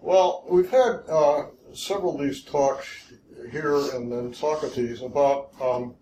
Well, 0.00 0.44
we've 0.48 0.70
had 0.70 1.02
uh, 1.08 1.46
several 1.72 2.14
of 2.14 2.20
these 2.20 2.42
talks 2.42 3.12
here 3.50 3.76
and 3.94 4.12
in 4.12 4.34
Socrates 4.34 5.02
about 5.02 5.50
um, 5.60 5.94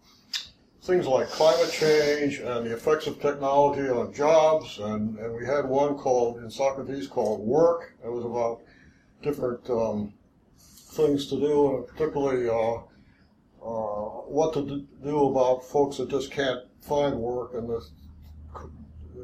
things 0.82 1.06
like 1.06 1.28
climate 1.28 1.70
change 1.70 2.38
and 2.38 2.66
the 2.66 2.72
effects 2.72 3.06
of 3.06 3.20
technology 3.20 3.88
on 3.88 4.12
jobs, 4.14 4.78
and, 4.78 5.18
and 5.18 5.34
we 5.34 5.44
had 5.44 5.66
one 5.66 5.96
called 5.96 6.38
in 6.38 6.50
Socrates 6.50 7.06
called 7.06 7.40
work. 7.40 7.94
It 8.04 8.10
was 8.10 8.24
about 8.24 8.62
different 9.22 9.68
um, 9.68 10.14
things 10.58 11.26
to 11.28 11.38
do, 11.38 11.76
and 11.76 11.86
particularly 11.86 12.48
uh, 12.48 12.76
uh, 13.62 14.08
what 14.28 14.54
to 14.54 14.86
do 15.02 15.28
about 15.28 15.64
folks 15.64 15.98
that 15.98 16.08
just 16.08 16.30
can't 16.30 16.60
find 16.80 17.16
work 17.16 17.54
in 17.54 17.66
the 17.66 17.82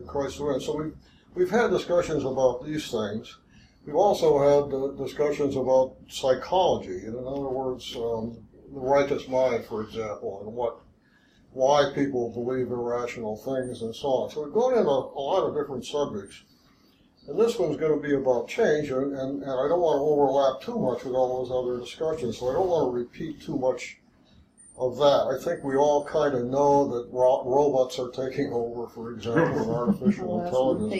crisis. 0.07 0.67
So 0.67 0.77
we've 0.77 0.97
we've 1.35 1.51
had 1.51 1.71
discussions 1.71 2.25
about 2.25 2.65
these 2.65 2.91
things. 2.91 3.39
We've 3.85 3.97
also 3.97 4.39
had 4.39 4.75
uh, 4.75 5.05
discussions 5.05 5.57
about 5.57 5.97
psychology, 6.09 7.05
in 7.07 7.15
other 7.15 7.49
words, 7.49 7.95
um, 7.97 8.39
the 8.73 8.81
righteous 8.81 9.29
mind, 9.29 9.65
for 9.67 9.83
example, 9.83 10.43
and 10.45 10.55
what 10.55 10.81
why 11.53 11.93
people 11.95 12.31
believe 12.31 12.71
irrational 12.71 13.37
things 13.37 13.83
and 13.83 13.95
so 13.95 14.09
on. 14.09 14.31
So 14.31 14.43
we've 14.43 14.53
gone 14.53 14.77
into 14.77 14.91
a 14.91 15.23
lot 15.23 15.47
of 15.47 15.55
different 15.55 15.87
subjects. 15.87 16.43
And 17.29 17.39
this 17.39 17.59
one's 17.59 17.77
going 17.77 17.95
to 17.95 18.07
be 18.07 18.15
about 18.15 18.49
change, 18.49 18.91
and, 18.91 19.17
and, 19.17 19.43
and 19.43 19.51
I 19.51 19.69
don't 19.69 19.81
want 19.81 19.97
to 19.97 20.03
overlap 20.03 20.61
too 20.61 20.79
much 20.79 21.05
with 21.05 21.15
all 21.15 21.45
those 21.45 21.53
other 21.55 21.81
discussions, 21.81 22.39
so 22.39 22.51
I 22.51 22.55
don't 22.55 22.69
want 22.69 22.89
to 22.89 22.99
repeat 22.99 23.41
too 23.41 23.57
much 23.57 23.99
of 24.77 24.97
that. 24.99 25.29
I 25.33 25.43
think 25.43 25.65
we 25.65 25.77
all 25.77 26.05
kind 26.05 26.35
of 26.35 26.45
know 26.45 26.87
that 26.89 27.09
ro- 27.13 27.45
robots 27.47 27.99
are 27.99 28.11
taking 28.11 28.53
over, 28.53 28.89
for 28.89 29.13
example, 29.13 29.63
in 29.63 29.71
artificial 29.75 30.45
intelligence. 30.45 30.91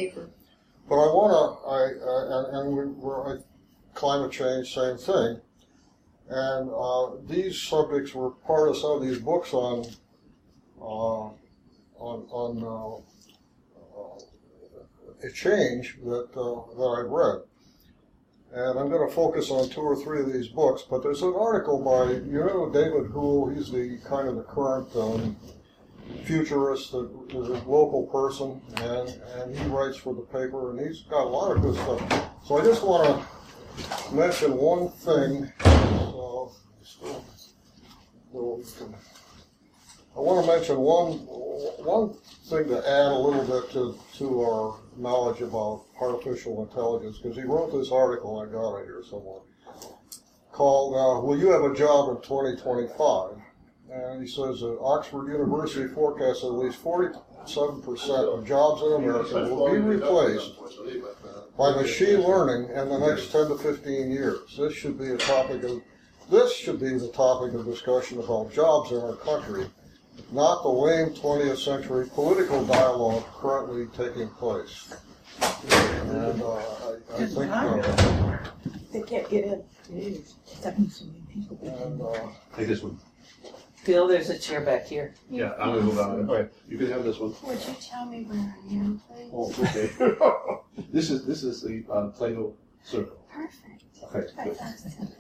But 0.89 0.97
I 0.97 1.07
want 1.13 1.33
to, 1.33 1.69
I, 1.69 1.81
uh, 2.05 2.39
and, 2.39 2.47
and 2.57 2.77
we, 2.77 2.85
we're, 2.87 3.41
climate 3.95 4.33
change, 4.33 4.75
same 4.75 4.99
thing. 4.99 5.41
And 6.29 6.71
uh, 6.71 7.11
these 7.27 7.61
subjects 7.61 8.15
were 8.15 8.31
part 8.31 8.69
of 8.69 8.77
some 8.77 8.93
of 8.93 9.03
these 9.03 9.19
books 9.19 9.53
on 9.53 9.85
uh, 10.81 11.31
on, 11.99 12.27
on 12.31 12.63
uh, 12.63 13.01
a 15.27 15.31
change 15.33 15.99
that, 16.05 16.29
uh, 16.37 16.63
that 16.77 16.89
I've 16.99 17.11
read. 17.11 17.41
And 18.53 18.79
I'm 18.79 18.89
going 18.89 19.09
to 19.09 19.15
focus 19.15 19.51
on 19.51 19.69
two 19.69 19.81
or 19.81 19.97
three 19.97 20.21
of 20.21 20.33
these 20.33 20.47
books, 20.49 20.83
but 20.83 21.03
there's 21.03 21.23
an 21.23 21.35
article 21.37 21.83
by, 21.83 22.13
you 22.13 22.41
know, 22.41 22.71
David 22.71 23.11
Houle, 23.11 23.49
he's 23.49 23.71
the 23.71 23.99
kind 24.07 24.29
of 24.29 24.37
the 24.37 24.43
current 24.43 24.95
um, 24.95 25.37
futurist 26.25 26.89
is 26.89 27.49
a 27.49 27.63
local 27.67 28.07
person, 28.11 28.61
and, 28.77 29.09
and 29.37 29.57
he 29.57 29.65
writes 29.67 29.97
for 29.97 30.15
the 30.15 30.23
paper, 30.23 30.71
and 30.71 30.81
he's 30.81 31.03
got 31.03 31.25
a 31.25 31.29
lot 31.29 31.57
of 31.57 31.63
good 31.63 31.75
stuff. 31.75 32.31
So 32.47 32.59
I 32.59 32.65
just 32.65 32.83
want 32.83 33.07
to 33.09 34.15
mention 34.15 34.57
one 34.57 34.89
thing. 34.91 35.53
Still, 36.83 37.35
I 40.17 40.21
want 40.21 40.47
to 40.47 40.53
mention 40.53 40.79
one 40.79 41.13
one 41.85 42.15
thing 42.47 42.69
to 42.69 42.79
add 42.79 43.13
a 43.13 43.19
little 43.19 43.45
bit 43.45 43.71
to, 43.73 43.99
to 44.19 44.43
our 44.43 44.81
knowledge 44.97 45.41
about 45.41 45.85
artificial 46.01 46.63
intelligence, 46.63 47.19
because 47.19 47.37
he 47.37 47.43
wrote 47.43 47.73
this 47.73 47.91
article, 47.91 48.41
I 48.41 48.47
got 48.47 48.79
it 48.79 48.85
here 48.85 49.03
somewhere, 49.09 49.41
called 50.53 50.95
uh, 50.95 51.27
Will 51.27 51.39
You 51.39 51.51
Have 51.51 51.65
a 51.65 51.75
Job 51.75 52.17
in 52.17 52.23
2025? 52.23 53.39
And 53.91 54.23
he 54.23 54.29
says 54.29 54.61
that 54.61 54.79
Oxford 54.81 55.29
University 55.29 55.87
forecasts 55.89 56.41
that 56.43 56.49
at 56.49 56.55
least 56.55 56.83
47% 56.83 58.39
of 58.39 58.47
jobs 58.47 58.83
in 58.83 58.93
America 58.93 59.55
will 59.55 59.73
be 59.73 59.79
replaced 59.79 60.53
by 61.57 61.71
machine 61.73 62.21
learning 62.21 62.71
in 62.71 62.89
the 62.89 62.99
next 62.99 63.31
10 63.31 63.49
to 63.49 63.59
15 63.59 64.11
years. 64.11 64.57
This 64.57 64.75
should 64.75 64.99
be 64.99 65.11
a 65.11 65.19
topic 65.19 65.63
of 65.63 65.83
this 66.31 66.55
should 66.55 66.81
be 66.81 66.97
the 66.97 67.09
topic 67.09 67.53
of 67.53 67.67
discussion 67.67 68.19
about 68.19 68.51
jobs 68.51 68.91
in 68.91 68.99
our 68.99 69.17
country 69.17 69.67
not 70.33 70.63
the 70.63 70.69
lame 70.69 71.11
20th 71.11 71.59
century 71.59 72.07
political 72.09 72.65
dialogue 72.65 73.25
currently 73.35 73.87
taking 73.97 74.29
place. 74.31 74.93
And 75.41 76.43
uh, 76.43 76.55
I, 76.55 76.97
I 77.17 77.27
think. 77.27 77.51
Uh, 77.51 78.39
they 78.93 79.03
can't 79.03 79.29
get 79.29 79.45
in. 79.45 79.65
And, 81.63 82.03
uh, 82.03 82.29
Take 82.57 82.69
this 82.69 82.83
one. 82.83 82.99
Bill, 83.85 84.09
there's 84.09 84.31
a 84.31 84.39
chair 84.39 84.61
back 84.63 84.87
here. 84.87 85.15
Yeah, 85.31 85.53
I'm 85.59 85.71
gonna 85.71 85.83
move 85.83 85.99
on. 85.99 86.29
All 86.29 86.37
right, 86.37 86.51
you 86.69 86.79
can 86.79 86.91
have 86.91 87.05
this 87.05 87.19
one. 87.19 87.35
Would 87.45 87.59
you 87.67 87.75
tell 87.81 88.07
me 88.07 88.23
where 88.25 88.39
I 88.39 88.75
am, 88.75 89.01
please? 89.09 89.31
Oh, 89.33 89.53
okay. 89.63 89.91
This 90.93 91.09
is, 91.11 91.25
this 91.25 91.43
is 91.45 91.63
the 91.63 91.85
uh, 91.93 92.09
Plato 92.09 92.55
Circle. 92.83 93.17
Perfect. 93.33 93.85
Okay, 94.03 94.27
good. 94.45 94.57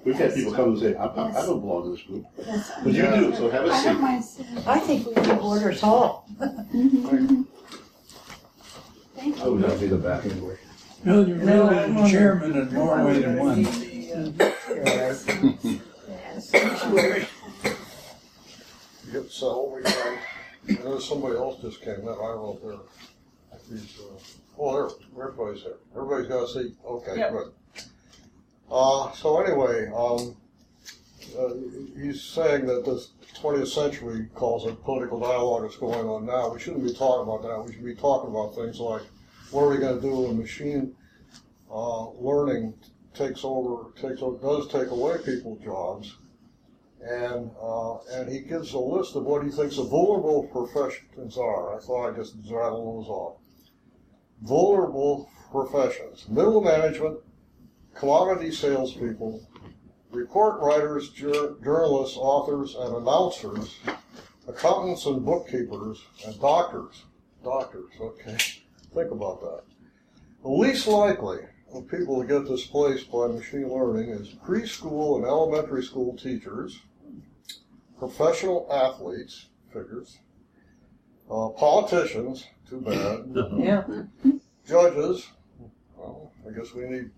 We've 0.05 0.15
had 0.17 0.35
people 0.35 0.53
come 0.53 0.71
and 0.71 0.79
say, 0.79 0.95
I, 0.95 1.07
I 1.07 1.29
I 1.31 1.47
don't 1.47 1.61
belong 1.61 1.85
to 1.85 1.91
this 1.97 2.03
group. 2.03 2.25
But 2.37 2.93
you 2.93 3.03
do, 3.03 3.35
so 3.37 3.51
have 3.51 3.65
a 3.67 3.71
I 3.73 3.85
don't 3.85 3.95
seat. 3.97 4.01
mind 4.03 4.25
sitting. 4.25 4.59
I 4.67 4.79
think 4.81 5.07
we 5.07 5.15
can 5.15 5.39
order 5.39 5.71
us 5.71 5.83
all. 5.83 6.29
Thank 9.17 9.41
I 9.41 9.49
would 9.49 9.61
you. 9.63 9.67
not 9.69 9.81
be 9.81 9.87
the 9.87 9.97
back 9.97 10.25
anyway. 10.27 10.57
Bill, 11.05 11.27
you're 11.29 11.39
really 11.39 11.77
I'm 11.79 11.95
the 11.95 12.01
on 12.03 12.11
chairman 12.11 12.57
in 12.57 12.75
more 12.75 13.05
ways 13.05 13.23
than 13.23 13.39
one. 13.39 13.61
you 13.61 14.35
get 19.15 19.31
settled 19.31 19.79
again. 19.79 20.19
And 20.69 20.79
there's 20.79 21.09
somebody 21.09 21.37
else 21.37 21.61
just 21.61 21.81
came 21.83 21.95
in. 22.01 22.09
I 22.09 22.15
don't 22.15 22.43
know 22.43 22.59
if 22.59 22.63
they're. 22.63 22.79
These, 23.71 23.99
uh, 23.99 24.19
oh, 24.59 24.89
there. 25.15 25.25
Everybody's 25.29 25.63
there. 25.65 25.75
Everybody's 25.97 26.29
got 26.29 26.45
a 26.45 26.49
seat. 26.49 26.77
Okay, 26.85 27.19
Yep. 27.19 27.33
good. 27.33 27.53
Uh, 28.71 29.13
so 29.13 29.41
anyway, 29.41 29.87
um, 29.95 30.37
uh, 31.39 31.55
he's 31.99 32.23
saying 32.23 32.67
that 32.67 32.85
this 32.85 33.13
20th 33.41 33.69
century 33.69 34.29
calls 34.35 34.67
it 34.67 34.83
political 34.85 35.19
dialogue 35.21 35.63
that's 35.63 35.77
going 35.77 36.07
on 36.07 36.27
now. 36.27 36.53
We 36.53 36.61
shouldn't 36.61 36.85
be 36.85 36.93
talking 36.93 37.23
about 37.23 37.43
that. 37.43 37.65
We 37.65 37.73
should 37.73 37.85
be 37.85 37.95
talking 37.95 38.31
about 38.31 38.55
things 38.55 38.81
like 38.81 39.03
what 39.51 39.63
are 39.63 39.71
we 39.71 39.79
going 39.79 39.97
to 39.97 40.03
do 40.03 40.15
when 40.15 40.39
machine 40.39 40.95
uh, 41.71 42.11
learning 42.11 42.75
takes 43.15 43.45
over, 43.45 43.93
takes 44.01 44.21
over, 44.21 44.37
does 44.39 44.69
take 44.69 44.91
away 44.91 45.17
people's 45.25 45.63
jobs. 45.63 46.17
And 47.07 47.51
uh, 47.61 47.99
and 48.13 48.33
he 48.33 48.41
gives 48.41 48.73
a 48.73 48.79
list 48.79 49.15
of 49.15 49.25
what 49.25 49.45
he 49.45 49.51
thinks 49.51 49.77
the 49.77 49.85
vulnerable 49.85 50.49
professions 50.51 51.37
are. 51.37 51.77
I 51.77 51.81
thought 51.81 52.09
I'd 52.09 52.17
just 52.17 52.35
rattle 52.51 53.03
those 53.03 53.09
off. 53.09 53.37
Vulnerable 54.41 55.29
professions: 55.53 56.27
middle 56.31 56.63
management, 56.63 57.19
commodity 57.95 58.51
salespeople, 58.51 59.47
report 60.11 60.61
writers, 60.63 61.11
jur- 61.11 61.57
journalists, 61.63 62.17
authors, 62.17 62.75
and 62.75 62.97
announcers, 62.97 63.77
accountants 64.49 65.05
and 65.05 65.25
bookkeepers, 65.27 66.03
and 66.27 66.41
doctors. 66.41 67.05
Doctors, 67.43 67.91
okay. 68.01 68.39
Think 68.95 69.11
about 69.11 69.43
that. 69.43 69.63
The 70.43 70.49
least 70.49 70.87
likely 70.87 71.41
of 71.75 71.89
people 71.89 72.23
to 72.23 72.27
get 72.27 72.47
displaced 72.49 73.11
by 73.11 73.27
machine 73.27 73.69
learning 73.69 74.09
is 74.09 74.29
preschool 74.47 75.17
and 75.17 75.27
elementary 75.27 75.83
school 75.83 76.17
teachers, 76.17 76.81
professional 77.99 78.67
athletes, 78.71 79.47
figures, 79.73 80.19
uh, 81.31 81.49
politicians, 81.51 82.47
too 82.69 82.81
bad, 82.81 83.25
Yeah. 83.59 83.85
judges, 84.67 85.27
well, 85.97 86.33
I 86.49 86.53
guess 86.57 86.73
we 86.75 86.85
need 86.87 87.11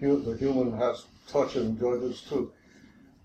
hu- 0.00 0.22
the 0.22 0.36
human 0.36 0.76
has 0.78 1.06
touch 1.28 1.56
in 1.56 1.78
judges 1.78 2.22
too. 2.28 2.52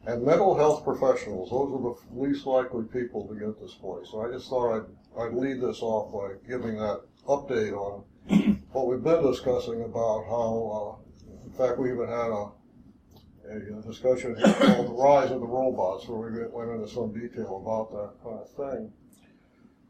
And 0.05 0.23
mental 0.23 0.55
health 0.55 0.83
professionals, 0.85 1.49
those 1.49 1.69
are 1.73 1.81
the 2.15 2.21
least 2.27 2.45
likely 2.45 2.83
people 2.85 3.27
to 3.27 3.35
get 3.35 3.59
displaced. 3.59 4.11
So 4.11 4.21
I 4.21 4.31
just 4.31 4.49
thought 4.49 4.77
I'd, 4.77 5.21
I'd 5.21 5.33
lead 5.33 5.59
this 5.61 5.81
off 5.81 6.13
by 6.13 6.35
giving 6.47 6.77
that 6.77 7.01
update 7.27 7.73
on 7.73 8.03
what 8.71 8.87
we've 8.87 9.03
been 9.03 9.21
discussing 9.23 9.81
about 9.83 10.25
how, 10.25 10.99
uh, 11.03 11.45
in 11.45 11.51
fact, 11.51 11.77
we 11.77 11.91
even 11.91 12.07
had 12.07 12.29
a, 12.31 12.51
a 13.49 13.81
discussion 13.81 14.35
here 14.35 14.53
called 14.53 14.87
the 14.87 14.93
rise 14.93 15.31
of 15.31 15.39
the 15.39 15.47
robots, 15.47 16.07
where 16.07 16.29
we 16.29 16.47
went 16.47 16.71
into 16.71 16.87
some 16.87 17.13
detail 17.13 17.61
about 17.63 17.91
that 17.91 18.23
kind 18.23 18.39
of 18.39 18.49
thing. 18.51 18.93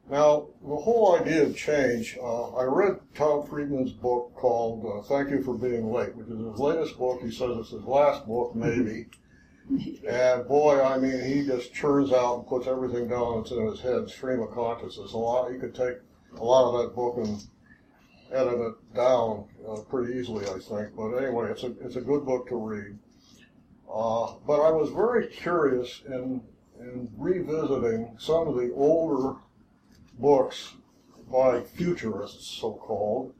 Now, 0.09 0.47
the 0.61 0.75
whole 0.75 1.19
idea 1.19 1.43
of 1.43 1.57
change, 1.57 2.17
uh, 2.21 2.53
I 2.53 2.63
read 2.63 2.99
Tom 3.13 3.45
Friedman's 3.45 3.91
book 3.91 4.33
called 4.35 4.85
uh, 4.85 5.01
Thank 5.07 5.31
You 5.31 5.43
for 5.43 5.57
Being 5.57 5.91
Late, 5.91 6.15
which 6.15 6.27
is 6.27 6.39
his 6.39 6.59
latest 6.59 6.97
book. 6.97 7.21
He 7.21 7.29
says 7.29 7.57
it's 7.57 7.71
his 7.71 7.83
last 7.83 8.25
book, 8.25 8.55
maybe. 8.55 9.07
and 10.07 10.47
boy, 10.47 10.81
I 10.81 10.97
mean, 10.97 11.21
he 11.25 11.45
just 11.45 11.73
churns 11.73 12.13
out 12.13 12.39
and 12.39 12.47
puts 12.47 12.67
everything 12.67 13.09
down 13.09 13.41
that's 13.41 13.51
in 13.51 13.65
his 13.65 13.81
head, 13.81 14.09
stream 14.09 14.39
of 14.41 14.51
consciousness. 14.51 15.11
A 15.11 15.17
lot, 15.17 15.51
you 15.51 15.59
could 15.59 15.75
take 15.75 15.97
a 16.37 16.43
lot 16.43 16.69
of 16.69 16.81
that 16.81 16.95
book 16.95 17.17
and 17.17 17.41
edit 18.31 18.59
it 18.59 18.95
down 18.95 19.45
uh, 19.67 19.81
pretty 19.89 20.17
easily, 20.17 20.45
I 20.45 20.59
think. 20.59 20.95
But 20.95 21.17
anyway, 21.17 21.51
it's 21.51 21.63
a, 21.63 21.73
it's 21.81 21.97
a 21.97 22.01
good 22.01 22.25
book 22.25 22.47
to 22.47 22.55
read. 22.55 22.97
Uh, 23.91 24.33
but 24.45 24.61
I 24.61 24.71
was 24.71 24.89
very 24.89 25.27
curious 25.27 26.01
in, 26.05 26.41
in 26.79 27.09
revisiting 27.15 28.15
some 28.19 28.47
of 28.47 28.55
the 28.55 28.73
older 28.73 29.39
books 30.19 30.73
by 31.31 31.61
futurists, 31.61 32.59
so 32.59 32.73
called, 32.73 33.33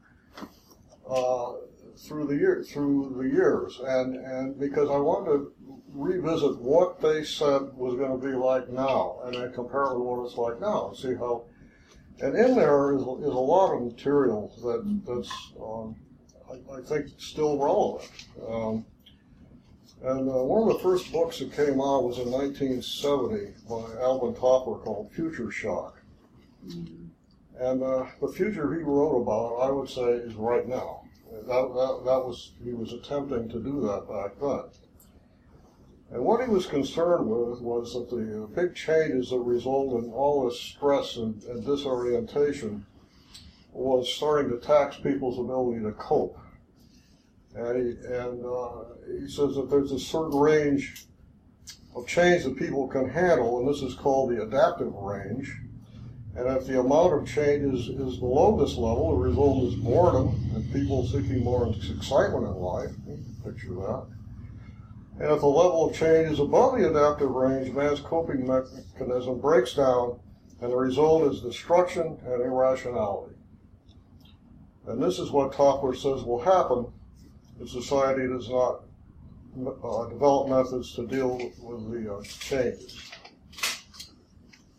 uh, 1.10 1.54
through 1.98 2.28
the 2.28 2.36
year 2.36 2.64
through 2.64 3.16
the 3.18 3.28
years, 3.28 3.80
and 3.84 4.16
and 4.16 4.60
because 4.60 4.90
I 4.90 4.98
wanted 4.98 5.32
to 5.32 5.54
revisit 5.94 6.60
what 6.60 7.02
they 7.02 7.24
said 7.24 7.74
was 7.74 7.96
going 7.96 8.20
to 8.20 8.28
be 8.28 8.34
like 8.34 8.70
now, 8.70 9.20
and 9.24 9.36
then 9.36 9.52
compare 9.54 9.86
it 9.86 9.98
with 9.98 10.08
what 10.08 10.26
it's 10.26 10.38
like 10.38 10.62
now, 10.62 10.90
and 10.90 10.98
see 10.98 11.16
how. 11.16 11.46
And 12.20 12.36
in 12.36 12.56
there 12.56 12.96
is, 12.96 13.02
is 13.02 13.08
a 13.08 13.46
lot 13.54 13.76
of 13.76 13.84
material 13.84 14.52
that 14.64 15.02
that's 15.06 15.32
um, 15.62 15.96
I, 16.50 16.78
I 16.78 16.82
think 16.82 17.12
still 17.20 17.58
relevant. 17.58 18.12
Um, 18.48 18.86
and 20.04 20.30
uh, 20.30 20.44
one 20.44 20.70
of 20.70 20.78
the 20.78 20.84
first 20.84 21.12
books 21.12 21.40
that 21.40 21.54
came 21.54 21.82
out 21.82 22.04
was 22.04 22.20
in 22.20 22.30
1970 22.32 23.54
by 23.68 24.02
Alvin 24.02 24.34
Toffler 24.34 24.84
called 24.84 25.12
Future 25.12 25.50
Shock. 25.50 26.02
And 27.60 27.82
uh, 27.82 28.06
the 28.22 28.28
future 28.28 28.74
he 28.76 28.84
wrote 28.84 29.22
about, 29.22 29.68
I 29.68 29.72
would 29.72 29.90
say, 29.90 30.04
is 30.04 30.36
right 30.36 30.68
now. 30.68 31.02
That, 31.32 31.46
that, 31.46 32.02
that 32.06 32.26
was 32.26 32.52
he 32.64 32.74
was 32.74 32.94
attempting 32.94 33.50
to 33.50 33.60
do 33.60 33.82
that 33.82 34.08
back 34.08 34.40
then. 34.40 34.64
And 36.12 36.24
what 36.24 36.42
he 36.42 36.50
was 36.50 36.66
concerned 36.66 37.28
with 37.30 37.60
was 37.60 37.94
that 37.94 38.10
the 38.10 38.44
uh, 38.44 38.46
big 38.48 38.76
changes 38.76 39.32
that 39.32 39.40
result 39.40 40.04
in 40.04 40.12
all 40.12 40.46
this 40.46 40.60
stress 40.60 41.18
and, 41.18 41.42
and 41.44 41.66
disorientation 41.66 42.86
was 43.74 44.12
starting 44.12 44.50
to 44.52 44.66
tax 44.66 44.98
people's 44.98 45.38
ability 45.38 45.84
to 45.84 45.92
cope. 45.94 46.40
And 47.58 47.76
he, 47.76 48.06
and 48.06 48.46
uh, 48.46 48.84
he 49.20 49.28
says 49.28 49.56
that 49.56 49.68
there's 49.70 49.92
a 49.92 50.00
certain 50.00 50.38
range 50.38 51.08
of 51.96 52.06
change 52.06 52.44
that 52.44 52.56
people 52.56 52.88
can 52.88 53.10
handle, 53.10 53.60
and 53.60 53.68
this 53.68 53.82
is 53.82 53.96
called 53.96 54.30
the 54.30 54.44
adaptive 54.44 54.94
range. 54.94 55.52
And 56.36 56.48
if 56.56 56.68
the 56.68 56.80
amount 56.80 57.14
of 57.16 57.28
change 57.28 57.74
is, 57.74 57.90
is 57.90 58.18
below 58.18 58.64
this 58.64 58.78
level, 58.78 59.10
the 59.10 59.28
result 59.28 59.74
is 59.74 59.76
boredom 59.80 60.52
and 60.54 60.72
people 60.72 61.08
seeking 61.08 61.44
more 61.44 61.68
excitement 61.68 62.46
in 62.46 62.54
life. 62.54 62.92
Picture 63.44 63.74
that. 63.74 64.06
And 65.20 65.32
if 65.32 65.40
the 65.40 65.48
level 65.48 65.90
of 65.90 65.96
change 65.96 66.34
is 66.34 66.40
above 66.40 66.78
the 66.78 66.92
adaptive 66.92 67.32
range, 67.32 67.74
man's 67.74 68.02
coping 68.02 68.46
mechanism 68.46 69.42
breaks 69.42 69.74
down, 69.74 70.20
and 70.62 70.72
the 70.72 70.78
result 70.78 71.34
is 71.34 71.42
destruction 71.42 72.20
and 72.24 72.42
irrationality. 72.44 73.34
And 74.86 75.02
this 75.02 75.18
is 75.18 75.32
what 75.32 75.54
Toffler 75.54 75.96
says 75.96 76.24
will 76.24 76.42
happen 76.42 76.94
if 77.60 77.70
society 77.70 78.28
does 78.28 78.50
not 78.50 78.84
uh, 79.58 80.10
develop 80.10 80.50
methods 80.50 80.94
to 80.96 81.08
deal 81.08 81.38
with 81.62 81.92
the 81.92 82.14
uh, 82.14 82.22
changes. 82.24 83.12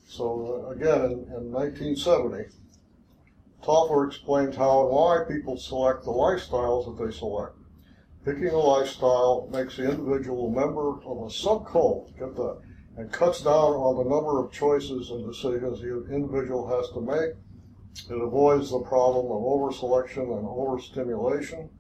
So 0.07 0.67
uh, 0.67 0.71
again, 0.71 1.05
in, 1.05 1.19
in 1.35 1.53
1970, 1.53 2.45
Toffler 3.63 4.07
explained 4.07 4.55
how 4.55 4.83
and 4.83 4.91
why 4.91 5.25
people 5.29 5.57
select 5.57 6.05
the 6.05 6.11
lifestyles 6.11 6.87
that 6.87 7.05
they 7.05 7.13
select. 7.13 7.55
Picking 8.25 8.49
a 8.49 8.59
lifestyle 8.59 9.49
makes 9.53 9.77
the 9.77 9.91
individual 9.91 10.49
a 10.49 10.61
member 10.61 10.91
of 11.05 11.19
a 11.19 11.31
subcult, 11.31 12.17
get 12.19 12.35
that, 12.37 12.61
and 12.97 13.13
cuts 13.13 13.43
down 13.43 13.75
on 13.75 13.97
the 13.97 14.11
number 14.11 14.43
of 14.45 14.53
choices 14.53 15.11
and 15.11 15.27
decisions 15.27 15.81
the 15.81 16.15
individual 16.15 16.67
has 16.69 16.89
to 16.91 17.01
make. 17.01 17.35
It 18.11 18.23
avoids 18.23 18.71
the 18.71 18.81
problem 18.81 19.27
of 19.27 19.43
over-selection 19.43 20.23
and 20.23 20.47
overstimulation. 20.47 21.71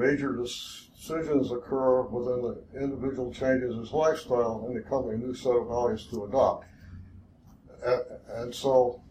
Major 0.00 0.32
decisions 0.32 1.52
occur 1.52 2.02
within 2.02 2.40
the 2.40 2.80
individual 2.80 3.30
changes 3.32 3.76
his 3.76 3.92
lifestyle 3.92 4.64
and 4.66 4.82
become 4.82 5.10
a 5.10 5.16
new 5.16 5.34
set 5.34 5.52
of 5.52 5.68
values 5.68 6.06
to 6.06 6.24
adopt. 6.24 6.64
And, 7.84 8.00
and 8.28 8.54
so, 8.54 9.02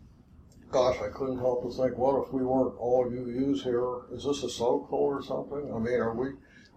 gosh, 0.72 0.98
I 1.00 1.10
couldn't 1.10 1.38
help 1.38 1.64
but 1.64 1.74
think, 1.74 1.96
what 1.96 2.26
if 2.26 2.34
we 2.34 2.44
weren't 2.44 2.76
all 2.80 3.06
UUs 3.06 3.62
here? 3.62 4.16
Is 4.18 4.24
this 4.24 4.44
a 4.44 4.50
so-called 4.50 5.14
or 5.18 5.24
something? 5.24 5.72
I 5.72 5.78
mean, 5.78 6.00
are 6.00 6.16
we 6.16 6.30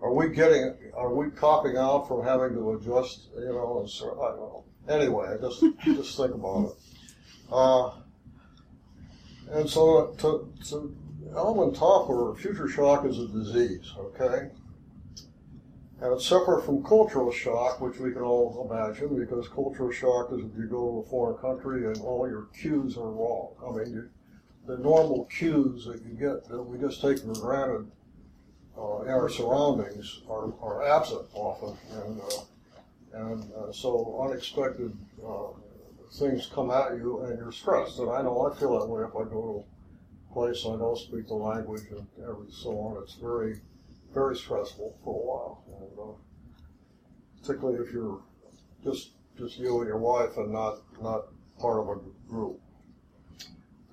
are 0.02 0.12
we 0.12 0.28
getting 0.28 0.74
are 0.94 1.14
we 1.14 1.30
copping 1.30 1.78
out 1.78 2.06
from 2.06 2.22
having 2.22 2.54
to 2.54 2.72
adjust? 2.72 3.28
You 3.38 3.52
know, 3.52 3.80
and 3.80 3.88
so, 3.88 4.20
I 4.20 4.28
don't 4.30 4.40
know. 4.40 4.64
Anyway, 4.88 5.38
just 5.40 5.64
just 5.84 6.16
think 6.18 6.34
about 6.34 6.66
it. 6.66 6.72
Uh, 7.50 7.90
and 9.52 9.70
so, 9.70 10.14
to, 10.18 10.52
to 10.68 10.96
Alvin 11.36 11.72
Toffler, 11.72 12.36
future 12.36 12.68
shock 12.68 13.06
is 13.06 13.18
a 13.18 13.26
disease. 13.28 13.92
Okay. 13.98 14.50
And 16.00 16.12
it's 16.12 16.26
separate 16.26 16.64
from 16.64 16.82
cultural 16.82 17.30
shock, 17.30 17.80
which 17.80 17.98
we 17.98 18.12
can 18.12 18.22
all 18.22 18.68
imagine, 18.68 19.16
because 19.18 19.48
cultural 19.48 19.92
shock 19.92 20.32
is 20.32 20.40
if 20.40 20.56
you 20.56 20.66
go 20.66 21.02
to 21.02 21.06
a 21.06 21.10
foreign 21.10 21.38
country 21.38 21.86
and 21.86 21.96
all 22.00 22.28
your 22.28 22.48
cues 22.60 22.96
are 22.96 23.08
wrong. 23.08 23.52
I 23.64 23.70
mean, 23.70 23.94
you, 23.94 24.10
the 24.66 24.78
normal 24.78 25.24
cues 25.26 25.86
that 25.86 26.02
you 26.02 26.14
get 26.14 26.48
that 26.48 26.62
we 26.62 26.78
just 26.78 27.00
take 27.00 27.20
for 27.20 27.34
granted 27.34 27.90
uh, 28.76 29.02
in 29.02 29.08
our 29.08 29.28
surroundings 29.28 30.22
are, 30.28 30.52
are 30.60 30.86
absent 30.88 31.26
often, 31.34 31.76
and 32.02 32.20
uh, 32.20 32.42
and 33.14 33.52
uh, 33.52 33.72
so 33.72 34.26
unexpected 34.26 34.96
uh, 35.24 35.48
things 36.14 36.50
come 36.52 36.70
at 36.70 36.94
you, 36.96 37.20
and 37.20 37.38
you're 37.38 37.52
stressed. 37.52 37.98
And 37.98 38.10
I 38.10 38.22
know 38.22 38.50
I 38.50 38.58
feel 38.58 38.78
that 38.78 38.86
way 38.86 39.02
if 39.02 39.10
I 39.10 39.24
go 39.30 39.64
to 39.64 39.71
place 40.32 40.64
I 40.66 40.76
don't 40.76 40.98
speak 40.98 41.28
the 41.28 41.34
language 41.34 41.82
and 41.90 42.06
every 42.22 42.50
so 42.50 42.70
on. 42.78 43.02
It's 43.02 43.14
very 43.14 43.60
very 44.14 44.36
stressful 44.36 44.98
for 45.04 45.14
a 45.14 45.26
while, 45.26 45.64
and 45.80 45.98
uh, 45.98 47.40
particularly 47.40 47.78
if 47.86 47.92
you're 47.92 48.20
just 48.84 49.10
just 49.38 49.58
you 49.58 49.78
and 49.78 49.88
your 49.88 49.98
wife 49.98 50.36
and 50.36 50.52
not 50.52 50.78
not 51.00 51.26
part 51.58 51.80
of 51.80 51.88
a 51.88 52.30
group. 52.30 52.60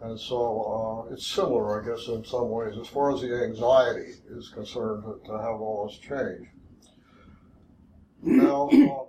And 0.02 0.18
so 0.18 1.06
uh, 1.10 1.14
it's 1.14 1.28
similar, 1.28 1.82
I 1.82 1.86
guess, 1.86 2.08
in 2.08 2.24
some 2.24 2.50
ways, 2.50 2.78
as 2.80 2.88
far 2.88 3.14
as 3.14 3.20
the 3.20 3.44
anxiety 3.44 4.14
is 4.30 4.48
concerned, 4.50 5.04
to, 5.04 5.20
to 5.26 5.38
have 5.38 5.60
all 5.60 5.88
this 5.88 5.98
change. 5.98 6.48
Now, 8.24 8.70
uh, 8.70 9.09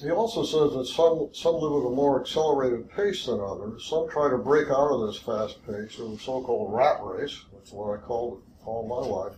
he 0.00 0.10
also 0.10 0.44
says 0.44 0.76
that 0.76 0.86
some 0.86 1.28
some 1.32 1.54
live 1.56 1.84
at 1.84 1.88
a 1.88 1.94
more 1.94 2.20
accelerated 2.20 2.90
pace 2.90 3.26
than 3.26 3.40
others. 3.40 3.86
Some 3.88 4.08
try 4.08 4.30
to 4.30 4.38
break 4.38 4.68
out 4.68 4.90
of 4.90 5.06
this 5.06 5.18
fast 5.18 5.64
pace, 5.66 5.98
or 5.98 6.10
the 6.10 6.18
so-called 6.18 6.72
rat 6.72 6.98
race, 7.02 7.44
which 7.50 7.68
is 7.68 7.72
what 7.72 7.98
I 7.98 8.02
call 8.02 8.38
it 8.38 8.66
all 8.66 8.88
my 8.88 9.06
life 9.06 9.36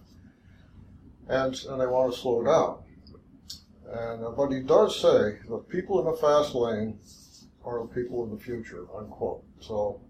and, 1.29 1.55
and 1.69 1.81
they 1.81 1.87
want 1.87 2.13
to 2.13 2.21
slow 2.21 2.45
down. 2.45 2.79
And 3.87 4.25
uh, 4.25 4.31
but 4.31 4.51
he 4.51 4.61
does 4.61 5.01
say 5.01 5.39
the 5.49 5.63
people 5.69 6.01
in 6.01 6.07
the 6.07 6.17
fast 6.17 6.55
lane 6.55 6.99
are 7.65 7.87
the 7.87 7.95
people 7.95 8.25
of 8.25 8.31
the 8.31 8.39
future, 8.39 8.87
unquote. 8.97 9.45
So 9.61 10.01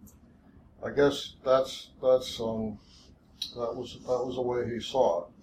I 0.84 0.90
guess 0.90 1.34
that's 1.44 1.90
that's 2.02 2.40
um, 2.40 2.78
that 3.56 3.74
was 3.74 3.98
that 4.06 4.24
was 4.24 4.36
the 4.36 4.42
way 4.42 4.72
he 4.72 4.80
saw 4.80 5.24
it. 5.24 5.33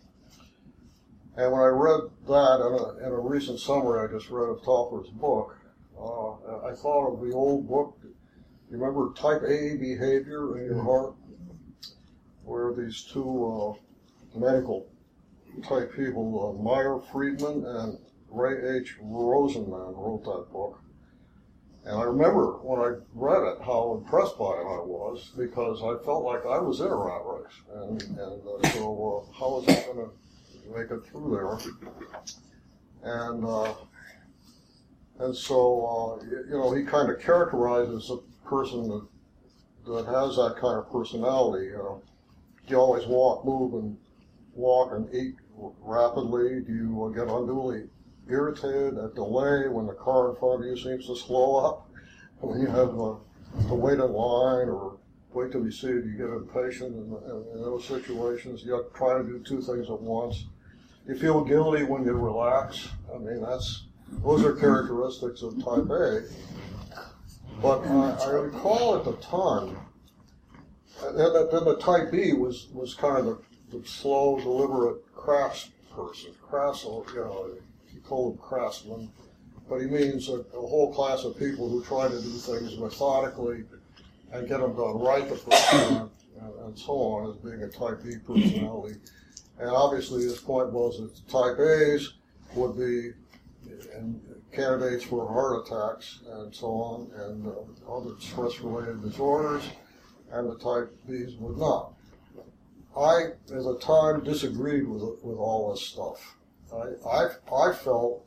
And 1.37 1.51
when 1.51 1.61
I 1.61 1.67
read 1.67 2.01
that 2.27 2.67
in 2.67 2.73
a, 2.73 3.07
in 3.07 3.13
a 3.13 3.19
recent 3.19 3.59
summary 3.59 4.07
I 4.07 4.11
just 4.11 4.29
read 4.29 4.49
of 4.49 4.63
Toffler's 4.63 5.09
book, 5.09 5.57
uh, 5.97 6.67
I 6.67 6.73
thought 6.75 7.13
of 7.13 7.21
the 7.21 7.33
old 7.33 7.67
book. 7.67 7.97
You 8.03 8.77
remember 8.77 9.13
Type 9.13 9.43
A 9.43 9.77
behavior 9.77 10.57
in 10.57 10.65
your 10.65 10.83
heart, 10.83 11.15
where 12.43 12.73
these 12.73 13.03
two 13.03 13.77
uh, 14.35 14.39
medical 14.39 14.87
type 15.67 15.93
people, 15.95 16.57
uh, 16.59 16.63
Meyer 16.63 16.99
Friedman 17.11 17.65
and 17.65 17.97
Ray 18.29 18.77
H. 18.77 18.97
Rosenman 19.01 19.93
wrote 19.95 20.23
that 20.23 20.51
book. 20.51 20.81
And 21.85 21.99
I 21.99 22.03
remember 22.03 22.59
when 22.61 22.79
I 22.79 22.97
read 23.13 23.43
it 23.43 23.61
how 23.65 24.01
impressed 24.01 24.37
by 24.37 24.51
it 24.51 24.65
I 24.65 24.83
was 24.83 25.31
because 25.37 25.81
I 25.81 26.03
felt 26.05 26.23
like 26.23 26.45
I 26.45 26.59
was 26.59 26.79
in 26.79 26.87
a 26.87 26.95
rat 26.95 27.21
race. 27.25 27.61
And, 27.73 28.01
and 28.19 28.19
uh, 28.19 28.69
so, 28.69 29.27
uh, 29.29 29.37
how 29.37 29.49
was 29.49 29.67
I 29.67 29.85
going 29.85 29.97
to 29.97 30.11
make 30.75 30.91
it 30.91 31.05
through 31.05 31.31
there? 31.31 31.73
And, 33.03 33.45
uh, 33.45 33.73
and 35.19 35.35
so, 35.35 36.19
uh, 36.21 36.25
you 36.25 36.57
know, 36.57 36.73
he 36.73 36.83
kind 36.83 37.11
of 37.11 37.19
characterizes 37.19 38.09
a 38.11 38.17
person 38.47 38.87
that, 38.87 39.07
that 39.87 40.05
has 40.05 40.35
that 40.35 40.55
kind 40.59 40.77
of 40.77 40.91
personality. 40.91 41.67
You 41.67 41.77
know, 41.77 42.03
you 42.67 42.77
always 42.77 43.05
walk, 43.05 43.45
move, 43.45 43.73
and 43.73 43.97
walk 44.53 44.91
and 44.93 45.13
eat 45.13 45.35
rapidly? 45.81 46.61
Do 46.61 46.73
you 46.73 47.13
get 47.15 47.27
unduly 47.27 47.89
irritated 48.29 48.97
at 48.97 49.15
delay 49.15 49.67
when 49.67 49.87
the 49.87 49.93
car 49.93 50.29
in 50.29 50.35
front 50.35 50.63
of 50.63 50.67
you 50.67 50.77
seems 50.77 51.07
to 51.07 51.15
slow 51.15 51.57
up? 51.57 51.87
When 52.41 52.59
you 52.59 52.65
have 52.65 52.99
uh, 52.99 53.17
to 53.67 53.75
wait 53.75 53.99
in 53.99 54.13
line 54.13 54.67
or 54.67 54.97
wait 55.31 55.51
to 55.51 55.63
be 55.63 55.71
seated, 55.71 56.05
you 56.05 56.17
get 56.17 56.29
impatient 56.29 56.95
in, 56.95 57.15
in, 57.29 57.45
in 57.53 57.61
those 57.61 57.85
situations. 57.85 58.63
You 58.63 58.83
try 58.95 59.19
to 59.19 59.23
do 59.23 59.43
two 59.45 59.61
things 59.61 59.91
at 59.91 60.01
once. 60.01 60.45
You 61.07 61.15
feel 61.15 61.43
guilty 61.43 61.83
when 61.83 62.05
you 62.05 62.13
relax. 62.13 62.89
I 63.13 63.17
mean, 63.17 63.41
that's 63.41 63.87
those 64.23 64.43
are 64.45 64.53
characteristics 64.53 65.41
of 65.41 65.55
type 65.63 65.89
A. 65.89 66.23
But 67.61 67.85
I, 67.85 68.11
I 68.11 68.29
recall 68.31 68.97
at 68.97 69.05
the 69.05 69.13
time, 69.13 69.77
and 71.03 71.17
then, 71.17 71.33
the 71.65 71.77
type 71.79 72.11
B 72.11 72.33
was, 72.33 72.67
was 72.73 72.93
kind 72.93 73.17
of 73.17 73.25
the 73.25 73.37
the 73.71 73.87
slow, 73.87 74.39
deliberate 74.39 75.03
crafts 75.15 75.69
person. 75.95 76.31
Crafts, 76.41 76.83
you 76.83 77.03
know, 77.15 77.51
you 77.93 78.01
call 78.01 78.31
them 78.31 78.39
craftsman, 78.39 79.11
but 79.69 79.79
he 79.79 79.87
means 79.87 80.29
a, 80.29 80.39
a, 80.53 80.67
whole 80.67 80.93
class 80.93 81.23
of 81.23 81.37
people 81.37 81.69
who 81.69 81.83
try 81.83 82.07
to 82.07 82.21
do 82.21 82.29
things 82.29 82.77
methodically 82.77 83.63
and 84.33 84.47
get 84.47 84.59
them 84.59 84.75
done 84.75 84.99
right 84.99 85.27
the 85.29 85.35
first 85.35 85.67
time, 85.69 86.09
and, 86.41 86.53
and 86.65 86.77
so 86.77 86.93
on, 86.93 87.29
as 87.29 87.37
being 87.37 87.61
a 87.63 87.69
type 87.69 88.03
B 88.03 88.15
personality. 88.25 88.95
And 89.59 89.69
obviously, 89.69 90.23
his 90.23 90.39
point 90.39 90.71
was 90.71 90.99
that 90.99 91.29
type 91.29 91.59
A's 91.59 92.13
would 92.55 92.77
be 92.77 93.11
candidates 94.51 95.03
for 95.05 95.27
heart 95.27 95.65
attacks 95.65 96.19
and 96.29 96.53
so 96.53 96.67
on, 96.67 97.11
and 97.15 97.47
uh, 97.47 97.91
other 97.91 98.11
stress-related 98.19 99.01
disorders, 99.01 99.63
and 100.31 100.49
the 100.49 100.57
type 100.57 100.93
B's 101.07 101.35
would 101.37 101.57
not. 101.57 101.93
I, 102.97 103.23
at 103.23 103.47
the 103.47 103.77
time, 103.79 104.23
disagreed 104.23 104.87
with 104.87 105.01
with 105.23 105.37
all 105.37 105.71
this 105.71 105.81
stuff. 105.81 106.35
I, 106.73 107.07
I, 107.07 107.69
I 107.69 107.73
felt 107.73 108.25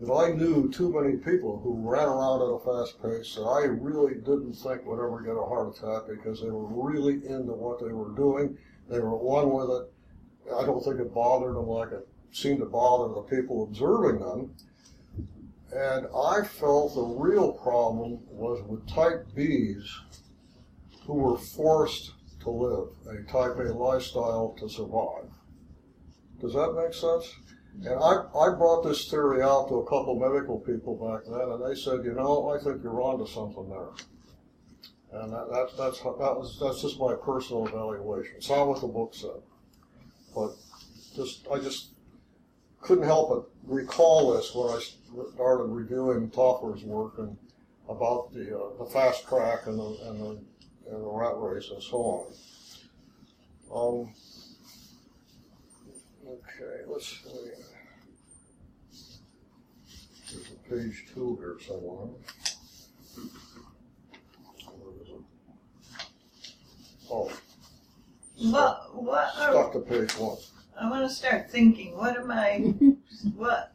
that 0.00 0.12
I 0.12 0.32
knew 0.32 0.70
too 0.70 0.92
many 0.92 1.16
people 1.16 1.60
who 1.60 1.88
ran 1.88 2.08
around 2.08 2.42
at 2.42 2.46
a 2.46 2.58
fast 2.58 3.00
pace 3.02 3.34
that 3.36 3.42
I 3.42 3.64
really 3.66 4.14
didn't 4.14 4.54
think 4.54 4.84
would 4.84 5.02
ever 5.02 5.22
get 5.22 5.36
a 5.36 5.44
heart 5.44 5.76
attack 5.76 6.08
because 6.08 6.42
they 6.42 6.50
were 6.50 6.66
really 6.66 7.26
into 7.26 7.52
what 7.52 7.80
they 7.80 7.92
were 7.92 8.10
doing. 8.14 8.58
They 8.90 8.98
were 8.98 9.16
one 9.16 9.50
with 9.52 9.70
it. 9.70 9.92
I 10.46 10.64
don't 10.64 10.82
think 10.82 11.00
it 11.00 11.14
bothered 11.14 11.56
them 11.56 11.66
like 11.66 11.92
it 11.92 12.06
seemed 12.32 12.60
to 12.60 12.66
bother 12.66 13.14
the 13.14 13.22
people 13.22 13.64
observing 13.64 14.20
them. 14.20 14.54
And 15.72 16.06
I 16.14 16.42
felt 16.42 16.94
the 16.94 17.02
real 17.02 17.52
problem 17.52 18.20
was 18.28 18.62
with 18.68 18.86
type 18.88 19.26
Bs 19.34 19.84
who 21.06 21.14
were 21.14 21.38
forced 21.38 22.12
to 22.40 22.50
live 22.50 22.88
a 23.08 23.22
type 23.30 23.56
A 23.58 23.72
lifestyle 23.72 24.54
to 24.58 24.68
survive. 24.68 25.30
Does 26.40 26.52
that 26.54 26.74
make 26.74 26.92
sense? 26.92 27.32
And 27.84 27.98
I, 28.02 28.24
I 28.38 28.54
brought 28.54 28.82
this 28.82 29.08
theory 29.08 29.42
out 29.42 29.68
to 29.68 29.76
a 29.76 29.84
couple 29.84 30.18
medical 30.18 30.60
people 30.60 30.96
back 30.96 31.24
then, 31.24 31.48
and 31.52 31.64
they 31.64 31.74
said, 31.74 32.04
you 32.04 32.12
know, 32.12 32.50
I 32.50 32.62
think 32.62 32.82
you're 32.82 33.00
onto 33.00 33.26
something 33.26 33.68
there. 33.70 33.92
And 35.12 35.32
that, 35.32 35.48
that, 35.50 35.68
that's, 35.78 36.00
that 36.00 36.36
was, 36.36 36.58
that's 36.60 36.82
just 36.82 37.00
my 37.00 37.14
personal 37.14 37.66
evaluation. 37.66 38.34
It's 38.36 38.50
not 38.50 38.68
what 38.68 38.80
the 38.80 38.88
book 38.88 39.14
said. 39.14 39.40
But 40.34 40.54
just, 41.14 41.46
I 41.52 41.58
just 41.58 41.90
couldn't 42.80 43.04
help 43.04 43.28
but 43.30 43.50
recall 43.64 44.34
this 44.34 44.54
when 44.54 44.68
I 44.68 44.80
started 45.34 45.64
reviewing 45.64 46.30
Toffler's 46.30 46.84
work 46.84 47.18
and 47.18 47.36
about 47.88 48.32
the, 48.32 48.58
uh, 48.58 48.84
the 48.84 48.90
fast 48.90 49.28
track 49.28 49.66
and 49.66 49.78
the, 49.78 49.96
and 50.06 50.20
the, 50.20 50.30
and 50.90 51.02
the 51.02 51.08
rat 51.08 51.34
race 51.36 51.70
and 51.70 51.82
so 51.82 51.96
on. 51.98 52.32
Um, 53.72 54.14
okay, 56.26 56.82
let's 56.86 57.06
see. 57.06 57.18
There's 60.32 60.50
a 60.50 60.68
page 60.70 61.06
two 61.14 61.36
here 61.40 61.56
somewhere. 61.66 62.08
Oh, 67.10 67.30
What, 68.50 68.94
what, 68.94 69.28
are- 69.38 69.52
stuck 69.52 69.72
to 69.74 69.80
page 69.80 70.16
one. 70.18 70.36
I 70.80 70.88
wanna 70.90 71.10
start 71.10 71.50
thinking, 71.50 71.96
what 71.96 72.16
am 72.18 72.30
I, 72.30 72.58
what 73.36 73.72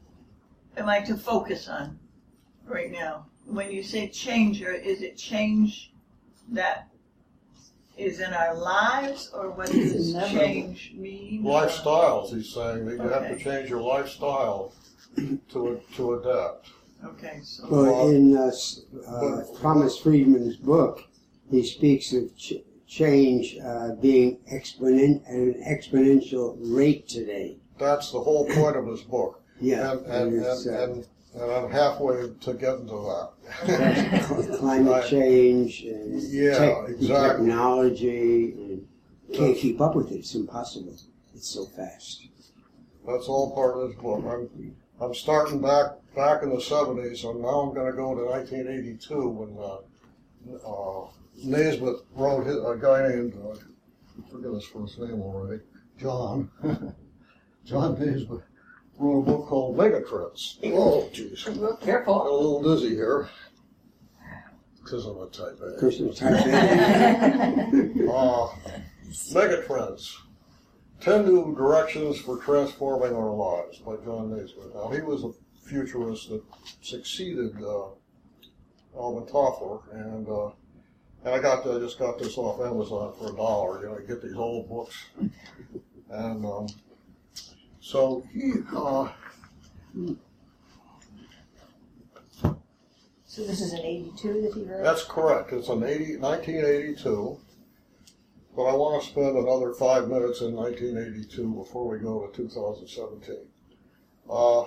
am 0.76 0.88
I 0.88 1.00
to 1.02 1.16
focus 1.16 1.68
on 1.68 1.98
right 2.66 2.90
now? 2.90 3.26
When 3.46 3.70
you 3.70 3.82
say 3.82 4.08
change, 4.08 4.60
or 4.62 4.72
is 4.72 5.00
it 5.00 5.16
change 5.16 5.92
that 6.50 6.88
is 7.96 8.20
in 8.20 8.32
our 8.34 8.54
lives, 8.54 9.30
or 9.32 9.50
what 9.50 9.68
does 9.70 10.10
Inevitable. 10.14 10.38
change 10.40 10.92
mean? 10.94 11.42
Lifestyles, 11.44 12.34
he's 12.34 12.52
saying, 12.52 12.84
that 12.86 12.94
you 12.96 13.08
have 13.08 13.28
to 13.28 13.38
change 13.42 13.70
your 13.70 13.80
lifestyle 13.80 14.72
to, 15.16 15.80
to 15.96 16.14
adapt. 16.14 16.68
Okay, 17.04 17.40
so, 17.42 17.66
Well, 17.70 18.08
in 18.10 18.36
uh, 18.36 18.50
uh, 19.08 19.42
Thomas 19.60 19.98
Friedman's 19.98 20.56
book, 20.56 21.04
he 21.50 21.64
speaks 21.64 22.12
of 22.12 22.36
ch- 22.36 22.54
change 22.88 23.56
uh, 23.64 23.94
being 24.00 24.38
exponent 24.50 25.22
at 25.28 25.34
an 25.34 25.62
exponential 25.68 26.56
rate 26.60 27.06
today. 27.06 27.56
That's 27.78 28.10
the 28.10 28.20
whole 28.20 28.46
point 28.46 28.76
of 28.76 28.86
his 28.86 29.02
book. 29.02 29.42
Yeah, 29.60 29.92
And, 29.92 30.06
and, 30.06 30.32
and, 30.34 30.44
uh, 30.66 30.82
and, 30.82 31.06
I'm 31.40 31.70
halfway 31.70 32.30
to 32.40 32.54
getting 32.54 32.86
to 32.88 33.30
that. 33.62 34.56
climate 34.58 35.06
change 35.08 35.82
and 35.82 36.20
Yeah, 36.22 36.86
exactly. 36.86 37.46
technology, 37.46 38.52
and 38.52 38.88
can't 39.32 39.56
keep 39.56 39.80
up 39.80 39.94
with 39.94 40.10
it. 40.10 40.16
It's 40.16 40.34
impossible. 40.34 40.96
It's 41.34 41.48
so 41.48 41.66
fast. 41.66 42.26
That's 43.06 43.28
all 43.28 43.54
part 43.54 43.76
of 43.76 43.88
this 43.88 43.98
book. 43.98 44.24
I'm, 44.26 44.74
I'm 45.00 45.14
starting 45.14 45.60
back, 45.60 45.92
back 46.16 46.42
in 46.42 46.50
the 46.50 46.60
seventies, 46.60 47.24
and 47.24 47.42
now 47.42 47.60
I'm 47.60 47.74
gonna 47.74 47.92
go 47.92 48.14
to 48.14 48.36
nineteen 48.36 48.66
eighty-two 48.66 49.28
when, 49.28 49.56
uh, 49.58 50.66
uh, 50.66 51.08
Naisbitt 51.44 52.00
wrote 52.14 52.46
his, 52.46 52.56
a 52.56 52.76
guy 52.80 53.08
named, 53.08 53.34
uh, 53.44 53.52
I 53.52 54.30
forget 54.30 54.52
his 54.52 54.64
first 54.64 54.98
name 54.98 55.20
already, 55.20 55.62
John. 55.98 56.50
John 57.64 57.96
Naisbitt 57.96 58.42
wrote 58.98 59.20
a 59.20 59.22
book 59.22 59.46
called 59.46 59.76
Megatrends. 59.76 60.58
Oh, 60.64 61.08
jeez. 61.12 61.44
Got 61.44 62.06
a 62.06 62.10
little 62.10 62.62
dizzy 62.62 62.94
here. 62.94 63.28
Cause 64.84 65.04
I'm 65.04 65.20
a 65.20 65.26
type 65.26 65.60
A. 65.60 65.78
Person 65.78 66.14
type 66.14 66.46
A. 66.46 68.08
Uh, 68.10 68.48
Megatrends. 69.32 70.16
Ten 71.00 71.26
New 71.26 71.54
Directions 71.54 72.18
for 72.18 72.38
Transforming 72.38 73.14
Our 73.14 73.30
Lives 73.30 73.78
by 73.78 73.96
John 74.04 74.30
Naismith. 74.30 74.74
Now, 74.74 74.88
he 74.88 75.00
was 75.00 75.22
a 75.22 75.30
futurist 75.68 76.30
that 76.30 76.42
succeeded 76.80 77.54
uh, 77.62 77.90
Alvin 78.96 79.24
Toffler, 79.26 79.82
and 79.92 80.28
uh, 80.28 80.50
and 81.28 81.36
I 81.36 81.42
got 81.42 81.66
I 81.66 81.78
just 81.78 81.98
got 81.98 82.18
this 82.18 82.38
off 82.38 82.60
Amazon 82.60 83.12
for 83.18 83.32
a 83.32 83.36
dollar. 83.36 83.82
You 83.82 83.88
know, 83.88 83.98
you 83.98 84.06
get 84.06 84.22
these 84.22 84.36
old 84.36 84.68
books, 84.68 84.96
and 86.10 86.44
um, 86.44 86.66
so 87.80 88.24
he 88.32 88.52
uh, 88.74 89.08
So 93.26 93.44
this 93.44 93.60
is 93.60 93.72
an 93.74 93.80
eighty-two 93.80 94.42
that 94.42 94.54
he 94.54 94.64
wrote? 94.64 94.82
That's 94.82 95.04
correct. 95.04 95.52
It's 95.52 95.68
an 95.68 95.84
80, 95.84 96.16
1982. 96.16 97.38
But 98.56 98.62
I 98.62 98.74
want 98.74 99.00
to 99.00 99.08
spend 99.08 99.36
another 99.36 99.72
five 99.74 100.08
minutes 100.08 100.40
in 100.40 100.54
1982 100.54 101.54
before 101.54 101.88
we 101.88 101.98
go 101.98 102.26
to 102.26 102.36
2017. 102.36 103.36
Uh, 104.28 104.64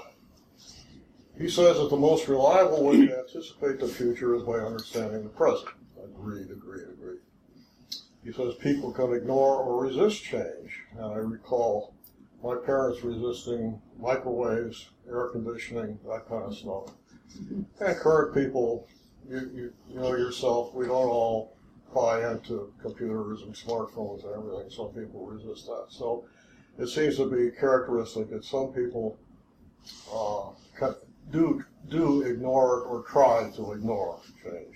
he 1.38 1.50
says 1.50 1.78
that 1.78 1.90
the 1.90 1.98
most 1.98 2.30
reliable 2.30 2.86
way 2.86 3.08
to 3.08 3.20
anticipate 3.20 3.80
the 3.82 3.88
future 3.88 4.36
is 4.36 4.44
by 4.44 4.60
understanding 4.60 5.24
the 5.24 5.30
present. 5.30 5.68
Agreed, 6.22 6.52
agreed, 6.52 6.88
agreed. 6.88 7.20
He 8.24 8.32
says 8.32 8.54
people 8.62 8.92
can 8.92 9.14
ignore 9.14 9.58
or 9.58 9.84
resist 9.84 10.24
change. 10.24 10.84
And 10.96 11.06
I 11.06 11.16
recall 11.16 11.96
my 12.44 12.56
parents 12.56 13.04
resisting 13.04 13.82
microwaves, 14.00 14.90
air 15.10 15.28
conditioning, 15.30 15.98
that 16.08 16.28
kind 16.30 16.44
of 16.44 16.56
stuff. 16.56 16.96
And 17.80 17.98
current 17.98 18.36
people 18.36 18.88
you, 19.28 19.52
you, 19.54 19.74
you 19.90 20.00
know 20.00 20.16
yourself, 20.16 20.74
we 20.74 20.86
don't 20.86 21.10
all 21.10 21.56
buy 21.94 22.32
into 22.32 22.74
computers 22.82 23.42
and 23.44 23.54
smartphones 23.54 24.24
and 24.24 24.34
everything. 24.36 24.70
Some 24.70 24.90
people 24.90 25.26
resist 25.26 25.66
that. 25.68 25.88
So 25.90 26.26
it 26.78 26.88
seems 26.88 27.18
to 27.18 27.30
be 27.30 27.56
characteristic 27.58 28.30
that 28.30 28.44
some 28.44 28.74
people 28.74 29.18
uh, 30.14 30.92
do 31.32 31.64
do 31.90 32.22
ignore 32.22 32.82
or 32.82 33.04
try 33.04 33.50
to 33.56 33.74
ignore 33.74 34.20
change. 34.44 34.76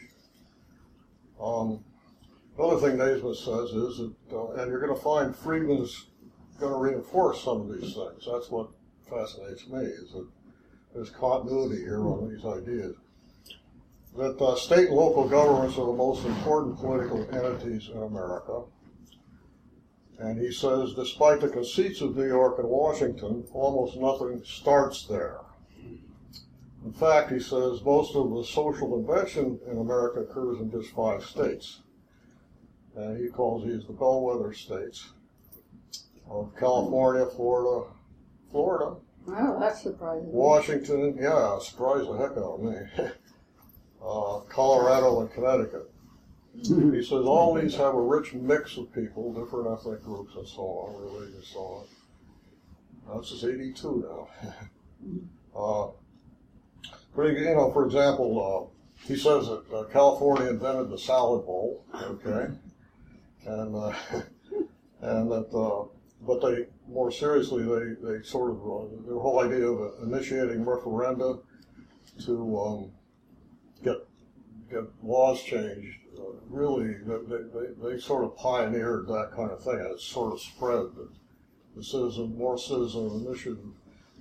Um, 1.42 1.84
another 2.58 2.80
thing 2.80 2.98
Naisbitt 2.98 3.36
says 3.36 3.72
is 3.72 3.98
that, 3.98 4.14
uh, 4.32 4.52
and 4.54 4.72
you're 4.72 4.80
going 4.80 4.96
to 4.96 5.02
find 5.02 5.36
Friedman's 5.36 6.08
going 6.60 6.72
to 6.72 6.80
reinforce 6.80 7.44
some 7.44 7.62
of 7.62 7.74
these 7.74 7.94
things. 7.94 8.28
That's 8.32 8.50
what 8.50 8.70
fascinates 9.10 9.68
me 9.68 9.80
is 9.80 10.12
that 10.14 10.28
there's 10.94 11.10
continuity 11.10 11.82
here 11.82 12.02
on 12.02 12.30
these 12.30 12.46
ideas 12.46 12.96
that 14.18 14.42
uh, 14.42 14.56
state 14.56 14.88
and 14.88 14.96
local 14.96 15.28
governments 15.28 15.78
are 15.78 15.86
the 15.86 15.94
most 15.94 16.26
important 16.26 16.78
political 16.78 17.28
entities 17.34 17.90
in 17.94 18.02
America. 18.02 18.64
And 20.20 20.40
he 20.40 20.54
says, 20.54 20.94
despite 20.94 21.42
the 21.42 21.50
conceits 21.50 22.00
of 22.00 22.16
New 22.16 22.28
York 22.28 22.58
and 22.60 22.70
Washington, 22.70 23.46
almost 23.52 23.98
nothing 23.98 24.42
starts 24.46 25.06
there. 25.06 25.40
In 26.86 26.94
fact, 26.94 27.32
he 27.32 27.40
says, 27.40 27.82
most 27.84 28.16
of 28.16 28.30
the 28.30 28.44
social 28.44 29.00
invention 29.00 29.60
in 29.70 29.80
America 29.80 30.20
occurs 30.20 30.60
in 30.60 30.70
just 30.72 30.92
five 30.92 31.26
states. 31.26 31.82
And 32.96 33.20
he 33.20 33.30
calls 33.30 33.66
these 33.66 33.86
the 33.88 33.94
bellwether 33.94 34.54
states 34.54 35.10
of 36.30 36.56
California, 36.58 37.26
Florida, 37.26 37.88
Florida, 38.52 38.96
Wow, 39.28 39.58
that's 39.60 39.82
surprising. 39.82 40.32
Washington, 40.32 41.18
yeah, 41.20 41.58
surprised 41.60 42.08
the 42.08 42.18
heck 42.18 42.32
out 42.38 42.60
of 42.60 42.62
me. 42.62 42.76
uh, 44.06 44.40
Colorado 44.50 45.22
and 45.22 45.32
Connecticut. 45.32 45.92
He 46.54 47.02
says 47.02 47.12
all 47.12 47.56
these 47.56 47.76
have 47.76 47.96
a 47.96 48.02
rich 48.02 48.34
mix 48.34 48.78
of 48.78 48.94
people, 48.94 49.34
different 49.34 49.68
ethnic 49.68 50.04
groups 50.04 50.36
and 50.36 50.48
so 50.48 50.62
on, 50.62 51.02
religion 51.02 51.36
and 51.36 51.44
so 51.44 51.86
on. 53.10 53.22
This 53.22 53.32
is 53.32 53.44
82 53.44 54.08
now. 54.08 54.30
uh, 55.60 55.88
but, 57.16 57.24
you 57.28 57.56
know, 57.56 57.72
for 57.72 57.86
example, 57.86 58.72
uh, 58.72 59.06
he 59.08 59.16
says 59.16 59.48
that 59.48 59.64
uh, 59.74 59.84
California 59.92 60.50
invented 60.50 60.90
the 60.90 60.98
salad 60.98 61.46
bowl, 61.46 61.86
okay? 61.94 62.54
And, 63.46 63.76
uh, 63.76 63.94
and 65.02 65.32
that 65.32 65.54
uh, 65.54 65.88
but 66.22 66.42
they, 66.42 66.66
more 66.88 67.12
seriously, 67.12 67.64
they, 67.64 68.08
they 68.08 68.24
sort 68.24 68.52
of, 68.52 68.58
uh, 68.58 69.06
their 69.06 69.20
whole 69.20 69.40
idea 69.40 69.68
of 69.68 70.04
initiating 70.04 70.66
referenda 70.66 71.42
to 72.26 72.60
um, 72.60 72.92
get 73.84 73.98
get 74.70 74.84
laws 75.04 75.42
changed, 75.44 75.98
uh, 76.18 76.24
really, 76.50 76.94
they, 77.06 77.38
they, 77.54 77.90
they 77.90 78.00
sort 78.00 78.24
of 78.24 78.36
pioneered 78.38 79.08
that 79.08 79.32
kind 79.36 79.52
of 79.52 79.64
thing, 79.64 79.76
and 79.76 79.92
it's 79.92 80.06
sort 80.06 80.34
of 80.34 80.42
spread. 80.42 80.86
The, 80.96 81.10
the 81.76 81.84
citizen, 81.84 82.38
more 82.38 82.58
citizen 82.58 83.26
initiative. 83.26 83.60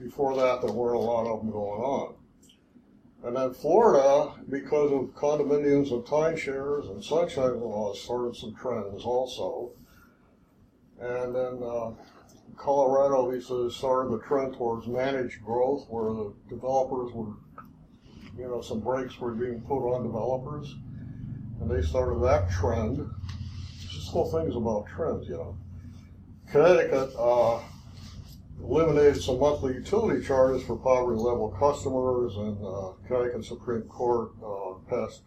Before 0.00 0.34
that, 0.36 0.60
there 0.60 0.72
weren't 0.72 0.96
a 0.96 0.98
lot 0.98 1.26
of 1.26 1.40
them 1.40 1.52
going 1.52 1.80
on. 1.80 2.14
And 3.24 3.34
then 3.36 3.54
Florida, 3.54 4.34
because 4.50 4.92
of 4.92 5.14
condominiums 5.14 5.90
and 5.92 6.04
timeshares 6.04 6.90
and 6.90 7.02
sunshine 7.02 7.58
laws, 7.58 8.02
started 8.02 8.36
some 8.36 8.54
trends 8.54 9.02
also. 9.04 9.72
And 11.00 11.34
then 11.34 11.62
uh, 11.62 11.92
Colorado, 12.56 13.30
he 13.30 13.40
says, 13.40 13.76
started 13.76 14.12
the 14.12 14.22
trend 14.26 14.54
towards 14.54 14.86
managed 14.86 15.42
growth, 15.42 15.86
where 15.88 16.12
the 16.12 16.34
developers 16.50 17.12
were, 17.14 17.32
you 18.36 18.46
know, 18.46 18.60
some 18.60 18.80
brakes 18.80 19.18
were 19.18 19.32
being 19.32 19.62
put 19.62 19.90
on 19.90 20.02
developers. 20.02 20.74
And 21.60 21.70
they 21.70 21.80
started 21.80 22.20
that 22.20 22.50
trend. 22.50 22.98
Just 23.80 24.14
little 24.14 24.30
things 24.30 24.54
about 24.54 24.86
trends, 24.86 25.26
you 25.28 25.36
know. 25.36 25.56
Connecticut 26.50 27.10
uh, 27.18 27.62
eliminated 28.62 29.22
some 29.22 29.40
monthly 29.40 29.74
utility 29.74 30.24
charges 30.24 30.64
for 30.64 30.76
poverty 30.76 31.18
level 31.18 31.50
customers, 31.58 32.36
and 32.36 32.64
uh, 32.64 32.92
Connecticut 33.06 33.44
Supreme 33.44 33.82
Court 33.82 34.32
uh, 34.44 34.74
passed 34.88 35.22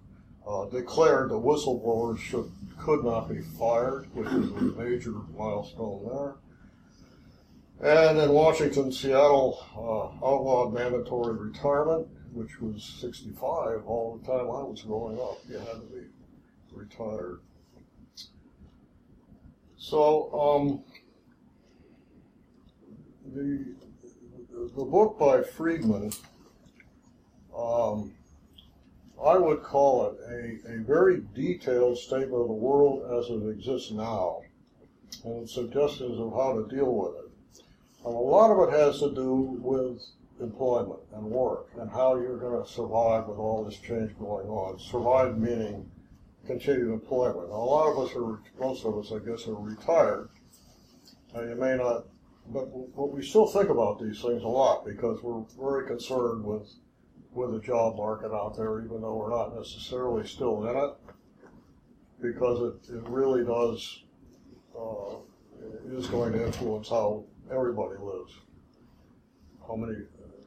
uh, 0.48 0.65
declared 0.65 1.29
that 1.29 1.36
whistleblowers 1.36 2.19
should 2.19 2.50
could 2.77 3.03
not 3.03 3.27
be 3.27 3.41
fired, 3.41 4.07
which 4.13 4.27
is 4.27 4.51
a 4.51 4.62
major 4.79 5.13
milestone 5.38 6.05
there. 6.05 6.36
And 7.79 8.17
in 8.17 8.31
Washington, 8.31 8.91
Seattle 8.91 9.60
uh, 9.75 10.25
outlawed 10.25 10.74
mandatory 10.74 11.36
retirement, 11.36 12.07
which 12.34 12.62
was 12.62 12.84
65 13.01 13.86
all 13.86 14.17
the 14.17 14.27
time 14.27 14.46
I 14.46 14.63
was 14.63 14.81
growing 14.81 15.19
up. 15.19 15.39
You 15.50 15.60
had 15.60 15.81
to 15.81 15.88
be 15.93 16.07
retired. 16.72 17.41
So, 19.77 20.31
um, 20.34 20.84
the 23.34 23.75
the 24.75 24.86
book 24.86 25.17
by 25.19 25.43
Friedman, 25.43 26.12
um, 27.55 28.13
I 29.24 29.38
would 29.38 29.63
call 29.63 30.07
it 30.07 30.17
a, 30.29 30.74
a 30.74 30.77
very 30.79 31.22
detailed 31.36 31.98
statement 31.98 32.41
of 32.41 32.48
the 32.48 32.53
world 32.53 33.03
as 33.17 33.29
it 33.29 33.50
exists 33.50 33.91
now, 33.91 34.41
and 35.24 35.50
suggestions 35.50 36.19
of 36.19 36.34
how 36.34 36.53
to 36.53 36.75
deal 36.75 36.93
with 36.93 37.15
it. 37.15 37.63
And 38.05 38.15
a 38.15 38.19
lot 38.19 38.51
of 38.51 38.69
it 38.69 38.77
has 38.77 39.00
to 39.00 39.13
do 39.13 39.57
with 39.62 40.01
employment 40.39 41.00
and 41.13 41.25
work 41.25 41.67
and 41.79 41.89
how 41.89 42.15
you're 42.15 42.38
going 42.38 42.63
to 42.63 42.72
survive 42.72 43.27
with 43.27 43.38
all 43.38 43.63
this 43.63 43.79
change 43.79 44.17
going 44.19 44.48
on. 44.48 44.79
Survive 44.79 45.38
meaning 45.38 45.89
continued 46.46 46.93
employment. 46.93 47.50
Now, 47.50 47.55
a 47.55 47.57
lot 47.57 47.91
of 47.91 48.00
us 48.00 48.15
are, 48.15 48.39
most 48.60 48.86
of 48.86 48.98
us, 48.98 49.12
I 49.12 49.19
guess, 49.27 49.48
are 49.48 49.55
retired. 49.55 50.29
And 51.34 51.50
you 51.50 51.55
may 51.55 51.75
not 51.75 52.05
but, 52.50 52.96
but 52.96 53.12
we 53.12 53.24
still 53.24 53.48
think 53.48 53.70
about 53.70 54.00
these 54.00 54.22
things 54.22 54.44
a 54.44 54.48
lot 54.48 54.86
because 54.86 55.22
we're 55.22 55.44
very 55.60 55.88
concerned 55.88 56.44
with 56.44 56.70
with 57.34 57.51
the 57.51 57.60
job 57.60 57.98
market 57.98 58.34
out 58.34 58.56
there, 58.58 58.84
even 58.84 59.01
though 59.01 59.16
we're 59.16 59.30
not 59.30 59.56
necessarily 59.56 60.25
still 60.25 60.68
in 60.68 60.75
it, 60.75 60.94
because 62.20 62.74
it, 62.89 62.96
it 62.96 63.04
really 63.08 63.46
does 63.46 64.04
uh, 64.75 65.18
is 65.92 66.08
going 66.08 66.34
to 66.34 66.46
influence 66.46 66.89
how 66.89 67.24
everybody 67.51 67.96
lives, 68.01 68.34
how 69.68 69.75
many 69.75 70.00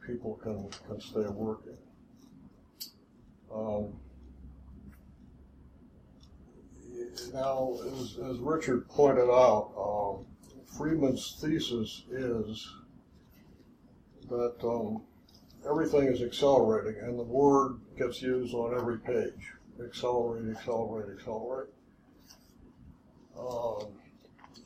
people 0.07 0.37
can 0.42 0.69
can 0.88 1.00
stay 1.00 1.26
working. 1.28 1.76
Um, 3.54 3.93
now, 7.32 7.76
as, 7.86 8.19
as 8.19 8.39
Richard 8.39 8.89
pointed 8.89 9.28
out. 9.28 9.73
Um, 9.76 10.29
Friedman's 10.76 11.37
thesis 11.41 12.04
is 12.11 12.73
that 14.28 14.54
um, 14.63 15.02
everything 15.69 16.06
is 16.06 16.23
accelerating, 16.23 17.00
and 17.02 17.19
the 17.19 17.25
word 17.25 17.80
gets 17.99 18.23
used 18.23 18.54
on 18.54 18.75
every 18.75 18.99
page. 18.99 19.52
Accelerate, 19.85 20.56
accelerate, 20.56 21.19
accelerate. 21.19 21.69
Um, 23.39 23.87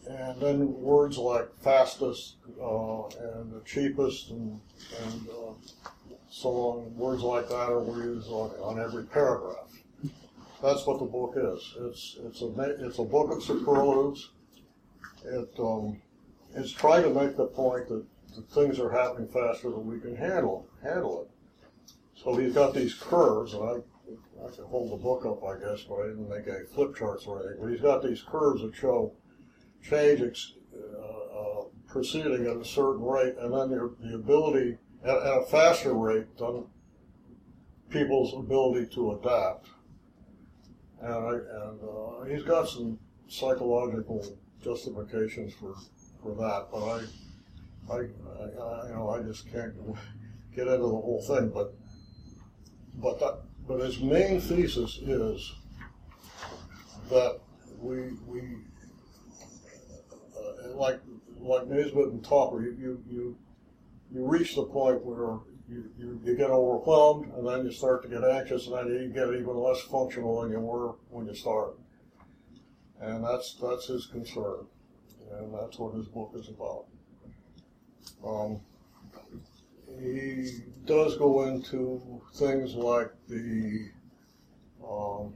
and 0.08 0.40
then 0.40 0.72
words 0.80 1.16
like 1.16 1.48
fastest 1.62 2.36
uh, 2.60 3.06
and 3.06 3.52
the 3.52 3.62
cheapest 3.64 4.30
and, 4.30 4.60
and 5.02 5.28
uh, 5.28 6.16
so 6.28 6.48
on, 6.48 6.96
words 6.96 7.22
like 7.22 7.48
that 7.48 7.70
are 7.70 7.84
used 8.04 8.28
on, 8.28 8.50
on 8.60 8.80
every 8.80 9.04
paragraph. 9.04 9.70
That's 10.60 10.86
what 10.86 10.98
the 10.98 11.06
book 11.06 11.34
is. 11.36 11.74
It's, 11.80 12.16
it's, 12.24 12.42
a, 12.42 12.86
it's 12.86 12.98
a 12.98 13.04
book 13.04 13.32
of 13.32 13.42
superlatives 13.42 14.30
it 15.24 15.48
um, 15.58 16.00
it's 16.54 16.72
trying 16.72 17.02
to 17.02 17.10
make 17.10 17.36
the 17.36 17.46
point 17.46 17.88
that, 17.88 18.04
that 18.34 18.50
things 18.50 18.78
are 18.78 18.90
happening 18.90 19.28
faster 19.28 19.70
than 19.70 19.86
we 19.86 20.00
can 20.00 20.16
handle 20.16 20.68
handle 20.82 21.22
it. 21.22 21.30
So 22.22 22.36
he's 22.36 22.54
got 22.54 22.74
these 22.74 22.94
curves, 22.94 23.54
and 23.54 23.62
I 23.62 23.74
I 24.44 24.50
can 24.50 24.64
hold 24.64 24.92
the 24.92 25.02
book 25.02 25.24
up, 25.24 25.42
I 25.44 25.58
guess, 25.58 25.84
but 25.84 26.00
I 26.00 26.08
didn't 26.08 26.28
make 26.28 26.46
any 26.46 26.64
flip 26.74 26.96
charts 26.96 27.26
or 27.26 27.40
anything. 27.40 27.62
But 27.62 27.70
he's 27.70 27.80
got 27.80 28.02
these 28.02 28.22
curves 28.22 28.62
that 28.62 28.74
show 28.74 29.12
change 29.82 30.20
ex, 30.20 30.52
uh, 30.74 31.38
uh, 31.38 31.64
proceeding 31.88 32.46
at 32.46 32.56
a 32.56 32.64
certain 32.64 33.02
rate, 33.02 33.36
and 33.38 33.52
then 33.52 33.70
the, 33.70 33.94
the 34.00 34.14
ability 34.16 34.78
at, 35.02 35.16
at, 35.16 35.42
a 35.42 35.46
faster 35.46 35.94
rate 35.94 36.36
than 36.36 36.66
people's 37.90 38.34
ability 38.34 38.92
to 38.94 39.12
adapt. 39.12 39.68
And, 41.00 41.12
I, 41.12 41.32
and 41.32 41.80
uh, 41.82 42.24
he's 42.24 42.42
got 42.42 42.68
some 42.68 42.98
psychological 43.28 44.24
justifications 44.64 45.52
for, 45.54 45.74
for 46.22 46.34
that, 46.36 46.68
but 46.72 46.82
I, 46.82 47.92
I, 47.92 47.96
I, 47.96 48.88
you 48.88 48.94
know, 48.94 49.10
I 49.10 49.22
just 49.22 49.50
can't 49.52 49.74
get 50.56 50.66
into 50.66 50.78
the 50.78 50.88
whole 50.88 51.22
thing. 51.26 51.50
But, 51.50 51.74
but 52.94 53.20
that, 53.20 53.42
but 53.68 53.80
his 53.80 54.00
main 54.00 54.40
thesis 54.40 54.98
is 55.02 55.54
that 57.10 57.40
we, 57.78 58.14
we, 58.26 58.40
uh, 60.36 60.74
like, 60.74 61.00
like 61.38 61.64
Naisbitt 61.64 62.10
and 62.10 62.24
Toffler, 62.24 62.62
you, 62.62 62.76
you, 62.78 63.04
you, 63.08 63.36
you 64.12 64.26
reach 64.26 64.54
the 64.54 64.64
point 64.64 65.04
where 65.04 65.40
you, 65.68 65.90
you, 65.98 66.20
you 66.24 66.36
get 66.36 66.50
overwhelmed 66.50 67.32
and 67.34 67.46
then 67.46 67.64
you 67.64 67.72
start 67.72 68.02
to 68.02 68.08
get 68.08 68.24
anxious 68.24 68.66
and 68.66 68.76
then 68.76 68.86
you 68.88 69.08
get 69.08 69.28
even 69.28 69.56
less 69.56 69.80
functional 69.82 70.40
than 70.40 70.50
you 70.50 70.60
were 70.60 70.94
when 71.10 71.26
you 71.26 71.34
started. 71.34 71.83
And 73.00 73.24
that's, 73.24 73.54
that's 73.54 73.86
his 73.86 74.06
concern. 74.06 74.66
And 75.32 75.54
that's 75.54 75.78
what 75.78 75.94
his 75.94 76.06
book 76.06 76.32
is 76.34 76.48
about. 76.48 76.84
Um, 78.24 78.60
he 80.00 80.60
does 80.86 81.16
go 81.16 81.44
into 81.44 82.20
things 82.34 82.74
like 82.74 83.10
the 83.28 83.88
um, 84.86 85.34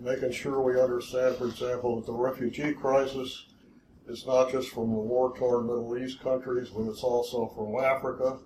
making 0.00 0.32
sure 0.32 0.60
we 0.60 0.80
understand, 0.80 1.36
for 1.36 1.46
example, 1.46 1.96
that 1.96 2.06
the 2.06 2.12
refugee 2.12 2.72
crisis 2.72 3.46
is 4.08 4.26
not 4.26 4.50
just 4.50 4.70
from 4.70 4.90
the 4.90 4.98
war-torn 4.98 5.66
Middle 5.66 5.96
East 5.98 6.20
countries, 6.20 6.70
but 6.70 6.88
it's 6.88 7.02
also 7.02 7.52
from 7.54 7.82
Africa 7.84 8.38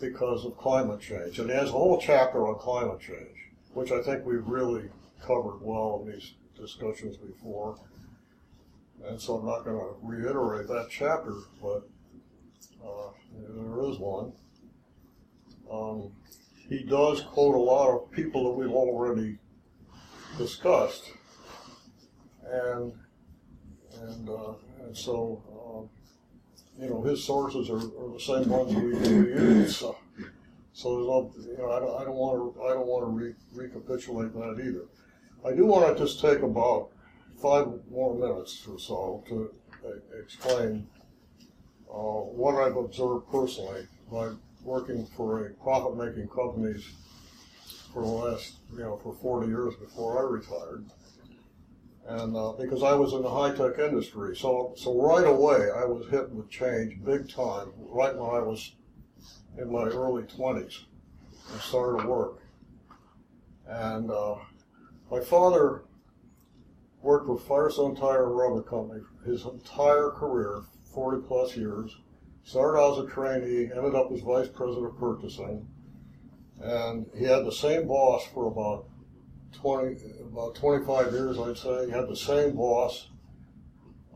because 0.00 0.44
of 0.44 0.56
climate 0.56 1.00
change. 1.00 1.38
And 1.38 1.50
he 1.50 1.56
has 1.56 1.68
a 1.68 1.72
whole 1.72 2.00
chapter 2.00 2.46
on 2.46 2.58
climate 2.58 3.00
change, 3.00 3.36
which 3.74 3.92
I 3.92 4.02
think 4.02 4.24
we've 4.24 4.46
really 4.46 4.88
covered 5.20 5.60
well 5.60 6.02
in 6.04 6.12
these 6.12 6.32
discussions 6.62 7.16
before. 7.16 7.76
And 9.04 9.20
so 9.20 9.36
I'm 9.36 9.46
not 9.46 9.64
going 9.64 9.76
to 9.76 9.96
reiterate 10.00 10.68
that 10.68 10.86
chapter, 10.88 11.34
but 11.60 11.82
uh, 12.84 13.10
there 13.48 13.90
is 13.90 13.98
one. 13.98 14.32
Um, 15.70 16.12
he 16.68 16.84
does 16.84 17.22
quote 17.22 17.56
a 17.56 17.58
lot 17.58 17.90
of 17.90 18.10
people 18.12 18.44
that 18.44 18.52
we've 18.52 18.70
already 18.70 19.38
discussed, 20.38 21.10
and 22.48 22.92
and 24.00 24.28
uh, 24.28 24.52
and 24.84 24.96
so 24.96 25.42
uh, 25.50 26.82
you 26.82 26.88
know 26.88 27.02
his 27.02 27.24
sources 27.24 27.70
are, 27.70 27.76
are 27.76 28.12
the 28.12 28.20
same 28.20 28.48
ones 28.48 28.74
we, 28.74 28.94
we 28.94 29.32
use. 29.32 29.76
So, 29.76 29.96
so 30.72 30.94
there's 30.94 31.06
no, 31.06 31.32
you 31.50 31.58
know, 31.58 31.72
I 31.72 31.80
don't, 31.80 32.00
I 32.00 32.04
don't 32.04 32.14
want 32.14 32.54
to 32.54 32.62
I 32.62 32.74
don't 32.74 32.86
want 32.86 33.04
to 33.04 33.10
re- 33.10 33.34
recapitulate 33.52 34.32
that 34.34 34.62
either. 34.64 34.86
I 35.44 35.52
do 35.52 35.66
want 35.66 35.96
to 35.96 36.04
just 36.04 36.20
take 36.20 36.40
about 36.42 36.90
five 37.40 37.66
more 37.90 38.14
minutes 38.14 38.64
or 38.68 38.78
so 38.78 39.24
to 39.28 39.52
uh, 39.84 40.18
explain 40.22 40.86
uh, 41.90 41.94
what 41.94 42.54
I've 42.62 42.76
observed 42.76 43.28
personally 43.30 43.86
by 44.10 44.30
working 44.62 45.06
for 45.16 45.46
a 45.46 45.50
profit-making 45.54 46.28
companies 46.28 46.88
for 47.92 48.02
the 48.02 48.08
last, 48.08 48.58
you 48.72 48.78
know, 48.78 49.00
for 49.02 49.14
40 49.14 49.48
years 49.48 49.74
before 49.74 50.18
I 50.18 50.30
retired. 50.30 50.84
and 52.06 52.36
uh, 52.36 52.52
because 52.52 52.82
I 52.84 52.94
was 52.94 53.12
in 53.12 53.22
the 53.22 53.30
high 53.30 53.54
tech 53.54 53.78
industry, 53.78 54.36
so 54.36 54.74
so 54.76 55.00
right 55.00 55.26
away 55.26 55.70
I 55.74 55.84
was 55.84 56.08
hit 56.08 56.30
with 56.30 56.50
change 56.50 57.04
big 57.04 57.28
time. 57.28 57.72
Right 57.76 58.14
when 58.16 58.30
I 58.30 58.40
was 58.40 58.72
in 59.58 59.70
my 59.70 59.84
early 59.84 60.22
twenties, 60.24 60.84
and 61.50 61.60
started 61.60 62.02
to 62.02 62.08
work. 62.08 62.38
And 63.66 64.10
uh, 64.10 64.36
my 65.12 65.20
father 65.20 65.82
worked 67.02 67.26
for 67.26 67.38
Firestone 67.38 67.94
Tire 67.94 68.32
Rubber 68.32 68.62
Company 68.62 69.02
his 69.26 69.44
entire 69.44 70.08
career, 70.08 70.62
40 70.94 71.26
plus 71.28 71.54
years. 71.54 71.94
Started 72.44 72.78
out 72.78 72.98
as 72.98 73.04
a 73.04 73.08
trainee, 73.08 73.70
ended 73.70 73.94
up 73.94 74.10
as 74.10 74.20
vice 74.20 74.48
president 74.48 74.86
of 74.86 74.98
purchasing, 74.98 75.68
and 76.60 77.06
he 77.14 77.24
had 77.24 77.44
the 77.44 77.52
same 77.52 77.86
boss 77.86 78.26
for 78.32 78.46
about 78.46 78.86
20, 79.52 79.96
about 80.32 80.54
25 80.54 81.12
years, 81.12 81.38
I'd 81.38 81.58
say. 81.58 81.86
He 81.86 81.92
had 81.92 82.08
the 82.08 82.16
same 82.16 82.56
boss. 82.56 83.08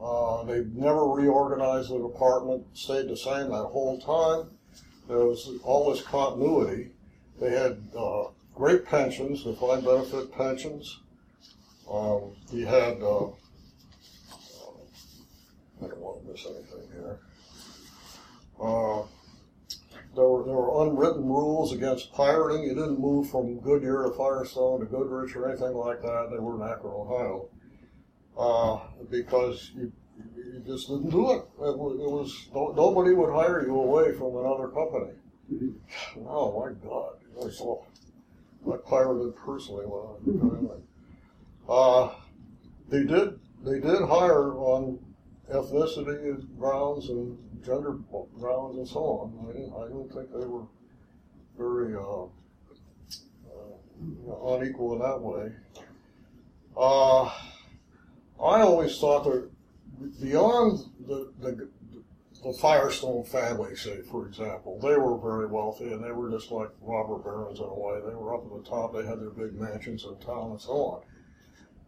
Uh, 0.03 0.45
they 0.45 0.65
never 0.73 1.05
reorganized 1.05 1.91
the 1.91 1.99
department, 1.99 2.65
stayed 2.73 3.09
the 3.09 3.17
same 3.17 3.51
that 3.51 3.69
whole 3.71 4.01
time. 4.01 4.51
There 5.09 5.25
was 5.27 5.49
all 5.63 5.93
this 5.93 6.03
continuity. 6.03 6.91
They 7.39 7.51
had 7.51 7.81
uh, 7.97 8.29
great 8.57 8.87
pensions, 8.87 9.45
defined 9.45 9.85
benefit 9.85 10.33
pensions. 10.33 11.01
Um, 11.91 12.35
he 12.51 12.63
had, 12.63 13.01
uh, 13.03 13.27
I 15.79 15.89
don't 15.89 16.01
want 16.01 16.25
to 16.25 16.33
miss 16.33 16.47
anything 16.47 16.89
here. 16.93 17.21
Uh, 18.61 19.03
there 20.17 20.25
were, 20.25 20.45
there 20.45 20.55
were 20.55 20.87
unwritten 20.87 21.27
rules 21.27 21.73
against 21.73 22.13
pirating. 22.15 22.63
You 22.63 22.75
didn't 22.75 22.99
move 22.99 23.29
from 23.31 23.61
Goodyear 23.61 24.05
to 24.05 24.11
Firestone 24.17 24.81
to 24.81 24.87
Goodrich 24.87 25.37
or 25.37 25.51
anything 25.51 25.75
like 25.75 26.01
that. 26.01 26.29
They 26.33 26.39
were 26.39 26.57
in 26.57 26.63
Akron, 26.63 26.95
Ohio. 26.95 27.49
Uh, 28.39 28.81
because 29.11 29.71
you, 29.77 29.93
you 30.35 30.63
just 30.67 30.89
didn't 30.89 31.11
do 31.11 31.33
it. 31.33 31.45
It 31.61 31.79
was, 31.79 32.01
it 32.01 32.11
was 32.11 32.49
no, 32.55 32.73
nobody 32.75 33.15
would 33.15 33.33
hire 33.33 33.65
you 33.67 33.77
away 33.77 34.13
from 34.13 34.37
another 34.37 34.69
company. 34.69 35.13
Oh 36.29 36.59
my 36.59 36.73
God! 36.89 37.13
I 38.73 38.77
pirated 38.89 39.37
personally 39.37 39.87
when 39.87 40.01
I 40.01 40.61
was 40.61 40.81
uh, 41.69 42.15
they 42.89 43.05
did 43.05 43.39
they 43.65 43.81
did 43.81 44.03
hire 44.03 44.55
on 44.55 44.99
ethnicity 45.53 46.47
grounds 46.59 47.09
and 47.09 47.39
gender 47.65 47.93
grounds 48.39 48.77
and 48.79 48.89
so 48.89 49.01
on. 49.01 49.49
I 49.49 49.53
didn't, 49.53 49.73
I 49.73 49.89
don't 49.89 50.13
think 50.13 50.33
they 50.33 50.47
were 50.47 50.67
very 51.59 51.95
uh, 51.97 52.25
uh, 54.31 54.55
unequal 54.55 54.95
in 54.95 54.99
that 55.01 55.21
way. 55.21 55.53
Uh, 56.77 57.25
I 58.39 58.61
always 58.61 58.99
thought 58.99 59.25
that 59.25 59.51
beyond 60.21 60.81
the, 61.07 61.33
the 61.41 61.69
the 62.47 62.53
Firestone 62.53 63.25
family, 63.25 63.75
say 63.75 64.03
for 64.03 64.27
example, 64.27 64.79
they 64.81 64.97
were 64.97 65.19
very 65.19 65.47
wealthy 65.47 65.93
and 65.93 66.03
they 66.03 66.13
were 66.13 66.31
just 66.31 66.53
like 66.53 66.69
robber 66.81 67.19
barons 67.19 67.59
in 67.59 67.65
a 67.65 67.75
way. 67.75 68.01
They 68.07 68.15
were 68.15 68.35
up 68.35 68.45
at 68.45 68.63
the 68.63 68.69
top. 68.69 68.95
They 68.95 69.05
had 69.05 69.21
their 69.21 69.31
big 69.31 69.61
mansions 69.61 70.05
in 70.05 70.17
town 70.25 70.53
and 70.53 70.61
so 70.61 70.73
on. 70.73 71.03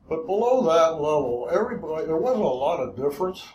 But 0.08 0.26
below 0.26 0.64
that 0.64 1.00
level, 1.00 1.48
everybody 1.52 2.06
there 2.06 2.16
wasn't 2.16 2.44
a 2.44 2.48
lot 2.48 2.80
of 2.80 2.96
difference. 2.96 3.46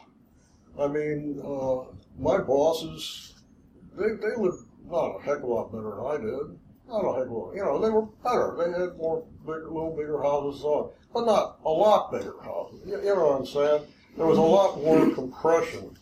I 0.80 0.88
mean, 0.88 1.42
uh, 1.44 1.92
my 2.18 2.38
bosses, 2.38 3.34
they 3.98 4.10
they 4.10 4.36
lived 4.38 4.66
not 4.86 5.20
a 5.20 5.22
heck 5.24 5.38
of 5.38 5.44
a 5.44 5.48
lot 5.48 5.72
better 5.72 5.96
than 5.96 6.06
I 6.06 6.18
did. 6.18 6.60
Not 6.88 7.06
a 7.06 7.14
heck 7.20 7.26
of 7.26 7.32
a 7.32 7.34
lot. 7.34 7.56
You 7.56 7.64
know, 7.64 7.82
they 7.82 7.90
were 7.90 8.06
better. 8.24 8.56
They 8.58 8.80
had 8.80 8.98
more 8.98 9.26
bigger, 9.42 9.68
little 9.68 9.96
bigger 9.96 10.22
houses, 10.22 10.64
on, 10.64 10.92
but 11.14 11.26
not 11.26 11.60
a 11.66 11.70
lot 11.70 12.12
bigger 12.12 12.36
houses. 12.44 12.82
You, 12.86 12.98
you 12.98 13.16
know 13.16 13.28
what 13.28 13.40
I'm 13.40 13.46
saying? 13.46 13.88
There 14.16 14.28
was 14.28 14.38
a 14.38 14.42
lot 14.42 14.82
more 14.84 15.10
compression 15.10 15.98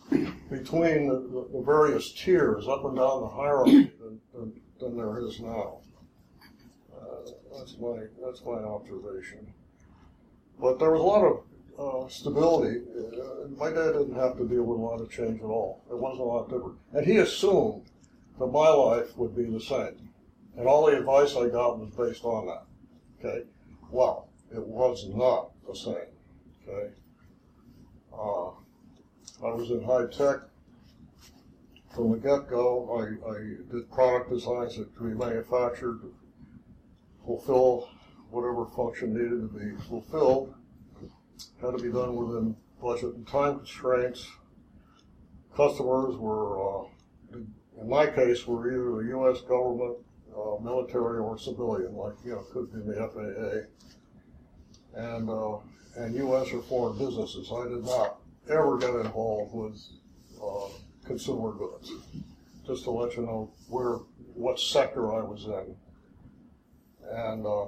between 0.50 1.08
the, 1.08 1.48
the, 1.50 1.62
various 1.64 2.12
tiers 2.12 2.68
up 2.68 2.84
and 2.84 2.96
down 2.96 3.22
the 3.22 3.28
hierarchy 3.28 3.90
than, 3.98 4.20
than, 4.34 4.60
than 4.78 4.96
there 4.96 5.18
is 5.20 5.40
now. 5.40 5.78
Uh, 6.94 7.30
that's 7.56 7.76
my 7.78 8.00
that's 8.22 8.44
my 8.44 8.58
observation. 8.58 9.52
But 10.60 10.78
there 10.78 10.90
was 10.90 11.00
a 11.00 11.04
lot 11.04 11.24
of 11.24 11.44
uh, 11.78 12.08
stability. 12.08 12.82
Uh, 12.94 13.48
my 13.56 13.70
dad 13.70 13.92
didn't 13.92 14.14
have 14.14 14.36
to 14.36 14.46
deal 14.46 14.64
with 14.64 14.78
a 14.78 14.82
lot 14.82 15.00
of 15.00 15.10
change 15.10 15.40
at 15.40 15.46
all. 15.46 15.82
It 15.90 15.96
wasn't 15.96 16.20
a 16.20 16.24
lot 16.24 16.50
different. 16.50 16.78
And 16.92 17.06
he 17.06 17.16
assumed 17.16 17.86
that 18.38 18.46
my 18.46 18.68
life 18.68 19.16
would 19.16 19.34
be 19.34 19.44
the 19.44 19.60
same. 19.60 20.10
And 20.56 20.66
all 20.66 20.86
the 20.86 20.98
advice 20.98 21.34
I 21.34 21.48
got 21.48 21.78
was 21.78 21.90
based 21.96 22.24
on 22.24 22.46
that. 22.46 22.64
Okay? 23.18 23.46
Well, 23.90 24.28
it 24.52 24.64
was 24.64 25.06
not 25.08 25.52
the 25.66 25.74
same. 25.74 26.12
Okay? 26.68 26.92
Uh, 28.12 28.50
I 29.44 29.54
was 29.54 29.70
in 29.70 29.82
high 29.82 30.06
tech 30.06 30.40
from 31.94 32.12
the 32.12 32.18
get 32.18 32.48
go. 32.48 32.88
I, 32.98 33.30
I 33.30 33.38
did 33.70 33.90
product 33.90 34.30
designs 34.30 34.76
that 34.76 34.94
could 34.96 35.10
be 35.10 35.14
manufactured 35.14 36.00
to 36.02 36.14
fulfill 37.24 37.88
whatever 38.30 38.66
function 38.66 39.14
needed 39.14 39.40
to 39.42 39.58
be 39.58 39.82
fulfilled 39.88 40.54
had 41.60 41.76
to 41.76 41.82
be 41.82 41.92
done 41.92 42.16
within 42.16 42.56
budget 42.80 43.14
and 43.14 43.26
time 43.26 43.58
constraints. 43.58 44.28
Customers 45.56 46.16
were, 46.16 46.82
uh, 46.82 46.84
in 47.32 47.88
my 47.88 48.06
case, 48.06 48.46
were 48.46 48.68
either 48.68 49.02
the 49.02 49.08
U.S. 49.10 49.40
government, 49.42 49.98
uh, 50.36 50.62
military, 50.62 51.18
or 51.18 51.38
civilian, 51.38 51.94
like 51.94 52.14
you 52.24 52.32
know, 52.32 52.44
could 52.52 52.72
be 52.72 52.80
the 52.80 52.94
FAA, 52.94 53.68
and 54.94 55.28
uh, 55.28 55.58
and 55.96 56.14
U.S. 56.16 56.52
or 56.52 56.62
foreign 56.62 56.98
businesses. 56.98 57.50
I 57.52 57.64
did 57.68 57.84
not 57.84 58.18
ever 58.48 58.78
get 58.78 58.90
involved 58.90 59.54
with 59.54 59.80
uh, 60.42 60.68
consumer 61.06 61.52
goods. 61.52 61.92
Just 62.66 62.84
to 62.84 62.90
let 62.90 63.16
you 63.16 63.22
know 63.22 63.50
where 63.68 63.96
what 64.34 64.58
sector 64.58 65.12
I 65.12 65.22
was 65.22 65.44
in, 65.44 65.76
and. 67.10 67.46
Uh, 67.46 67.66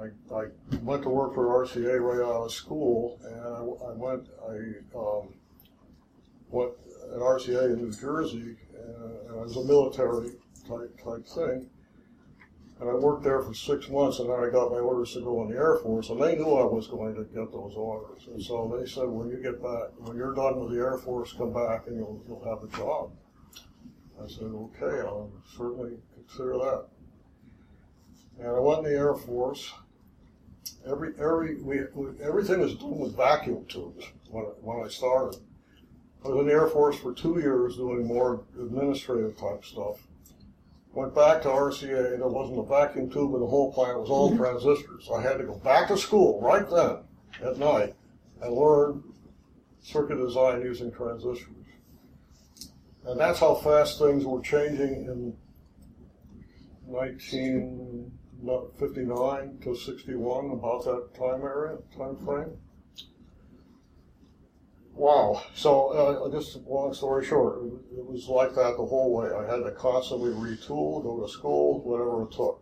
I, 0.00 0.06
I 0.32 0.44
went 0.82 1.02
to 1.02 1.08
work 1.08 1.34
for 1.34 1.66
RCA 1.66 2.00
right 2.00 2.24
out 2.24 2.44
of 2.44 2.52
school, 2.52 3.18
and 3.24 3.40
I, 3.40 3.90
I 3.90 3.94
went, 3.94 4.28
I 4.48 4.96
um, 4.96 5.34
went 6.50 6.72
at 7.12 7.18
RCA 7.18 7.72
in 7.74 7.82
New 7.82 7.92
Jersey, 7.92 8.56
and, 8.76 9.28
and 9.28 9.30
it 9.30 9.44
was 9.44 9.56
a 9.56 9.64
military 9.64 10.30
type, 10.68 10.96
type 11.02 11.26
thing. 11.26 11.68
And 12.80 12.88
I 12.88 12.94
worked 12.94 13.24
there 13.24 13.42
for 13.42 13.54
six 13.54 13.88
months, 13.88 14.20
and 14.20 14.30
then 14.30 14.38
I 14.38 14.50
got 14.50 14.70
my 14.70 14.78
orders 14.78 15.14
to 15.14 15.20
go 15.20 15.42
in 15.42 15.50
the 15.50 15.56
Air 15.56 15.76
Force, 15.76 16.10
and 16.10 16.22
they 16.22 16.36
knew 16.36 16.54
I 16.54 16.64
was 16.64 16.86
going 16.86 17.14
to 17.16 17.24
get 17.24 17.50
those 17.50 17.74
orders. 17.74 18.28
And 18.28 18.40
so 18.40 18.72
they 18.78 18.86
said, 18.86 19.08
when 19.08 19.28
you 19.28 19.38
get 19.42 19.60
back, 19.60 19.90
when 19.98 20.16
you're 20.16 20.34
done 20.34 20.60
with 20.60 20.72
the 20.72 20.78
Air 20.78 20.96
Force, 20.96 21.32
come 21.32 21.52
back 21.52 21.88
and 21.88 21.96
you'll, 21.96 22.22
you'll 22.28 22.44
have 22.44 22.62
a 22.62 22.76
job. 22.76 23.10
I 24.22 24.28
said, 24.28 24.44
okay, 24.44 25.00
I'll 25.00 25.32
certainly 25.56 25.96
consider 26.14 26.58
that. 26.58 26.86
And 28.38 28.48
I 28.48 28.60
went 28.60 28.86
in 28.86 28.92
the 28.92 28.98
Air 28.98 29.14
Force, 29.14 29.72
every 30.86 31.12
every 31.18 31.56
we, 31.56 31.80
we, 31.94 32.08
everything 32.22 32.60
was 32.60 32.74
done 32.74 32.98
with 32.98 33.16
vacuum 33.16 33.64
tubes 33.68 34.06
when 34.30 34.44
when 34.62 34.84
I 34.84 34.88
started. 34.88 35.40
I 36.24 36.28
was 36.28 36.40
in 36.40 36.46
the 36.46 36.52
Air 36.52 36.68
Force 36.68 36.98
for 36.98 37.12
two 37.12 37.38
years 37.40 37.76
doing 37.76 38.06
more 38.06 38.44
administrative 38.58 39.36
type 39.36 39.64
stuff. 39.64 40.07
Went 40.92 41.14
back 41.14 41.42
to 41.42 41.48
RCA. 41.48 42.18
There 42.18 42.28
wasn't 42.28 42.58
a 42.58 42.64
vacuum 42.64 43.08
tube 43.10 43.34
in 43.34 43.40
the 43.40 43.46
whole 43.46 43.72
plant. 43.72 43.98
It 43.98 44.00
was 44.00 44.10
all 44.10 44.30
mm-hmm. 44.30 44.38
transistors. 44.38 45.08
I 45.14 45.22
had 45.22 45.38
to 45.38 45.44
go 45.44 45.54
back 45.58 45.86
to 45.88 45.96
school 45.96 46.40
right 46.40 46.68
then 46.68 47.04
at 47.46 47.58
night 47.58 47.94
and 48.40 48.54
learn 48.54 49.04
circuit 49.82 50.16
design 50.16 50.62
using 50.62 50.90
transistors. 50.90 51.46
And 53.04 53.20
that's 53.20 53.38
how 53.38 53.54
fast 53.54 53.98
things 53.98 54.24
were 54.24 54.40
changing 54.40 55.04
in 55.06 55.36
1959 56.86 59.58
to 59.62 59.74
61, 59.74 60.50
about 60.50 60.84
that 60.84 61.14
time 61.14 61.42
area, 61.42 61.76
time 61.96 62.16
frame. 62.24 62.56
Wow. 64.98 65.40
So, 65.54 65.90
uh, 65.90 66.28
just 66.36 66.56
long 66.66 66.92
story 66.92 67.24
short, 67.24 67.62
it 67.96 68.04
was 68.04 68.26
like 68.26 68.52
that 68.56 68.74
the 68.76 68.84
whole 68.84 69.14
way. 69.14 69.30
I 69.30 69.48
had 69.48 69.62
to 69.62 69.70
constantly 69.70 70.32
retool, 70.32 71.04
go 71.04 71.24
to 71.24 71.32
school, 71.32 71.84
whatever 71.84 72.24
it 72.24 72.32
took. 72.32 72.60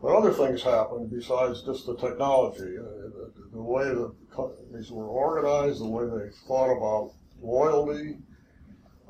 But 0.00 0.16
other 0.16 0.32
things 0.32 0.62
happened 0.62 1.10
besides 1.10 1.64
just 1.64 1.86
the 1.86 1.96
technology. 1.96 2.78
Uh, 2.78 3.26
the, 3.52 3.60
way 3.60 3.88
the 3.88 4.14
companies 4.32 4.92
were 4.92 5.08
organized, 5.08 5.80
the 5.80 5.88
way 5.88 6.04
they 6.04 6.30
thought 6.46 6.70
about 6.76 7.12
loyalty. 7.42 8.16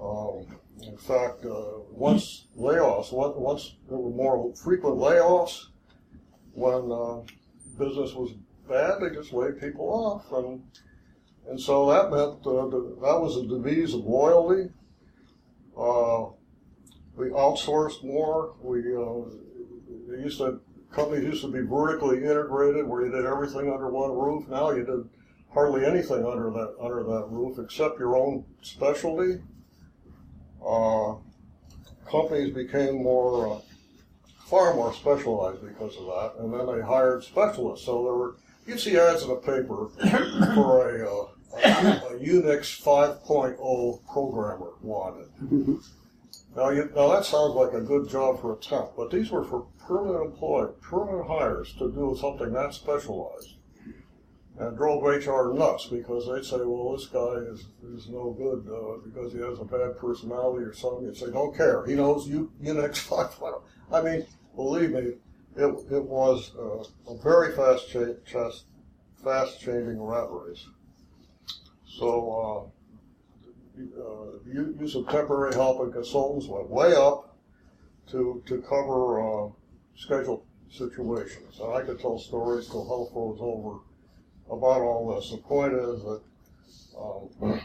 Um, 0.00 0.46
in 0.80 0.96
fact, 0.96 1.44
uh, 1.44 1.80
once 1.90 2.46
layoffs, 2.58 3.12
once 3.12 3.76
there 3.90 3.98
were 3.98 4.08
more 4.08 4.54
frequent 4.56 4.96
layoffs, 4.96 5.66
when 6.54 6.90
uh, 6.90 7.20
business 7.78 8.14
was 8.14 8.32
bad, 8.66 9.02
they 9.02 9.14
just 9.14 9.34
laid 9.34 9.60
people 9.60 9.84
off, 9.86 10.32
and 10.32 10.62
and 11.48 11.60
so 11.60 11.90
that 11.90 12.10
meant 12.10 12.46
uh, 12.46 12.66
that 13.06 13.20
was 13.20 13.36
a 13.36 13.46
disease 13.46 13.94
of 13.94 14.04
loyalty. 14.04 14.70
Uh, 15.76 16.30
we 17.16 17.28
outsourced 17.30 18.04
more. 18.04 18.54
We 18.60 18.80
uh, 18.94 20.20
used 20.22 20.38
to 20.38 20.60
companies 20.92 21.24
used 21.24 21.42
to 21.42 21.48
be 21.48 21.60
vertically 21.60 22.18
integrated 22.18 22.86
where 22.86 23.04
you 23.04 23.12
did 23.12 23.24
everything 23.24 23.72
under 23.72 23.88
one 23.88 24.12
roof. 24.12 24.48
Now 24.48 24.70
you 24.70 24.84
did 24.84 25.08
hardly 25.52 25.84
anything 25.84 26.24
under 26.24 26.50
that 26.50 26.74
under 26.80 27.02
that 27.02 27.26
roof 27.28 27.58
except 27.58 27.98
your 27.98 28.16
own 28.16 28.44
specialty. 28.62 29.40
Uh, 30.64 31.14
companies 32.10 32.52
became 32.52 33.02
more, 33.02 33.54
uh, 33.54 33.60
far 34.46 34.74
more 34.74 34.92
specialized 34.92 35.62
because 35.62 35.96
of 35.96 36.06
that, 36.06 36.32
and 36.38 36.52
then 36.52 36.66
they 36.66 36.82
hired 36.82 37.24
specialists. 37.24 37.86
So 37.86 38.04
there 38.04 38.14
were 38.14 38.36
you'd 38.66 38.80
see 38.80 38.98
ads 38.98 39.22
in 39.22 39.28
the 39.28 39.36
paper 39.36 39.88
for 40.54 40.96
a, 40.96 41.08
uh, 41.08 41.28
a, 41.56 42.14
a 42.14 42.18
Unix 42.18 42.80
5.0 42.82 44.06
programmer 44.06 44.72
wanted. 44.82 45.28
Now, 46.56 46.70
you, 46.70 46.90
now 46.96 47.08
that 47.08 47.24
sounds 47.24 47.54
like 47.54 47.72
a 47.72 47.80
good 47.80 48.08
job 48.08 48.40
for 48.40 48.54
a 48.54 48.56
temp, 48.56 48.90
but 48.96 49.10
these 49.10 49.30
were 49.30 49.44
for 49.44 49.66
permanent 49.86 50.32
employed, 50.32 50.80
permanent 50.80 51.26
hires 51.28 51.72
to 51.78 51.90
do 51.92 52.16
something 52.20 52.52
that 52.52 52.74
specialized. 52.74 53.54
And 54.58 54.76
drove 54.76 55.04
HR 55.04 55.54
nuts 55.54 55.86
because 55.86 56.26
they'd 56.28 56.44
say, 56.44 56.62
well, 56.62 56.94
this 56.94 57.06
guy 57.06 57.36
is, 57.50 57.66
is 57.94 58.10
no 58.10 58.32
good 58.36 58.68
uh, 58.70 58.98
because 59.08 59.32
he 59.32 59.38
has 59.38 59.58
a 59.58 59.64
bad 59.64 59.96
personality 59.96 60.64
or 60.64 60.74
something. 60.74 61.06
You'd 61.06 61.16
say, 61.16 61.30
don't 61.30 61.56
care. 61.56 61.86
He 61.86 61.94
knows 61.94 62.28
U, 62.28 62.52
Unix 62.62 63.08
5.0. 63.08 63.62
I 63.90 64.02
mean, 64.02 64.26
believe 64.56 64.90
me, 64.90 65.12
it, 65.60 65.92
it 65.92 66.04
was 66.04 66.52
uh, 66.58 67.12
a 67.12 67.16
very 67.18 67.54
fast, 67.54 67.90
cha- 68.26 68.50
fast 69.22 69.60
changing 69.60 70.02
rat 70.02 70.28
race. 70.30 70.66
So, 71.86 72.72
uh, 73.76 73.80
uh, 73.80 74.38
u- 74.46 74.76
use 74.80 74.94
of 74.94 75.08
temporary 75.08 75.54
help 75.54 75.80
and 75.80 75.92
consultants 75.92 76.46
went 76.46 76.70
way 76.70 76.94
up 76.94 77.36
to 78.10 78.42
to 78.46 78.62
cover 78.62 79.20
uh, 79.20 79.48
scheduled 79.96 80.44
situations. 80.70 81.60
And 81.60 81.72
I 81.72 81.82
could 81.82 82.00
tell 82.00 82.18
stories 82.18 82.68
till 82.68 82.86
hell 82.86 83.10
froze 83.12 83.38
over 83.40 83.80
about 84.50 84.82
all 84.82 85.14
this. 85.14 85.30
The 85.30 85.38
point 85.38 85.74
is 85.74 86.02
that 86.02 86.20
um, 86.98 87.60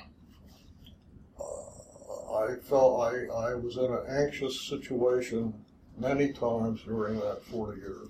uh, 1.40 2.36
I 2.36 2.56
felt 2.70 3.02
I, 3.02 3.26
I 3.34 3.54
was 3.56 3.78
in 3.78 3.86
an 3.86 4.26
anxious 4.26 4.68
situation 4.68 5.54
many 5.98 6.34
times 6.34 6.82
during 6.84 7.20
that 7.20 7.44
40 7.44 7.80
years. 7.80 8.10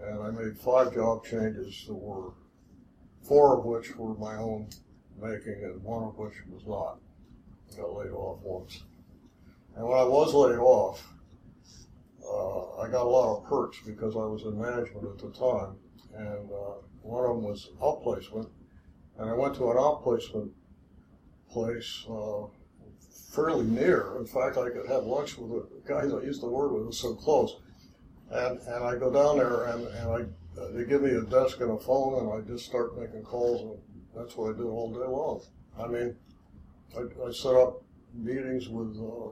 And 0.00 0.22
I 0.22 0.30
made 0.30 0.58
five 0.58 0.94
job 0.94 1.24
changes 1.24 1.84
that 1.86 1.94
were, 1.94 2.32
four 3.22 3.58
of 3.58 3.64
which 3.64 3.96
were 3.96 4.14
my 4.14 4.36
own 4.36 4.68
making 5.20 5.60
and 5.64 5.82
one 5.82 6.04
of 6.04 6.16
which 6.16 6.34
was 6.48 6.66
not. 6.66 6.98
I 7.72 7.80
got 7.80 7.94
laid 7.94 8.10
off 8.10 8.38
once. 8.42 8.82
And 9.76 9.86
when 9.86 9.98
I 9.98 10.04
was 10.04 10.34
laid 10.34 10.58
off, 10.58 11.06
uh, 12.24 12.80
I 12.80 12.88
got 12.90 13.06
a 13.06 13.08
lot 13.08 13.38
of 13.38 13.48
perks 13.48 13.78
because 13.84 14.14
I 14.14 14.24
was 14.24 14.42
in 14.42 14.60
management 14.60 15.06
at 15.06 15.18
the 15.18 15.30
time. 15.30 15.76
And 16.14 16.50
uh, 16.50 16.74
one 17.02 17.24
of 17.24 17.36
them 17.36 17.44
was 17.44 17.70
outplacement. 17.80 18.48
And 19.18 19.30
I 19.30 19.34
went 19.34 19.54
to 19.56 19.70
an 19.70 19.76
outplacement 19.76 20.50
place 21.50 22.04
uh, 22.08 22.46
fairly 23.28 23.66
near. 23.66 24.16
In 24.18 24.26
fact, 24.26 24.56
I 24.56 24.70
could 24.70 24.88
have 24.88 25.04
lunch 25.04 25.38
with 25.38 25.50
the 25.50 25.68
guys 25.86 26.12
I 26.12 26.22
used 26.22 26.40
to 26.40 26.46
work 26.46 26.72
with, 26.72 26.94
so 26.94 27.14
close. 27.14 27.56
And, 28.30 28.58
and 28.60 28.84
I 28.84 28.96
go 28.96 29.12
down 29.12 29.38
there 29.38 29.64
and, 29.64 29.86
and 29.86 30.10
I, 30.10 30.60
uh, 30.60 30.72
they 30.72 30.84
give 30.84 31.02
me 31.02 31.10
a 31.10 31.22
desk 31.22 31.60
and 31.60 31.70
a 31.70 31.78
phone 31.78 32.20
and 32.20 32.32
I 32.32 32.46
just 32.46 32.66
start 32.66 32.98
making 32.98 33.22
calls 33.22 33.62
and 33.62 33.78
that's 34.14 34.36
what 34.36 34.54
I 34.54 34.58
do 34.58 34.70
all 34.70 34.92
day 34.92 35.06
long. 35.06 35.42
I 35.78 35.86
mean, 35.86 36.16
I, 36.96 37.28
I 37.28 37.32
set 37.32 37.54
up 37.54 37.82
meetings 38.14 38.68
with 38.68 38.96
uh, 38.98 39.30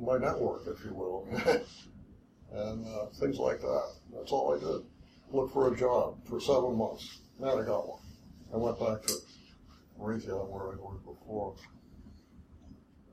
my 0.00 0.18
network, 0.18 0.62
if 0.66 0.84
you 0.84 0.94
will, 0.94 1.26
and 2.52 2.86
uh, 2.86 3.06
things 3.18 3.38
like 3.38 3.60
that. 3.60 3.92
That's 4.14 4.30
all 4.30 4.54
I 4.54 4.58
did. 4.58 4.84
Look 5.30 5.52
for 5.52 5.72
a 5.72 5.76
job 5.76 6.18
for 6.26 6.40
seven 6.40 6.76
months. 6.76 7.18
Then 7.40 7.48
I 7.50 7.64
got 7.64 7.88
one. 7.88 8.02
I 8.52 8.56
went 8.56 8.78
back 8.78 9.06
to 9.06 9.14
Raytheon 9.98 10.48
where 10.48 10.72
I 10.72 10.76
worked 10.76 11.04
before. 11.04 11.54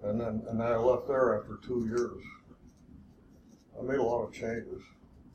And 0.06 0.22
then, 0.22 0.44
and 0.50 0.62
I 0.62 0.76
left 0.78 1.08
there 1.08 1.40
after 1.40 1.58
two 1.66 1.86
years. 1.88 2.24
I 3.78 3.82
made 3.82 3.98
a 3.98 4.04
lot 4.04 4.24
of 4.24 4.34
changes, 4.34 4.84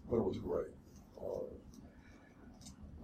but 0.09 0.17
it 0.17 0.25
was 0.25 0.39
great. 0.39 0.71
Uh, 1.21 1.45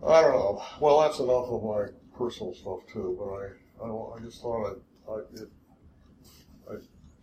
I 0.06 0.20
don't 0.22 0.32
know. 0.32 0.62
Well, 0.80 1.00
that's 1.00 1.18
enough 1.18 1.48
of 1.48 1.64
my 1.64 1.86
personal 2.16 2.54
stuff 2.54 2.80
too. 2.92 3.16
But 3.18 3.84
I, 3.84 3.84
I, 3.84 4.16
I 4.16 4.20
just 4.20 4.40
thought 4.40 4.76
I, 5.08 5.12
I, 5.12 5.18
it, 5.34 5.50
I 6.70 6.74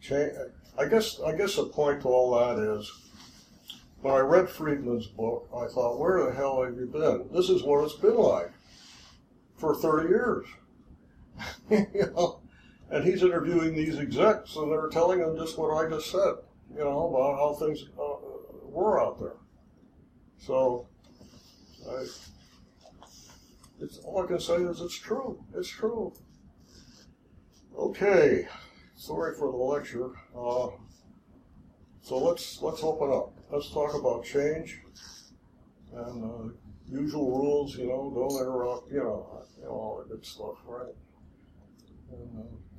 change. 0.02 0.34
I 0.78 0.88
guess, 0.88 1.22
I 1.22 1.36
guess 1.36 1.56
the 1.56 1.66
point 1.66 2.02
to 2.02 2.10
all 2.10 2.38
that 2.38 2.62
is, 2.62 2.92
when 4.02 4.14
I 4.14 4.20
read 4.20 4.50
Friedman's 4.50 5.08
book, 5.08 5.48
I 5.56 5.68
thought, 5.68 6.00
where 6.00 6.26
the 6.26 6.36
hell 6.36 6.64
have 6.64 6.76
you 6.76 6.88
been? 6.88 7.30
This 7.32 7.50
is 7.50 7.64
what 7.64 7.86
it's 7.86 7.94
been 7.94 8.18
like 8.18 8.52
for 9.56 9.74
30 9.74 10.10
years. 10.10 10.46
you 11.70 12.12
know, 12.14 12.43
and 12.89 13.04
he's 13.04 13.24
interviewing 13.24 13.76
these 13.76 14.00
execs, 14.00 14.56
and 14.56 14.72
they're 14.72 14.89
telling 14.89 15.19
him 15.19 15.38
just 15.38 15.58
what 15.58 15.72
I 15.72 15.89
just 15.89 16.12
said. 16.12 16.36
You 16.72 16.84
know 16.84 17.08
about 17.10 17.38
how 17.38 17.54
things 17.54 17.86
uh, 18.00 18.15
were 18.63 19.02
out 19.02 19.19
there. 19.19 19.36
So, 20.39 20.88
I, 21.89 22.06
it's 23.80 23.98
all 24.00 24.24
I 24.24 24.28
can 24.28 24.39
say 24.39 24.56
is 24.56 24.82
it's 24.82 24.98
true. 24.98 25.43
It's 25.56 25.69
true. 25.69 26.13
Okay, 27.78 28.48
sorry 28.96 29.36
for 29.36 29.52
the 29.52 29.58
lecture. 29.58 30.12
Uh, 30.36 30.69
so 32.02 32.17
let's 32.17 32.62
let's 32.62 32.84
open 32.84 33.12
up. 33.12 33.34
Let's 33.52 33.72
talk 33.72 33.93
about 33.96 34.26
change 34.26 34.82
and 35.93 36.24
uh, 36.24 36.54
usual 36.88 37.38
rules. 37.38 37.78
You 37.78 37.88
know, 37.88 38.12
don't 38.13 38.41
interrupt. 38.41 38.91
You 38.91 39.00
know, 39.00 39.46
you 39.58 39.63
know 39.63 39.69
all 39.69 39.98
that 39.98 40.10
good 40.10 40.26
stuff, 40.26 40.58
right? 40.65 40.93
And, 42.12 42.39
uh, 42.39 42.73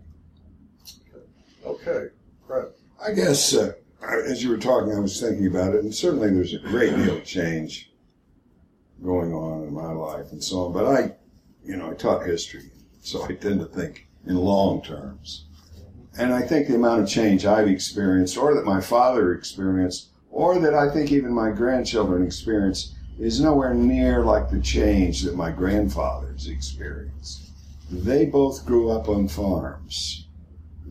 okay. 1.65 2.07
Brett. 2.47 2.69
I 3.05 3.13
guess 3.13 3.55
uh, 3.55 3.73
as 4.27 4.43
you 4.43 4.51
were 4.51 4.59
talking, 4.59 4.93
I 4.93 4.99
was 4.99 5.21
thinking 5.21 5.47
about 5.47 5.75
it, 5.75 5.83
and 5.83 5.95
certainly 5.95 6.31
there's 6.31 6.55
a 6.55 6.59
great 6.59 6.95
deal 6.97 7.17
of 7.17 7.25
change 7.25 7.93
going 9.03 9.33
on 9.33 9.65
in 9.65 9.75
my 9.75 9.93
life 9.93 10.33
and 10.33 10.43
so 10.43 10.67
on. 10.67 10.73
But 10.73 10.87
I, 10.87 11.13
you 11.65 11.77
know, 11.77 11.91
I 11.91 11.95
taught 11.95 12.27
history, 12.27 12.71
so 13.01 13.25
I 13.25 13.35
tend 13.35 13.61
to 13.61 13.67
think 13.67 14.09
in 14.27 14.37
long 14.37 14.83
terms. 14.83 15.47
And 16.17 16.33
I 16.33 16.43
think 16.43 16.69
the 16.69 16.77
amount 16.77 17.03
of 17.03 17.09
change 17.09 17.45
I've 17.45 17.69
experienced, 17.69 18.39
or 18.39 18.55
that 18.55 18.65
my 18.65 18.81
father 18.81 19.35
experienced, 19.35 20.11
or 20.31 20.59
that 20.61 20.75
I 20.75 20.91
think 20.91 21.11
even 21.11 21.33
my 21.33 21.51
grandchildren 21.51 22.25
experience, 22.25 22.95
is 23.19 23.41
nowhere 23.41 23.75
near 23.75 24.25
like 24.25 24.51
the 24.51 24.61
change 24.61 25.23
that 25.23 25.37
my 25.37 25.51
grandfathers 25.51 26.49
experienced. 26.49 27.51
They 27.91 28.27
both 28.27 28.65
grew 28.65 28.91
up 28.91 29.09
on 29.09 29.29
farms. 29.29 30.24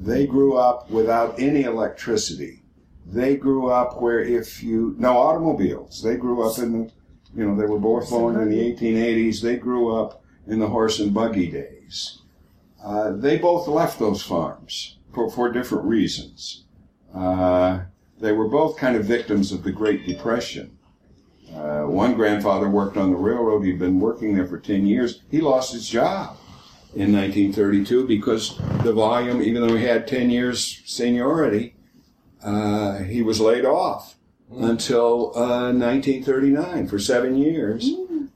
They 0.04 0.28
grew 0.28 0.58
up 0.58 0.90
without 0.92 1.40
any 1.40 1.64
electricity. 1.64 2.62
They 3.06 3.38
grew 3.38 3.70
up 3.70 4.02
where 4.02 4.20
if 4.20 4.62
you, 4.62 4.96
no 4.98 5.18
automobiles. 5.18 6.04
They 6.04 6.18
grew 6.18 6.46
up 6.46 6.60
in 6.60 6.74
the, 6.74 6.92
you 7.34 7.46
know, 7.48 7.56
they 7.56 7.66
were 7.66 7.80
both 7.80 8.10
born 8.10 8.36
in 8.36 8.50
the 8.50 8.60
1880s. 8.60 9.42
They 9.42 9.56
grew 9.56 9.96
up 9.96 10.22
in 10.46 10.60
the 10.60 10.68
horse 10.68 11.00
and 11.00 11.14
buggy 11.14 11.50
days. 11.50 12.20
Uh, 12.84 13.14
they 13.14 13.38
both 13.38 13.66
left 13.70 13.98
those 13.98 14.22
farms 14.22 14.98
for, 15.14 15.32
for 15.32 15.50
different 15.50 15.86
reasons. 15.86 16.66
Uh, 17.16 17.84
they 18.20 18.34
were 18.34 18.50
both 18.50 18.76
kind 18.76 18.98
of 18.98 19.06
victims 19.06 19.54
of 19.54 19.64
the 19.64 19.72
Great 19.72 20.06
Depression. 20.06 20.78
Uh, 21.56 21.84
one 21.84 22.14
grandfather 22.14 22.70
worked 22.70 22.98
on 22.98 23.12
the 23.12 23.16
railroad. 23.16 23.64
He'd 23.64 23.80
been 23.80 24.02
working 24.02 24.36
there 24.36 24.48
for 24.48 24.60
10 24.60 24.86
years. 24.86 25.22
He 25.32 25.40
lost 25.40 25.72
his 25.72 25.88
job 25.88 26.38
in 26.96 27.12
1932 27.12 28.08
because 28.08 28.58
the 28.84 28.94
volume, 28.94 29.42
even 29.42 29.66
though 29.66 29.76
he 29.76 29.84
had 29.84 30.08
10 30.08 30.30
years 30.30 30.82
seniority, 30.86 31.76
uh, 32.44 33.00
he 33.00 33.22
was 33.22 33.40
laid 33.40 33.66
off 33.66 34.16
until 34.52 35.32
uh, 35.36 35.72
1939 35.72 36.88
for 36.88 37.00
seven 37.00 37.38
years. 37.38 37.90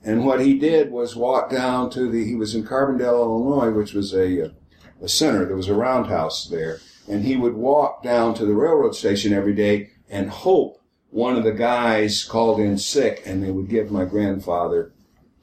And 0.04 0.26
what 0.26 0.40
he 0.40 0.58
did 0.58 0.92
was 0.92 1.16
walk 1.16 1.50
down 1.50 1.90
to 1.92 2.10
the, 2.10 2.26
he 2.26 2.36
was 2.36 2.56
in 2.56 2.64
Carbondale, 2.64 3.24
Illinois, 3.24 3.72
which 3.72 3.94
was 3.94 4.14
a, 4.14 4.54
a 5.02 5.10
center. 5.10 5.46
There 5.46 5.56
was 5.56 5.68
a 5.68 5.76
roundhouse 5.76 6.48
there. 6.48 6.80
And 7.08 7.24
he 7.24 7.36
would 7.36 7.56
walk 7.56 8.04
down 8.04 8.34
to 8.36 8.46
the 8.46 8.54
railroad 8.54 8.96
station 8.96 9.34
every 9.34 9.54
day 9.54 9.92
and 10.10 10.30
hope 10.30 10.82
one 11.10 11.36
of 11.36 11.44
the 11.44 11.52
guys 11.52 12.24
called 12.24 12.60
in 12.60 12.78
sick 12.78 13.24
and 13.26 13.44
they 13.44 13.52
would 13.52 13.70
give 13.70 13.92
my 13.92 14.06
grandfather 14.06 14.92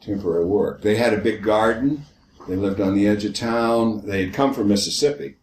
temporary 0.00 0.44
work. 0.44 0.82
They 0.82 0.96
had 0.96 1.14
a 1.14 1.18
big 1.18 1.42
garden. 1.42 2.04
They 2.48 2.56
lived 2.56 2.80
on 2.80 2.94
the 2.94 3.06
edge 3.06 3.24
of 3.24 3.34
town. 3.34 4.06
They 4.06 4.24
had 4.24 4.34
come 4.34 4.52
from 4.52 4.68
Mississippi, 4.68 5.36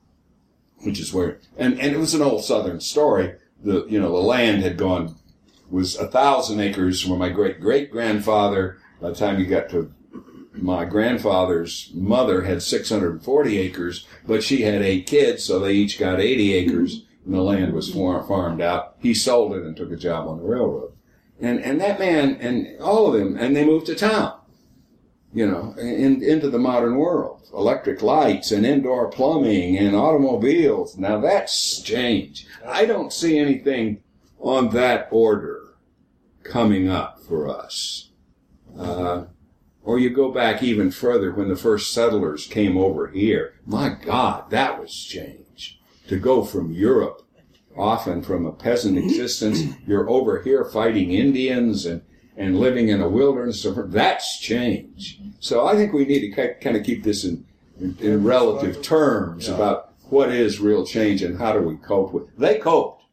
which 0.80 1.00
is 1.00 1.14
where, 1.14 1.40
and, 1.58 1.80
and 1.80 1.94
it 1.94 2.00
was 2.00 2.14
an 2.14 2.22
old 2.22 2.44
southern 2.44 2.80
story. 2.80 3.36
The, 3.64 3.86
you 3.88 4.00
know, 4.00 4.12
the 4.12 4.18
land 4.18 4.64
had 4.64 4.78
gone, 4.78 5.16
was 5.70 5.96
a 5.96 6.08
thousand 6.08 6.60
acres 6.60 7.06
where 7.06 7.18
my 7.18 7.30
great 7.30 7.60
great 7.60 7.92
grandfather, 7.92 8.78
by 9.00 9.10
the 9.10 9.16
time 9.16 9.40
you 9.40 9.46
got 9.46 9.70
to 9.70 9.94
my 10.54 10.86
grandfather's 10.86 11.92
mother 11.94 12.44
had 12.44 12.62
640 12.62 13.58
acres, 13.58 14.06
but 14.28 14.44
she 14.44 14.62
had 14.62 14.82
eight 14.82 15.08
kids, 15.08 15.44
so 15.44 15.60
they 15.60 15.74
each 15.74 15.98
got 15.98 16.20
80 16.20 16.54
acres, 16.54 17.06
and 17.26 17.34
the 17.34 17.42
land 17.42 17.74
was 17.74 17.94
far- 17.94 18.24
farmed 18.24 18.62
out. 18.62 18.96
He 19.00 19.14
sold 19.14 19.54
it 19.54 19.64
and 19.64 19.76
took 19.76 19.92
a 19.92 19.96
job 19.96 20.28
on 20.28 20.38
the 20.38 20.44
railroad. 20.44 20.94
And, 21.40 21.60
and 21.60 21.80
that 21.82 22.00
man 22.00 22.36
and 22.36 22.80
all 22.80 23.08
of 23.08 23.20
them, 23.20 23.38
and 23.38 23.56
they 23.56 23.66
moved 23.66 23.88
to 23.88 23.96
town, 23.96 24.40
you 25.34 25.48
know, 25.48 25.74
in, 25.78 26.24
into 26.24 26.50
the 26.50 26.60
modern 26.60 26.98
world. 26.98 27.42
Electric 27.54 28.02
lights 28.02 28.52
and 28.52 28.66
indoor 28.66 29.10
plumbing 29.10 29.78
and 29.78 29.96
automobiles. 29.96 30.98
Now 30.98 31.20
that's 31.20 31.82
change. 31.82 32.48
I 32.66 32.86
don't 32.86 33.14
see 33.14 33.38
anything 33.38 34.04
on 34.40 34.70
that 34.70 35.08
order 35.12 35.76
coming 36.44 36.88
up 36.88 37.20
for 37.22 37.50
us. 37.50 38.10
Uh, 38.78 39.26
or 39.84 40.00
you 40.00 40.10
go 40.10 40.32
back 40.32 40.64
even 40.64 40.92
further 40.92 41.32
when 41.32 41.50
the 41.50 41.56
first 41.56 41.94
settlers 41.94 42.48
came 42.48 42.78
over 42.78 43.08
here. 43.08 43.56
My 43.66 43.90
God, 43.90 44.50
that 44.52 44.80
was 44.80 44.94
change. 44.94 45.80
To 46.08 46.18
go 46.18 46.44
from 46.44 46.72
Europe, 46.72 47.22
often 47.76 48.22
from 48.22 48.46
a 48.46 48.52
peasant 48.52 48.98
existence, 48.98 49.62
you're 49.86 50.10
over 50.10 50.42
here 50.42 50.64
fighting 50.66 51.12
Indians 51.12 51.86
and, 51.86 52.02
and 52.38 52.60
living 52.60 52.90
in 52.90 53.02
a 53.02 53.10
wilderness. 53.10 53.66
Of 53.66 53.92
that's 53.92 54.40
change. 54.40 55.20
So 55.40 55.66
I 55.66 55.76
think 55.76 55.94
we 55.94 56.06
need 56.06 56.34
to 56.34 56.54
kind 56.62 56.78
of 56.78 56.84
keep 56.84 57.04
this 57.04 57.24
in, 57.24 57.46
in, 57.80 57.98
in 58.00 58.24
relative 58.24 58.82
terms 58.82 59.48
Yeah. 59.48 59.56
about 59.56 59.94
what 60.10 60.30
is 60.30 60.60
real 60.60 60.86
change 60.86 61.22
and 61.24 61.38
how 61.38 61.54
do 61.54 61.62
we 61.62 61.78
cope 61.78 62.14
with. 62.14 62.24
it. 62.26 62.40
They 62.40 62.58
coped. 62.60 63.04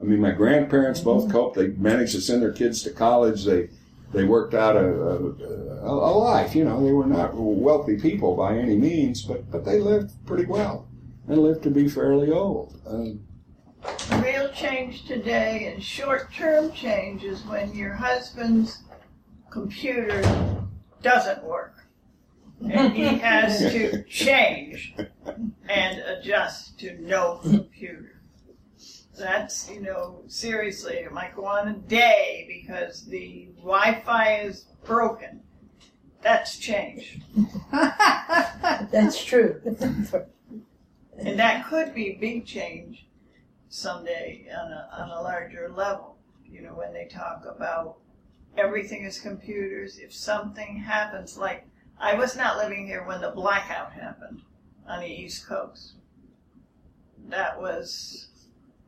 I 0.00 0.04
mean, 0.04 0.20
my 0.20 0.32
grandparents 0.32 1.00
both 1.00 1.30
coped. 1.30 1.56
They 1.56 1.68
managed 1.68 2.12
to 2.12 2.20
send 2.20 2.42
their 2.42 2.52
kids 2.52 2.82
to 2.82 2.90
college. 2.90 3.44
They 3.44 3.68
they 4.12 4.24
worked 4.24 4.52
out 4.52 4.76
a, 4.76 4.84
a, 4.86 5.86
a 5.88 6.12
life. 6.12 6.54
You 6.54 6.64
know, 6.64 6.84
they 6.84 6.92
were 6.92 7.06
not 7.06 7.30
wealthy 7.34 7.98
people 7.98 8.36
by 8.36 8.58
any 8.58 8.76
means, 8.76 9.22
but 9.22 9.50
but 9.50 9.64
they 9.64 9.78
lived 9.80 10.10
pretty 10.26 10.44
well 10.44 10.86
and 11.28 11.38
lived 11.38 11.62
to 11.62 11.70
be 11.70 11.88
fairly 11.88 12.30
old. 12.32 12.78
Um, 12.86 13.20
Real 14.22 14.48
change 14.52 15.06
today 15.06 15.72
and 15.72 15.82
short-term 15.82 16.72
change 16.72 17.24
is 17.24 17.44
when 17.46 17.74
your 17.74 17.92
husband's 17.92 18.82
computer 19.50 20.22
doesn't 21.02 21.42
work. 21.42 21.74
And 22.60 22.92
he 22.92 23.04
has 23.18 23.58
to 23.58 24.04
change 24.04 24.94
and 25.68 25.98
adjust 25.98 26.78
to 26.80 26.96
no 27.00 27.40
computer. 27.42 28.20
That's, 29.18 29.68
you 29.68 29.80
know, 29.80 30.22
seriously, 30.28 30.94
it 30.94 31.12
might 31.12 31.34
go 31.34 31.44
on 31.44 31.68
a 31.68 31.74
day 31.74 32.46
because 32.48 33.04
the 33.04 33.48
Wi-Fi 33.56 34.40
is 34.42 34.66
broken. 34.84 35.40
That's 36.22 36.56
change. 36.56 37.18
That's 37.72 39.22
true. 39.24 39.60
And 41.18 41.38
that 41.38 41.66
could 41.66 41.94
be 41.94 42.16
big 42.20 42.46
change 42.46 43.06
someday 43.72 44.46
on 44.54 44.70
a, 44.70 44.88
on 44.92 45.08
a 45.08 45.22
larger 45.22 45.72
level. 45.74 46.18
You 46.44 46.60
know, 46.60 46.74
when 46.74 46.92
they 46.92 47.06
talk 47.06 47.44
about 47.46 47.96
everything 48.56 49.04
is 49.04 49.18
computers, 49.18 49.98
if 49.98 50.12
something 50.12 50.76
happens, 50.76 51.38
like 51.38 51.66
I 51.98 52.14
was 52.14 52.36
not 52.36 52.58
living 52.58 52.86
here 52.86 53.06
when 53.06 53.22
the 53.22 53.30
blackout 53.30 53.92
happened 53.92 54.42
on 54.86 55.00
the 55.00 55.06
East 55.06 55.46
Coast. 55.46 55.94
That 57.28 57.58
was, 57.58 58.28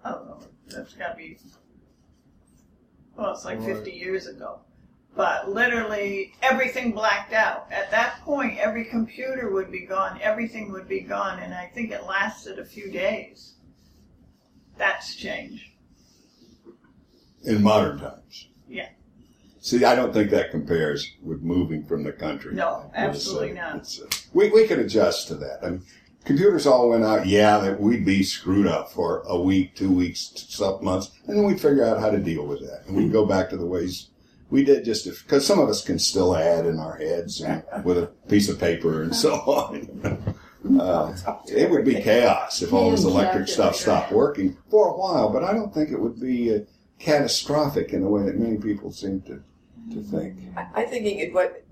I 0.04 0.10
don't 0.10 0.26
know, 0.26 0.40
that's 0.68 0.92
gotta 0.92 1.16
be, 1.16 1.38
well, 3.16 3.32
it's 3.32 3.46
like 3.46 3.62
50 3.62 3.90
years 3.90 4.26
ago. 4.26 4.60
But 5.16 5.48
literally 5.48 6.34
everything 6.42 6.92
blacked 6.92 7.32
out. 7.32 7.68
At 7.70 7.90
that 7.92 8.20
point, 8.22 8.58
every 8.58 8.84
computer 8.84 9.50
would 9.50 9.70
be 9.70 9.86
gone, 9.86 10.18
everything 10.20 10.72
would 10.72 10.88
be 10.88 11.00
gone, 11.00 11.38
and 11.38 11.54
I 11.54 11.70
think 11.72 11.90
it 11.90 12.04
lasted 12.04 12.58
a 12.58 12.64
few 12.66 12.90
days. 12.90 13.53
That's 14.78 15.14
change. 15.16 15.72
in 17.44 17.62
modern 17.62 17.98
times. 17.98 18.48
Yeah. 18.68 18.88
See, 19.60 19.84
I 19.84 19.94
don't 19.94 20.12
think 20.12 20.30
that 20.30 20.50
compares 20.50 21.10
with 21.22 21.42
moving 21.42 21.84
from 21.84 22.02
the 22.04 22.12
country. 22.12 22.54
No, 22.54 22.84
It's, 22.88 22.96
uh, 22.96 23.00
absolutely 23.00 23.52
not. 23.52 23.76
it's, 23.76 24.00
uh, 24.00 24.06
we, 24.32 24.50
we 24.50 24.66
could 24.66 24.78
adjust 24.78 25.28
to 25.28 25.34
that. 25.36 25.60
I 25.62 25.70
mean, 25.70 25.82
computers 26.24 26.66
all 26.66 26.90
went 26.90 27.04
out. 27.04 27.26
Yeah, 27.26 27.58
that 27.58 27.80
we'd 27.80 28.04
be 28.04 28.22
screwed 28.22 28.66
up 28.66 28.90
for 28.92 29.22
a 29.26 29.40
week, 29.40 29.74
two 29.74 29.90
weeks, 29.90 30.32
some 30.48 30.84
months, 30.84 31.12
and 31.26 31.36
then 31.38 31.44
we'd 31.44 31.60
figure 31.60 31.84
out 31.84 32.00
how 32.00 32.10
to 32.10 32.18
deal 32.18 32.46
with 32.46 32.60
that. 32.60 32.84
And 32.86 32.96
we'd 32.96 33.12
go 33.12 33.24
back 33.26 33.48
to 33.50 33.56
the 33.56 33.66
ways 33.66 34.08
we 34.50 34.64
did 34.64 34.84
just 34.84 35.04
because 35.06 35.46
some 35.46 35.58
of 35.58 35.68
us 35.68 35.82
can 35.84 35.98
still 35.98 36.36
add 36.36 36.66
in 36.66 36.78
our 36.78 36.96
heads 36.96 37.42
with 37.84 37.98
a 37.98 38.06
piece 38.28 38.48
of 38.48 38.58
paper 38.60 39.02
and 39.02 39.14
so 39.14 39.34
on. 39.34 40.34
Uh, 40.80 41.14
it 41.46 41.70
would 41.70 41.84
be 41.84 42.00
chaos 42.00 42.62
if 42.62 42.72
all 42.72 42.90
this 42.90 43.04
electric 43.04 43.48
stuff 43.48 43.76
stopped 43.76 44.10
working 44.12 44.56
for 44.70 44.88
a 44.88 44.96
while, 44.96 45.30
but 45.30 45.44
I 45.44 45.52
don't 45.52 45.72
think 45.74 45.90
it 45.90 46.00
would 46.00 46.18
be 46.18 46.54
uh, 46.54 46.58
catastrophic 46.98 47.92
in 47.92 48.00
the 48.00 48.08
way 48.08 48.22
that 48.22 48.38
many 48.38 48.56
people 48.56 48.90
seem 48.90 49.20
to, 49.22 49.42
to 49.92 50.02
think. 50.02 50.38
I- 50.56 50.68
I'm 50.74 50.88
thinking 50.88 51.18
it, 51.18 51.34
what, 51.34 51.64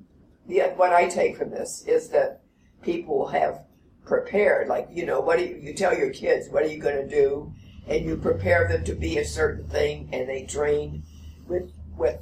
yeah, 0.46 0.74
what 0.74 0.92
I 0.92 1.09
take 1.09 1.38
from 1.38 1.50
this 1.50 1.85
is 1.87 2.09
that 2.11 2.42
people 2.83 3.28
have 3.28 3.64
prepared, 4.05 4.68
like, 4.68 4.88
you 4.92 5.07
know, 5.07 5.20
what 5.20 5.38
do 5.38 5.44
you, 5.44 5.57
you 5.57 5.74
tell 5.74 5.96
your 5.96 6.11
kids, 6.11 6.48
what 6.50 6.62
are 6.62 6.68
you 6.68 6.81
going 6.81 6.96
to 6.96 7.09
do? 7.09 7.52
And 7.88 8.05
you 8.05 8.16
prepare 8.16 8.68
them 8.68 8.85
to 8.85 8.94
be 8.94 9.18
a 9.18 9.24
certain 9.24 9.66
thing 9.68 10.11
and 10.12 10.28
they 10.28 10.44
train 10.44 11.02
with, 11.48 11.72
with 11.96 12.18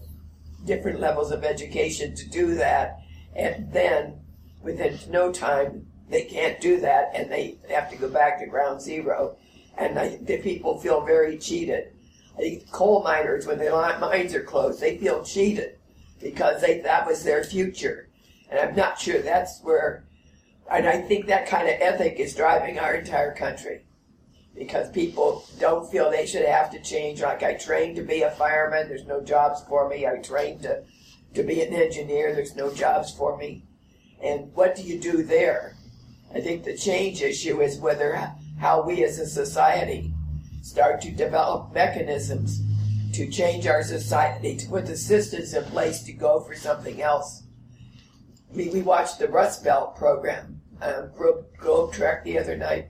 different 0.64 1.00
levels 1.00 1.32
of 1.32 1.42
education 1.44 2.14
to 2.14 2.28
do 2.28 2.54
that. 2.54 2.98
And 3.34 3.72
then 3.72 4.20
within 4.62 4.98
no 5.08 5.32
time, 5.32 5.86
they 6.10 6.24
can't 6.24 6.60
do 6.60 6.80
that 6.80 7.12
and 7.14 7.30
they 7.30 7.56
have 7.70 7.88
to 7.90 7.96
go 7.96 8.08
back 8.08 8.40
to 8.40 8.46
ground 8.46 8.82
zero. 8.82 9.36
And 9.78 9.98
I, 9.98 10.16
the 10.16 10.38
people 10.38 10.78
feel 10.78 11.00
very 11.00 11.38
cheated. 11.38 11.92
Think 12.36 12.70
coal 12.70 13.02
miners, 13.02 13.46
when 13.46 13.58
their 13.58 13.72
mines 13.72 14.34
are 14.34 14.42
closed, 14.42 14.80
they 14.80 14.98
feel 14.98 15.22
cheated 15.22 15.78
because 16.20 16.60
they 16.60 16.80
that 16.80 17.06
was 17.06 17.22
their 17.22 17.44
future. 17.44 18.08
And 18.50 18.58
I'm 18.58 18.74
not 18.74 18.98
sure 18.98 19.20
that's 19.20 19.60
where, 19.62 20.04
and 20.70 20.88
I 20.88 21.00
think 21.00 21.26
that 21.26 21.46
kind 21.46 21.68
of 21.68 21.76
ethic 21.80 22.18
is 22.18 22.34
driving 22.34 22.78
our 22.78 22.94
entire 22.94 23.34
country 23.34 23.84
because 24.56 24.90
people 24.90 25.46
don't 25.60 25.90
feel 25.90 26.10
they 26.10 26.26
should 26.26 26.44
have 26.44 26.70
to 26.72 26.82
change. 26.82 27.22
Like 27.22 27.42
I 27.42 27.54
trained 27.54 27.96
to 27.96 28.02
be 28.02 28.22
a 28.22 28.30
fireman, 28.32 28.88
there's 28.88 29.06
no 29.06 29.20
jobs 29.22 29.62
for 29.68 29.88
me. 29.88 30.06
I 30.06 30.16
trained 30.16 30.62
to, 30.62 30.82
to 31.34 31.42
be 31.42 31.62
an 31.62 31.72
engineer, 31.72 32.34
there's 32.34 32.56
no 32.56 32.72
jobs 32.72 33.14
for 33.14 33.36
me. 33.36 33.64
And 34.22 34.52
what 34.54 34.74
do 34.74 34.82
you 34.82 34.98
do 34.98 35.22
there? 35.22 35.76
I 36.34 36.40
think 36.40 36.64
the 36.64 36.76
change 36.76 37.22
issue 37.22 37.60
is 37.60 37.78
whether 37.78 38.32
how 38.58 38.82
we 38.82 39.04
as 39.04 39.18
a 39.18 39.26
society 39.26 40.12
start 40.62 41.00
to 41.00 41.10
develop 41.10 41.72
mechanisms 41.74 42.62
to 43.14 43.28
change 43.28 43.66
our 43.66 43.82
society, 43.82 44.56
to 44.56 44.68
put 44.68 44.86
the 44.86 44.96
systems 44.96 45.54
in 45.54 45.64
place 45.64 46.02
to 46.04 46.12
go 46.12 46.40
for 46.40 46.54
something 46.54 47.02
else. 47.02 47.42
I 48.52 48.56
mean, 48.56 48.72
we 48.72 48.82
watched 48.82 49.18
the 49.18 49.28
Rust 49.28 49.64
Belt 49.64 49.96
program, 49.96 50.60
um, 50.80 51.10
Globe, 51.16 51.46
Globe 51.56 51.92
Trek 51.92 52.24
the 52.24 52.38
other 52.38 52.56
night, 52.56 52.88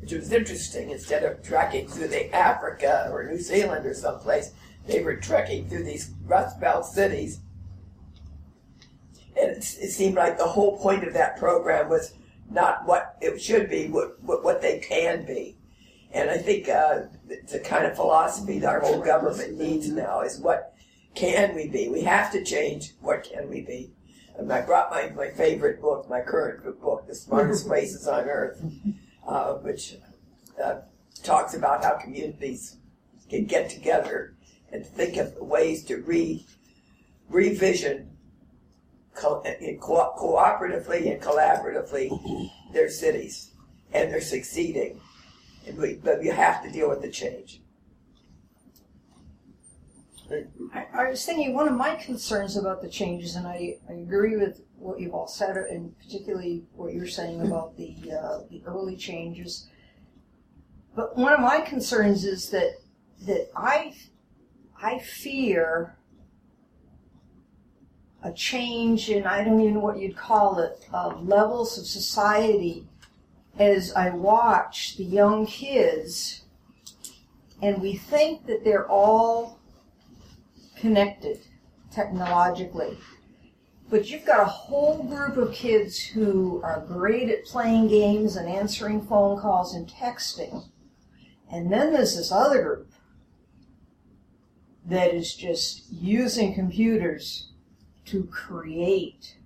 which 0.00 0.12
was 0.12 0.32
interesting. 0.32 0.90
Instead 0.90 1.22
of 1.24 1.42
trekking 1.42 1.88
through 1.88 2.08
the 2.08 2.34
Africa 2.34 3.08
or 3.10 3.24
New 3.24 3.38
Zealand 3.38 3.86
or 3.86 3.94
someplace, 3.94 4.52
they 4.86 5.02
were 5.02 5.16
trekking 5.16 5.68
through 5.68 5.84
these 5.84 6.12
Rust 6.24 6.60
Belt 6.60 6.84
cities. 6.84 7.40
And 9.40 9.52
it, 9.52 9.58
it 9.58 9.92
seemed 9.92 10.16
like 10.16 10.36
the 10.36 10.44
whole 10.44 10.78
point 10.78 11.04
of 11.04 11.14
that 11.14 11.38
program 11.38 11.88
was 11.88 12.12
not 12.52 12.86
what 12.86 13.16
it 13.20 13.40
should 13.40 13.70
be, 13.70 13.88
what, 13.88 14.22
what, 14.22 14.44
what 14.44 14.62
they 14.62 14.78
can 14.78 15.24
be. 15.24 15.56
And 16.12 16.28
I 16.30 16.38
think 16.38 16.68
uh, 16.68 17.02
it's 17.28 17.54
a 17.54 17.60
kind 17.60 17.86
of 17.86 17.96
philosophy 17.96 18.58
that 18.58 18.68
our 18.68 18.80
whole 18.80 19.00
government 19.00 19.58
needs 19.58 19.88
now 19.88 20.20
is 20.20 20.38
what 20.38 20.74
can 21.14 21.54
we 21.54 21.68
be? 21.68 21.88
We 21.88 22.02
have 22.02 22.32
to 22.32 22.44
change. 22.44 22.92
What 23.00 23.24
can 23.24 23.48
we 23.48 23.62
be? 23.62 23.92
And 24.36 24.50
I 24.52 24.62
brought 24.62 24.90
my, 24.90 25.10
my 25.10 25.28
favorite 25.28 25.80
book, 25.80 26.08
my 26.08 26.20
current 26.20 26.80
book, 26.80 27.06
The 27.06 27.14
Smartest 27.14 27.66
Places 27.68 28.06
on 28.06 28.24
Earth, 28.24 28.62
uh, 29.26 29.54
which 29.54 29.96
uh, 30.62 30.80
talks 31.22 31.54
about 31.54 31.84
how 31.84 31.96
communities 31.96 32.76
can 33.28 33.44
get 33.44 33.70
together 33.70 34.34
and 34.70 34.86
think 34.86 35.16
of 35.16 35.36
ways 35.36 35.84
to 35.84 35.98
re 35.98 36.46
revision 37.28 38.11
co- 39.14 39.42
and 39.42 39.80
co- 39.80 40.14
cooperatively 40.18 41.12
and 41.12 41.20
collaboratively 41.20 42.50
their 42.72 42.88
cities, 42.88 43.52
and 43.92 44.10
they're 44.10 44.20
succeeding. 44.20 45.00
And 45.66 45.78
we, 45.78 45.94
but 45.94 46.22
you 46.22 46.32
have 46.32 46.62
to 46.64 46.70
deal 46.70 46.88
with 46.88 47.02
the 47.02 47.10
change. 47.10 47.60
I, 50.72 50.86
I 50.94 51.10
was 51.10 51.24
thinking 51.24 51.54
one 51.54 51.68
of 51.68 51.74
my 51.74 51.94
concerns 51.96 52.56
about 52.56 52.80
the 52.80 52.88
changes, 52.88 53.36
and 53.36 53.46
I, 53.46 53.76
I 53.88 53.94
agree 53.94 54.36
with 54.36 54.62
what 54.76 54.98
you've 54.98 55.14
all 55.14 55.28
said, 55.28 55.56
and 55.56 55.96
particularly 55.98 56.64
what 56.74 56.94
you're 56.94 57.06
saying 57.06 57.42
about 57.42 57.76
the 57.76 57.94
uh, 58.12 58.40
the 58.50 58.62
early 58.66 58.96
changes. 58.96 59.68
But 60.96 61.16
one 61.16 61.32
of 61.32 61.40
my 61.40 61.60
concerns 61.60 62.24
is 62.24 62.50
that 62.50 62.80
that 63.26 63.50
I 63.54 63.94
I 64.82 64.98
fear 64.98 65.96
a 68.22 68.32
change 68.32 69.10
in 69.10 69.24
I 69.24 69.44
don't 69.44 69.60
even 69.60 69.74
know 69.74 69.80
what 69.80 69.98
you'd 69.98 70.16
call 70.16 70.58
it 70.58 70.86
uh, 70.92 71.16
levels 71.16 71.78
of 71.78 71.86
society 71.86 72.86
as 73.58 73.92
I 73.92 74.10
watch 74.10 74.96
the 74.96 75.04
young 75.04 75.46
kids, 75.46 76.42
and 77.60 77.82
we 77.82 77.96
think 77.96 78.46
that 78.46 78.64
they're 78.64 78.88
all 78.88 79.58
connected. 80.76 81.40
technologically. 81.92 82.96
But 83.90 84.10
you've 84.10 84.24
got 84.24 84.40
a 84.40 84.46
whole 84.46 85.02
group 85.02 85.36
of 85.36 85.52
kids 85.52 85.98
who 85.98 86.62
are 86.64 86.84
great 86.88 87.28
at 87.28 87.44
playing 87.44 87.88
games 87.88 88.36
and 88.36 88.48
answering 88.48 89.02
phone 89.02 89.38
calls 89.38 89.74
and 89.74 89.86
texting. 89.86 90.64
And 91.50 91.70
then 91.70 91.92
there's 91.92 92.16
this 92.16 92.32
other 92.32 92.62
group 92.62 92.92
that 94.86 95.12
is 95.12 95.34
just 95.34 95.92
using 95.92 96.54
computers 96.54 97.51
to 98.06 98.24
create 98.24 99.36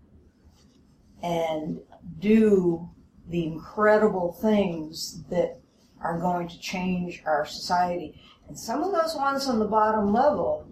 and 1.23 1.81
do 2.19 2.89
the 3.29 3.45
incredible 3.45 4.33
things 4.41 5.25
that 5.31 5.59
are 6.01 6.19
going 6.19 6.49
to 6.49 6.59
change 6.61 7.23
our 7.27 7.45
society. 7.45 8.21
And 8.49 8.59
some 8.59 8.83
of 8.83 8.93
those 8.93 9.17
ones 9.17 9.49
on 9.49 9.59
the 9.59 9.65
bottom 9.67 10.13
level 10.13 10.69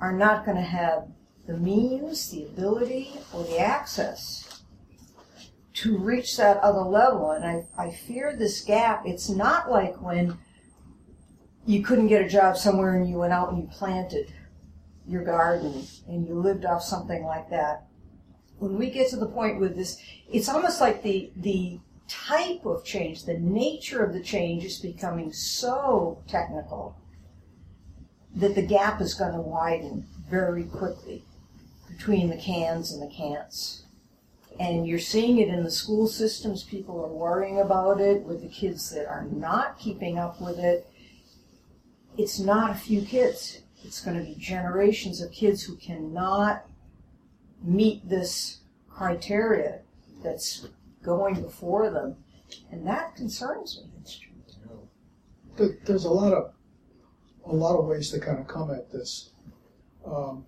are 0.00 0.12
not 0.12 0.44
going 0.44 0.56
to 0.56 0.62
have 0.62 1.08
the 1.46 1.56
means, 1.56 2.30
the 2.30 2.44
ability, 2.44 3.12
or 3.32 3.44
the 3.44 3.58
access 3.58 4.62
to 5.74 5.98
reach 5.98 6.36
that 6.36 6.58
other 6.58 6.82
level. 6.82 7.32
And 7.32 7.44
I, 7.44 7.66
I 7.76 7.90
fear 7.90 8.36
this 8.36 8.60
gap. 8.60 9.02
It's 9.06 9.28
not 9.28 9.70
like 9.70 10.00
when 10.00 10.38
you 11.66 11.82
couldn't 11.82 12.08
get 12.08 12.22
a 12.22 12.28
job 12.28 12.56
somewhere 12.56 12.96
and 12.96 13.08
you 13.08 13.18
went 13.18 13.32
out 13.32 13.50
and 13.50 13.58
you 13.58 13.68
planted 13.68 14.32
your 15.06 15.24
garden 15.24 15.84
and 16.08 16.26
you 16.26 16.34
lived 16.34 16.64
off 16.64 16.82
something 16.82 17.24
like 17.24 17.50
that. 17.50 17.86
When 18.58 18.78
we 18.78 18.90
get 18.90 19.10
to 19.10 19.16
the 19.16 19.26
point 19.26 19.58
with 19.58 19.76
this, 19.76 20.00
it's 20.30 20.48
almost 20.48 20.80
like 20.80 21.02
the, 21.02 21.32
the 21.36 21.80
type 22.08 22.64
of 22.64 22.84
change, 22.84 23.24
the 23.24 23.38
nature 23.38 24.04
of 24.04 24.12
the 24.12 24.22
change 24.22 24.64
is 24.64 24.78
becoming 24.78 25.32
so 25.32 26.22
technical 26.28 26.96
that 28.34 28.54
the 28.54 28.62
gap 28.62 29.00
is 29.00 29.14
going 29.14 29.32
to 29.32 29.40
widen 29.40 30.06
very 30.30 30.64
quickly 30.64 31.24
between 31.88 32.30
the 32.30 32.36
cans 32.36 32.92
and 32.92 33.02
the 33.02 33.14
can'ts. 33.14 33.84
And 34.60 34.86
you're 34.86 34.98
seeing 34.98 35.38
it 35.38 35.48
in 35.48 35.64
the 35.64 35.70
school 35.70 36.06
systems. 36.06 36.62
People 36.62 37.02
are 37.02 37.12
worrying 37.12 37.60
about 37.60 38.00
it 38.00 38.22
with 38.22 38.42
the 38.42 38.48
kids 38.48 38.90
that 38.90 39.06
are 39.06 39.24
not 39.24 39.78
keeping 39.78 40.18
up 40.18 40.40
with 40.40 40.58
it. 40.58 40.86
It's 42.18 42.38
not 42.38 42.70
a 42.70 42.74
few 42.74 43.02
kids. 43.02 43.61
It's 43.84 44.00
going 44.00 44.16
to 44.16 44.22
be 44.24 44.34
generations 44.36 45.20
of 45.20 45.32
kids 45.32 45.62
who 45.62 45.76
cannot 45.76 46.64
meet 47.62 48.08
this 48.08 48.58
criteria 48.88 49.80
that's 50.22 50.66
going 51.02 51.40
before 51.42 51.90
them. 51.90 52.16
And 52.70 52.86
that 52.86 53.16
concerns 53.16 53.80
me. 53.82 53.88
There- 55.56 55.78
There's 55.84 56.04
a 56.04 56.10
lot 56.10 56.32
of, 56.32 56.52
a 57.46 57.54
lot 57.54 57.78
of 57.78 57.86
ways 57.86 58.10
to 58.10 58.20
kind 58.20 58.38
of 58.38 58.46
come 58.46 58.70
at 58.70 58.90
this. 58.92 59.30
Um, 60.04 60.44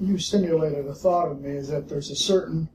you 0.00 0.18
stimulated 0.18 0.86
a 0.86 0.94
thought 0.94 1.30
in 1.30 1.42
me 1.42 1.50
is 1.50 1.68
that 1.68 1.88
there's 1.88 2.10
a 2.10 2.16
certain 2.16 2.68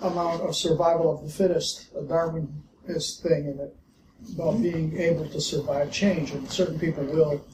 amount 0.00 0.42
of 0.42 0.54
survival 0.56 1.12
of 1.14 1.22
the 1.24 1.30
fittest, 1.30 1.88
a 1.94 2.02
Darwinist 2.02 3.20
thing 3.22 3.46
in 3.46 3.60
it, 3.60 3.76
about 4.34 4.60
being 4.60 4.96
able 4.98 5.28
to 5.28 5.40
survive 5.40 5.90
change, 5.92 6.32
and 6.32 6.48
certain 6.50 6.78
people 6.78 7.04
will, 7.04 7.44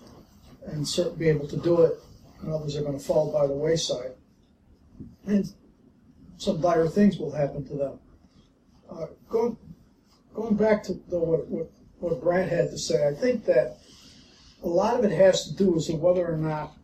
and 0.71 1.19
be 1.19 1.29
able 1.29 1.49
to 1.49 1.57
do 1.57 1.83
it, 1.83 1.99
and 2.41 2.53
others 2.53 2.77
are 2.77 2.83
going 2.83 2.99
to 2.99 3.05
fall 3.05 3.33
by 3.33 3.47
the 3.47 3.53
wayside, 3.53 4.13
and 5.27 5.53
some 6.37 6.61
dire 6.61 6.89
things 6.89 7.19
will 7.19 7.33
happen 7.33 7.67
to 7.67 7.75
them. 7.75 7.99
Uh, 8.91 9.07
going 9.29 9.57
going 10.35 10.57
back 10.57 10.83
to 10.85 10.95
the, 11.09 11.19
what, 11.19 11.49
what 11.49 11.71
what 11.99 12.23
Brad 12.23 12.49
had 12.49 12.71
to 12.71 12.79
say, 12.79 13.07
I 13.07 13.15
think 13.15 13.45
that 13.47 13.79
a 14.63 14.69
lot 14.69 14.99
of 14.99 15.05
it 15.05 15.13
has 15.13 15.49
to 15.49 15.55
do 15.55 15.73
with 15.73 15.89
whether 15.91 16.27
or 16.27 16.37
not 16.37 16.75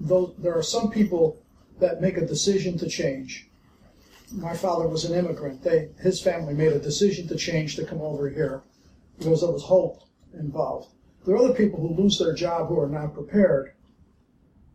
though 0.00 0.34
there 0.38 0.56
are 0.56 0.62
some 0.62 0.90
people 0.90 1.40
that 1.78 2.00
make 2.00 2.16
a 2.16 2.26
decision 2.26 2.78
to 2.78 2.88
change. 2.88 3.48
My 4.32 4.56
father 4.56 4.88
was 4.88 5.04
an 5.04 5.16
immigrant. 5.16 5.62
They 5.62 5.90
his 6.00 6.20
family 6.20 6.54
made 6.54 6.72
a 6.72 6.78
decision 6.78 7.28
to 7.28 7.36
change 7.36 7.76
to 7.76 7.84
come 7.84 8.00
over 8.00 8.28
here 8.28 8.62
because 9.18 9.40
there 9.42 9.50
was 9.50 9.62
hope 9.62 10.02
involved. 10.32 10.90
There 11.24 11.34
are 11.34 11.38
other 11.38 11.54
people 11.54 11.80
who 11.80 12.02
lose 12.02 12.18
their 12.18 12.34
job 12.34 12.68
who 12.68 12.78
are 12.78 12.88
not 12.88 13.14
prepared, 13.14 13.72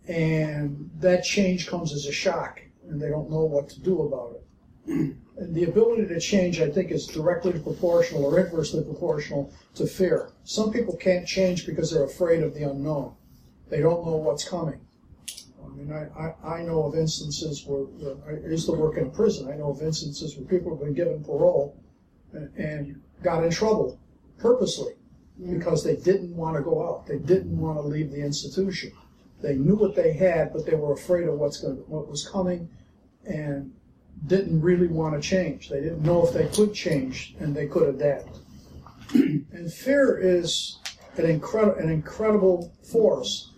and 0.07 0.89
that 0.99 1.23
change 1.23 1.67
comes 1.67 1.93
as 1.93 2.07
a 2.07 2.11
shock, 2.11 2.61
and 2.87 2.99
they 2.99 3.09
don't 3.09 3.29
know 3.29 3.45
what 3.45 3.69
to 3.69 3.79
do 3.79 4.01
about 4.01 4.35
it. 4.35 5.15
And 5.39 5.55
the 5.55 5.63
ability 5.63 6.05
to 6.07 6.19
change, 6.19 6.59
I 6.59 6.69
think, 6.69 6.91
is 6.91 7.07
directly 7.07 7.53
proportional 7.53 8.25
or 8.25 8.37
inversely 8.41 8.83
proportional 8.83 9.53
to 9.75 9.87
fear. 9.87 10.31
Some 10.43 10.73
people 10.73 10.97
can't 10.97 11.25
change 11.25 11.65
because 11.65 11.89
they're 11.89 12.03
afraid 12.03 12.43
of 12.43 12.53
the 12.53 12.63
unknown. 12.63 13.15
They 13.69 13.79
don't 13.79 14.05
know 14.05 14.17
what's 14.17 14.43
coming. 14.43 14.81
I 15.63 15.69
mean, 15.69 15.93
I, 15.93 16.09
I, 16.19 16.57
I 16.57 16.63
know 16.63 16.83
of 16.83 16.95
instances 16.95 17.63
where, 17.65 17.83
where 17.83 18.45
I 18.45 18.49
used 18.49 18.65
to 18.65 18.73
work 18.73 18.97
in 18.97 19.11
prison. 19.11 19.49
I 19.49 19.55
know 19.55 19.69
of 19.69 19.81
instances 19.81 20.35
where 20.35 20.45
people 20.45 20.71
have 20.71 20.83
been 20.83 20.93
given 20.93 21.23
parole 21.23 21.81
and, 22.33 22.53
and 22.57 23.01
got 23.23 23.45
in 23.45 23.49
trouble 23.49 23.97
purposely 24.39 24.95
because 25.47 25.83
they 25.83 25.95
didn't 25.95 26.35
want 26.35 26.57
to 26.57 26.63
go 26.63 26.87
out. 26.87 27.07
They 27.07 27.17
didn't 27.17 27.57
want 27.57 27.77
to 27.77 27.81
leave 27.81 28.11
the 28.11 28.23
institution. 28.23 28.91
They 29.41 29.55
knew 29.55 29.75
what 29.75 29.95
they 29.95 30.13
had, 30.13 30.51
but 30.51 30.65
they 30.65 30.75
were 30.75 30.93
afraid 30.93 31.27
of 31.27 31.35
what's 31.35 31.61
going, 31.61 31.77
what 31.87 32.09
was 32.09 32.27
coming, 32.27 32.69
and 33.25 33.73
didn't 34.27 34.61
really 34.61 34.87
want 34.87 35.15
to 35.15 35.27
change. 35.27 35.69
They 35.69 35.79
didn't 35.79 36.01
know 36.01 36.27
if 36.27 36.33
they 36.33 36.47
could 36.47 36.73
change 36.73 37.35
and 37.39 37.55
they 37.55 37.67
could 37.67 37.87
adapt. 37.87 38.39
and 39.13 39.71
fear 39.71 40.17
is 40.17 40.77
an 41.15 41.25
an 41.25 41.89
incredible 41.89 42.73
force 42.83 43.51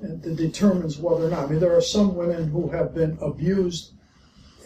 that 0.00 0.36
determines 0.36 0.98
whether 0.98 1.26
or 1.26 1.30
not. 1.30 1.46
I 1.46 1.50
mean, 1.50 1.60
there 1.60 1.76
are 1.76 1.80
some 1.82 2.14
women 2.14 2.48
who 2.48 2.68
have 2.70 2.94
been 2.94 3.18
abused 3.22 3.92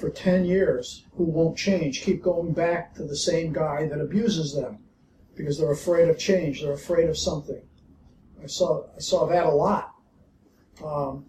for 0.01 0.11
10 0.11 0.45
years 0.45 1.05
who 1.17 1.25
won't 1.25 1.57
change, 1.57 2.03
keep 2.03 2.23
going 2.23 2.53
back 2.53 2.95
to 2.95 3.05
the 3.05 3.17
same 3.17 3.53
guy 3.53 3.87
that 3.89 4.01
abuses 4.01 4.55
them 4.55 4.79
because 5.37 5.59
they're 5.59 5.73
afraid 5.73 6.09
of 6.09 6.19
change, 6.19 6.63
they're 6.63 6.73
afraid 6.73 7.09
of 7.09 7.19
something. 7.19 7.63
I 8.43 8.47
saw, 8.47 8.85
I 8.97 9.01
saw 9.01 9.27
that 9.27 9.45
a 9.45 9.51
lot. 9.51 9.95
Um, 10.85 11.27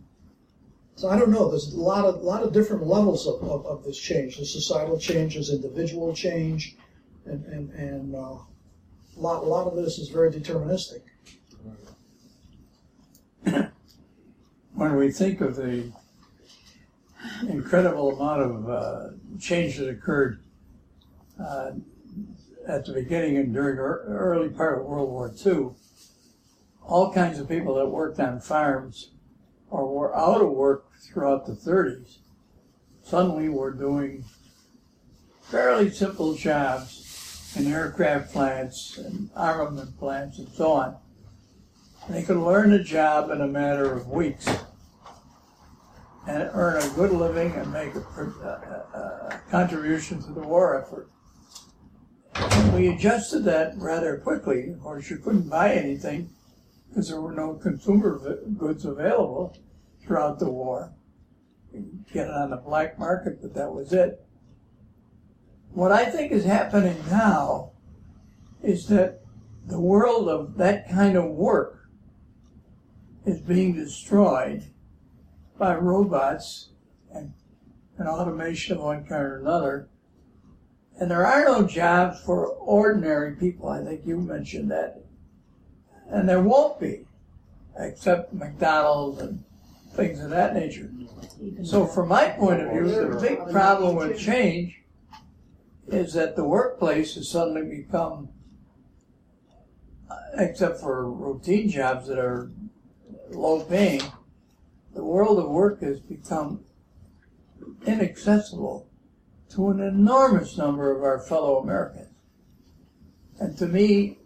so 0.95 1.09
I 1.09 1.17
don't 1.17 1.29
know. 1.29 1.49
There's 1.49 1.73
a 1.73 1.79
lot 1.79 2.05
of 2.05 2.23
lot 2.23 2.41
of 2.41 2.51
different 2.51 2.85
levels 2.87 3.27
of, 3.27 3.41
of, 3.43 3.65
of 3.67 3.83
this 3.83 3.99
change. 3.99 4.37
There's 4.37 4.51
societal 4.51 4.99
change, 4.99 5.35
there's 5.35 5.51
individual 5.51 6.13
change, 6.13 6.75
and 7.25 7.45
and, 7.45 7.69
and 7.71 8.15
uh, 8.15 8.19
a 8.19 8.47
lot 9.15 9.43
a 9.43 9.45
lot 9.45 9.67
of 9.67 9.75
this 9.75 9.99
is 9.99 10.09
very 10.09 10.31
deterministic. 10.31 11.01
when 14.73 14.95
we 14.95 15.11
think 15.11 15.41
of 15.41 15.55
the 15.55 15.91
incredible 17.47 18.15
amount 18.15 18.41
of 18.41 18.69
uh, 18.69 19.09
change 19.39 19.77
that 19.77 19.89
occurred 19.89 20.41
uh, 21.39 21.71
at 22.67 22.85
the 22.85 22.93
beginning 22.93 23.37
and 23.37 23.53
during 23.53 23.77
the 23.77 23.81
early 23.81 24.49
part 24.49 24.79
of 24.79 24.85
World 24.85 25.09
War 25.09 25.33
II, 25.45 25.69
all 26.83 27.13
kinds 27.13 27.39
of 27.39 27.47
people 27.47 27.75
that 27.75 27.87
worked 27.87 28.19
on 28.19 28.39
farms 28.39 29.11
or 29.69 29.93
were 29.93 30.15
out 30.17 30.41
of 30.41 30.51
work 30.51 30.85
throughout 31.01 31.45
the 31.45 31.53
30s 31.53 32.17
suddenly 33.03 33.49
were 33.49 33.71
doing 33.71 34.23
fairly 35.41 35.89
simple 35.89 36.33
jobs 36.35 37.53
in 37.57 37.71
aircraft 37.71 38.33
plants 38.33 38.97
and 38.97 39.29
armament 39.35 39.97
plants 39.97 40.39
and 40.39 40.49
so 40.49 40.73
on. 40.73 40.97
They 42.09 42.23
could 42.23 42.37
learn 42.37 42.73
a 42.73 42.83
job 42.83 43.31
in 43.31 43.41
a 43.41 43.47
matter 43.47 43.91
of 43.91 44.07
weeks 44.07 44.47
and 46.27 46.49
earn 46.53 46.83
a 46.83 46.89
good 46.95 47.11
living 47.11 47.53
and 47.53 47.71
make 47.71 47.95
a, 47.95 47.99
a, 47.99 49.29
a 49.31 49.41
contribution 49.49 50.21
to 50.23 50.31
the 50.33 50.41
war 50.41 50.81
effort. 50.81 51.09
We 52.73 52.89
adjusted 52.89 53.43
that 53.45 53.73
rather 53.77 54.17
quickly. 54.17 54.69
Of 54.69 54.81
course, 54.81 55.09
you 55.09 55.17
couldn't 55.17 55.49
buy 55.49 55.73
anything 55.73 56.29
because 56.89 57.09
there 57.09 57.21
were 57.21 57.33
no 57.33 57.55
consumer 57.55 58.19
goods 58.57 58.85
available 58.85 59.57
throughout 60.03 60.39
the 60.39 60.49
war. 60.49 60.93
You 61.73 61.81
could 61.81 62.13
get 62.13 62.27
it 62.27 62.33
on 62.33 62.51
the 62.51 62.57
black 62.57 62.97
market, 62.97 63.41
but 63.41 63.53
that 63.55 63.73
was 63.73 63.93
it. 63.93 64.23
What 65.71 65.91
I 65.91 66.05
think 66.05 66.31
is 66.31 66.45
happening 66.45 66.97
now 67.09 67.71
is 68.63 68.87
that 68.87 69.21
the 69.65 69.79
world 69.79 70.29
of 70.29 70.57
that 70.57 70.89
kind 70.89 71.17
of 71.17 71.25
work 71.25 71.89
is 73.25 73.41
being 73.41 73.73
destroyed 73.73 74.63
by 75.57 75.75
robots 75.75 76.69
and, 77.13 77.33
and 77.97 78.07
automation 78.07 78.77
of 78.77 78.83
one 78.83 79.05
kind 79.05 79.23
or 79.23 79.39
another. 79.39 79.89
And 80.99 81.11
there 81.11 81.25
are 81.25 81.45
no 81.45 81.63
jobs 81.67 82.19
for 82.21 82.47
ordinary 82.47 83.35
people. 83.35 83.69
I 83.69 83.83
think 83.83 84.01
you 84.05 84.19
mentioned 84.19 84.71
that. 84.71 85.01
And 86.09 86.27
there 86.27 86.41
won't 86.41 86.79
be, 86.79 87.05
except 87.77 88.33
McDonald's 88.33 89.21
and 89.21 89.43
things 89.93 90.19
of 90.19 90.31
that 90.31 90.55
nature. 90.55 90.89
So, 91.63 91.85
from 91.85 92.07
my 92.07 92.29
point 92.29 92.61
of 92.61 92.71
view, 92.71 92.87
the 92.87 93.19
big 93.19 93.51
problem 93.51 93.95
with 93.95 94.17
change 94.17 94.81
is 95.87 96.13
that 96.13 96.35
the 96.35 96.43
workplace 96.43 97.15
has 97.15 97.29
suddenly 97.29 97.63
become, 97.63 98.29
except 100.35 100.79
for 100.79 101.11
routine 101.11 101.69
jobs 101.69 102.07
that 102.07 102.17
are 102.17 102.51
low 103.29 103.63
paying, 103.63 104.01
the 104.95 105.03
world 105.03 105.37
of 105.37 105.49
work 105.49 105.81
has 105.81 105.99
become 105.99 106.63
inaccessible 107.85 108.86
to 109.51 109.69
an 109.69 109.79
enormous 109.79 110.57
number 110.57 110.95
of 110.95 111.03
our 111.03 111.19
fellow 111.19 111.57
Americans. 111.59 112.09
And 113.39 113.57
to 113.57 113.67
me, 113.67 114.17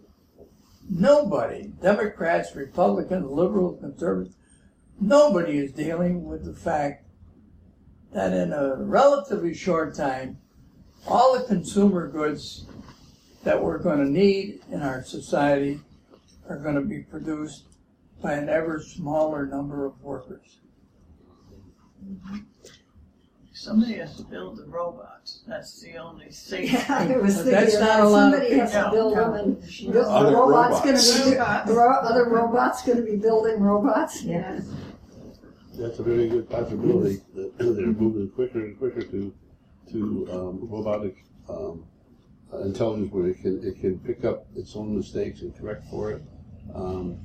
nobody, 0.88 1.72
Democrats, 1.80 2.56
Republicans, 2.56 3.30
liberals, 3.30 3.80
conservatives, 3.80 4.36
nobody 5.00 5.58
is 5.58 5.72
dealing 5.72 6.24
with 6.24 6.44
the 6.44 6.54
fact 6.54 7.04
that 8.12 8.32
in 8.32 8.52
a 8.52 8.76
relatively 8.76 9.54
short 9.54 9.94
time, 9.94 10.38
all 11.06 11.38
the 11.38 11.44
consumer 11.44 12.08
goods 12.08 12.66
that 13.44 13.62
we're 13.62 13.78
going 13.78 13.98
to 13.98 14.10
need 14.10 14.60
in 14.70 14.82
our 14.82 15.02
society 15.02 15.80
are 16.48 16.58
going 16.58 16.74
to 16.74 16.82
be 16.82 17.00
produced 17.00 17.64
by 18.20 18.34
an 18.34 18.48
ever 18.48 18.80
smaller 18.80 19.46
number 19.46 19.84
of 19.84 20.00
workers. 20.02 20.58
Mm-hmm. 22.04 22.38
Somebody 23.62 23.94
has 23.94 24.16
to 24.16 24.24
build 24.24 24.56
the 24.56 24.64
robots. 24.64 25.44
That's 25.46 25.80
the 25.80 25.96
only 25.96 26.32
safe. 26.32 26.72
Yeah, 26.72 26.84
I 26.88 27.16
was 27.18 27.36
thinking 27.36 27.52
that's 27.52 27.78
that 27.78 27.98
not 27.98 28.00
a 28.00 28.08
lot 28.08 28.34
of 28.34 28.40
somebody 28.40 28.58
has 28.58 28.72
to 28.72 28.78
people. 28.78 28.90
build 28.90 29.14
No, 29.14 29.32
them 29.32 29.34
and 29.44 29.60
build, 29.62 29.94
the 29.94 30.00
Other 30.10 30.34
robot's 30.36 30.80
gonna 30.80 30.92
robots. 30.92 31.30
be, 31.30 31.36
Robots. 31.36 31.68
the 31.68 31.74
ro- 31.76 32.00
other 32.02 32.28
robot's 32.28 32.82
gonna 32.82 33.02
be 33.02 33.14
building 33.16 33.60
robots? 33.60 34.24
Yeah. 34.24 34.60
That's 35.74 35.98
a 36.00 36.02
very 36.02 36.28
good 36.28 36.50
possibility 36.50 37.20
that 37.36 37.52
they're 37.58 37.86
moving 37.86 38.30
quicker 38.30 38.64
and 38.64 38.76
quicker 38.76 39.02
to 39.02 39.32
to 39.92 40.28
um, 40.32 40.58
robotic 40.68 41.24
um, 41.48 41.84
uh, 42.52 42.62
intelligence 42.62 43.12
where 43.12 43.28
it 43.28 43.40
can 43.42 43.62
it 43.62 43.78
can 43.80 44.00
pick 44.00 44.24
up 44.24 44.48
its 44.56 44.74
own 44.74 44.96
mistakes 44.96 45.42
and 45.42 45.56
correct 45.56 45.84
for 45.88 46.10
it. 46.10 46.22
Um, 46.74 47.20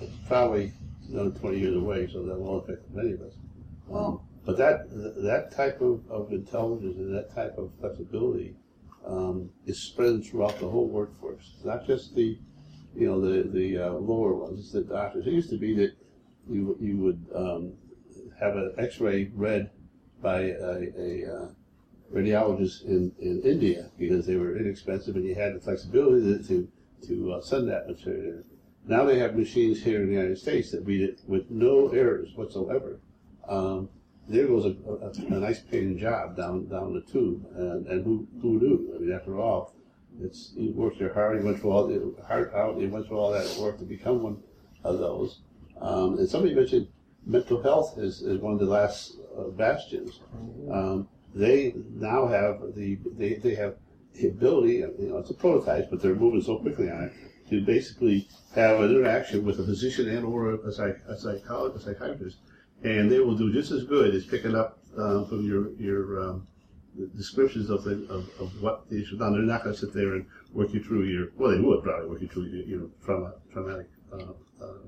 it's 0.00 0.12
probably 0.28 0.72
another 1.10 1.30
20 1.30 1.58
years 1.58 1.74
away, 1.76 2.06
so 2.12 2.22
that 2.22 2.38
won't 2.38 2.62
affect 2.62 2.88
many 2.94 3.14
of 3.14 3.22
us. 3.22 3.32
Um, 3.92 4.20
but 4.44 4.56
that 4.58 4.88
that 4.90 5.52
type 5.54 5.80
of, 5.80 6.02
of 6.10 6.32
intelligence 6.32 6.96
and 6.96 7.14
that 7.14 7.34
type 7.34 7.56
of 7.58 7.70
flexibility 7.80 8.56
um, 9.06 9.50
is 9.66 9.80
spread 9.80 10.24
throughout 10.24 10.58
the 10.58 10.68
whole 10.68 10.88
workforce. 10.88 11.54
Not 11.64 11.86
just 11.86 12.14
the 12.14 12.38
you 12.94 13.06
know 13.06 13.20
the 13.20 13.48
the 13.48 13.78
uh, 13.78 13.92
lower 13.92 14.34
ones, 14.34 14.60
it's 14.60 14.72
the 14.72 14.82
doctors. 14.82 15.26
It 15.26 15.32
used 15.32 15.50
to 15.50 15.58
be 15.58 15.74
that 15.76 15.92
you 16.48 16.76
you 16.80 16.96
would 16.98 17.24
um, 17.34 17.72
have 18.40 18.56
an 18.56 18.74
X-ray 18.78 19.30
read 19.34 19.70
by 20.20 20.40
a, 20.40 20.88
a 20.96 21.26
uh, 21.26 21.48
radiologist 22.12 22.84
in, 22.84 23.12
in 23.20 23.42
India 23.42 23.90
because 23.98 24.26
they 24.26 24.36
were 24.36 24.56
inexpensive 24.56 25.16
and 25.16 25.24
you 25.24 25.34
had 25.34 25.54
the 25.54 25.60
flexibility 25.60 26.38
to 26.38 26.42
to, 26.48 26.68
to 27.06 27.32
uh, 27.32 27.40
send 27.40 27.68
that 27.68 27.88
material. 27.88 28.42
Now 28.86 29.04
they 29.04 29.18
have 29.18 29.36
machines 29.36 29.82
here 29.82 30.02
in 30.02 30.08
the 30.08 30.14
United 30.14 30.38
States 30.38 30.72
that 30.72 30.84
read 30.84 31.02
it 31.02 31.20
with 31.26 31.48
no 31.50 31.88
errors 31.88 32.30
whatsoever. 32.34 32.98
Um, 33.48 33.88
there 34.32 34.46
goes 34.46 34.64
a, 34.64 34.74
a, 35.04 35.36
a 35.36 35.40
nice 35.40 35.60
paying 35.60 35.98
job 35.98 36.36
down 36.36 36.68
down 36.68 36.94
the 36.94 37.02
tube, 37.12 37.44
and, 37.54 37.86
and 37.86 38.04
who 38.04 38.26
who 38.40 38.58
knew? 38.58 38.92
I 38.94 38.98
mean, 38.98 39.12
after 39.12 39.38
all, 39.38 39.74
it's 40.20 40.52
you 40.56 40.72
worked 40.72 40.98
your 40.98 41.12
hard. 41.12 41.38
He 41.38 41.44
went 41.44 41.60
through 41.60 41.70
all 41.70 41.86
the 41.86 42.14
heart 42.26 42.52
out. 42.54 42.80
You 42.80 42.88
went 42.88 43.06
through 43.06 43.18
all 43.18 43.32
that 43.32 43.56
work 43.58 43.78
to 43.78 43.84
become 43.84 44.22
one 44.22 44.42
of 44.84 44.98
those. 44.98 45.40
Um, 45.80 46.18
and 46.18 46.28
somebody 46.28 46.54
mentioned 46.54 46.88
mental 47.26 47.62
health 47.62 47.98
is, 47.98 48.22
is 48.22 48.40
one 48.40 48.54
of 48.54 48.60
the 48.60 48.66
last 48.66 49.16
uh, 49.38 49.44
bastions. 49.50 50.20
Um, 50.70 51.08
they 51.34 51.74
now 51.94 52.26
have 52.26 52.74
the 52.74 52.98
they, 53.16 53.34
they 53.34 53.54
have 53.54 53.76
the 54.14 54.28
ability. 54.28 54.76
You 54.76 54.94
know, 54.98 55.18
it's 55.18 55.30
a 55.30 55.34
prototype, 55.34 55.90
but 55.90 56.00
they're 56.00 56.14
moving 56.14 56.42
so 56.42 56.58
quickly 56.58 56.90
on 56.90 57.04
it 57.04 57.12
to 57.50 57.60
basically 57.64 58.28
have 58.54 58.80
an 58.80 58.90
interaction 58.90 59.44
with 59.44 59.60
a 59.60 59.64
physician 59.64 60.08
and 60.08 60.24
or 60.24 60.54
a, 60.54 60.72
psych, 60.72 60.98
a 61.06 61.16
psychologist, 61.18 61.86
a 61.86 61.94
psychiatrist, 61.94 62.38
and 62.84 63.10
they 63.10 63.20
will 63.20 63.36
do 63.36 63.52
just 63.52 63.70
as 63.70 63.84
good 63.84 64.14
as 64.14 64.24
picking 64.24 64.54
up 64.54 64.78
uh, 64.98 65.24
from 65.24 65.46
your 65.46 65.72
your 65.74 66.20
um, 66.20 66.46
descriptions 67.16 67.70
of 67.70 67.84
the 67.84 68.06
of, 68.08 68.28
of 68.40 68.62
what 68.62 68.88
the 68.90 69.02
issue. 69.02 69.16
They're 69.16 69.30
not 69.30 69.64
going 69.64 69.74
to 69.74 69.80
sit 69.80 69.94
there 69.94 70.14
and 70.14 70.26
work 70.52 70.72
you 70.72 70.82
through 70.82 71.04
your 71.04 71.28
well, 71.36 71.50
they 71.50 71.60
would 71.60 71.82
probably 71.82 72.08
work 72.08 72.20
you 72.20 72.28
through 72.28 72.46
your, 72.46 72.64
your 72.64 72.88
trauma, 73.04 73.34
traumatic 73.52 73.88
uh, 74.12 74.32
uh, 74.62 74.78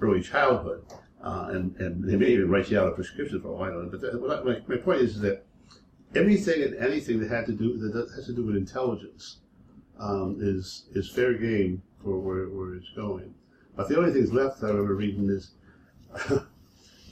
early 0.00 0.22
childhood, 0.22 0.84
uh, 1.22 1.48
and 1.50 1.76
and 1.76 2.04
they 2.04 2.16
may 2.16 2.28
even 2.28 2.50
write 2.50 2.70
you 2.70 2.78
out 2.78 2.88
a 2.88 2.92
prescription 2.92 3.40
for 3.40 3.48
a 3.48 3.52
while. 3.52 3.88
But 3.90 4.00
that, 4.02 4.44
my, 4.44 4.74
my 4.74 4.80
point 4.80 5.00
is 5.00 5.20
that 5.20 5.44
everything 6.14 6.62
and 6.62 6.74
anything 6.76 7.20
that 7.20 7.30
had 7.30 7.46
to 7.46 7.52
do 7.52 7.76
that 7.78 8.10
has 8.14 8.26
to 8.26 8.32
do 8.32 8.44
with 8.44 8.56
intelligence 8.56 9.38
um, 9.98 10.36
is 10.40 10.86
is 10.92 11.10
fair 11.10 11.34
game 11.34 11.82
for 12.02 12.18
where, 12.18 12.48
where 12.48 12.74
it's 12.74 12.90
going. 12.94 13.34
But 13.76 13.88
the 13.88 13.98
only 13.98 14.12
things 14.12 14.32
left 14.32 14.62
I 14.62 14.68
remember 14.68 14.94
reading 14.94 15.28
is 15.28 15.52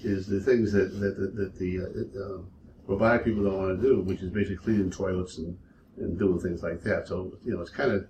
is 0.05 0.27
the 0.27 0.41
things 0.41 0.73
that 0.73 0.99
that, 1.01 1.17
that, 1.19 1.37
that 1.37 1.59
the 1.59 1.81
uh, 1.81 2.23
uh, 2.23 2.39
robotic 2.87 3.25
people 3.25 3.45
don't 3.45 3.59
want 3.59 3.81
to 3.81 3.87
do, 3.87 4.01
which 4.01 4.21
is 4.21 4.31
basically 4.31 4.57
cleaning 4.57 4.91
toilets 4.91 5.39
and, 5.39 5.57
and 5.99 6.19
doing 6.19 6.41
things 6.41 6.63
like 6.63 6.83
that. 6.83 7.07
So 7.09 7.33
you 7.45 7.55
know, 7.55 7.61
it's 7.61 7.71
kind 7.71 7.93
of 7.93 8.07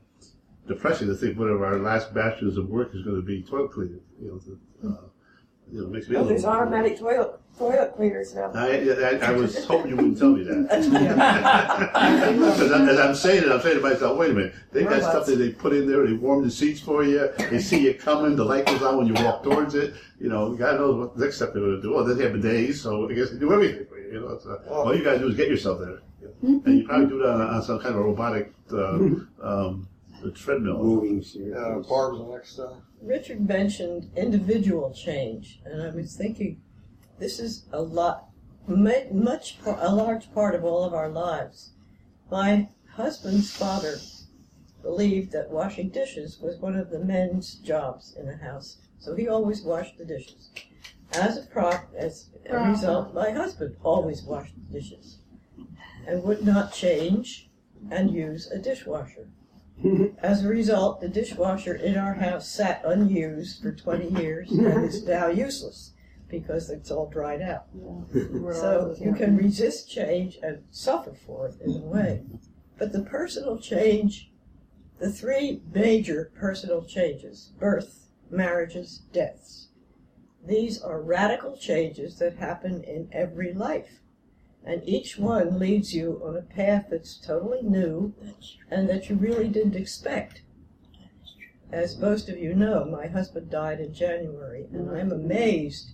depressing 0.67 1.09
to 1.09 1.15
think 1.15 1.39
one 1.39 1.49
of 1.49 1.63
our 1.63 1.79
last 1.79 2.15
bastions 2.15 2.57
of 2.57 2.69
work 2.69 2.95
is 2.95 3.03
going 3.03 3.17
to 3.17 3.23
be 3.23 3.43
toilet 3.43 3.73
cleaning. 3.73 4.01
You 4.21 4.41
know, 4.83 4.91
uh, 4.91 5.09
you 5.73 5.83
know, 5.83 5.89
makes 5.89 6.09
me 6.09 6.17
a 6.17 6.19
Oh, 6.19 6.23
little. 6.23 6.29
there's 6.29 6.45
automatic 6.45 6.99
toilet 6.99 7.41
toilet 7.59 7.93
cleaners 7.97 8.35
now. 8.35 8.53
I, 8.55 8.69
I, 8.89 9.19
I 9.21 9.33
was 9.33 9.65
hoping 9.65 9.91
you 9.91 9.97
wouldn't 9.97 10.19
tell 10.19 10.31
me 10.31 10.45
that. 10.45 10.69
Because 12.39 12.61
as 12.71 12.99
I'm 13.01 13.15
saying 13.15 13.45
it, 13.45 13.51
I'm 13.51 13.61
saying 13.61 13.77
to 13.77 13.83
myself, 13.83 14.17
wait 14.19 14.31
a 14.31 14.35
minute. 14.35 14.55
They 14.73 14.85
got 14.85 15.03
stuff 15.03 15.27
that 15.27 15.37
they 15.37 15.51
put 15.51 15.73
in 15.73 15.89
there. 15.89 16.07
They 16.07 16.13
warm 16.13 16.45
the 16.45 16.51
seats 16.51 16.81
for 16.81 17.03
you. 17.03 17.31
They 17.51 17.59
see 17.61 17.81
you 17.85 17.95
coming. 17.95 18.37
The 18.37 18.45
light 18.45 18.67
goes 18.67 18.83
on 18.83 18.97
when 18.99 19.07
you 19.07 19.15
walk 19.15 19.43
towards 19.43 19.75
it. 19.75 19.95
You 20.21 20.29
know, 20.29 20.55
God 20.55 20.77
knows 20.79 20.97
what 20.97 21.17
the 21.17 21.25
next 21.25 21.37
step 21.37 21.53
they're 21.53 21.63
going 21.63 21.77
to 21.77 21.83
do. 21.83 21.95
Well, 21.95 22.05
they 22.05 22.23
have 22.23 22.33
bidets, 22.33 22.77
so 22.77 23.09
I 23.11 23.15
guess 23.15 23.31
they 23.31 23.39
do 23.39 23.53
everything 23.53 23.87
for 23.87 23.99
you. 23.99 24.13
You 24.13 24.21
know, 24.21 24.39
so 24.39 24.61
all 24.71 24.95
you 24.97 25.03
got 25.03 25.15
to 25.15 25.19
do 25.19 25.29
is 25.29 25.35
get 25.37 25.49
yourself 25.49 25.81
there, 25.81 25.99
and 26.43 26.79
you 26.79 26.87
probably 26.87 27.07
do 27.07 27.19
that 27.19 27.29
on, 27.31 27.41
on 27.43 27.63
some 27.63 27.79
kind 27.81 27.95
of 27.97 28.05
robotic 28.05 28.53
uh, 28.73 28.99
um, 29.43 29.89
treadmill. 30.35 30.83
Moving 30.83 31.25
Yeah, 31.35 31.81
Barb's 31.89 32.19
the 32.19 32.27
next. 32.33 32.59
Uh, 32.59 32.77
Richard 33.03 33.47
mentioned 33.47 34.11
individual 34.17 34.93
change, 34.93 35.61
and 35.65 35.83
I 35.83 35.91
was 35.91 36.17
thinking 36.17 36.61
this 37.19 37.39
is 37.39 37.65
a 37.73 37.81
lot, 37.81 38.29
mu- 38.67 39.11
much, 39.13 39.63
par- 39.63 39.79
a 39.81 39.95
large 39.95 40.33
part 40.33 40.55
of 40.55 40.65
all 40.65 40.85
of 40.85 40.95
our 40.95 41.09
lives. 41.09 41.73
My 42.31 42.69
husband's 42.95 43.51
father 43.51 43.97
believed 44.83 45.33
that 45.33 45.51
washing 45.51 45.89
dishes 45.91 46.39
was 46.41 46.59
one 46.59 46.77
of 46.77 46.91
the 46.91 46.99
men's 46.99 47.55
jobs 47.55 48.15
in 48.19 48.27
the 48.27 48.37
house, 48.37 48.79
so 48.99 49.15
he 49.15 49.29
always 49.29 49.63
washed 49.63 49.99
the 49.99 50.05
dishes. 50.05 50.51
As 51.13 51.39
a 51.39 51.47
prop, 51.47 51.89
as 51.97 52.31
a 52.47 52.59
result, 52.69 53.15
my 53.15 53.31
husband 53.31 53.77
always 53.83 54.23
washed 54.23 54.55
the 54.57 54.79
dishes 54.79 55.19
and 56.07 56.23
would 56.23 56.45
not 56.45 56.73
change 56.73 57.51
and 57.91 58.11
use 58.11 58.51
a 58.51 58.59
dishwasher. 58.59 59.29
As 60.23 60.45
a 60.45 60.49
result, 60.49 61.01
the 61.01 61.09
dishwasher 61.09 61.75
in 61.75 61.97
our 61.97 62.15
house 62.15 62.49
sat 62.49 62.83
unused 62.85 63.63
for 63.63 63.73
20 63.73 64.21
years 64.21 64.51
and 64.51 64.85
is 64.89 65.05
now 65.05 65.29
useless 65.29 65.93
because 66.29 66.71
it's 66.71 66.91
all 66.91 67.09
dried 67.09 67.43
out. 67.43 67.67
So 68.53 68.95
you 68.99 69.15
can 69.15 69.37
resist 69.37 69.89
change 69.89 70.39
and 70.43 70.65
suffer 70.71 71.13
for 71.15 71.49
it 71.49 71.61
in 71.61 71.71
a 71.71 71.87
way. 71.87 72.23
But 72.79 72.93
the 72.93 73.03
personal 73.03 73.59
change, 73.59 74.31
the 74.99 75.11
three 75.11 75.63
major 75.73 76.33
personal 76.35 76.85
changes 76.85 77.53
birth, 77.59 78.09
marriages, 78.31 79.03
deaths 79.13 79.69
these 80.49 80.81
are 80.81 81.01
radical 81.01 81.57
changes 81.57 82.19
that 82.19 82.37
happen 82.37 82.83
in 82.83 83.09
every 83.13 83.53
life. 83.53 84.01
And 84.69 84.87
each 84.87 85.17
one 85.17 85.59
leads 85.59 85.95
you 85.95 86.21
on 86.23 86.37
a 86.37 86.43
path 86.43 86.89
that's 86.91 87.17
totally 87.17 87.63
new 87.63 88.13
and 88.71 88.87
that 88.91 89.09
you 89.09 89.17
really 89.17 89.49
didn't 89.49 89.75
expect. 89.75 90.43
As 91.73 91.97
most 91.97 92.29
of 92.29 92.37
you 92.37 92.55
know, 92.55 92.85
my 92.85 93.07
husband 93.07 93.51
died 93.51 93.81
in 93.81 93.95
January, 93.95 94.67
and 94.71 94.91
I'm 94.91 95.11
amazed 95.11 95.93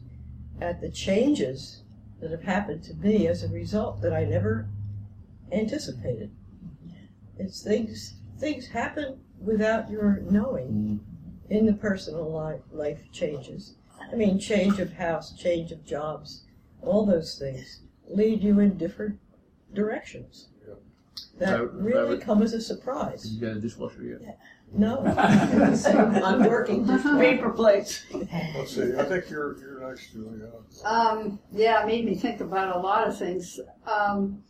at 0.61 0.81
the 0.81 0.91
changes 0.91 1.85
that 2.20 2.33
have 2.33 2.43
happened 2.43 2.83
to 2.85 2.95
me 2.95 3.29
as 3.29 3.45
a 3.45 3.49
result 3.49 4.03
that 4.03 4.12
I 4.12 4.25
never 4.25 4.68
anticipated. 5.53 6.33
It's 7.39 7.62
things 7.62 8.16
things 8.41 8.66
happen 8.66 9.20
without 9.39 9.89
your 9.89 10.20
knowing 10.29 10.99
in 11.49 11.66
the 11.66 11.75
personal 11.75 12.29
life, 12.29 12.62
life 12.72 13.03
changes. 13.12 13.77
I 14.01 14.16
mean, 14.16 14.41
change 14.41 14.81
of 14.81 14.95
house, 14.95 15.33
change 15.33 15.70
of 15.70 15.85
jobs, 15.85 16.45
all 16.83 17.07
those 17.07 17.39
things 17.39 17.84
lead 18.09 18.42
you 18.42 18.61
in 18.61 18.76
different 18.76 19.18
directions. 19.72 20.48
That 21.38 21.48
Private- 21.48 21.72
really 21.72 21.92
private- 22.07 22.20
come 22.22 22.42
as 22.42 22.52
a 22.52 22.61
surprise. 22.61 23.26
You 23.26 23.40
got 23.40 23.57
a 23.57 23.61
dishwasher 23.61 24.02
yet? 24.05 24.38
No, 24.72 25.05
I'm 25.18 26.48
working. 26.48 26.86
Paper 27.18 27.50
plates. 27.50 28.05
let's 28.12 28.74
see. 28.74 28.92
I 28.96 29.05
think 29.05 29.28
you're 29.30 29.59
you're 29.59 29.88
next, 29.88 30.12
Julia. 30.12 30.50
Um, 30.84 31.38
yeah, 31.52 31.82
it 31.82 31.86
made 31.86 32.05
me 32.05 32.14
think 32.14 32.40
about 32.40 32.74
a 32.76 32.78
lot 32.78 33.07
of 33.09 33.16
things. 33.18 33.59
Um, 33.86 34.42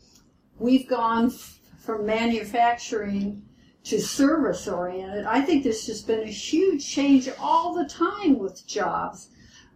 we've 0.58 0.86
gone 0.88 1.26
f- 1.26 1.58
from 1.78 2.04
manufacturing 2.06 3.42
to 3.84 4.00
service 4.00 4.66
oriented. 4.68 5.24
I 5.26 5.40
think 5.42 5.64
there's 5.64 5.84
just 5.86 6.06
been 6.06 6.20
a 6.20 6.26
huge 6.26 6.86
change 6.86 7.28
all 7.38 7.74
the 7.74 7.86
time 7.86 8.38
with 8.38 8.66
jobs. 8.66 9.28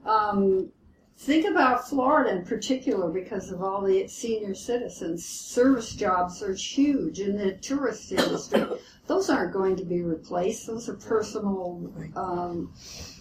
Um, 0.07 0.70
think 1.19 1.45
about 1.45 1.89
Florida 1.89 2.31
in 2.31 2.45
particular 2.45 3.11
because 3.11 3.51
of 3.51 3.61
all 3.61 3.83
the 3.83 4.07
senior 4.07 4.55
citizens. 4.55 5.25
Service 5.25 5.95
jobs 5.95 6.43
are 6.43 6.55
huge 6.55 7.19
in 7.19 7.37
the 7.37 7.53
tourist 7.53 8.12
industry. 8.12 8.64
Those 9.07 9.29
aren't 9.29 9.53
going 9.53 9.77
to 9.77 9.85
be 9.85 10.03
replaced. 10.03 10.66
Those 10.66 10.89
are 10.89 10.95
personal 10.95 11.93
um, 12.14 12.73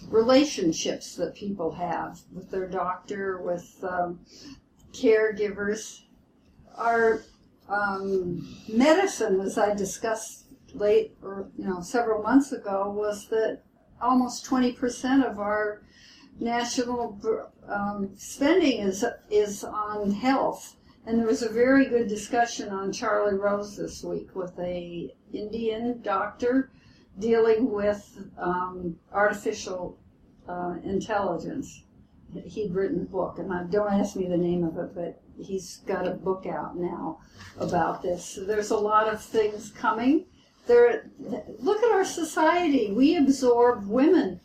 relationships 0.08 1.16
that 1.16 1.34
people 1.34 1.72
have 1.72 2.20
with 2.32 2.50
their 2.50 2.68
doctor, 2.68 3.42
with 3.42 3.68
um, 3.82 4.20
caregivers. 4.92 6.02
Our 6.76 7.22
um, 7.68 8.56
medicine, 8.68 9.40
as 9.40 9.58
I 9.58 9.74
discussed 9.74 10.44
late 10.74 11.16
or 11.22 11.48
you 11.58 11.64
know 11.64 11.80
several 11.80 12.22
months 12.22 12.52
ago, 12.52 12.90
was 12.90 13.26
that 13.28 13.62
almost 14.00 14.46
20% 14.46 15.28
of 15.28 15.40
our 15.40 15.82
national 16.40 17.20
um, 17.68 18.10
spending 18.16 18.80
is 18.80 19.04
is 19.30 19.64
on 19.64 20.10
health. 20.10 20.76
And 21.06 21.18
there 21.18 21.26
was 21.26 21.42
a 21.42 21.48
very 21.48 21.86
good 21.86 22.06
discussion 22.06 22.68
on 22.68 22.92
Charlie 22.92 23.34
Rose 23.34 23.76
this 23.76 24.04
week 24.04 24.34
with 24.34 24.58
a 24.58 25.14
Indian 25.32 26.02
doctor 26.02 26.70
dealing 27.18 27.70
with 27.72 28.30
um, 28.36 28.96
artificial 29.12 29.98
uh, 30.48 30.74
intelligence. 30.84 31.84
He'd 32.44 32.74
written 32.74 33.00
a 33.00 33.04
book, 33.04 33.38
and 33.38 33.50
I, 33.52 33.64
don't 33.64 33.90
ask 33.90 34.16
me 34.16 34.28
the 34.28 34.36
name 34.36 34.64
of 34.64 34.76
it, 34.76 34.94
but 34.94 35.22
he's 35.38 35.78
got 35.86 36.06
a 36.06 36.10
book 36.10 36.44
out 36.46 36.76
now 36.76 37.20
about 37.58 38.02
this. 38.02 38.24
So 38.24 38.44
there's 38.44 38.70
a 38.70 38.76
lot 38.76 39.08
of 39.08 39.22
things 39.22 39.70
coming. 39.70 40.26
There, 40.66 41.10
look 41.58 41.82
at 41.82 41.90
our 41.90 42.04
society. 42.04 42.92
We 42.92 43.16
absorb 43.16 43.88
women. 43.88 44.40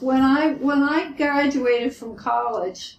When 0.00 0.22
I 0.22 0.54
when 0.54 0.82
I 0.82 1.12
graduated 1.12 1.94
from 1.94 2.16
college, 2.16 2.98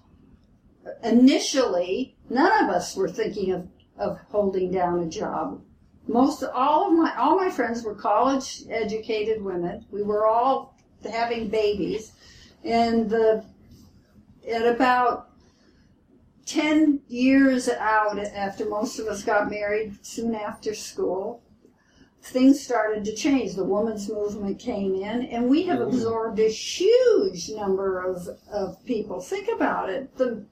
initially 1.04 2.16
none 2.30 2.64
of 2.64 2.70
us 2.70 2.96
were 2.96 3.10
thinking 3.10 3.52
of, 3.52 3.68
of 3.98 4.20
holding 4.30 4.72
down 4.72 5.00
a 5.00 5.08
job. 5.08 5.62
Most 6.08 6.44
all 6.44 6.88
of 6.88 6.94
my 6.94 7.14
all 7.18 7.36
my 7.36 7.50
friends 7.50 7.84
were 7.84 7.96
college 7.96 8.64
educated 8.70 9.44
women. 9.44 9.86
We 9.92 10.04
were 10.04 10.26
all 10.26 10.78
having 11.04 11.50
babies, 11.50 12.14
and 12.64 13.10
the 13.10 13.44
at 14.50 14.66
about 14.66 15.30
10 16.46 17.02
years 17.08 17.68
out 17.68 18.20
after 18.20 18.70
most 18.70 19.00
of 19.00 19.08
us 19.08 19.24
got 19.24 19.50
married 19.50 19.98
soon 20.06 20.36
after 20.36 20.76
school 20.76 21.42
things 22.26 22.60
started 22.62 23.06
to 23.06 23.16
change. 23.16 23.56
The 23.56 23.64
women's 23.64 24.10
movement 24.10 24.60
came 24.60 24.96
in 24.96 25.24
and 25.28 25.48
we 25.48 25.64
have 25.64 25.80
absorbed 25.80 26.40
a 26.40 26.50
huge 26.50 27.50
number 27.50 28.00
of, 28.00 28.28
of 28.52 28.84
people. 28.86 29.22
Think 29.22 29.50
about 29.54 29.90
it. 29.90 30.16
The 30.18 30.46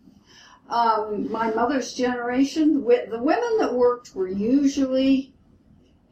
um, 0.70 1.30
my 1.32 1.52
mother's 1.52 1.94
generation 1.94 2.84
the 2.84 3.20
women 3.22 3.58
that 3.60 3.74
worked 3.74 4.16
were 4.16 4.30
usually 4.30 5.34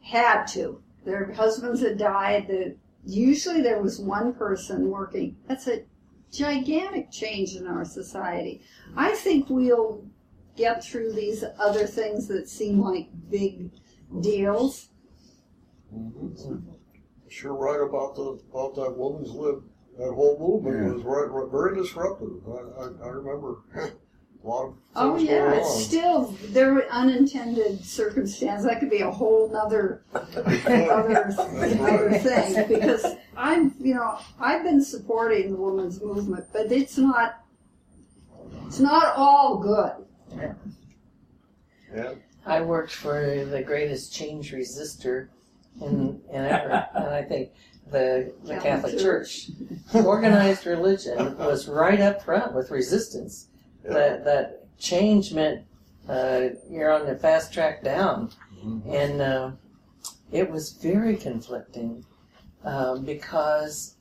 had 0.02 0.44
to. 0.48 0.82
Their 1.04 1.32
husbands 1.32 1.80
had 1.80 1.96
died. 1.96 2.48
The, 2.48 2.76
usually 3.04 3.62
there 3.62 3.80
was 3.80 3.98
one 3.98 4.34
person 4.34 4.90
working. 4.90 5.36
That's 5.48 5.68
a 5.68 5.84
gigantic 6.30 7.10
change 7.10 7.56
in 7.56 7.66
our 7.66 7.84
society. 7.84 8.62
I 8.96 9.12
think 9.12 9.48
we'll 9.48 10.04
get 10.56 10.84
through 10.84 11.12
these 11.12 11.44
other 11.58 11.86
things 11.86 12.28
that 12.28 12.48
seem 12.48 12.80
like 12.80 13.08
big 13.30 13.70
deals. 14.20 14.88
Mm-hmm. 15.94 16.58
Sure, 17.28 17.54
right 17.54 17.80
about 17.80 18.14
the 18.14 18.38
about 18.50 18.74
that 18.76 18.96
woman's 18.96 19.30
lib. 19.30 19.62
That 19.98 20.12
whole 20.12 20.38
movement 20.38 20.94
was 20.94 21.04
right, 21.04 21.30
right, 21.30 21.50
very 21.50 21.76
disruptive. 21.76 22.40
I, 22.46 22.82
I, 22.82 23.08
I 23.08 23.10
remember 23.10 23.58
a 23.74 24.46
lot 24.46 24.68
of 24.68 24.74
Oh 24.96 25.16
yeah, 25.16 25.38
going 25.48 25.58
it's 25.60 25.68
on. 25.68 25.80
still 25.80 26.22
there 26.50 26.74
are 26.76 26.84
unintended 26.90 27.84
circumstances. 27.84 28.66
That 28.66 28.80
could 28.80 28.90
be 28.90 29.00
a 29.00 29.10
whole 29.10 29.50
nother 29.50 30.02
other, 30.14 31.32
other 31.32 32.18
thing 32.18 32.68
because 32.68 33.04
I'm 33.36 33.74
you 33.78 33.94
know 33.94 34.18
I've 34.40 34.62
been 34.62 34.82
supporting 34.82 35.52
the 35.52 35.58
women's 35.58 36.00
movement, 36.02 36.46
but 36.52 36.72
it's 36.72 36.96
not 36.96 37.44
it's 38.66 38.80
not 38.80 39.14
all 39.16 39.58
good. 39.58 40.52
Yeah. 41.94 42.14
I 42.46 42.62
worked 42.62 42.92
for 42.92 43.44
the 43.44 43.62
greatest 43.62 44.12
change 44.14 44.52
resistor 44.52 45.28
in, 45.80 46.20
in 46.30 46.44
ever, 46.44 46.86
and 46.94 47.06
I 47.06 47.22
think 47.22 47.50
the 47.90 48.32
the 48.44 48.54
Catholic 48.54 48.62
Catholic 48.62 48.98
Church. 48.98 49.46
Church, 49.92 50.04
organized 50.04 50.66
religion, 50.66 51.36
was 51.38 51.68
right 51.68 52.00
up 52.00 52.22
front 52.22 52.54
with 52.54 52.70
resistance. 52.70 53.48
That 53.84 54.24
that 54.24 54.78
change 54.78 55.32
meant 55.32 55.64
uh, 56.08 56.48
you're 56.70 56.92
on 56.92 57.06
the 57.06 57.16
fast 57.16 57.52
track 57.52 57.82
down, 57.82 58.30
and 58.88 59.20
uh, 59.20 59.50
it 60.30 60.50
was 60.50 60.72
very 60.72 61.16
conflicting 61.16 62.04
um, 62.64 63.04
because 63.04 63.96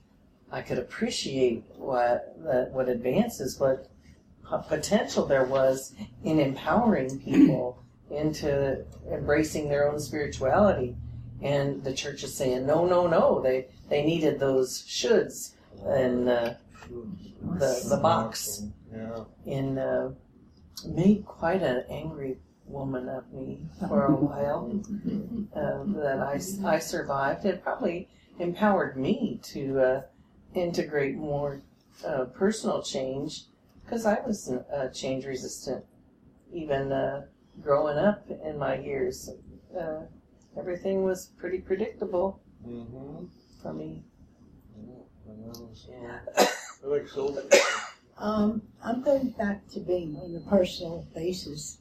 I 0.52 0.62
could 0.62 0.80
appreciate 0.80 1.64
what 1.78 2.36
that 2.44 2.72
what 2.72 2.90
advances, 2.90 3.60
what 3.60 3.88
potential 4.68 5.26
there 5.26 5.46
was 5.46 5.94
in 6.24 6.40
empowering 6.40 7.20
people 7.20 7.82
into 8.10 8.84
embracing 9.10 9.70
their 9.70 9.90
own 9.90 10.00
spirituality. 10.00 10.96
And 11.42 11.84
the 11.84 11.94
church 11.94 12.24
is 12.24 12.36
saying, 12.36 12.66
no, 12.66 12.86
no, 12.86 13.08
no. 13.08 13.42
They 13.42 13.68
they 13.90 14.04
needed 14.06 14.40
those 14.40 14.84
shoulds 14.84 15.54
and 15.86 16.30
uh, 16.30 16.54
the 17.60 17.86
the 17.90 18.00
box 18.02 18.64
Yeah. 18.94 19.24
and 19.46 19.80
uh, 19.80 20.10
made 20.86 21.26
quite 21.26 21.62
an 21.64 21.84
angry 21.90 22.38
woman 22.66 23.10
of 23.10 23.32
me 23.34 23.66
for 23.88 24.06
a 24.06 24.16
while. 24.16 24.72
Uh, 25.56 25.84
that 26.02 26.20
I, 26.20 26.40
I 26.76 26.80
survived. 26.80 27.46
It 27.46 27.64
probably 27.64 28.08
empowered 28.40 28.96
me 28.98 29.40
to 29.44 29.80
uh, 29.80 30.02
integrate 30.54 31.16
more 31.16 31.62
uh, 32.06 32.26
personal 32.26 32.82
change 32.82 33.46
because 33.84 34.06
I 34.06 34.20
was 34.26 34.50
uh, 34.50 34.88
change 34.94 35.26
resistant 35.26 35.84
even 36.54 36.92
uh, 36.92 37.26
growing 37.62 37.98
up 37.98 38.30
in 38.46 38.58
my 38.58 38.78
years. 38.80 39.30
Everything 40.58 41.04
was 41.04 41.28
pretty 41.38 41.60
predictable 41.60 42.42
Mm-hmm. 42.68 43.26
for 43.62 43.74
me. 43.74 44.04
Yeah. 45.90 46.20
I 46.38 46.46
think 46.90 47.08
so. 47.10 47.44
Um, 48.18 48.62
I'm 48.84 49.02
going 49.02 49.30
back 49.32 49.68
to 49.70 49.80
being 49.80 50.16
on 50.18 50.36
a 50.36 50.50
personal 50.50 51.08
basis. 51.16 51.80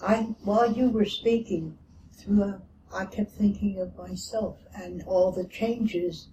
I, 0.00 0.18
while 0.44 0.70
you 0.72 0.88
were 0.88 1.04
speaking, 1.04 1.76
throughout, 2.12 2.62
I 2.94 3.06
kept 3.06 3.32
thinking 3.32 3.80
of 3.80 3.96
myself 3.96 4.58
and 4.76 5.02
all 5.04 5.32
the 5.32 5.48
changes 5.48 6.28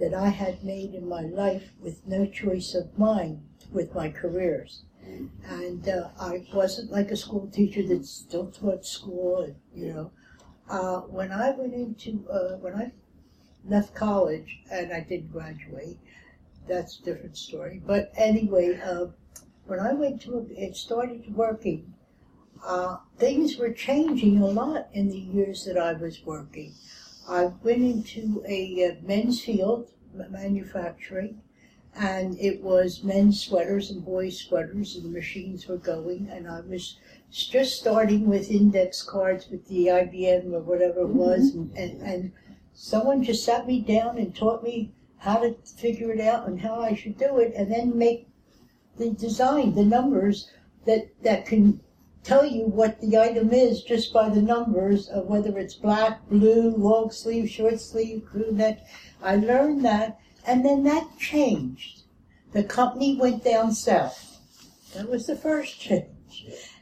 that 0.00 0.14
I 0.14 0.28
had 0.30 0.64
made 0.64 0.94
in 0.94 1.06
my 1.06 1.22
life 1.22 1.72
with 1.78 2.06
no 2.06 2.24
choice 2.24 2.74
of 2.74 2.98
mine 2.98 3.42
with 3.70 3.94
my 3.94 4.08
careers. 4.10 4.84
And 5.46 5.86
uh, 5.88 6.08
I 6.18 6.46
wasn't 6.54 6.90
like 6.90 7.10
a 7.10 7.16
school 7.16 7.48
teacher 7.48 7.86
that 7.88 8.06
still 8.06 8.46
taught 8.50 8.86
school, 8.86 9.42
and, 9.42 9.56
you 9.74 9.92
know. 9.92 10.10
Uh, 10.68 11.00
when 11.02 11.30
I 11.30 11.50
went 11.50 11.74
into, 11.74 12.28
uh, 12.28 12.56
when 12.56 12.74
I 12.74 12.92
left 13.68 13.94
college 13.94 14.60
and 14.70 14.92
I 14.92 15.00
didn't 15.00 15.32
graduate, 15.32 15.98
that's 16.68 16.98
a 16.98 17.02
different 17.02 17.36
story. 17.36 17.80
But 17.84 18.12
anyway, 18.16 18.80
uh, 18.80 19.06
when 19.66 19.80
I 19.80 19.92
went 19.92 20.22
to 20.22 20.46
it 20.50 20.76
started 20.76 21.34
working, 21.34 21.94
uh, 22.64 22.96
things 23.18 23.56
were 23.56 23.72
changing 23.72 24.38
a 24.38 24.46
lot 24.46 24.88
in 24.92 25.08
the 25.08 25.18
years 25.18 25.64
that 25.66 25.78
I 25.78 25.92
was 25.92 26.24
working. 26.24 26.74
I 27.28 27.46
went 27.62 27.82
into 27.82 28.44
a 28.46 28.90
uh, 28.90 29.06
men's 29.06 29.40
field, 29.40 29.90
manufacturing, 30.14 31.42
and 31.94 32.38
it 32.38 32.62
was 32.62 33.02
men's 33.02 33.40
sweaters 33.40 33.90
and 33.90 34.04
boys' 34.04 34.38
sweaters, 34.38 34.96
and 34.96 35.04
the 35.04 35.08
machines 35.10 35.66
were 35.66 35.76
going, 35.76 36.28
and 36.30 36.48
I 36.48 36.60
was 36.60 36.98
just 37.30 37.78
starting 37.78 38.26
with 38.26 38.50
index 38.50 39.02
cards 39.02 39.48
with 39.50 39.66
the 39.68 39.86
IBM 39.86 40.52
or 40.52 40.60
whatever 40.60 41.00
it 41.00 41.08
was, 41.08 41.52
mm-hmm. 41.52 41.76
and, 41.76 42.00
and, 42.00 42.02
and 42.02 42.32
someone 42.72 43.22
just 43.22 43.44
sat 43.44 43.66
me 43.66 43.80
down 43.80 44.18
and 44.18 44.34
taught 44.34 44.62
me 44.62 44.92
how 45.18 45.38
to 45.38 45.54
figure 45.76 46.12
it 46.12 46.20
out 46.20 46.46
and 46.46 46.60
how 46.60 46.80
I 46.80 46.94
should 46.94 47.18
do 47.18 47.38
it, 47.38 47.52
and 47.56 47.70
then 47.70 47.98
make 47.98 48.28
the 48.96 49.10
design, 49.10 49.74
the 49.74 49.84
numbers 49.84 50.50
that 50.84 51.08
that 51.22 51.46
can 51.46 51.80
tell 52.22 52.44
you 52.44 52.66
what 52.66 53.00
the 53.00 53.16
item 53.16 53.52
is 53.52 53.82
just 53.82 54.12
by 54.12 54.28
the 54.28 54.42
numbers 54.42 55.08
of 55.08 55.26
whether 55.26 55.56
it's 55.58 55.74
black, 55.74 56.28
blue, 56.28 56.70
long 56.70 57.10
sleeve, 57.10 57.48
short 57.48 57.80
sleeve, 57.80 58.24
crew 58.26 58.50
neck. 58.50 58.80
I 59.22 59.36
learned 59.36 59.84
that, 59.84 60.18
and 60.44 60.64
then 60.64 60.82
that 60.84 61.18
changed. 61.18 62.02
The 62.52 62.64
company 62.64 63.16
went 63.16 63.44
down 63.44 63.72
south. 63.72 64.40
That 64.94 65.08
was 65.08 65.26
the 65.26 65.36
first 65.36 65.78
change, 65.78 66.06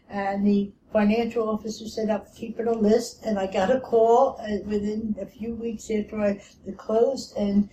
and 0.09 0.47
the 0.47 0.73
financial 0.93 1.49
officer 1.49 1.87
said, 1.89 2.11
"I'm 2.11 2.23
keeping 2.35 2.69
a 2.69 2.73
list," 2.73 3.25
and 3.25 3.39
I 3.39 3.47
got 3.47 3.71
a 3.71 3.81
call 3.81 4.39
uh, 4.41 4.59
within 4.65 5.17
a 5.21 5.27
few 5.27 5.55
weeks 5.55 5.91
after 5.91 6.21
I 6.21 6.41
closed, 6.77 7.37
and 7.37 7.69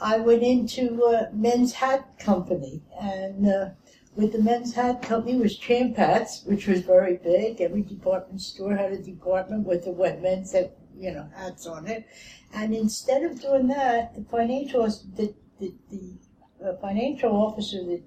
I 0.00 0.18
went 0.18 0.42
into 0.42 1.02
a 1.04 1.30
men's 1.32 1.72
hat 1.74 2.18
company 2.18 2.82
and 3.00 3.48
uh, 3.48 3.70
with 4.18 4.32
the 4.32 4.42
men's 4.42 4.74
hat 4.74 5.00
company 5.02 5.38
was 5.38 5.56
Champ 5.56 5.96
Hats, 5.96 6.42
which 6.44 6.66
was 6.66 6.80
very 6.80 7.18
big. 7.18 7.60
Every 7.60 7.82
department 7.82 8.40
store 8.40 8.74
had 8.74 8.92
a 8.92 8.98
department 8.98 9.64
with 9.64 9.84
the 9.84 9.92
wet 9.92 10.20
men's 10.20 10.52
hat, 10.52 10.76
you 10.96 11.12
know, 11.12 11.28
hats 11.36 11.66
on 11.66 11.86
it. 11.86 12.04
And 12.52 12.74
instead 12.74 13.22
of 13.22 13.40
doing 13.40 13.68
that, 13.68 14.16
the 14.16 14.24
financial 14.24 14.86
the 15.14 15.34
the, 15.60 15.72
the 15.90 16.14
uh, 16.64 16.76
financial 16.80 17.30
officer 17.30 17.84
that 17.84 18.02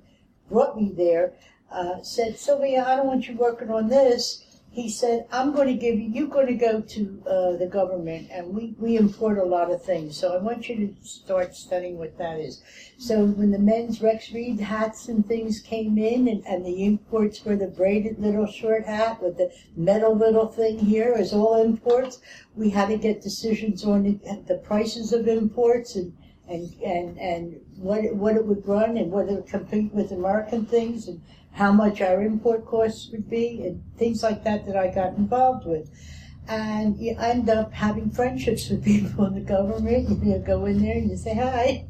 brought 0.50 0.76
me 0.76 0.92
there 0.96 1.34
uh, 1.72 2.02
said, 2.02 2.38
Sylvia, 2.38 2.84
I 2.86 2.96
don't 2.96 3.08
want 3.08 3.28
you 3.28 3.36
working 3.36 3.70
on 3.70 3.88
this. 3.88 4.46
He 4.74 4.90
said, 4.90 5.28
I'm 5.34 5.54
going 5.54 5.68
to 5.68 5.74
give 5.74 6.00
you, 6.00 6.10
you're 6.10 6.28
going 6.28 6.48
to 6.48 6.54
go 6.54 6.80
to 6.80 7.24
uh, 7.28 7.58
the 7.58 7.68
government 7.68 8.30
and 8.32 8.54
we, 8.54 8.74
we 8.80 8.96
import 8.96 9.38
a 9.38 9.44
lot 9.44 9.70
of 9.70 9.84
things. 9.84 10.16
So 10.16 10.34
I 10.34 10.38
want 10.38 10.70
you 10.70 10.88
to 10.88 11.06
start 11.06 11.56
studying 11.58 11.98
what 11.98 12.18
that 12.18 12.40
is. 12.40 12.62
So 12.98 13.26
when 13.26 13.52
the 13.52 13.60
men's 13.60 14.02
Rex 14.02 14.32
Reed 14.32 14.62
hats 14.62 15.10
and 15.10 15.28
things 15.28 15.60
came 15.60 15.98
in 15.98 16.30
and, 16.30 16.46
and 16.48 16.66
the 16.66 16.86
imports 16.86 17.44
were 17.44 17.58
the 17.58 17.68
braided 17.68 18.18
little 18.18 18.48
short 18.48 18.86
hat 18.86 19.22
with 19.22 19.36
the 19.36 19.52
metal 19.76 20.16
little 20.16 20.48
thing 20.48 20.80
here 20.80 21.18
is 21.18 21.34
all 21.34 21.62
imports, 21.62 22.22
we 22.56 22.70
had 22.70 22.88
to 22.88 22.98
get 22.98 23.22
decisions 23.22 23.84
on 23.84 24.04
the, 24.04 24.44
the 24.48 24.62
prices 24.64 25.12
of 25.12 25.28
imports 25.28 25.98
and 25.98 26.14
and 26.52 26.74
and 26.84 27.18
and 27.18 27.62
what 27.78 28.04
it, 28.04 28.16
what 28.16 28.36
it 28.36 28.46
would 28.46 28.68
run 28.68 28.98
and 28.98 29.12
whether 29.12 29.38
it 29.38 29.48
compete 29.48 29.94
with 29.94 30.12
American 30.12 30.66
things 30.66 31.08
and 31.08 31.22
how 31.54 31.72
much 31.72 32.02
our 32.02 32.22
import 32.22 32.66
costs 32.66 33.10
would 33.12 33.30
be 33.30 33.64
and 33.66 33.84
things 33.98 34.24
like 34.24 34.44
that 34.44 34.66
that 34.66 34.76
I 34.76 34.88
got 34.88 35.16
involved 35.16 35.66
with. 35.66 35.90
And 36.48 36.98
you 36.98 37.16
end 37.20 37.50
up 37.50 37.72
having 37.74 38.10
friendships 38.10 38.70
with 38.70 38.84
people 38.86 39.26
in 39.26 39.36
the 39.36 39.42
government. 39.42 40.24
You 40.24 40.40
go 40.40 40.66
in 40.66 40.82
there 40.82 40.98
and 40.98 41.10
you 41.10 41.18
say 41.18 41.36
hi. 41.36 41.86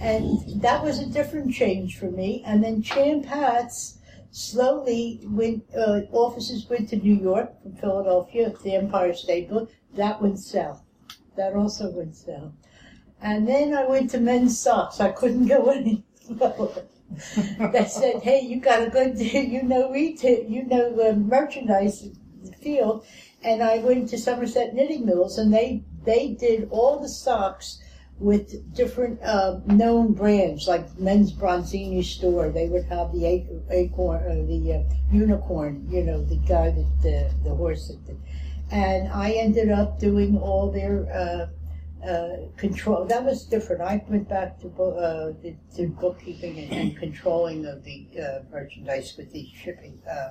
And 0.00 0.60
that 0.62 0.82
was 0.82 0.98
a 0.98 1.06
different 1.06 1.54
change 1.54 1.98
for 1.98 2.10
me. 2.10 2.42
And 2.44 2.62
then 2.64 2.82
Champ 2.82 3.26
Hats 3.26 3.98
slowly 4.32 5.20
went, 5.24 5.64
uh, 5.76 6.00
offices 6.12 6.68
went 6.68 6.88
to 6.88 6.96
New 6.96 7.14
York 7.14 7.62
from 7.62 7.76
Philadelphia, 7.76 8.52
the 8.62 8.74
Empire 8.74 9.14
State 9.14 9.48
Building. 9.48 9.68
That 9.94 10.20
went 10.20 10.40
south. 10.40 10.82
That 11.36 11.54
also 11.54 11.90
went 11.90 12.16
south. 12.16 12.52
And 13.22 13.46
then 13.46 13.74
I 13.74 13.86
went 13.86 14.10
to 14.10 14.20
men's 14.20 14.58
socks. 14.58 15.00
I 15.00 15.12
couldn't 15.12 15.46
go 15.46 15.70
any 15.70 16.04
lower. 16.28 16.84
They 17.72 17.86
said, 17.86 18.22
"Hey, 18.22 18.40
you 18.40 18.60
got 18.60 18.82
a 18.82 18.90
good, 18.90 19.18
you 19.18 19.62
know 19.62 19.90
retail, 19.90 20.44
you 20.44 20.64
know 20.64 20.98
uh, 21.00 21.12
merchandise 21.12 22.08
field," 22.60 23.04
and 23.42 23.62
I 23.62 23.78
went 23.78 24.08
to 24.10 24.18
Somerset 24.18 24.74
Knitting 24.74 25.06
Mills, 25.06 25.38
and 25.38 25.52
they 25.52 25.84
they 26.04 26.28
did 26.28 26.68
all 26.70 27.00
the 27.00 27.08
socks 27.08 27.80
with 28.18 28.74
different 28.74 29.20
uh, 29.22 29.58
known 29.66 30.12
brands, 30.12 30.68
like 30.68 30.98
Men's 30.98 31.32
Bronzini 31.32 32.04
store. 32.04 32.48
They 32.48 32.68
would 32.68 32.84
have 32.84 33.12
the 33.12 33.26
acorn, 33.70 34.22
uh, 34.22 34.46
the 34.46 34.74
uh, 34.74 34.94
unicorn, 35.12 35.86
you 35.90 36.04
know, 36.04 36.24
the 36.24 36.36
guy 36.36 36.70
that 36.70 37.02
the 37.02 37.30
the 37.42 37.54
horse 37.54 37.88
that. 37.88 38.06
Did. 38.06 38.20
And 38.70 39.08
I 39.12 39.32
ended 39.32 39.70
up 39.70 40.00
doing 40.00 40.38
all 40.38 40.70
their 40.70 41.06
uh, 42.04 42.36
control. 42.56 43.04
That 43.04 43.24
was 43.24 43.44
different. 43.44 43.82
I 43.82 44.04
went 44.08 44.28
back 44.28 44.60
to, 44.60 44.68
uh, 44.68 45.32
the, 45.42 45.56
to 45.76 45.88
bookkeeping 45.88 46.58
and, 46.58 46.72
and, 46.72 46.96
controlling 46.96 47.66
of 47.66 47.82
the 47.84 48.06
uh, 48.20 48.42
merchandise 48.50 49.14
with 49.16 49.32
the 49.32 49.48
shipping. 49.54 50.00
Uh, 50.10 50.30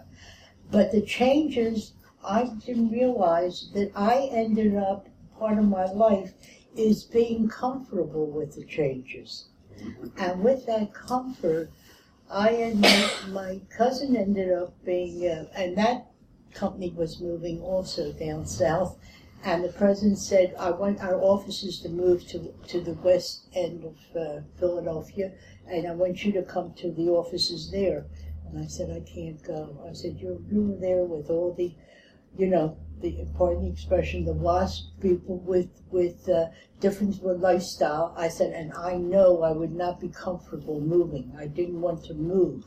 but 0.71 0.91
the 0.91 1.01
changes, 1.01 1.93
I 2.24 2.49
didn't 2.65 2.91
realize 2.91 3.69
that 3.74 3.91
I 3.95 4.30
ended 4.32 4.76
up, 4.76 5.07
part 5.39 5.57
of 5.57 5.65
my 5.65 5.86
life 5.86 6.34
is 6.76 7.03
being 7.03 7.47
comfortable 7.47 8.28
with 8.28 8.55
the 8.55 8.65
changes. 8.65 9.45
And 10.17 10.43
with 10.43 10.65
that 10.67 10.93
comfort, 10.93 11.69
I 12.30 12.49
and 12.49 12.82
my, 12.82 13.09
my 13.30 13.61
cousin 13.76 14.15
ended 14.15 14.51
up 14.51 14.74
being, 14.86 15.28
uh, 15.28 15.45
and 15.55 15.78
that 15.78 16.07
company 16.53 16.93
was 16.95 17.19
moving 17.19 17.61
also 17.61 18.11
down 18.13 18.45
south 18.45 18.97
and 19.46 19.64
the 19.64 19.74
president 19.74 20.20
said, 20.20 20.56
I 20.58 20.72
want 20.72 21.02
our 21.02 21.20
offices 21.20 21.82
to 21.82 21.89
move 21.89 22.26
to, 22.28 22.54
to 22.70 22.80
the 22.80 22.94
west 22.94 23.50
end 23.54 23.84
of 23.84 23.98
uh, 24.16 24.41
Philadelphia, 24.58 25.34
and 25.68 25.86
I 25.86 25.91
want 25.91 26.24
you 26.24 26.32
to 26.34 26.44
come 26.44 26.74
to 26.76 26.91
the 26.91 27.10
offices 27.10 27.70
there. 27.70 28.06
And 28.48 28.64
I 28.64 28.68
said, 28.68 28.89
I 28.89 29.02
can't 29.02 29.44
go. 29.44 29.86
I 29.89 29.94
said, 29.94 30.18
you're, 30.18 30.39
you're 30.50 30.80
there 30.80 31.04
with 31.04 31.30
all 31.30 31.54
the, 31.54 31.76
you 32.38 32.48
know, 32.48 32.78
the, 33.02 33.28
pardon 33.38 33.64
the 33.64 33.70
expression, 33.70 34.24
the 34.24 34.34
wasp 34.34 34.86
people 35.02 35.39
with, 35.39 35.70
with 35.91 36.30
uh, 36.30 36.46
different 36.80 37.22
lifestyle. 37.22 38.14
I 38.18 38.30
said, 38.30 38.54
and 38.54 38.72
I 38.74 38.96
know 38.96 39.44
I 39.44 39.52
would 39.52 39.74
not 39.74 40.00
be 40.00 40.08
comfortable 40.08 40.80
moving. 40.80 41.36
I 41.38 41.48
didn't 41.48 41.82
want 41.82 42.06
to 42.06 42.14
move 42.14 42.64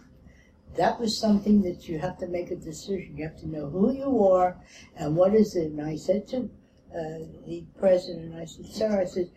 that 0.76 1.00
was 1.00 1.18
something 1.18 1.62
that 1.62 1.88
you 1.88 1.98
have 1.98 2.18
to 2.18 2.26
make 2.26 2.50
a 2.50 2.56
decision. 2.56 3.16
You 3.16 3.24
have 3.24 3.38
to 3.38 3.48
know 3.48 3.70
who 3.70 3.92
you 3.94 4.26
are 4.26 4.58
and 4.94 5.16
what 5.16 5.34
is 5.34 5.56
it. 5.56 5.72
And 5.72 5.80
I 5.80 5.96
said 5.96 6.28
to 6.28 6.50
uh, 6.96 7.18
the 7.46 7.64
president. 7.78 8.32
And 8.32 8.40
I 8.40 8.46
said, 8.46 8.66
sir, 8.66 9.00
I 9.00 9.04
said, 9.04 9.30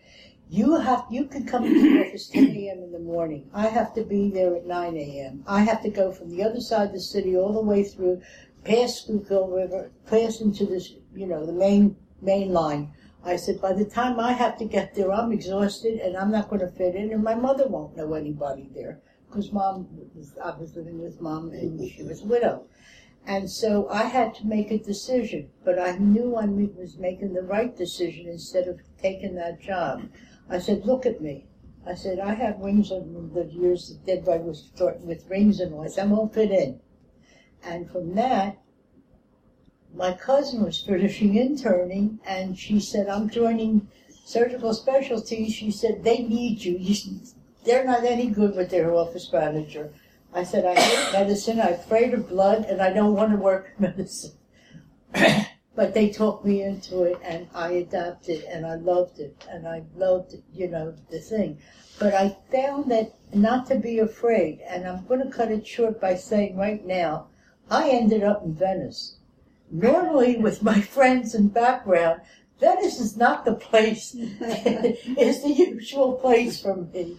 you 0.48 0.80
have, 0.80 1.04
you 1.10 1.26
can 1.26 1.46
come 1.46 1.62
to 1.62 1.68
the 1.68 2.00
office 2.00 2.28
10 2.28 2.44
a.m. 2.44 2.78
in 2.82 2.92
the 2.92 2.98
morning. 2.98 3.48
I 3.54 3.68
have 3.68 3.94
to 3.94 4.02
be 4.02 4.30
there 4.30 4.56
at 4.56 4.66
9 4.66 4.96
a.m. 4.96 5.44
I 5.46 5.60
have 5.60 5.82
to 5.82 5.90
go 5.90 6.10
from 6.10 6.30
the 6.30 6.42
other 6.42 6.60
side 6.60 6.88
of 6.88 6.92
the 6.92 7.00
city 7.00 7.36
all 7.36 7.52
the 7.52 7.62
way 7.62 7.84
through, 7.84 8.22
past 8.64 9.04
Schuylkill 9.04 9.48
River, 9.48 9.92
pass 10.06 10.40
into 10.40 10.66
this, 10.66 10.92
you 11.14 11.26
know, 11.26 11.46
the 11.46 11.52
main, 11.52 11.96
main 12.20 12.52
line. 12.52 12.92
I 13.24 13.36
said, 13.36 13.60
by 13.60 13.74
the 13.74 13.84
time 13.84 14.18
I 14.18 14.32
have 14.32 14.58
to 14.58 14.64
get 14.64 14.94
there, 14.94 15.12
I'm 15.12 15.30
exhausted 15.30 16.00
and 16.00 16.16
I'm 16.16 16.32
not 16.32 16.48
going 16.48 16.60
to 16.60 16.68
fit 16.68 16.96
in 16.96 17.12
and 17.12 17.22
my 17.22 17.34
mother 17.34 17.68
won't 17.68 17.96
know 17.96 18.14
anybody 18.14 18.70
there 18.74 19.00
because 19.28 19.52
mom 19.52 19.86
was, 20.14 20.34
I 20.42 20.56
was 20.58 20.74
living 20.74 21.00
with 21.00 21.20
mom 21.20 21.50
and 21.50 21.90
she 21.90 22.02
was 22.02 22.22
a 22.22 22.26
widow. 22.26 22.64
And 23.30 23.48
so 23.48 23.88
I 23.88 24.06
had 24.06 24.34
to 24.34 24.46
make 24.48 24.72
a 24.72 24.78
decision, 24.78 25.50
but 25.64 25.78
I 25.78 25.96
knew 25.98 26.34
I 26.34 26.46
was 26.46 26.98
making 26.98 27.32
the 27.32 27.42
right 27.42 27.76
decision 27.76 28.26
instead 28.26 28.66
of 28.66 28.80
taking 29.00 29.36
that 29.36 29.60
job. 29.60 30.08
I 30.48 30.58
said, 30.58 30.84
look 30.84 31.06
at 31.06 31.20
me. 31.20 31.46
I 31.86 31.94
said, 31.94 32.18
I 32.18 32.34
have 32.34 32.58
rings 32.58 32.90
on 32.90 33.30
the 33.32 33.44
years 33.44 33.88
that 33.88 34.04
Dead 34.04 34.24
Boy 34.24 34.38
was 34.38 34.68
starting 34.74 35.06
with 35.06 35.30
rings 35.30 35.60
and 35.60 35.72
all. 35.72 35.84
I 35.84 35.86
said, 35.86 36.08
I 36.08 36.12
won't 36.12 36.34
fit 36.34 36.50
in. 36.50 36.80
And 37.62 37.88
from 37.88 38.16
that, 38.16 38.58
my 39.94 40.12
cousin 40.12 40.64
was 40.64 40.82
finishing 40.82 41.36
interning, 41.36 42.18
and 42.26 42.58
she 42.58 42.80
said, 42.80 43.08
I'm 43.08 43.30
joining 43.30 43.86
surgical 44.24 44.74
specialties. 44.74 45.54
She 45.54 45.70
said, 45.70 46.02
they 46.02 46.18
need 46.18 46.64
you. 46.64 46.76
you 46.78 47.20
they're 47.64 47.84
not 47.84 48.02
any 48.02 48.26
good 48.26 48.56
with 48.56 48.70
their 48.70 48.92
office 48.92 49.32
manager. 49.32 49.92
I 50.32 50.44
said, 50.44 50.64
I 50.64 50.78
hate 50.78 51.12
medicine, 51.12 51.60
I'm 51.60 51.74
afraid 51.74 52.14
of 52.14 52.28
blood, 52.28 52.64
and 52.64 52.80
I 52.80 52.92
don't 52.92 53.14
want 53.14 53.32
to 53.32 53.36
work 53.36 53.72
in 53.76 53.82
medicine. 53.88 54.32
but 55.74 55.94
they 55.94 56.10
talked 56.10 56.44
me 56.44 56.62
into 56.62 57.02
it, 57.02 57.18
and 57.24 57.48
I 57.54 57.72
adapted, 57.72 58.44
and 58.44 58.64
I 58.64 58.76
loved 58.76 59.18
it, 59.18 59.44
and 59.50 59.66
I 59.66 59.82
loved, 59.96 60.34
you 60.52 60.68
know, 60.68 60.94
the 61.10 61.18
thing. 61.18 61.58
But 61.98 62.14
I 62.14 62.36
found 62.52 62.90
that 62.90 63.14
not 63.34 63.66
to 63.66 63.76
be 63.76 63.98
afraid, 63.98 64.60
and 64.66 64.86
I'm 64.86 65.04
going 65.06 65.20
to 65.20 65.30
cut 65.30 65.50
it 65.50 65.66
short 65.66 66.00
by 66.00 66.14
saying 66.14 66.56
right 66.56 66.84
now, 66.84 67.28
I 67.68 67.90
ended 67.90 68.22
up 68.22 68.44
in 68.44 68.54
Venice. 68.54 69.16
Normally, 69.70 70.36
with 70.36 70.62
my 70.62 70.80
friends 70.96 71.34
and 71.34 71.52
background, 71.52 72.20
Venice 72.60 73.00
is 73.00 73.16
not 73.16 73.46
the 73.46 73.54
place, 73.54 74.14
it's 74.18 75.42
the 75.42 75.48
usual 75.48 76.12
place 76.12 76.60
for 76.60 76.76
me. 76.76 77.16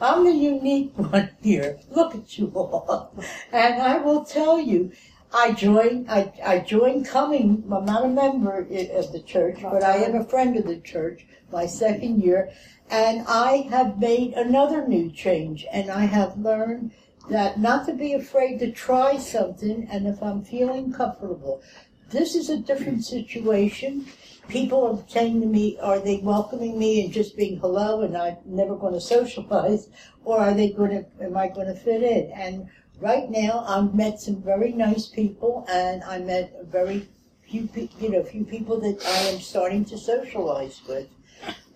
I'm 0.00 0.24
the 0.24 0.30
unique 0.32 0.92
one 0.96 1.30
here. 1.42 1.80
Look 1.90 2.14
at 2.14 2.38
you 2.38 2.52
all. 2.54 3.12
And 3.52 3.82
I 3.82 3.98
will 3.98 4.24
tell 4.24 4.60
you, 4.60 4.92
I 5.32 5.50
joined, 5.52 6.08
I, 6.08 6.32
I 6.44 6.60
joined 6.60 7.08
coming, 7.08 7.64
I'm 7.72 7.84
not 7.84 8.04
a 8.04 8.08
member 8.08 8.60
of 8.60 8.68
the 8.68 9.22
church, 9.26 9.58
but 9.60 9.82
I 9.82 9.96
am 9.96 10.14
a 10.14 10.24
friend 10.24 10.56
of 10.56 10.66
the 10.66 10.78
church, 10.78 11.26
my 11.50 11.66
second 11.66 12.22
year, 12.22 12.52
and 12.88 13.24
I 13.26 13.68
have 13.70 13.98
made 13.98 14.34
another 14.34 14.86
new 14.86 15.10
change, 15.10 15.66
and 15.72 15.90
I 15.90 16.04
have 16.04 16.38
learned 16.38 16.92
that 17.30 17.58
not 17.58 17.86
to 17.86 17.94
be 17.94 18.12
afraid 18.12 18.60
to 18.60 18.70
try 18.70 19.18
something, 19.18 19.88
and 19.90 20.06
if 20.06 20.22
I'm 20.22 20.44
feeling 20.44 20.92
comfortable, 20.92 21.62
this 22.10 22.36
is 22.36 22.48
a 22.48 22.58
different 22.58 23.04
situation 23.04 24.06
people 24.48 24.86
are 24.86 25.10
saying 25.10 25.40
to 25.40 25.46
me, 25.46 25.78
are 25.80 25.98
they 25.98 26.18
welcoming 26.18 26.78
me 26.78 27.04
and 27.04 27.12
just 27.12 27.36
being 27.36 27.58
hello 27.58 28.02
and 28.02 28.16
I'm 28.16 28.36
never 28.44 28.76
going 28.76 28.94
to 28.94 29.00
socialize, 29.00 29.88
or 30.24 30.38
are 30.38 30.54
they 30.54 30.70
going 30.70 30.90
to, 30.90 31.24
am 31.24 31.36
I 31.36 31.48
going 31.48 31.66
to 31.66 31.74
fit 31.74 32.02
in? 32.02 32.30
And 32.32 32.68
right 33.00 33.30
now, 33.30 33.64
I've 33.66 33.94
met 33.94 34.20
some 34.20 34.42
very 34.42 34.72
nice 34.72 35.06
people, 35.06 35.66
and 35.68 36.02
I 36.04 36.18
met 36.18 36.54
a 36.58 36.64
very 36.64 37.08
few, 37.48 37.68
you 38.00 38.10
know, 38.10 38.22
few 38.22 38.44
people 38.44 38.80
that 38.80 39.04
I 39.04 39.28
am 39.30 39.40
starting 39.40 39.84
to 39.86 39.98
socialize 39.98 40.80
with, 40.88 41.08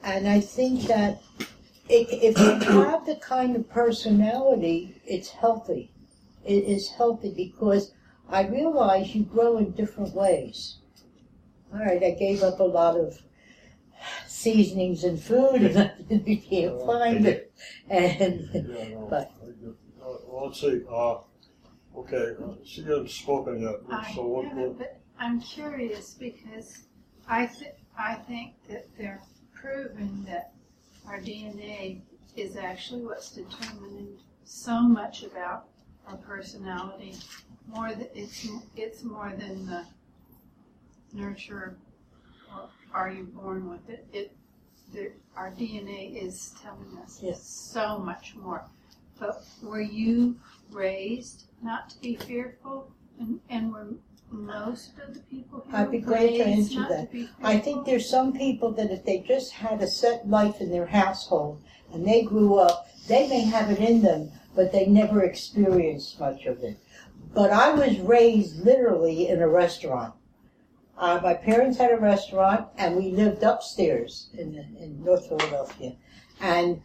and 0.03 0.29
I 0.29 0.41
think 0.41 0.83
that 0.83 1.21
if 1.89 2.39
you 2.39 2.83
have 2.85 3.07
the 3.07 3.17
kind 3.17 3.57
of 3.57 3.69
personality, 3.69 5.01
it's 5.07 5.31
healthy. 5.31 5.91
It 6.45 6.65
is 6.65 6.89
healthy 6.91 7.33
because 7.35 7.93
I 8.29 8.47
realize 8.47 9.15
you 9.15 9.25
grow 9.25 9.59
in 9.59 9.73
different 9.73 10.15
ways 10.15 10.77
all 11.73 11.81
right, 11.81 12.03
I 12.03 12.11
gave 12.13 12.43
up 12.43 12.61
a 12.61 12.65
lot 12.65 12.97
of 12.97 13.19
seasonings 14.27 15.05
and 15.05 15.21
food, 15.21 15.63
and 15.63 16.27
you 16.27 16.39
can't 16.51 16.81
find 16.87 17.27
it. 17.27 17.53
And 17.89 18.49
Yeah, 18.53 18.89
no. 18.91 19.07
but 19.11 19.33
Uh, 20.03 20.43
let's 20.45 20.61
see. 20.61 20.83
Uh, 20.91 21.19
Okay, 21.97 22.35
uh, 22.41 22.53
she 22.65 22.83
hasn't 22.83 23.11
spoken 23.11 23.61
yet, 23.61 23.75
I 23.91 24.13
so 24.15 24.25
what, 24.25 24.45
haven't, 24.47 24.79
but 24.79 25.01
I'm 25.19 25.41
curious 25.41 26.15
because 26.15 26.85
I 27.27 27.47
th- 27.47 27.75
I 27.99 28.15
think 28.15 28.53
that 28.69 28.87
they're 28.97 29.21
proving 29.53 30.23
that 30.29 30.53
our 31.09 31.19
DNA 31.19 32.03
is 32.37 32.55
actually 32.57 33.03
what's 33.05 33.33
determining 33.33 34.17
so 34.45 34.81
much 34.83 35.25
about 35.25 35.71
our 36.07 36.17
personality. 36.19 37.17
More 37.67 37.91
than 37.91 38.07
it's 38.15 38.47
it's 38.77 39.03
more 39.03 39.33
than 39.37 39.67
the 39.67 39.85
nurture 41.13 41.77
or 42.53 42.69
are 42.93 43.11
you 43.11 43.25
born 43.25 43.69
with 43.69 43.89
it. 43.89 44.07
It 44.13 44.33
the, 44.93 45.13
our 45.37 45.51
DNA 45.51 46.23
is 46.23 46.55
telling 46.63 46.99
us 47.05 47.21
Yes. 47.23 47.43
so 47.43 47.99
much 47.99 48.35
more. 48.37 48.65
But 49.19 49.45
were 49.63 49.81
you 49.83 50.37
raised 50.71 51.45
not 51.63 51.91
to 51.91 52.01
be 52.01 52.17
fearful, 52.17 52.91
and, 53.21 53.41
and 53.51 53.73
were 53.73 53.89
most 54.31 54.93
of 55.07 55.15
the 55.15 55.21
people 55.21 55.65
here 55.69 55.77
I'd 55.77 55.91
be 55.91 55.99
glad 55.99 56.29
to 56.29 56.43
answer 56.45 56.81
not 56.81 56.89
that. 56.91 57.13
to 57.13 57.29
I 57.43 57.59
think 57.59 57.85
there's 57.87 58.09
some 58.09 58.33
people 58.33 58.71
that 58.73 58.91
if 58.91 59.05
they 59.05 59.19
just 59.21 59.53
had 59.53 59.83
a 59.83 59.87
set 59.87 60.29
life 60.29 60.61
in 60.61 60.71
their 60.71 60.87
household 60.87 61.63
and 61.93 62.07
they 62.07 62.23
grew 62.23 62.57
up, 62.57 62.89
they 63.09 63.27
may 63.29 63.41
have 63.41 63.71
it 63.71 63.79
in 63.79 64.03
them, 64.03 64.31
but 64.55 64.71
they 64.71 64.87
never 64.87 65.23
experienced 65.23 66.21
much 66.21 66.45
of 66.47 66.63
it. 66.63 66.79
But 67.35 67.51
I 67.51 67.73
was 67.73 67.99
raised 68.01 68.65
literally 68.65 69.29
in 69.29 69.41
a 69.41 69.49
restaurant. 69.49 70.15
Uh, 70.99 71.21
my 71.23 71.35
parents 71.35 71.79
had 71.79 71.93
a 71.93 71.97
restaurant, 71.97 72.67
and 72.77 72.97
we 72.97 73.13
lived 73.13 73.45
upstairs 73.45 74.31
in 74.37 74.55
in 74.81 75.05
North 75.05 75.29
Philadelphia, 75.29 75.95
and 76.41 76.83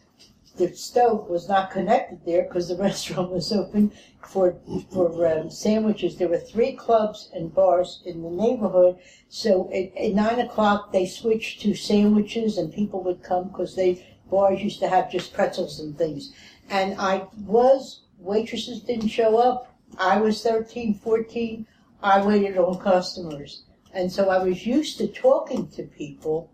the 0.57 0.72
stove 0.76 1.28
was 1.28 1.49
not 1.49 1.72
connected 1.72 2.24
there 2.24 2.43
because 2.43 2.68
the 2.68 2.78
restaurant 2.89 3.32
was 3.32 3.51
open 3.51 3.91
for 4.22 4.55
for 4.91 5.28
um, 5.28 5.49
sandwiches. 5.49 6.16
There 6.16 6.28
were 6.28 6.38
three 6.38 6.74
clubs 6.74 7.30
and 7.34 7.53
bars 7.53 8.03
in 8.05 8.22
the 8.22 8.30
neighborhood, 8.30 8.99
so 9.30 9.68
at, 9.74 9.97
at 9.97 10.14
nine 10.14 10.39
o'clock 10.39 10.91
they 10.91 11.07
switched 11.07 11.61
to 11.61 11.74
sandwiches, 11.74 12.59
and 12.59 12.72
people 12.72 13.01
would 13.03 13.24
come 13.24 13.47
because 13.47 13.76
they 13.76 14.05
bars 14.30 14.61
used 14.61 14.80
to 14.80 14.88
have 14.88 15.11
just 15.11 15.34
pretzels 15.34 15.80
and 15.80 15.97
things. 15.97 16.34
And 16.70 16.95
I 16.99 17.26
was 17.45 18.01
waitresses 18.20 18.82
didn't 18.82 19.09
show 19.09 19.38
up. 19.38 19.76
I 19.97 20.20
was 20.20 20.41
13, 20.41 20.93
14. 20.95 21.68
I 22.01 22.26
waited 22.26 22.57
on 22.57 22.80
customers, 22.80 23.62
and 23.93 24.11
so 24.11 24.29
I 24.29 24.43
was 24.43 24.65
used 24.65 24.97
to 24.97 25.07
talking 25.07 25.67
to 25.69 25.83
people. 25.83 26.49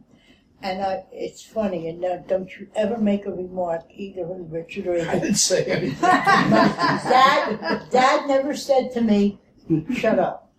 And 0.62 0.82
I, 0.82 1.06
it's 1.14 1.42
funny, 1.42 1.88
and 1.88 2.02
now 2.02 2.18
don't 2.28 2.52
you 2.60 2.68
ever 2.76 2.98
make 2.98 3.26
a 3.26 3.32
remark, 3.32 3.86
either 3.96 4.26
Richard 4.26 4.88
or 4.88 5.00
I 5.10 5.20
didn't 5.20 5.36
say 5.36 5.64
anything. 5.64 6.02
dad, 6.02 7.88
dad 7.90 8.28
never 8.28 8.54
said 8.54 8.92
to 8.92 9.02
me, 9.02 9.40
"Shut 9.96 10.20
up." 10.20 10.52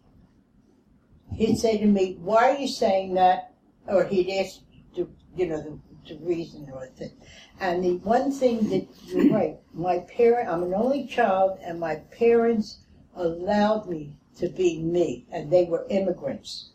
He'd 1.35 1.59
say 1.59 1.77
to 1.77 1.87
me, 1.87 2.17
"Why 2.19 2.51
are 2.51 2.57
you 2.57 2.67
saying 2.67 3.13
that?" 3.15 3.53
Or 3.87 4.05
he'd 4.05 4.31
ask, 4.39 4.61
to, 4.97 5.11
you 5.37 5.47
know, 5.49 5.61
the, 5.61 5.79
the 6.09 6.19
reason 6.25 6.71
or 6.73 6.87
thing. 6.87 7.13
And 7.61 7.85
the 7.85 7.97
one 7.99 8.33
thing 8.33 8.71
that 8.71 8.89
you're 9.05 9.31
right, 9.31 9.59
my 9.75 9.99
parent, 9.99 10.49
I'm 10.49 10.63
an 10.63 10.73
only 10.73 11.07
child, 11.07 11.59
and 11.63 11.79
my 11.79 11.97
parents 11.97 12.79
allowed 13.15 13.87
me 13.87 14.15
to 14.41 14.49
be 14.49 14.81
me, 14.81 15.27
and 15.31 15.51
they 15.51 15.65
were 15.65 15.87
immigrants. 15.91 16.71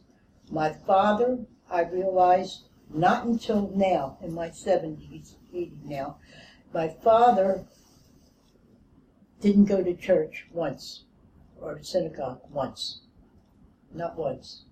My 0.52 0.72
father, 0.72 1.40
I 1.70 1.82
realized, 1.82 2.66
not 2.94 3.26
until 3.26 3.72
now, 3.74 4.18
in 4.22 4.34
my 4.34 4.50
70s, 4.50 5.34
80 5.52 5.74
now, 5.84 6.18
my 6.72 6.90
father 6.90 7.66
didn't 9.42 9.66
go 9.66 9.84
to 9.84 9.96
church 9.96 10.46
once 10.52 11.06
or 11.60 11.82
synagogue 11.82 12.42
once. 12.52 13.02
Not 13.92 14.16
once. 14.16 14.66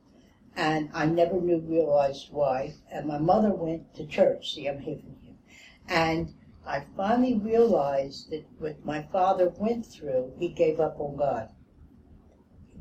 And 0.56 0.92
I 0.94 1.08
never 1.08 1.42
knew, 1.42 1.60
realized 1.60 2.28
why. 2.32 2.76
And 2.92 3.08
my 3.08 3.18
mother 3.18 3.54
went 3.56 3.96
to 3.96 4.06
church. 4.06 4.54
See, 4.54 4.68
I'm 4.68 4.80
hitting 4.80 5.16
you. 5.24 5.34
And 5.88 6.36
I 6.66 6.84
finally 6.96 7.34
realized 7.34 8.30
that 8.30 8.46
what 8.60 8.86
my 8.86 9.02
father 9.02 9.50
went 9.58 9.86
through, 9.86 10.34
he 10.38 10.50
gave 10.50 10.80
up 10.80 11.00
on 11.00 11.16
God 11.16 11.50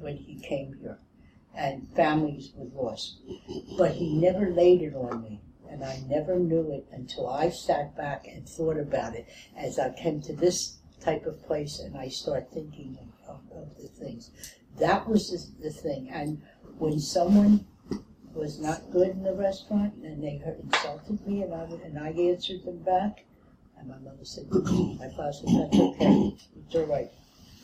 when 0.03 0.17
he 0.17 0.39
came 0.41 0.77
here. 0.81 0.99
And 1.55 1.89
families 1.95 2.53
were 2.55 2.83
lost. 2.83 3.21
But 3.77 3.93
he 3.93 4.15
never 4.15 4.51
laid 4.51 4.83
it 4.83 4.95
on 4.95 5.23
me. 5.23 5.41
And 5.71 5.85
I 5.85 6.03
never 6.07 6.39
knew 6.39 6.73
it 6.73 6.87
until 6.93 7.29
I 7.29 7.51
sat 7.51 7.97
back 7.97 8.27
and 8.27 8.47
thought 8.47 8.79
about 8.79 9.15
it 9.15 9.27
as 9.57 9.79
I 9.79 9.91
came 9.91 10.21
to 10.23 10.35
this 10.35 10.79
type 11.01 11.27
of 11.27 11.43
place 11.45 11.79
and 11.79 11.97
I 11.97 12.09
start 12.09 12.53
thinking 12.53 12.99
of, 13.27 13.41
of, 13.55 13.77
the 13.81 13.89
things. 13.89 14.31
That 14.79 15.09
was 15.09 15.31
the, 15.31 15.69
the 15.69 15.73
thing. 15.73 16.11
And 16.11 16.43
when 16.79 16.99
someone 17.01 17.67
was 18.35 18.59
not 18.61 18.91
good 18.91 19.09
in 19.09 19.23
the 19.23 19.35
restaurant 19.35 19.95
and 20.03 20.23
they 20.23 20.41
insulted 20.63 21.27
me 21.27 21.43
and 21.43 21.55
I, 21.55 21.65
and 21.85 21.99
I 21.99 22.11
answered 22.11 22.65
them 22.65 22.79
back, 22.79 23.25
and 23.79 23.89
my 23.89 23.99
mother 23.99 24.25
said, 24.25 24.45
my 24.51 25.09
father 25.17 25.33
said, 25.33 25.49
that's 25.49 25.79
okay. 25.79 26.37
It's 26.57 26.75
all 26.75 26.85
right. 26.85 27.11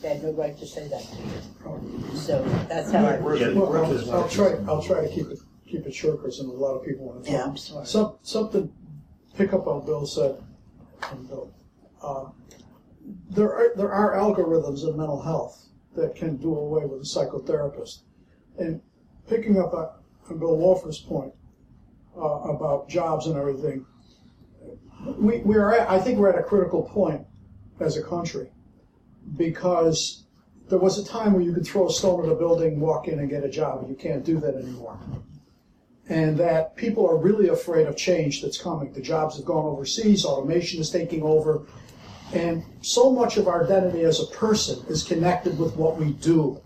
They 0.01 0.09
had 0.09 0.23
no 0.23 0.33
right 0.33 0.57
to 0.59 0.67
say 0.67 0.87
that 0.89 1.03
to 1.03 1.17
you. 1.17 2.17
So 2.17 2.43
that's 2.69 2.93
how 2.93 3.05
I. 3.05 3.19
Well, 3.19 3.77
I'll, 3.77 4.15
I'll 4.15 4.29
try. 4.29 4.57
I'll 4.69 4.83
try 4.83 5.01
to 5.01 5.13
keep 5.13 5.27
it 5.27 5.39
keep 5.67 5.87
it 5.87 5.95
short 5.95 6.23
because 6.23 6.39
a 6.39 6.45
lot 6.45 6.75
of 6.75 6.85
people 6.85 7.07
want 7.07 7.25
to 7.25 7.31
talk. 7.31 7.39
Yeah, 7.39 7.45
I'm 7.45 7.57
sorry. 7.57 7.87
Some, 7.87 8.17
something. 8.23 8.73
Pick 9.37 9.53
up 9.53 9.67
on 9.67 9.85
Bill 9.85 10.07
said. 10.07 10.43
And 11.11 11.29
Bill, 11.29 11.53
uh, 12.03 12.27
there 13.31 13.53
are 13.53 13.73
there 13.77 13.93
are 13.93 14.15
algorithms 14.15 14.89
in 14.89 14.97
mental 14.97 15.21
health 15.21 15.67
that 15.97 16.15
can 16.15 16.37
do 16.37 16.55
away 16.57 16.85
with 16.87 17.01
a 17.01 17.05
psychotherapist, 17.05 18.03
and 18.59 18.81
picking 19.29 19.59
up 19.59 19.75
on, 19.75 19.91
on 20.31 20.39
Bill 20.39 20.57
Wolfer's 20.57 20.99
point 21.01 21.33
uh, 22.17 22.21
about 22.21 22.89
jobs 22.89 23.27
and 23.27 23.37
everything. 23.37 23.85
We, 25.17 25.39
we 25.39 25.57
are 25.57 25.75
at, 25.75 25.89
I 25.89 26.01
think 26.01 26.19
we're 26.19 26.31
at 26.31 26.39
a 26.39 26.43
critical 26.43 26.83
point 26.83 27.25
as 27.81 27.97
a 27.97 28.03
country 28.03 28.51
because 29.37 30.25
there 30.69 30.79
was 30.79 30.99
a 30.99 31.05
time 31.05 31.33
where 31.33 31.43
you 31.43 31.53
could 31.53 31.67
throw 31.67 31.89
a 31.89 31.93
stone 31.93 32.25
at 32.25 32.31
a 32.31 32.35
building, 32.35 32.79
walk 32.81 33.09
in, 33.09 33.19
and 33.19 33.31
get 33.31 33.45
a 33.45 33.49
job. 33.49 33.87
You 33.89 33.95
can't 33.95 34.25
do 34.25 34.39
that 34.41 34.55
anymore. 34.55 34.99
And 36.09 36.39
that 36.39 36.77
people 36.77 37.09
are 37.09 37.17
really 37.17 37.49
afraid 37.49 37.87
of 37.87 37.97
change 37.97 38.43
that's 38.43 38.61
coming. 38.61 38.93
The 38.93 39.01
jobs 39.01 39.37
have 39.37 39.45
gone 39.45 39.67
overseas, 39.67 40.25
automation 40.25 40.81
is 40.81 40.91
taking 40.91 41.23
over, 41.23 41.67
and 42.33 42.63
so 42.83 43.11
much 43.11 43.37
of 43.37 43.49
our 43.49 43.65
identity 43.65 44.03
as 44.03 44.21
a 44.21 44.27
person 44.27 44.85
is 44.89 45.03
connected 45.03 45.59
with 45.59 45.77
what 45.77 45.97
we 45.97 46.13
do. 46.15 46.61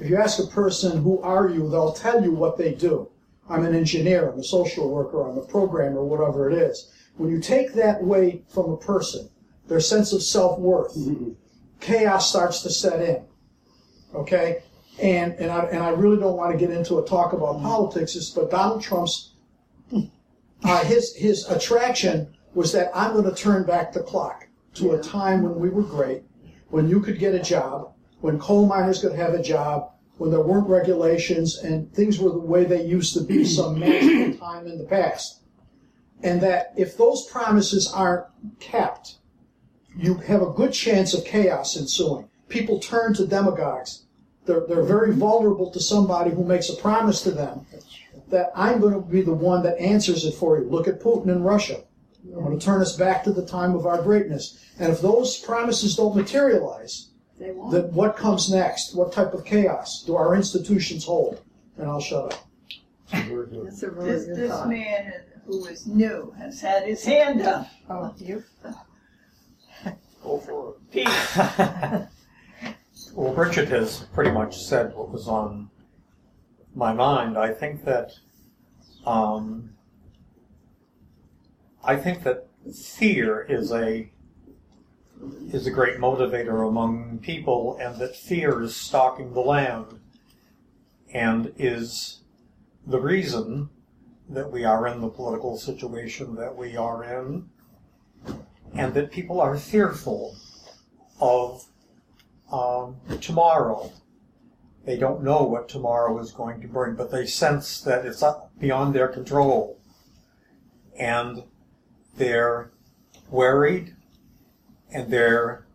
If 0.00 0.08
you 0.08 0.16
ask 0.16 0.38
a 0.38 0.46
person, 0.46 1.02
who 1.02 1.20
are 1.20 1.48
you, 1.48 1.68
they'll 1.68 1.92
tell 1.92 2.22
you 2.22 2.32
what 2.32 2.56
they 2.56 2.74
do. 2.74 3.10
I'm 3.48 3.64
an 3.64 3.74
engineer, 3.74 4.30
I'm 4.30 4.38
a 4.38 4.44
social 4.44 4.88
worker, 4.88 5.28
I'm 5.28 5.36
a 5.36 5.44
programmer, 5.44 6.04
whatever 6.04 6.50
it 6.50 6.56
is. 6.56 6.92
When 7.16 7.30
you 7.30 7.40
take 7.40 7.74
that 7.74 8.00
away 8.00 8.42
from 8.48 8.70
a 8.70 8.76
person, 8.76 9.28
their 9.66 9.80
sense 9.80 10.12
of 10.12 10.22
self 10.22 10.58
worth, 10.58 10.94
mm-hmm. 10.94 11.32
Chaos 11.80 12.28
starts 12.28 12.62
to 12.62 12.70
set 12.70 13.00
in. 13.02 13.24
Okay? 14.14 14.62
And, 15.00 15.34
and, 15.34 15.50
I, 15.50 15.60
and 15.64 15.82
I 15.82 15.90
really 15.90 16.18
don't 16.18 16.36
want 16.36 16.52
to 16.52 16.58
get 16.58 16.74
into 16.74 16.98
a 16.98 17.06
talk 17.06 17.32
about 17.32 17.62
politics, 17.62 18.14
is- 18.14 18.30
but 18.30 18.50
Donald 18.50 18.82
Trump's, 18.82 19.34
uh, 20.62 20.84
his, 20.84 21.14
his 21.16 21.48
attraction 21.48 22.36
was 22.54 22.72
that 22.72 22.90
I'm 22.94 23.12
going 23.12 23.24
to 23.24 23.34
turn 23.34 23.64
back 23.64 23.92
the 23.92 24.02
clock 24.02 24.46
to 24.74 24.92
a 24.92 25.02
time 25.02 25.42
when 25.42 25.58
we 25.58 25.70
were 25.70 25.82
great, 25.82 26.22
when 26.68 26.88
you 26.88 27.00
could 27.00 27.18
get 27.18 27.34
a 27.34 27.40
job, 27.40 27.92
when 28.20 28.38
coal 28.38 28.66
miners 28.66 29.00
could 29.00 29.14
have 29.14 29.32
a 29.34 29.42
job, 29.42 29.92
when 30.18 30.30
there 30.30 30.42
weren't 30.42 30.68
regulations 30.68 31.58
and 31.58 31.90
things 31.94 32.18
were 32.18 32.28
the 32.30 32.38
way 32.38 32.64
they 32.64 32.84
used 32.84 33.14
to 33.14 33.22
be 33.22 33.44
some 33.56 33.78
magical 33.78 34.36
time 34.38 34.66
in 34.66 34.76
the 34.76 34.84
past. 34.84 35.42
And 36.22 36.42
that 36.42 36.74
if 36.76 36.98
those 36.98 37.26
promises 37.30 37.90
aren't 37.90 38.26
kept, 38.58 39.16
you 39.96 40.14
have 40.14 40.42
a 40.42 40.50
good 40.50 40.72
chance 40.72 41.14
of 41.14 41.24
chaos 41.24 41.76
ensuing. 41.76 42.28
People 42.48 42.78
turn 42.78 43.14
to 43.14 43.26
demagogues. 43.26 44.04
They're, 44.46 44.66
they're 44.66 44.82
very 44.82 45.12
vulnerable 45.12 45.70
to 45.70 45.80
somebody 45.80 46.30
who 46.30 46.44
makes 46.44 46.68
a 46.68 46.76
promise 46.76 47.22
to 47.22 47.30
them 47.30 47.66
that 48.28 48.50
I'm 48.54 48.80
going 48.80 48.94
to 48.94 49.00
be 49.00 49.22
the 49.22 49.34
one 49.34 49.62
that 49.64 49.78
answers 49.78 50.24
it 50.24 50.34
for 50.34 50.58
you. 50.58 50.68
Look 50.68 50.88
at 50.88 51.00
Putin 51.00 51.28
in 51.28 51.42
Russia. 51.42 51.82
I'm 52.24 52.44
going 52.44 52.58
to 52.58 52.64
turn 52.64 52.80
us 52.80 52.96
back 52.96 53.24
to 53.24 53.32
the 53.32 53.46
time 53.46 53.74
of 53.74 53.86
our 53.86 54.02
greatness. 54.02 54.64
And 54.78 54.92
if 54.92 55.00
those 55.00 55.38
promises 55.38 55.96
don't 55.96 56.16
materialize, 56.16 57.10
then 57.38 57.54
what 57.94 58.16
comes 58.16 58.50
next? 58.50 58.94
What 58.94 59.12
type 59.12 59.32
of 59.32 59.44
chaos 59.44 60.04
do 60.04 60.16
our 60.16 60.34
institutions 60.34 61.04
hold? 61.04 61.40
And 61.76 61.88
I'll 61.88 62.00
shut 62.00 62.32
up. 62.32 62.46
That's 63.10 63.28
a 63.82 63.90
really 63.90 64.10
This, 64.10 64.24
good 64.26 64.36
this 64.36 64.66
man 64.66 65.14
who 65.46 65.64
is 65.66 65.86
new 65.86 66.32
has 66.38 66.60
had 66.60 66.84
his 66.84 67.04
hand 67.04 67.42
up. 67.42 67.68
Oh, 67.88 68.14
you? 68.18 68.44
Uh, 68.64 68.72
Go 70.22 70.38
for 70.38 70.70
it. 70.70 70.76
Pete, 70.92 71.06
Well, 73.14 73.34
Richard 73.34 73.68
has 73.68 74.06
pretty 74.12 74.30
much 74.30 74.56
said 74.56 74.94
what 74.94 75.10
was 75.10 75.26
on 75.26 75.70
my 76.74 76.92
mind. 76.92 77.36
I 77.36 77.52
think 77.52 77.84
that, 77.84 78.12
um, 79.04 79.70
I 81.82 81.96
think 81.96 82.22
that 82.22 82.48
fear 82.72 83.42
is 83.42 83.72
a 83.72 84.10
is 85.52 85.66
a 85.66 85.70
great 85.70 85.98
motivator 85.98 86.66
among 86.66 87.18
people, 87.18 87.76
and 87.80 87.98
that 87.98 88.16
fear 88.16 88.62
is 88.62 88.74
stalking 88.74 89.34
the 89.34 89.40
land, 89.40 90.00
and 91.12 91.52
is 91.58 92.20
the 92.86 93.00
reason 93.00 93.68
that 94.28 94.50
we 94.50 94.64
are 94.64 94.86
in 94.86 95.00
the 95.00 95.08
political 95.08 95.58
situation 95.58 96.36
that 96.36 96.56
we 96.56 96.76
are 96.76 97.04
in, 97.04 97.50
and 98.74 98.94
that 98.94 99.10
people 99.10 99.40
are 99.40 99.56
fearful 99.56 100.36
of 101.20 101.64
um, 102.52 102.96
tomorrow. 103.20 103.92
They 104.84 104.96
don't 104.96 105.22
know 105.22 105.42
what 105.42 105.68
tomorrow 105.68 106.18
is 106.18 106.32
going 106.32 106.60
to 106.62 106.68
bring, 106.68 106.94
but 106.94 107.10
they 107.10 107.26
sense 107.26 107.80
that 107.82 108.06
it's 108.06 108.24
beyond 108.58 108.94
their 108.94 109.08
control. 109.08 109.78
And 110.98 111.44
they're 112.16 112.72
worried 113.30 113.94
and 114.92 115.10
they're 115.10 115.66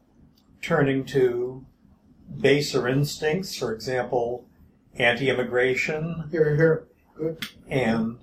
turning 0.62 1.06
to 1.06 1.66
baser 2.40 2.88
instincts, 2.88 3.56
for 3.56 3.74
example, 3.74 4.48
anti-immigration. 4.96 6.26
Here, 6.32 6.56
here. 6.56 6.88
Good. 7.16 7.48
And 7.70 8.18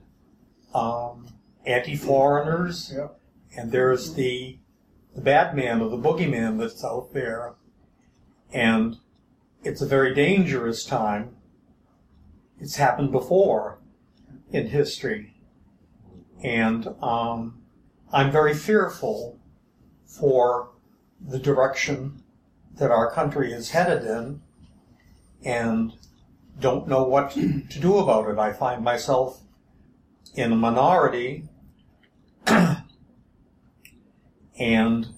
um, 0.75 1.29
anti-foreigners. 1.65 2.93
Yep. 2.95 3.21
And 3.57 3.71
there's 3.71 4.15
the 4.15 4.59
the 5.15 5.21
bad 5.21 5.55
man 5.55 5.81
or 5.81 5.89
the 5.89 5.99
boogeyman 5.99 6.59
that's 6.59 6.85
out 6.85 7.13
there. 7.13 7.55
And 8.53 8.99
it's 9.63 9.81
a 9.81 9.87
very 9.87 10.15
dangerous 10.15 10.85
time. 10.85 11.37
It's 12.59 12.77
happened 12.77 13.13
before 13.13 13.79
in 14.51 14.69
history. 14.69 15.35
And 16.43 16.89
um, 17.03 17.63
I'm 18.13 18.31
very 18.31 18.55
fearful 18.55 19.39
for 20.07 20.71
the 21.21 21.39
direction 21.39 22.23
that 22.75 22.91
our 22.91 23.11
country 23.11 23.53
is 23.53 23.71
headed 23.71 24.05
in 24.05 24.43
and 25.45 25.93
don't 26.61 26.89
know 26.89 27.03
what 27.03 27.33
to 27.33 27.81
do 27.81 27.99
about 27.99 28.29
it. 28.29 28.39
I 28.39 28.53
find 28.53 28.85
myself 28.85 29.41
in 30.35 30.53
a 30.53 30.57
minority 30.57 31.49
and 34.63 35.09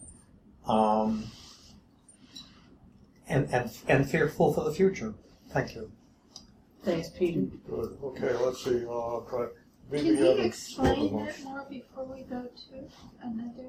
um, 0.66 1.24
and, 3.28 3.48
and 3.52 3.70
and 3.86 4.10
fearful 4.10 4.54
for 4.54 4.64
the 4.64 4.72
future. 4.72 5.14
Thank 5.50 5.74
you. 5.74 5.90
Thanks, 6.82 7.10
Peter. 7.10 7.42
Good. 7.68 7.98
Okay, 8.02 8.32
let's 8.34 8.64
see. 8.64 8.84
Uh, 8.86 9.20
try. 9.28 9.46
Can 9.90 10.04
Vivian 10.04 10.16
you 10.16 10.30
explain 10.38 11.24
that 11.26 11.44
more 11.44 11.66
before 11.68 12.04
we 12.06 12.22
go 12.22 12.42
to 12.42 12.88
another? 13.22 13.68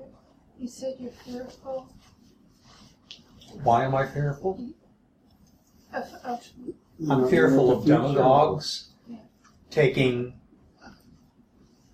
You 0.58 0.68
said 0.70 0.96
you're 0.98 1.12
fearful 1.12 1.90
Why 3.64 3.84
am 3.84 3.94
I 3.94 4.06
fearful? 4.08 4.70
of, 5.94 6.14
of 6.24 6.48
I'm 7.10 7.28
fearful 7.30 7.78
of 7.78 7.86
demagogues 7.86 8.92
taking 9.70 10.40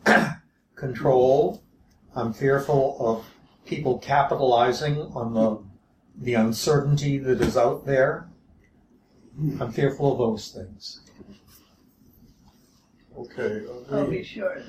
control. 0.76 1.64
I'm 2.16 2.32
fearful 2.34 2.98
of 3.00 3.26
people 3.66 4.00
capitalizing 4.00 4.98
on 5.14 5.34
the 5.34 5.60
the 6.18 6.34
uncertainty 6.36 7.18
that 7.18 7.42
is 7.42 7.58
out 7.58 7.86
there. 7.86 8.28
I'm 9.60 9.72
fearful 9.72 10.12
of 10.12 10.18
those 10.18 10.50
things. 10.50 11.02
Okay. 13.18 13.66
uh, 13.92 13.98
I'll 13.98 14.08
be 14.08 14.24
sure. 14.24 14.62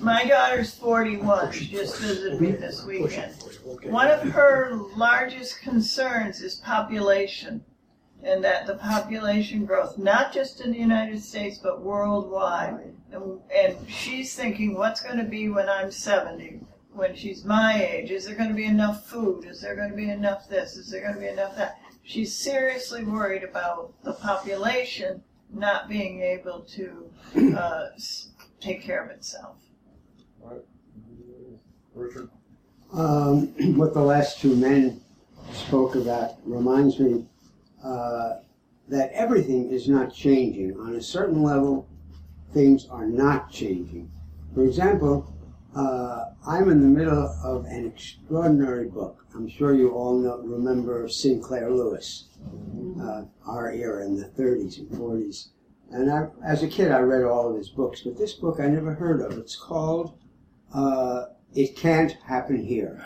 My 0.00 0.24
daughter's 0.24 0.74
41. 0.74 1.52
She 1.52 1.66
just 1.66 1.98
visited 1.98 2.40
me 2.40 2.52
this 2.52 2.84
weekend. 2.84 3.34
One 3.84 4.08
of 4.10 4.20
her 4.30 4.74
largest 4.96 5.60
concerns 5.60 6.40
is 6.42 6.56
population, 6.56 7.64
and 8.22 8.42
that 8.44 8.66
the 8.66 8.74
population 8.74 9.64
growth, 9.64 9.96
not 9.96 10.32
just 10.32 10.60
in 10.60 10.72
the 10.72 10.78
United 10.78 11.22
States, 11.22 11.58
but 11.62 11.82
worldwide. 11.82 12.94
And, 13.12 13.40
and 13.54 13.76
she's 13.88 14.34
thinking, 14.34 14.74
what's 14.74 15.00
going 15.00 15.18
to 15.18 15.24
be 15.24 15.48
when 15.48 15.68
I'm 15.68 15.90
70? 15.90 16.60
When 16.94 17.14
she's 17.16 17.44
my 17.44 17.82
age? 17.82 18.10
Is 18.12 18.24
there 18.24 18.36
going 18.36 18.50
to 18.50 18.54
be 18.54 18.66
enough 18.66 19.06
food? 19.06 19.44
Is 19.46 19.60
there 19.60 19.74
going 19.74 19.90
to 19.90 19.96
be 19.96 20.10
enough 20.10 20.48
this? 20.48 20.76
Is 20.76 20.90
there 20.90 21.02
going 21.02 21.14
to 21.14 21.20
be 21.20 21.26
enough 21.26 21.56
that? 21.56 21.80
She's 22.04 22.32
seriously 22.32 23.02
worried 23.02 23.42
about 23.42 23.94
the 24.04 24.12
population 24.12 25.22
not 25.52 25.88
being 25.88 26.20
able 26.20 26.60
to 26.60 27.10
uh, 27.56 27.86
take 28.60 28.82
care 28.82 29.04
of 29.04 29.10
itself. 29.10 29.56
Richard. 31.94 32.30
Um, 32.92 33.46
what 33.76 33.94
the 33.94 34.00
last 34.00 34.40
two 34.40 34.54
men 34.54 35.00
spoke 35.52 35.96
about 35.96 36.36
reminds 36.44 36.98
me 36.98 37.26
uh, 37.82 38.34
that 38.88 39.10
everything 39.12 39.70
is 39.70 39.88
not 39.88 40.14
changing. 40.14 40.78
On 40.78 40.94
a 40.94 41.02
certain 41.02 41.42
level, 41.42 41.88
things 42.52 42.86
are 42.88 43.06
not 43.06 43.50
changing. 43.50 44.10
For 44.54 44.64
example, 44.64 45.33
uh, 45.74 46.24
I'm 46.46 46.70
in 46.70 46.80
the 46.80 46.98
middle 46.98 47.26
of 47.42 47.64
an 47.66 47.86
extraordinary 47.86 48.88
book. 48.88 49.26
I'm 49.34 49.48
sure 49.48 49.74
you 49.74 49.90
all 49.90 50.18
know, 50.18 50.38
remember 50.38 51.08
Sinclair 51.08 51.70
Lewis, 51.70 52.28
uh, 53.00 53.24
our 53.46 53.72
era 53.72 54.04
in 54.04 54.16
the 54.16 54.26
30s 54.26 54.78
and 54.78 54.88
40s. 54.90 55.48
And 55.90 56.10
I, 56.10 56.28
as 56.44 56.62
a 56.62 56.68
kid, 56.68 56.92
I 56.92 57.00
read 57.00 57.24
all 57.24 57.50
of 57.50 57.56
his 57.56 57.70
books, 57.70 58.02
but 58.02 58.16
this 58.16 58.34
book 58.34 58.60
I 58.60 58.66
never 58.68 58.94
heard 58.94 59.20
of. 59.20 59.38
It's 59.38 59.56
called 59.56 60.18
uh, 60.72 61.26
It 61.54 61.76
Can't 61.76 62.12
Happen 62.26 62.64
Here. 62.64 63.04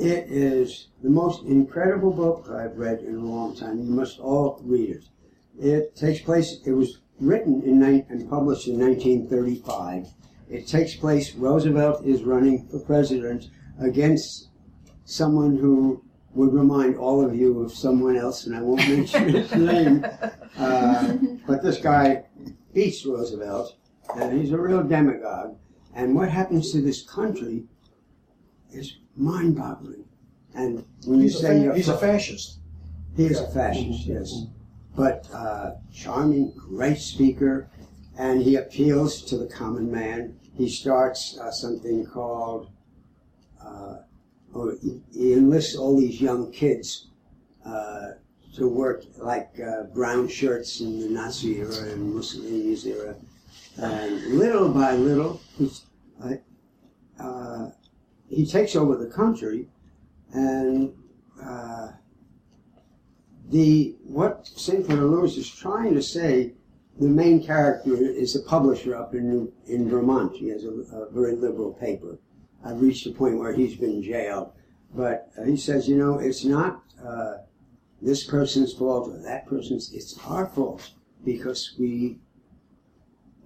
It 0.00 0.26
is 0.28 0.88
the 1.02 1.10
most 1.10 1.44
incredible 1.44 2.12
book 2.12 2.48
I've 2.50 2.76
read 2.76 3.00
in 3.00 3.16
a 3.16 3.24
long 3.24 3.56
time. 3.56 3.78
You 3.78 3.90
must 3.90 4.18
all 4.18 4.60
read 4.64 4.90
it. 4.90 5.04
It 5.60 5.96
takes 5.96 6.20
place, 6.20 6.60
it 6.64 6.72
was 6.72 6.98
written 7.20 7.62
in 7.62 7.82
and 7.82 8.28
published 8.28 8.68
in 8.68 8.78
1935. 8.78 10.08
It 10.50 10.66
takes 10.66 10.94
place, 10.94 11.34
Roosevelt 11.34 12.04
is 12.06 12.22
running 12.22 12.66
for 12.68 12.78
president 12.80 13.50
against 13.80 14.48
someone 15.04 15.56
who 15.56 16.02
would 16.34 16.52
remind 16.52 16.96
all 16.96 17.24
of 17.24 17.34
you 17.34 17.60
of 17.60 17.72
someone 17.72 18.16
else, 18.16 18.46
and 18.46 18.54
I 18.56 18.62
won't 18.62 18.86
mention 18.88 19.28
his 19.34 19.54
name. 19.54 20.06
Uh, 20.56 21.16
but 21.46 21.62
this 21.62 21.78
guy 21.78 22.24
beats 22.72 23.04
Roosevelt, 23.04 23.76
and 24.16 24.38
he's 24.40 24.52
a 24.52 24.58
real 24.58 24.82
demagogue. 24.82 25.56
And 25.94 26.14
what 26.14 26.28
happens 26.30 26.72
to 26.72 26.80
this 26.80 27.02
country 27.02 27.64
is 28.70 28.98
mind-boggling. 29.16 30.04
And 30.54 30.84
when 31.06 31.20
He's 31.20 31.34
you 31.34 31.40
say 31.40 31.58
fa- 31.58 31.64
you're 31.64 31.74
he's 31.74 31.88
a 31.88 31.96
fascist. 31.98 32.58
he 33.16 33.26
is 33.26 33.40
a 33.40 33.48
fascist, 33.50 34.06
yes. 34.06 34.44
But 34.96 35.28
uh, 35.32 35.72
charming, 35.92 36.52
great 36.56 36.98
speaker, 36.98 37.70
and 38.18 38.42
he 38.42 38.56
appeals 38.56 39.22
to 39.22 39.38
the 39.38 39.46
common 39.46 39.90
man. 39.90 40.38
He 40.56 40.68
starts 40.68 41.38
uh, 41.38 41.52
something 41.52 42.04
called, 42.04 42.68
uh, 43.64 43.98
oh, 44.54 44.76
he, 44.82 45.32
enlists 45.32 45.76
all 45.76 45.96
these 45.96 46.20
young 46.20 46.50
kids 46.50 47.06
uh, 47.64 48.08
to 48.56 48.68
work 48.68 49.04
like 49.18 49.50
uh, 49.60 49.84
brown 49.94 50.26
shirts 50.26 50.80
in 50.80 50.98
the 50.98 51.08
Nazi 51.08 51.60
era 51.60 51.92
and 51.92 52.12
Mussolini's 52.12 52.84
era. 52.84 53.14
And 53.76 54.20
little 54.36 54.68
by 54.70 54.94
little, 54.96 55.40
uh, 57.20 57.70
he 58.28 58.44
takes 58.44 58.74
over 58.74 58.96
the 58.96 59.06
country, 59.06 59.68
and 60.32 60.92
uh, 61.40 61.92
the 63.50 63.94
what 64.02 64.48
Sinclair 64.48 65.02
Lewis 65.02 65.36
is 65.36 65.48
trying 65.48 65.94
to 65.94 66.02
say, 66.02 66.54
the 66.98 67.08
main 67.08 67.44
character 67.44 67.94
is 67.96 68.34
a 68.34 68.42
publisher 68.42 68.94
up 68.94 69.14
in 69.14 69.50
in 69.66 69.88
Vermont. 69.88 70.36
He 70.36 70.48
has 70.48 70.64
a, 70.64 70.70
a 70.70 71.10
very 71.10 71.34
liberal 71.34 71.72
paper. 71.72 72.18
I've 72.64 72.80
reached 72.80 73.06
a 73.06 73.12
point 73.12 73.38
where 73.38 73.52
he's 73.52 73.76
been 73.76 74.02
jailed, 74.02 74.52
but 74.94 75.30
uh, 75.38 75.44
he 75.44 75.56
says, 75.56 75.88
you 75.88 75.96
know, 75.96 76.18
it's 76.18 76.44
not 76.44 76.82
uh, 77.04 77.38
this 78.02 78.24
person's 78.24 78.72
fault 78.72 79.08
or 79.08 79.22
that 79.22 79.46
person's. 79.46 79.92
It's 79.92 80.18
our 80.26 80.46
fault 80.46 80.90
because 81.24 81.74
we 81.78 82.18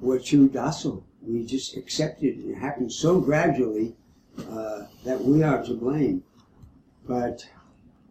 were 0.01 0.19
too 0.19 0.49
docile. 0.49 1.05
We 1.21 1.45
just 1.45 1.77
accepted 1.77 2.39
it. 2.39 2.51
It 2.51 2.57
happened 2.57 2.93
so 2.93 3.21
gradually 3.21 3.95
uh, 4.51 4.87
that 5.05 5.21
we 5.23 5.43
are 5.43 5.63
to 5.65 5.75
blame. 5.75 6.25
But 7.07 7.45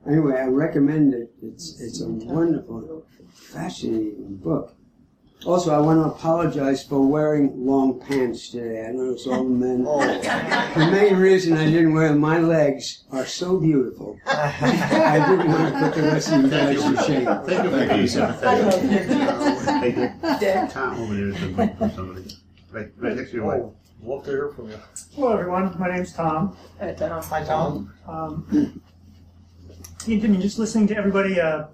Anyway, 0.07 0.35
I 0.35 0.45
recommend 0.45 1.13
it. 1.13 1.31
It's 1.43 1.79
it's 1.79 2.01
a 2.01 2.09
wonderful, 2.09 3.05
fascinating 3.31 4.37
book. 4.37 4.75
Also, 5.43 5.73
I 5.73 5.79
want 5.79 5.99
to 5.99 6.05
apologize 6.05 6.83
for 6.83 7.01
wearing 7.05 7.65
long 7.65 7.99
pants 7.99 8.49
today. 8.49 8.85
I 8.87 8.91
notice 8.91 9.25
all 9.25 9.43
the 9.43 9.49
men. 9.49 9.83
The 10.75 10.91
main 10.91 11.15
reason 11.17 11.57
I 11.57 11.65
didn't 11.65 11.93
wear 11.93 12.09
them, 12.09 12.19
my 12.19 12.37
legs 12.37 13.05
are 13.11 13.25
so 13.25 13.59
beautiful. 13.59 14.19
I 14.27 15.25
didn't 15.27 15.51
want 15.51 15.73
to 15.73 15.79
put 15.79 15.95
the 15.95 16.03
rest 16.03 16.31
of 16.31 16.43
you 16.43 16.49
guys 16.49 16.75
to 16.75 17.03
shame. 17.03 17.25
Thank 17.25 17.63
you 17.63 17.69
for 17.69 17.77
Thank 17.77 17.91
you, 17.91 17.97
being 17.97 18.07
sir. 18.07 18.31
Thank 19.63 19.97
you. 19.97 20.39
Dick. 20.39 20.69
Tom 20.69 21.01
over 21.01 21.15
there 21.15 21.29
is 21.29 21.41
looking 21.41 21.75
for 21.77 21.89
somebody. 21.89 22.37
Right, 22.71 22.91
right 22.97 23.15
next 23.15 23.31
to 23.31 23.35
your 23.37 23.45
wife. 23.45 23.61
Oh, 23.61 23.75
love 24.03 24.23
to 24.25 24.29
hear 24.29 24.49
from 24.49 24.69
you. 24.69 24.79
Hello, 25.15 25.33
everyone. 25.33 25.77
My 25.79 25.89
name's 25.91 26.13
Tom. 26.13 26.55
Hi, 26.79 26.93
Tom. 26.93 27.23
Hi, 27.23 27.43
Tom. 27.43 27.93
Um, 28.07 28.81
I 30.05 30.07
mean, 30.07 30.39
just 30.39 30.59
listening 30.59 30.87
to 30.87 30.95
everybody, 30.95 31.39
uh, 31.41 31.65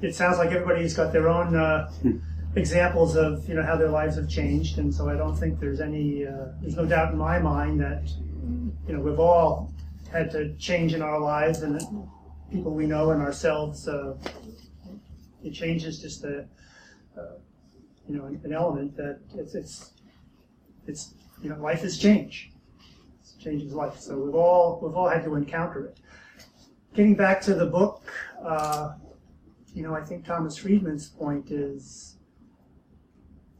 it 0.00 0.14
sounds 0.14 0.38
like 0.38 0.50
everybody's 0.50 0.94
got 0.94 1.12
their 1.12 1.28
own 1.28 1.56
uh, 1.56 1.90
examples 2.54 3.16
of 3.16 3.48
you 3.48 3.54
know 3.54 3.62
how 3.62 3.76
their 3.76 3.88
lives 3.90 4.16
have 4.16 4.28
changed, 4.28 4.78
and 4.78 4.94
so 4.94 5.08
I 5.08 5.16
don't 5.16 5.36
think 5.36 5.58
there's 5.60 5.80
any 5.80 6.26
uh, 6.26 6.46
there's 6.60 6.76
no 6.76 6.86
doubt 6.86 7.12
in 7.12 7.18
my 7.18 7.38
mind 7.38 7.80
that 7.80 8.08
you 8.86 8.94
know 8.94 9.00
we've 9.00 9.18
all 9.18 9.72
had 10.12 10.30
to 10.32 10.54
change 10.56 10.94
in 10.94 11.02
our 11.02 11.18
lives, 11.18 11.62
and 11.62 11.80
people 12.50 12.72
we 12.72 12.86
know 12.86 13.10
and 13.10 13.20
ourselves. 13.22 13.88
Uh, 13.88 14.16
it 15.44 15.52
changes 15.52 16.00
just 16.00 16.24
a 16.24 16.46
uh, 17.16 17.34
you 18.08 18.16
know 18.16 18.24
an, 18.26 18.40
an 18.44 18.52
element 18.52 18.96
that 18.96 19.20
it's 19.36 19.54
it's 19.54 19.92
it's 20.86 21.14
you 21.42 21.50
know 21.50 21.56
life 21.56 21.84
is 21.84 21.98
change. 21.98 22.50
It's 23.20 23.32
changes 23.34 23.72
life, 23.72 23.98
so 23.98 24.18
we've 24.18 24.34
all 24.34 24.80
we've 24.82 24.94
all 24.94 25.08
had 25.08 25.24
to 25.24 25.34
encounter 25.34 25.86
it. 25.86 25.98
Getting 26.94 27.14
back 27.14 27.40
to 27.42 27.54
the 27.54 27.66
book. 27.66 28.02
You 29.78 29.84
know, 29.84 29.94
I 29.94 30.00
think 30.00 30.26
Thomas 30.26 30.56
Friedman's 30.56 31.06
point 31.06 31.52
is 31.52 32.16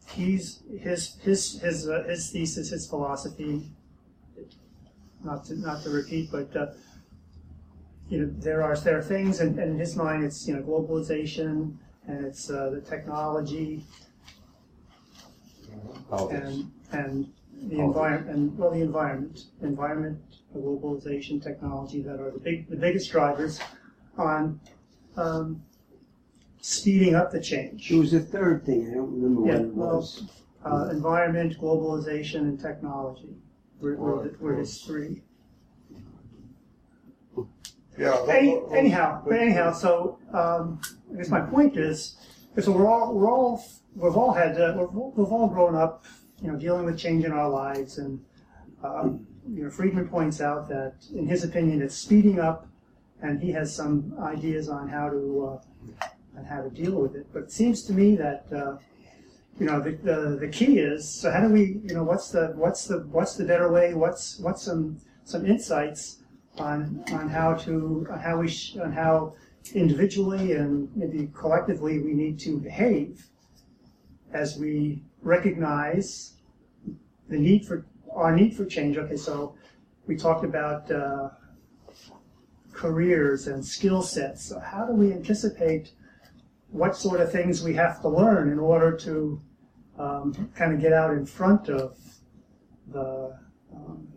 he's 0.08 0.64
his 0.80 1.14
his 1.22 1.60
his 1.60 1.88
uh, 1.88 2.02
his 2.08 2.30
thesis, 2.30 2.70
his 2.70 2.88
philosophy. 2.88 3.70
Not 5.22 5.44
to 5.44 5.54
not 5.54 5.84
to 5.84 5.90
repeat, 5.90 6.32
but 6.32 6.56
uh, 6.56 6.72
you 8.08 8.18
know, 8.18 8.34
there 8.38 8.64
are 8.64 8.76
there 8.76 8.98
are 8.98 9.02
things, 9.02 9.38
and, 9.38 9.60
and 9.60 9.70
in 9.74 9.78
his 9.78 9.94
mind, 9.94 10.24
it's 10.24 10.48
you 10.48 10.56
know 10.56 10.62
globalization 10.62 11.76
and 12.08 12.24
it's 12.26 12.50
uh, 12.50 12.70
the 12.70 12.80
technology 12.80 13.84
and 16.32 16.68
and 16.90 17.32
the 17.68 17.78
environment 17.78 18.28
and 18.28 18.58
well 18.58 18.72
the 18.72 18.80
environment 18.80 19.44
environment 19.62 20.18
globalization 20.52 21.40
technology 21.40 22.02
that 22.02 22.18
are 22.18 22.32
the 22.32 22.40
big 22.40 22.68
the 22.68 22.76
biggest 22.76 23.12
drivers 23.12 23.60
on 24.16 24.58
um, 25.16 25.62
speeding 26.60 27.14
up 27.14 27.30
the 27.30 27.40
change. 27.40 27.88
There 27.88 27.98
was 27.98 28.12
a 28.14 28.20
third 28.20 28.64
thing, 28.64 28.88
I 28.90 28.94
don't 28.94 29.12
remember 29.12 29.40
what 29.42 29.52
Yeah, 29.52 29.60
it 29.60 29.74
well, 29.74 29.96
was. 29.96 30.24
uh, 30.64 30.88
environment, 30.90 31.56
globalization, 31.60 32.40
and 32.40 32.58
technology 32.60 33.36
were, 33.80 33.96
were, 33.96 34.28
the- 34.28 34.36
were 34.38 34.54
his 34.54 34.80
three. 34.82 35.22
Yeah. 37.98 38.16
Any, 38.28 38.60
anyhow, 38.72 39.22
but 39.26 39.34
anyhow, 39.40 39.72
so 39.72 40.18
um, 40.32 40.80
I 41.12 41.16
guess 41.16 41.28
my 41.30 41.40
point 41.40 41.76
is, 41.76 42.16
is 42.54 42.64
so 42.64 42.70
we're 42.72 42.86
all 42.88 43.12
we're 43.12 43.28
all 43.28 43.64
we've 43.96 44.16
all 44.16 44.32
had 44.32 44.60
uh, 44.60 44.74
we've, 44.78 44.96
all- 44.96 45.12
we've 45.16 45.32
all 45.32 45.48
grown 45.48 45.74
up, 45.74 46.04
you 46.40 46.50
know, 46.52 46.56
dealing 46.56 46.84
with 46.86 46.96
change 46.96 47.24
in 47.24 47.32
our 47.32 47.48
lives, 47.50 47.98
and 47.98 48.20
um, 48.84 49.26
you 49.52 49.64
know, 49.64 49.70
Friedman 49.70 50.08
points 50.08 50.40
out 50.40 50.68
that 50.68 50.94
in 51.12 51.26
his 51.26 51.42
opinion, 51.42 51.82
it's 51.82 51.96
speeding 51.96 52.38
up, 52.38 52.68
and 53.20 53.42
he 53.42 53.50
has 53.50 53.74
some 53.74 54.14
ideas 54.20 54.68
on 54.68 54.86
how 54.88 55.08
to 55.10 55.60
uh, 56.00 56.06
on 56.38 56.44
how 56.44 56.62
to 56.62 56.70
deal 56.70 57.00
with 57.00 57.14
it. 57.14 57.26
But 57.32 57.44
it 57.44 57.52
seems 57.52 57.82
to 57.84 57.92
me 57.92 58.16
that 58.16 58.46
uh, 58.52 58.76
you 59.58 59.66
know 59.66 59.80
the, 59.80 59.92
the 59.92 60.38
the 60.40 60.48
key 60.48 60.78
is 60.78 61.08
so 61.08 61.30
how 61.30 61.40
do 61.40 61.48
we 61.48 61.80
you 61.84 61.94
know 61.94 62.04
what's 62.04 62.30
the 62.30 62.52
what's 62.54 62.84
the 62.86 63.00
what's 63.10 63.34
the 63.34 63.44
better 63.44 63.70
way? 63.70 63.94
What's 63.94 64.38
what's 64.38 64.62
some 64.62 65.00
some 65.24 65.44
insights 65.46 66.22
on 66.58 67.04
on 67.12 67.28
how 67.28 67.54
to 67.54 68.06
on 68.10 68.18
how 68.18 68.38
we 68.38 68.48
sh- 68.48 68.76
on 68.76 68.92
how 68.92 69.34
individually 69.74 70.52
and 70.52 70.88
maybe 70.96 71.30
collectively 71.34 71.98
we 71.98 72.14
need 72.14 72.38
to 72.40 72.58
behave 72.58 73.26
as 74.32 74.58
we 74.58 75.02
recognize 75.22 76.34
the 77.28 77.38
need 77.38 77.66
for 77.66 77.84
our 78.14 78.34
need 78.34 78.54
for 78.54 78.64
change. 78.64 78.96
Okay, 78.96 79.16
so 79.16 79.54
we 80.06 80.16
talked 80.16 80.44
about 80.44 80.90
uh, 80.90 81.28
careers 82.72 83.48
and 83.48 83.64
skill 83.64 84.02
sets. 84.02 84.44
So 84.48 84.60
how 84.60 84.86
do 84.86 84.92
we 84.92 85.12
anticipate 85.12 85.92
what 86.70 86.96
sort 86.96 87.20
of 87.20 87.32
things 87.32 87.62
we 87.62 87.74
have 87.74 88.00
to 88.02 88.08
learn 88.08 88.50
in 88.50 88.58
order 88.58 88.96
to 88.96 89.40
um, 89.98 90.50
kind 90.54 90.72
of 90.72 90.80
get 90.80 90.92
out 90.92 91.12
in 91.12 91.26
front 91.26 91.68
of 91.68 91.96
the 92.92 93.36
um, 93.74 94.08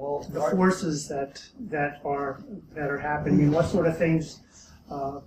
Well, 0.00 0.26
the 0.32 0.40
forces 0.56 1.08
that 1.08 1.42
that 1.68 2.00
are 2.04 2.40
that 2.74 2.88
are 2.90 2.98
happening, 2.98 3.40
and 3.42 3.52
what 3.52 3.66
sort 3.66 3.86
of 3.86 3.98
things 3.98 4.40
uh, 4.90 5.20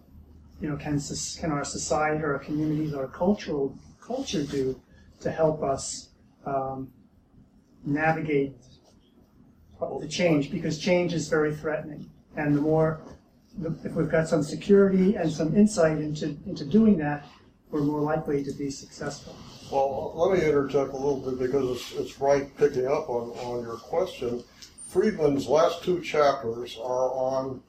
you 0.62 0.70
know 0.70 0.78
can 0.78 1.00
can 1.40 1.52
our 1.52 1.64
society, 1.64 2.24
or 2.24 2.34
our 2.34 2.40
communities, 2.40 2.94
our 2.94 3.08
cultural 3.08 3.78
culture 4.02 4.44
do 4.44 4.80
to 5.20 5.30
help 5.32 5.62
us 5.64 6.10
um, 6.46 6.92
navigate 7.86 8.56
the 10.00 10.08
change? 10.08 10.50
Because 10.50 10.80
change 10.80 11.14
is 11.14 11.28
very 11.28 11.54
threatening, 11.56 12.10
and 12.36 12.56
the 12.56 12.62
more 12.62 13.02
if 13.84 13.94
we've 13.94 14.10
got 14.10 14.28
some 14.28 14.44
security 14.44 15.16
and 15.16 15.32
some 15.32 15.56
insight 15.56 16.00
into 16.00 16.38
into 16.46 16.66
doing 16.66 16.98
that, 16.98 17.26
we're 17.70 17.82
more 17.82 18.02
likely 18.02 18.44
to 18.44 18.52
be 18.54 18.70
successful. 18.70 19.36
Well, 19.72 20.14
let 20.16 20.38
me 20.38 20.46
interject 20.46 20.94
a 20.94 20.98
little 20.98 21.20
bit 21.20 21.40
because 21.40 21.78
it's, 21.78 22.00
it's 22.00 22.20
right 22.20 22.56
picking 22.58 22.86
up 22.86 23.10
on, 23.10 23.30
on 23.40 23.64
your 23.64 23.78
question. 23.78 24.44
Friedman's 24.90 25.48
last 25.48 25.84
two 25.84 26.02
chapters 26.02 26.78
are 26.78 27.12
on 27.12 27.64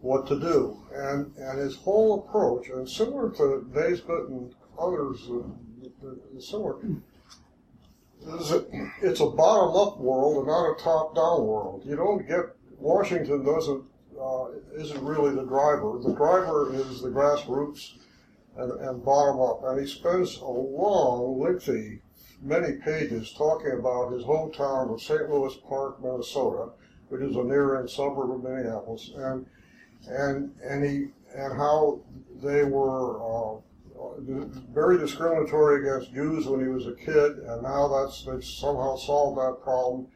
what 0.00 0.26
to 0.26 0.38
do, 0.38 0.76
and, 0.92 1.32
and 1.36 1.58
his 1.58 1.76
whole 1.76 2.26
approach, 2.26 2.68
and 2.68 2.88
similar 2.88 3.30
to 3.30 3.66
Naisbitt 3.72 4.28
and 4.28 4.54
others, 4.78 5.18
uh, 5.30 6.40
similar, 6.40 6.76
is 8.40 8.50
it, 8.50 8.68
it's 9.02 9.20
a 9.20 9.26
bottom-up 9.26 9.98
world 9.98 10.38
and 10.38 10.46
not 10.46 10.72
a 10.72 10.82
top-down 10.82 11.46
world. 11.46 11.82
You 11.84 11.96
don't 11.96 12.26
get 12.26 12.56
Washington 12.78 13.44
doesn't 13.44 13.84
uh, 14.20 14.46
isn't 14.76 15.04
really 15.04 15.34
the 15.34 15.44
driver. 15.44 15.98
The 16.02 16.14
driver 16.14 16.72
is 16.74 17.02
the 17.02 17.10
grassroots 17.10 17.94
and, 18.56 18.72
and 18.72 19.04
bottom 19.04 19.40
up. 19.40 19.62
And 19.64 19.80
he 19.80 19.86
spends 19.86 20.38
a 20.38 20.46
long, 20.46 21.38
lengthy, 21.40 22.00
many 22.42 22.74
pages 22.76 23.32
talking 23.32 23.72
about 23.72 24.12
his 24.12 24.24
hometown 24.24 24.92
of 24.92 25.00
St. 25.00 25.28
Louis 25.30 25.54
Park, 25.68 26.02
Minnesota, 26.02 26.70
which 27.08 27.22
is 27.22 27.36
a 27.36 27.44
near-end 27.44 27.90
suburb 27.90 28.30
of 28.30 28.42
Minneapolis, 28.42 29.10
and 29.16 29.46
and 30.06 30.54
and 30.62 30.84
he 30.84 31.08
and 31.34 31.56
how 31.56 32.00
they 32.42 32.64
were 32.64 33.20
uh, 33.22 33.60
very 34.72 34.98
discriminatory 34.98 35.80
against 35.80 36.14
Jews 36.14 36.46
when 36.46 36.60
he 36.60 36.68
was 36.68 36.86
a 36.86 36.94
kid, 36.94 37.38
and 37.38 37.62
now 37.62 37.88
that's 37.88 38.24
they've 38.24 38.44
somehow 38.44 38.96
solved 38.96 39.38
that 39.38 39.62
problem. 39.62 40.08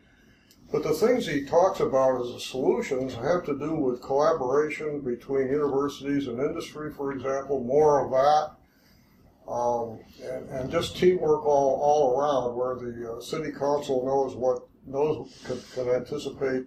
But 0.70 0.82
the 0.82 0.92
things 0.92 1.26
he 1.26 1.44
talks 1.44 1.80
about 1.80 2.20
as 2.20 2.32
the 2.32 2.40
solutions 2.40 3.14
have 3.14 3.44
to 3.46 3.58
do 3.58 3.74
with 3.74 4.02
collaboration 4.02 5.00
between 5.00 5.48
universities 5.48 6.28
and 6.28 6.38
industry, 6.40 6.92
for 6.92 7.12
example, 7.12 7.64
more 7.64 8.04
of 8.04 8.10
that, 8.10 9.50
um, 9.50 10.00
and, 10.22 10.48
and 10.50 10.70
just 10.70 10.98
teamwork 10.98 11.46
all, 11.46 11.80
all 11.80 12.20
around, 12.20 12.54
where 12.54 12.74
the 12.74 13.14
uh, 13.14 13.20
city 13.20 13.50
council 13.50 14.04
knows 14.04 14.36
what 14.36 14.68
knows 14.86 15.34
can, 15.46 15.58
can 15.74 15.94
anticipate 15.94 16.66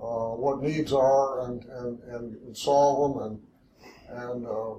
uh, 0.00 0.34
what 0.34 0.62
needs 0.62 0.92
are 0.92 1.46
and, 1.46 1.64
and, 1.64 1.98
and 2.04 2.56
solve 2.56 3.14
them, 3.14 3.22
and 3.22 3.40
and 4.08 4.46
uh, 4.46 4.74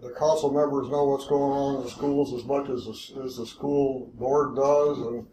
the, 0.00 0.14
council 0.18 0.50
members 0.52 0.88
know 0.88 1.04
what's 1.04 1.26
going 1.26 1.52
on 1.52 1.76
in 1.76 1.82
the 1.84 1.90
schools 1.90 2.32
as 2.32 2.46
much 2.46 2.68
as 2.70 2.84
the, 2.84 3.22
as 3.24 3.36
the 3.36 3.46
school 3.46 4.10
board 4.14 4.56
does, 4.56 4.98
and 4.98 5.26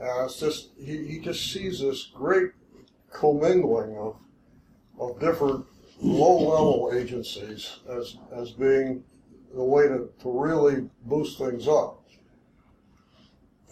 uh, 0.00 0.24
it's 0.24 0.40
just 0.40 0.70
he, 0.78 1.06
he 1.06 1.20
just 1.20 1.52
sees 1.52 1.80
this 1.80 2.10
great 2.14 2.50
commingling 3.12 3.96
of 3.96 4.16
of 4.98 5.20
different 5.20 5.64
low 6.00 6.38
level 6.38 6.92
agencies 6.94 7.78
as 7.88 8.16
as 8.32 8.52
being 8.52 9.02
the 9.54 9.64
way 9.64 9.88
to, 9.88 10.10
to 10.20 10.30
really 10.30 10.88
boost 11.04 11.38
things 11.38 11.66
up. 11.66 12.02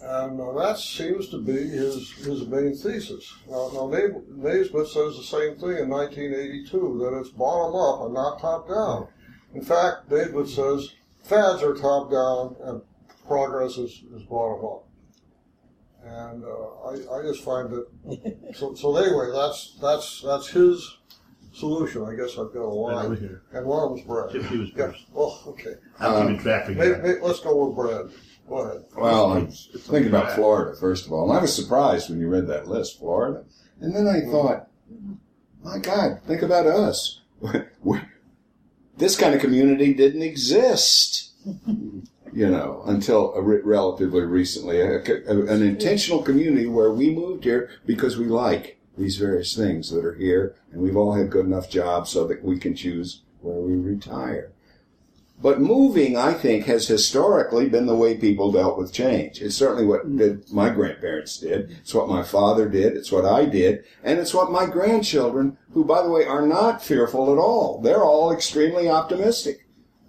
And 0.01 0.39
uh, 0.39 0.53
that 0.53 0.77
seems 0.77 1.29
to 1.29 1.41
be 1.41 1.53
his, 1.53 2.11
his 2.11 2.45
main 2.47 2.75
thesis. 2.75 3.33
Now, 3.49 3.69
now 3.73 3.87
Naisbitt 3.89 4.87
says 4.87 5.17
the 5.17 5.23
same 5.23 5.55
thing 5.55 5.77
in 5.83 5.89
1982, 5.89 6.99
that 6.99 7.17
it's 7.17 7.29
bottom 7.29 7.75
up 7.75 8.05
and 8.05 8.13
not 8.13 8.39
top 8.39 8.67
down. 8.67 9.07
In 9.53 9.63
fact, 9.63 10.09
Naisbitt 10.09 10.47
says 10.47 10.93
fads 11.23 11.63
are 11.63 11.73
top 11.73 12.11
down 12.11 12.55
and 12.63 12.81
progress 13.25 13.77
is, 13.77 14.03
is 14.13 14.23
bottom 14.23 14.65
up. 14.65 14.84
And 16.05 16.43
uh, 16.43 16.47
I, 16.87 17.19
I 17.19 17.21
just 17.23 17.43
find 17.43 17.69
that, 17.71 18.55
so, 18.55 18.75
so 18.75 18.95
anyway, 18.95 19.29
that's, 19.33 19.75
that's, 19.81 20.21
that's 20.21 20.47
his 20.47 20.97
solution. 21.53 22.03
I 22.05 22.13
guess 22.15 22.31
I've 22.37 22.53
got 22.53 22.61
a 22.61 22.67
line. 22.69 23.05
over 23.07 23.15
here. 23.15 23.41
And 23.53 23.65
one 23.65 23.83
of 23.83 23.89
them's 23.95 24.05
Brad. 24.05 24.31
Chip, 24.31 24.43
he 24.43 24.57
was 24.59 24.69
Yeah. 24.75 24.87
first. 24.87 25.05
Well, 25.11 25.43
okay. 25.47 25.73
I'm 25.99 26.27
keeping 26.27 26.39
track 26.43 26.69
of 26.69 26.77
May- 26.77 26.87
you. 26.87 26.97
may- 26.97 27.19
let's 27.21 27.39
go 27.39 27.65
with 27.65 27.75
Brad. 27.75 28.11
Go 28.47 28.57
ahead. 28.59 28.85
Well, 28.95 29.31
I'm 29.33 29.47
thinking 29.49 30.09
about 30.09 30.33
Florida, 30.33 30.77
first 30.79 31.07
of 31.07 31.11
all. 31.11 31.27
And 31.29 31.39
I 31.39 31.41
was 31.41 31.55
surprised 31.55 32.09
when 32.11 32.19
you 32.19 32.29
read 32.29 32.45
that 32.47 32.67
list, 32.67 32.99
Florida. 32.99 33.43
And 33.81 33.95
then 33.95 34.07
I 34.07 34.21
thought, 34.29 34.67
my 35.63 35.79
God, 35.79 36.21
think 36.27 36.43
about 36.43 36.67
us. 36.67 37.21
This 38.97 39.17
kind 39.17 39.35
of 39.35 39.41
community 39.41 39.93
didn't 39.93 40.21
exist, 40.21 41.31
you 42.35 42.49
know, 42.49 42.83
until 42.85 43.33
a 43.33 43.41
re- 43.41 43.61
relatively 43.63 44.21
recently. 44.21 44.81
A, 44.81 44.97
a- 44.97 45.45
an 45.45 45.63
intentional 45.63 46.21
community 46.21 46.67
where 46.67 46.91
we 46.91 47.09
moved 47.09 47.45
here 47.45 47.69
because 47.85 48.17
we 48.17 48.25
like 48.25 48.77
these 48.97 49.15
various 49.15 49.55
things 49.55 49.89
that 49.91 50.05
are 50.05 50.15
here, 50.15 50.55
and 50.71 50.81
we've 50.81 50.97
all 50.97 51.13
had 51.13 51.31
good 51.31 51.45
enough 51.45 51.69
jobs 51.69 52.09
so 52.09 52.27
that 52.27 52.43
we 52.43 52.59
can 52.59 52.75
choose 52.75 53.21
where 53.41 53.55
we 53.55 53.75
retire. 53.75 54.51
But 55.41 55.59
moving, 55.59 56.15
I 56.15 56.33
think, 56.33 56.65
has 56.65 56.87
historically 56.87 57.67
been 57.67 57.87
the 57.87 57.95
way 57.95 58.17
people 58.17 58.51
dealt 58.51 58.77
with 58.77 58.93
change. 58.93 59.41
It's 59.41 59.55
certainly 59.55 59.85
what 59.85 60.07
mm. 60.07 60.17
did 60.17 60.51
my 60.51 60.69
grandparents 60.69 61.37
did. 61.37 61.71
It's 61.81 61.93
what 61.93 62.07
my 62.07 62.23
father 62.23 62.69
did. 62.69 62.95
It's 62.95 63.11
what 63.11 63.25
I 63.25 63.45
did. 63.45 63.83
And 64.03 64.17
it's 64.17 64.33
what 64.33 64.51
my 64.51 64.65
grandchildren, 64.65 65.57
who, 65.73 65.83
by 65.83 66.01
the 66.01 66.09
way, 66.09 66.25
are 66.25 66.47
not 66.47 66.81
fearful 66.81 67.33
at 67.33 67.37
all. 67.37 67.81
They're 67.81 68.03
all 68.03 68.31
extremely 68.31 68.89
optimistic 68.89 69.64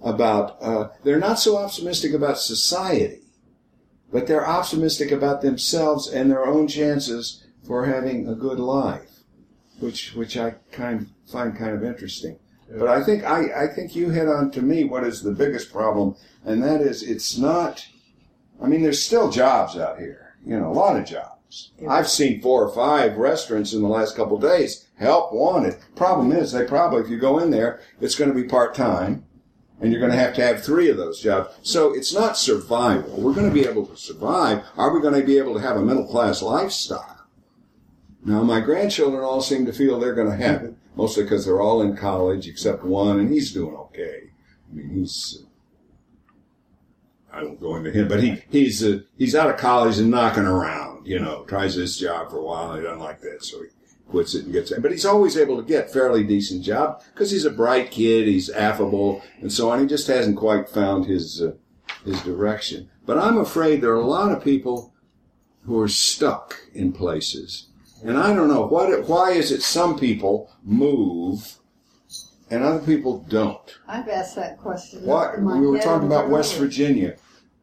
about, 0.07 0.57
uh, 0.63 0.89
they're 1.03 1.19
not 1.19 1.39
so 1.39 1.57
optimistic 1.59 2.13
about 2.13 2.39
society, 2.39 3.23
but 4.13 4.27
they're 4.27 4.47
optimistic 4.47 5.11
about 5.11 5.43
themselves 5.43 6.09
and 6.09 6.31
their 6.31 6.47
own 6.47 6.69
chances 6.69 7.45
for 7.67 7.87
having 7.87 8.29
a 8.29 8.35
good 8.35 8.61
life, 8.61 9.11
which, 9.81 10.15
which 10.15 10.37
I 10.37 10.55
kind 10.71 11.11
find 11.27 11.57
kind 11.59 11.75
of 11.75 11.83
interesting. 11.83 12.39
But 12.71 12.89
I 12.89 13.03
think 13.03 13.25
I, 13.25 13.65
I 13.65 13.67
think 13.69 13.95
you 13.95 14.11
hit 14.11 14.29
on 14.29 14.51
to 14.53 14.63
me 14.63 14.85
what 14.85 15.05
is 15.05 15.23
the 15.23 15.33
biggest 15.33 15.73
problem, 15.73 16.17
and 16.45 16.63
that 16.65 16.81
is 16.81 17.03
it's 17.03 17.39
not. 17.39 17.87
I 18.61 18.67
mean, 18.67 18.83
there's 18.83 19.05
still 19.05 19.31
jobs 19.31 19.77
out 19.77 19.99
here. 19.99 20.37
You 20.45 20.59
know, 20.59 20.71
a 20.71 20.73
lot 20.73 20.97
of 20.97 21.07
jobs. 21.07 21.73
I've 21.89 22.09
seen 22.09 22.43
four 22.43 22.65
or 22.65 22.75
five 22.75 23.17
restaurants 23.19 23.73
in 23.73 23.83
the 23.83 23.89
last 23.89 24.17
couple 24.17 24.37
of 24.37 24.43
days. 24.43 24.89
Help 24.97 25.33
wanted. 25.33 25.77
Problem 25.95 26.33
is, 26.33 26.53
they 26.53 26.65
probably 26.65 27.03
if 27.03 27.09
you 27.09 27.19
go 27.19 27.39
in 27.39 27.51
there, 27.51 27.81
it's 28.01 28.17
going 28.17 28.31
to 28.31 28.35
be 28.35 28.49
part 28.49 28.75
time, 28.75 29.25
and 29.81 29.91
you're 29.91 30.01
going 30.01 30.13
to 30.13 30.19
have 30.19 30.35
to 30.35 30.43
have 30.43 30.63
three 30.63 30.89
of 30.89 30.97
those 30.97 31.21
jobs. 31.21 31.55
So 31.63 31.95
it's 31.95 32.15
not 32.15 32.39
survival. 32.39 33.21
We're 33.21 33.35
going 33.35 33.49
to 33.49 33.55
be 33.55 33.67
able 33.67 33.87
to 33.87 33.97
survive. 33.97 34.65
Are 34.77 34.95
we 34.95 35.01
going 35.01 35.21
to 35.21 35.27
be 35.27 35.39
able 35.39 35.55
to 35.55 35.61
have 35.61 35.77
a 35.77 35.83
middle 35.83 36.07
class 36.07 36.43
lifestyle? 36.43 37.27
Now, 38.25 38.43
my 38.43 38.61
grandchildren 38.61 39.23
all 39.23 39.41
seem 39.41 39.67
to 39.67 39.73
feel 39.73 40.01
they're 40.01 40.15
going 40.15 40.31
to 40.31 40.45
have 40.45 40.63
it 40.63 40.75
mostly 40.97 41.23
because 41.23 41.45
they're 41.45 41.61
all 41.61 41.83
in 41.83 41.97
college 41.97 42.49
except 42.49 42.83
one, 42.83 43.21
and 43.21 43.31
he's 43.31 43.53
doing 43.53 43.77
okay. 43.77 44.31
I 44.71 44.75
mean, 44.75 44.91
he's. 44.91 45.45
I 47.33 47.45
won't 47.45 47.61
go 47.61 47.77
into 47.77 47.91
him, 47.91 48.09
but 48.09 48.23
he 48.23 48.43
he's 48.51 48.83
uh, 48.83 49.01
he's 49.19 49.35
out 49.35 49.51
of 49.51 49.59
college 49.59 49.99
and 49.99 50.11
knocking 50.11 50.45
around. 50.45 51.07
You 51.07 51.19
know, 51.21 51.45
tries 51.45 51.77
this 51.77 51.99
job 51.99 52.31
for 52.31 52.39
a 52.39 52.43
while, 52.43 52.75
he 52.75 52.83
doesn't 52.83 52.99
like 52.99 53.21
that, 53.21 53.45
so 53.45 53.63
he 53.63 53.69
quits 54.09 54.35
it 54.35 54.45
and 54.45 54.53
gets 54.53 54.71
it. 54.71 54.83
But 54.83 54.93
he's 54.93 55.07
always 55.07 55.37
able 55.37 55.57
to 55.57 55.69
get 55.69 55.93
fairly 55.93 56.25
decent 56.25 56.63
job 56.63 57.03
because 57.13 57.31
he's 57.31 57.45
a 57.45 57.51
bright 57.51 57.91
kid, 57.91 58.27
he's 58.27 58.51
affable, 58.51 59.23
and 59.41 59.53
so 59.53 59.71
on. 59.71 59.81
He 59.81 59.87
just 59.87 60.07
hasn't 60.07 60.37
quite 60.37 60.69
found 60.69 61.07
his 61.07 61.43
uh, 61.43 61.53
his 62.05 62.21
direction. 62.23 62.91
But 63.05 63.19
I'm 63.19 63.39
afraid 63.39 63.81
there 63.81 63.93
are 63.93 64.01
a 64.01 64.07
lot 64.07 64.33
of 64.33 64.43
people 64.43 64.93
who 65.65 65.81
are 65.81 65.89
stuck 65.89 66.61
in 66.73 66.93
places 66.93 67.69
and 68.05 68.19
I 68.19 68.35
don't 68.35 68.49
know 68.49 68.67
what. 68.67 69.09
Why 69.09 69.33
is 69.33 69.51
it 69.51 69.63
some 69.63 69.99
people 69.99 70.51
move 70.63 71.59
and 72.51 72.63
other 72.63 72.85
people 72.85 73.25
don't? 73.29 73.79
I've 73.89 74.09
asked 74.09 74.37
that 74.37 74.59
question. 74.59 75.07
My 75.07 75.37
We 75.37 75.67
were 75.67 75.79
talking 75.79 76.07
about 76.07 76.29
West. 76.29 76.57
Virginia. 76.57 77.17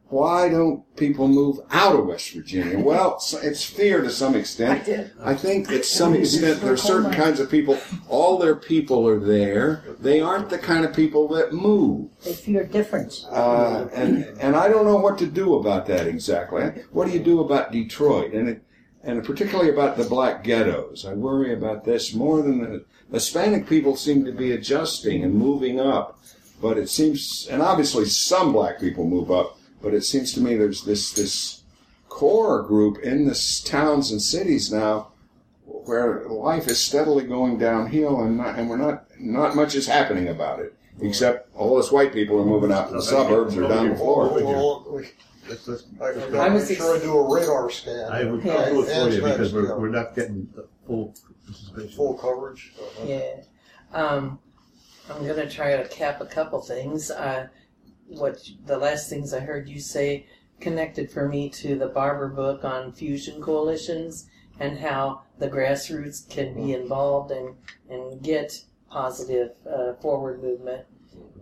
Why 0.08 0.48
don't 0.48 0.84
people 0.96 1.26
move 1.28 1.60
out 1.70 1.96
of 1.96 2.06
West 2.06 2.32
Virginia? 2.32 2.78
Well, 2.78 3.18
it's- 3.42 3.64
fear 3.64 4.02
to 4.02 4.10
some 4.10 4.34
extent. 4.34 4.82
I 4.82 4.84
did. 4.84 5.10
I 5.22 5.34
think 5.34 5.68
to 5.68 5.82
some 5.82 6.14
extent 6.14 6.60
there 6.60 6.72
are 6.72 6.76
certain 6.76 7.10
kinds 7.10 7.40
of 7.40 7.50
people. 7.50 7.78
All 8.08 8.38
their 8.38 8.54
people 8.54 9.08
are 9.08 9.18
there. 9.18 9.82
They 10.00 10.20
aren't 10.20 10.50
the 10.50 10.58
kind 10.58 10.84
of 10.84 10.94
people 10.94 11.26
that 11.28 11.52
move. 11.52 12.10
They 12.22 12.34
fear 12.34 12.64
difference. 12.64 13.24
Uh, 13.30 13.88
and 13.94 14.24
and 14.40 14.54
I 14.54 14.68
don't 14.68 14.84
know 14.84 14.96
what 14.98 15.18
to 15.18 15.26
do 15.26 15.54
about 15.54 15.86
that 15.86 16.06
exactly. 16.06 16.62
What 16.92 17.06
do 17.06 17.12
you 17.12 17.20
do 17.20 17.40
about 17.40 17.72
Detroit 17.72 18.32
and 18.34 18.48
it, 18.50 18.62
and 19.02 19.24
particularly 19.24 19.70
about 19.70 19.96
the 19.96 20.04
black 20.04 20.44
ghettos? 20.44 21.06
I 21.06 21.14
worry 21.14 21.52
about 21.52 21.84
this 21.84 22.14
more 22.14 22.42
than 22.42 22.60
the 22.60 22.84
Hispanic 23.10 23.66
people 23.66 23.96
seem 23.96 24.24
to 24.26 24.32
be 24.32 24.52
adjusting 24.52 25.24
and 25.24 25.34
moving 25.34 25.80
up, 25.80 26.20
but 26.60 26.76
it 26.78 26.88
seems 26.88 27.48
and 27.50 27.62
obviously 27.62 28.04
some 28.04 28.52
black 28.52 28.78
people 28.78 29.06
move 29.06 29.30
up, 29.30 29.58
but 29.84 29.94
it 29.94 30.02
seems 30.02 30.32
to 30.32 30.40
me 30.40 30.56
there's 30.56 30.82
this 30.82 31.12
this 31.12 31.62
core 32.08 32.62
group 32.62 32.98
in 32.98 33.26
the 33.26 33.62
towns 33.64 34.10
and 34.10 34.22
cities 34.22 34.72
now 34.72 35.12
where 35.66 36.26
life 36.28 36.66
is 36.68 36.80
steadily 36.80 37.24
going 37.24 37.58
downhill 37.58 38.22
and 38.22 38.38
not, 38.38 38.58
and 38.58 38.70
we're 38.70 38.76
not 38.76 39.04
not 39.20 39.54
much 39.54 39.74
is 39.74 39.86
happening 39.86 40.28
about 40.28 40.58
it 40.58 40.74
except 41.00 41.54
all 41.54 41.78
us 41.78 41.92
white 41.92 42.12
people 42.12 42.40
are 42.40 42.44
moving 42.44 42.72
out 42.72 42.88
to 42.88 42.94
the 42.94 43.02
suburbs 43.02 43.56
or 43.56 43.68
down 43.68 43.90
to 43.90 43.96
Florida. 43.96 44.44
Let's, 45.46 45.68
let's, 45.68 45.84
I, 46.00 46.04
I 46.38 46.46
I 46.46 46.48
was 46.48 46.70
make 46.70 46.78
sure 46.78 46.96
I 46.96 47.00
do 47.00 47.18
a 47.18 47.34
radar 47.34 47.68
scan. 47.68 48.10
I 48.10 48.24
would 48.24 48.42
Yeah. 48.42 48.54
I'll 48.54 48.72
do 48.72 48.80
it 48.80 48.86
for 48.86 48.92
And 48.92 49.12
you 49.12 49.20
because 49.20 49.52
we're, 49.52 49.78
we're 49.78 49.88
not 49.90 50.14
getting 50.14 50.48
the 50.54 50.66
full 50.86 51.14
participation. 51.46 51.96
Full 51.96 52.14
coverage. 52.14 52.72
Uh, 52.80 53.04
Yeah. 53.04 53.34
Um, 53.92 54.38
I'm 55.10 55.22
going 55.22 55.36
to 55.36 55.50
try 55.50 55.76
to 55.76 55.86
cap 55.88 56.22
a 56.22 56.26
couple 56.26 56.62
things. 56.62 57.10
Uh, 57.10 57.48
what 58.06 58.38
the 58.66 58.78
last 58.78 59.08
things 59.08 59.32
I 59.32 59.40
heard 59.40 59.68
you 59.68 59.80
say 59.80 60.26
connected 60.60 61.10
for 61.10 61.28
me 61.28 61.48
to 61.50 61.76
the 61.76 61.88
Barber 61.88 62.28
book 62.28 62.64
on 62.64 62.92
fusion 62.92 63.40
coalitions 63.40 64.28
and 64.58 64.78
how 64.78 65.22
the 65.38 65.48
grassroots 65.48 66.28
can 66.28 66.54
be 66.54 66.72
involved 66.72 67.30
and, 67.30 67.56
and 67.90 68.22
get 68.22 68.64
positive 68.88 69.50
uh, 69.66 69.94
forward 69.94 70.42
movement. 70.42 70.86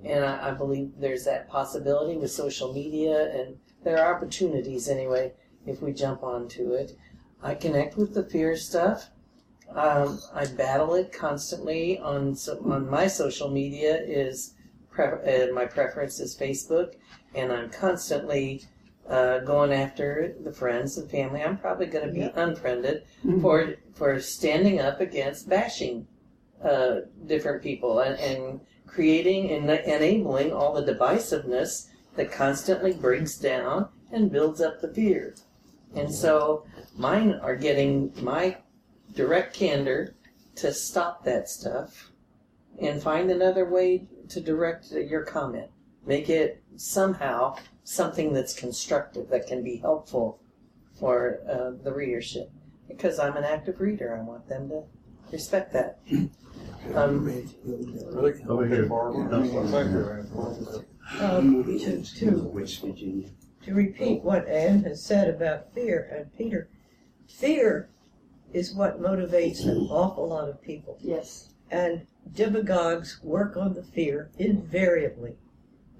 And 0.04 0.24
I, 0.24 0.48
I 0.48 0.50
believe 0.52 0.92
there's 0.98 1.24
that 1.24 1.48
possibility 1.48 2.16
with 2.16 2.30
social 2.30 2.72
media, 2.72 3.32
and 3.32 3.58
there 3.84 3.98
are 3.98 4.14
opportunities 4.14 4.88
anyway 4.88 5.32
if 5.66 5.82
we 5.82 5.92
jump 5.92 6.22
onto 6.22 6.72
it. 6.72 6.96
I 7.42 7.54
connect 7.54 7.96
with 7.96 8.14
the 8.14 8.24
fear 8.24 8.56
stuff. 8.56 9.10
Um, 9.74 10.20
I 10.34 10.46
battle 10.46 10.94
it 10.94 11.12
constantly 11.12 11.98
on 11.98 12.34
so, 12.34 12.58
on 12.64 12.88
my 12.90 13.06
social 13.06 13.50
media. 13.50 14.00
Is 14.02 14.54
pre- 14.92 15.04
uh, 15.06 15.52
my 15.52 15.66
preference 15.66 16.20
is 16.20 16.36
Facebook, 16.36 16.94
and 17.34 17.52
I'm 17.52 17.70
constantly 17.70 18.62
uh, 19.08 19.40
going 19.40 19.72
after 19.72 20.34
the 20.44 20.52
friends 20.52 20.96
and 20.98 21.10
family. 21.10 21.42
I'm 21.42 21.58
probably 21.58 21.86
going 21.86 22.06
to 22.06 22.12
be 22.12 22.30
unfriended 22.34 23.04
for 23.40 23.74
for 23.94 24.20
standing 24.20 24.80
up 24.80 25.00
against 25.00 25.48
bashing 25.48 26.06
uh, 26.62 27.00
different 27.26 27.62
people 27.62 28.00
and, 28.00 28.18
and 28.20 28.60
creating 28.86 29.50
and 29.50 29.68
enabling 29.68 30.52
all 30.52 30.72
the 30.72 30.92
divisiveness 30.92 31.88
that 32.16 32.30
constantly 32.30 32.92
breaks 32.92 33.36
down 33.38 33.88
and 34.12 34.30
builds 34.30 34.60
up 34.60 34.80
the 34.80 34.92
fear. 34.92 35.34
And 35.94 36.12
so 36.12 36.64
mine 36.96 37.34
are 37.42 37.56
getting 37.56 38.12
my 38.22 38.58
direct 39.14 39.54
candor 39.54 40.14
to 40.56 40.72
stop 40.72 41.24
that 41.24 41.48
stuff 41.48 42.10
and 42.80 43.02
find 43.02 43.30
another 43.30 43.68
way 43.68 44.06
to 44.32 44.40
direct 44.40 44.90
your 44.92 45.24
comment. 45.24 45.70
Make 46.06 46.28
it 46.28 46.62
somehow 46.76 47.56
something 47.84 48.32
that's 48.32 48.54
constructive, 48.54 49.28
that 49.28 49.46
can 49.46 49.62
be 49.62 49.76
helpful 49.76 50.40
for 50.98 51.40
uh, 51.48 51.82
the 51.82 51.92
readership. 51.92 52.50
Because 52.88 53.18
I'm 53.18 53.36
an 53.36 53.44
active 53.44 53.80
reader, 53.80 54.16
I 54.16 54.22
want 54.22 54.48
them 54.48 54.68
to 54.70 54.82
respect 55.30 55.72
that. 55.72 55.98
Um, 56.96 57.24
Really? 57.64 58.42
Over 58.48 58.66
here. 58.66 58.86
Barbara. 58.86 59.24
No. 59.30 59.66
Thank 59.68 59.92
you, 59.92 60.00
Ann. 60.00 60.84
Um, 61.20 61.64
to, 61.64 62.02
to, 62.02 63.30
to 63.64 63.74
repeat 63.74 64.22
what 64.22 64.48
Anne 64.48 64.82
has 64.82 65.00
said 65.00 65.28
about 65.28 65.72
fear, 65.72 66.10
and 66.12 66.36
Peter, 66.36 66.68
fear 67.28 67.88
is 68.52 68.74
what 68.74 69.00
motivates 69.00 69.64
an 69.64 69.86
awful 69.90 70.28
lot 70.28 70.48
of 70.48 70.60
people. 70.60 70.98
Yes. 71.00 71.50
And 71.70 72.06
demagogues 72.30 73.20
work 73.22 73.56
on 73.56 73.74
the 73.74 73.82
fear 73.82 74.30
invariably. 74.38 75.36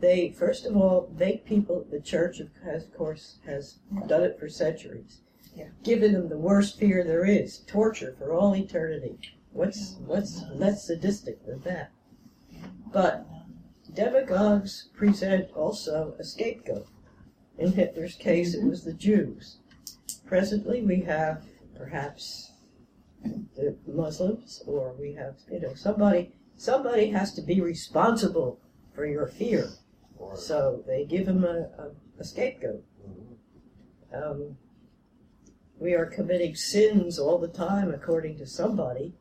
They, 0.01 0.31
first 0.31 0.67
of 0.67 0.77
all, 0.77 1.13
make 1.17 1.45
people, 1.45 1.87
the 1.91 2.01
church 2.01 2.41
of, 2.41 2.51
course, 2.97 3.39
has 3.47 3.79
done 4.09 4.25
it 4.25 4.39
for 4.39 4.49
centuries, 4.49 5.21
Yeah. 5.55 5.69
given 5.85 6.13
them 6.13 6.29
the 6.29 6.39
worst 6.39 6.79
fear 6.79 7.05
there 7.05 7.25
is, 7.25 7.61
torture 7.61 8.15
for 8.19 8.33
all 8.33 8.57
eternity. 8.57 9.19
What's, 9.53 9.97
what's 10.07 10.43
less 10.51 10.87
sadistic 10.87 11.45
than 11.47 11.61
that? 11.61 11.93
But 12.93 13.27
demagogues 13.95 14.89
present 14.95 15.51
also 15.55 16.15
a 16.19 16.25
scapegoat. 16.25 16.89
In 17.59 17.73
Hitler's 17.73 18.17
case, 18.17 18.55
it 18.55 18.65
was 18.65 18.85
the 18.85 18.95
Jews. 18.95 19.59
Presently, 20.27 20.83
we 20.83 21.03
have 21.03 21.45
perhaps 21.77 22.52
the 23.57 23.77
Muslims, 23.87 24.63
or 24.67 24.95
we 24.99 25.15
have, 25.15 25.37
you 25.51 25.61
know, 25.61 25.75
somebody. 25.75 26.33
Somebody 26.57 27.11
has 27.11 27.33
to 27.35 27.43
be 27.43 27.61
responsible 27.61 28.61
for 28.95 29.07
your 29.07 29.27
fear. 29.27 29.71
So 30.35 30.85
they 30.87 31.05
give 31.05 31.27
him 31.27 31.45
a, 31.45 31.69
a, 31.79 31.91
a 32.21 32.25
scapegoat. 32.25 32.85
Um, 34.15 34.57
we 35.79 35.95
are 35.95 36.07
committing 36.07 36.55
sins 36.55 37.19
all 37.19 37.39
the 37.39 37.49
time, 37.49 37.93
according 37.93 38.39
to 38.39 38.47
somebody, 38.47 39.15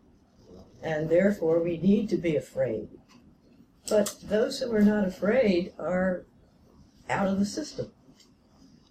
and 0.84 1.10
therefore 1.10 1.64
we 1.64 1.78
need 1.78 2.10
to 2.10 2.18
be 2.18 2.36
afraid. 2.36 2.90
But 3.90 4.15
those 4.23 4.60
who 4.60 4.72
are 4.73 4.84
not 4.84 5.07
afraid 5.07 5.73
are 5.80 6.26
out 7.10 7.28
of 7.28 7.40
the 7.40 7.45
system. 7.45 7.91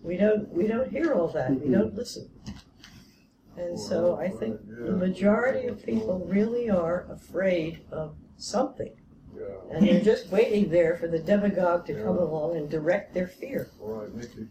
We 0.03 0.17
don't 0.17 0.49
we 0.49 0.67
don't 0.67 0.91
hear 0.91 1.13
all 1.13 1.29
that. 1.29 1.61
We 1.61 1.71
don't 1.71 1.95
listen. 1.95 2.31
And 3.61 3.79
so 3.79 4.17
I 4.17 4.29
think 4.29 4.59
the 4.67 4.93
majority 4.93 5.69
of 5.69 5.85
people 5.85 6.27
really 6.27 6.71
are 6.71 7.07
afraid 7.11 7.81
of 7.93 8.17
something. 8.37 8.93
And 9.71 9.87
they're 9.87 10.01
just 10.01 10.29
waiting 10.31 10.69
there 10.71 10.97
for 10.97 11.07
the 11.07 11.19
demagogue 11.19 11.87
to 11.87 11.95
come 11.95 12.19
along 12.19 12.57
and 12.57 12.69
direct 12.69 13.15
their 13.15 13.29
fear. 13.29 13.71
Right, 13.79 14.13
make 14.15 14.35
you, 14.35 14.49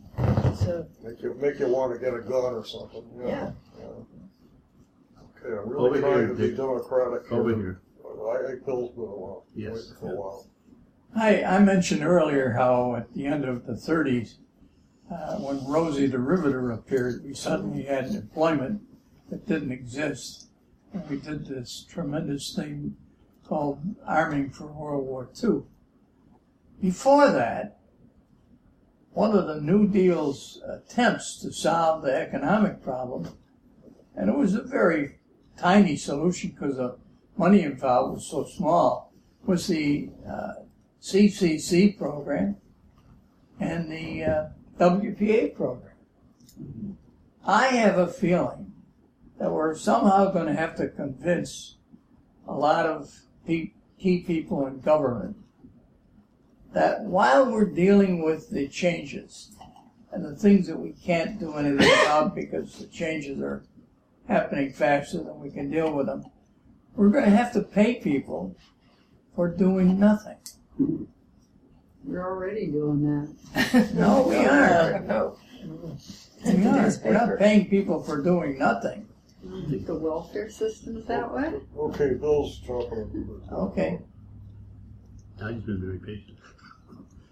So, 0.56 0.88
make 1.04 1.22
you, 1.22 1.34
make 1.36 1.60
you 1.60 1.68
want 1.68 1.94
to 1.94 2.00
get 2.00 2.14
a 2.14 2.22
gun 2.22 2.54
or 2.54 2.66
something. 2.66 3.04
Yeah. 3.26 3.52
Okay, 3.82 5.58
I'm 5.58 5.70
really 5.70 5.90
Over 5.90 6.00
trying 6.00 6.18
here, 6.20 6.28
to 6.28 6.34
be 6.34 6.48
Dick. 6.48 6.58
democratic. 6.58 7.32
Over 7.32 7.56
here. 7.56 7.82
I 8.06 8.54
ate 8.54 8.66
pills 8.66 8.94
for 8.96 9.02
a 9.02 9.20
while. 9.20 9.46
Yes. 9.56 9.74
Waiting 9.74 9.96
for 10.00 10.14
a 10.14 10.16
while. 10.16 10.48
I, 11.16 11.44
I 11.44 11.60
mentioned 11.60 12.04
earlier 12.04 12.52
how 12.52 12.96
at 12.96 13.14
the 13.14 13.26
end 13.26 13.44
of 13.44 13.66
the 13.66 13.74
30s, 13.74 14.36
uh, 15.12 15.38
when 15.38 15.66
Rosie 15.66 16.08
the 16.08 16.20
Riveter 16.20 16.72
appeared, 16.72 17.24
we 17.26 17.34
suddenly 17.34 17.84
had 17.84 18.06
employment 18.08 18.82
that 19.30 19.48
didn't 19.48 19.72
exist. 19.72 20.48
And 20.94 21.08
we 21.10 21.18
did 21.18 21.46
this 21.46 21.86
tremendous 21.90 22.54
thing 22.56 22.96
called 23.48 23.80
arming 24.06 24.52
for 24.52 24.68
World 24.68 25.06
War 25.06 25.30
II. 25.44 25.64
Before 26.82 27.32
that, 27.32 27.80
one 29.12 29.36
of 29.36 29.48
the 29.48 29.60
New 29.60 29.88
Deal's 29.88 30.62
attempts 30.68 31.40
to 31.42 31.52
solve 31.52 32.04
the 32.04 32.14
economic 32.14 32.82
problem, 32.82 33.28
and 34.16 34.30
it 34.30 34.36
was 34.36 34.54
a 34.54 34.62
very 34.62 35.18
tiny 35.58 35.98
solution 35.98 36.52
because 36.52 36.78
the 36.78 36.98
money 37.38 37.64
involved 37.64 38.16
was 38.16 38.28
so 38.28 38.46
small, 38.46 39.12
was 39.46 39.68
the 39.68 40.10
uh, 40.28 40.54
CCC 41.02 41.98
program 41.98 42.58
and 43.60 43.92
the 43.92 44.24
uh, 44.24 44.46
WPA 44.80 45.56
program. 45.56 45.96
I 47.46 47.68
have 47.68 47.98
a 47.98 48.08
feeling 48.08 48.69
that 49.40 49.52
we're 49.52 49.76
somehow 49.76 50.32
going 50.32 50.48
to 50.48 50.54
have 50.54 50.76
to 50.76 50.90
convince 50.90 51.78
a 52.48 52.54
lot 52.54 52.86
of 52.86 53.22
pe- 53.48 53.72
key 53.98 54.20
people 54.20 54.68
in 54.68 54.80
government 54.82 55.36
that 56.74 57.02
while 57.02 57.50
we're 57.50 57.66
dealing 57.70 58.24
with 58.24 58.50
the 58.50 58.68
changes 58.68 59.52
and 60.12 60.24
the 60.24 60.36
things 60.36 60.68
that 60.68 60.78
we 60.78 60.92
can't 60.92 61.40
do 61.40 61.54
anything 61.56 61.90
about 62.04 62.36
because 62.36 62.76
the 62.76 62.86
changes 62.88 63.40
are 63.40 63.64
happening 64.28 64.72
faster 64.72 65.18
than 65.18 65.40
we 65.40 65.50
can 65.50 65.72
deal 65.72 65.92
with 65.92 66.06
them, 66.06 66.26
we're 66.96 67.10
going 67.10 67.26
to 67.26 67.36
have 67.36 67.54
to 67.54 67.62
pay 67.62 67.96
people 67.96 68.56
for 69.36 69.48
doing 69.48 70.00
nothing. 70.00 70.38
We're 72.04 72.26
already 72.26 72.68
doing 72.68 73.04
that. 73.04 73.92
No, 73.94 74.28
we 74.28 74.36
aren't. 74.38 75.08
No. 75.08 75.38
We 76.46 76.66
aren't. 76.66 77.04
We're 77.04 77.14
not 77.14 77.38
paying 77.38 77.70
people 77.70 78.04
for 78.04 78.22
doing 78.22 78.58
nothing. 78.58 79.08
The 79.44 79.96
welfare 79.96 80.50
system 80.50 80.98
is 80.98 81.06
that 81.06 81.34
way? 81.34 81.54
Okay, 81.78 82.14
Bill's 82.16 82.60
talking. 82.66 83.42
Okay, 83.52 84.00
Now 85.40 85.48
he's 85.48 85.64
been 85.64 85.80
very 85.80 86.00
patient. 86.00 86.38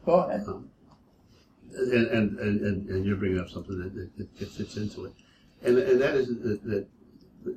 go 0.06 0.14
ahead. 0.14 0.46
And, 0.48 2.08
and, 2.08 2.40
and, 2.40 2.62
and, 2.62 2.90
and 2.90 3.06
you're 3.06 3.18
bringing 3.18 3.40
up 3.40 3.50
something 3.50 3.78
that, 3.78 3.94
that, 4.18 4.40
that 4.40 4.50
fits 4.52 4.78
into 4.78 5.06
it. 5.06 5.14
And, 5.64 5.78
and 5.78 6.00
that 6.02 6.16
is 6.16 6.28
that, 6.28 6.64
that 6.64 6.88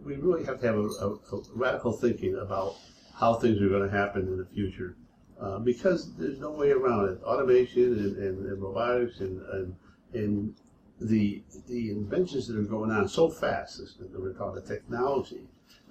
we 0.05 0.17
really 0.17 0.45
have 0.45 0.61
to 0.61 0.67
have 0.67 0.77
a, 0.77 0.83
a, 0.83 1.15
a 1.15 1.43
radical 1.55 1.93
thinking 1.93 2.37
about 2.37 2.75
how 3.15 3.35
things 3.35 3.63
are 3.63 3.69
going 3.69 3.89
to 3.89 3.97
happen 3.97 4.23
in 4.23 4.37
the 4.37 4.47
future. 4.47 4.97
Uh, 5.41 5.59
because 5.59 6.13
there's 6.17 6.39
no 6.39 6.51
way 6.51 6.71
around 6.71 7.09
it. 7.09 7.23
Automation 7.23 7.85
and, 7.85 8.17
and, 8.17 8.47
and 8.47 8.63
robotics 8.63 9.21
and, 9.21 9.41
and, 9.53 9.77
and 10.13 10.55
the, 11.01 11.43
the 11.69 11.91
inventions 11.91 12.47
that 12.49 12.59
are 12.59 12.63
going 12.63 12.91
on 12.91 13.09
so 13.09 13.29
fast, 13.29 13.79
this- 13.79 13.95
that 13.95 14.21
we're 14.21 14.33
talking 14.35 14.63
technology. 14.63 15.43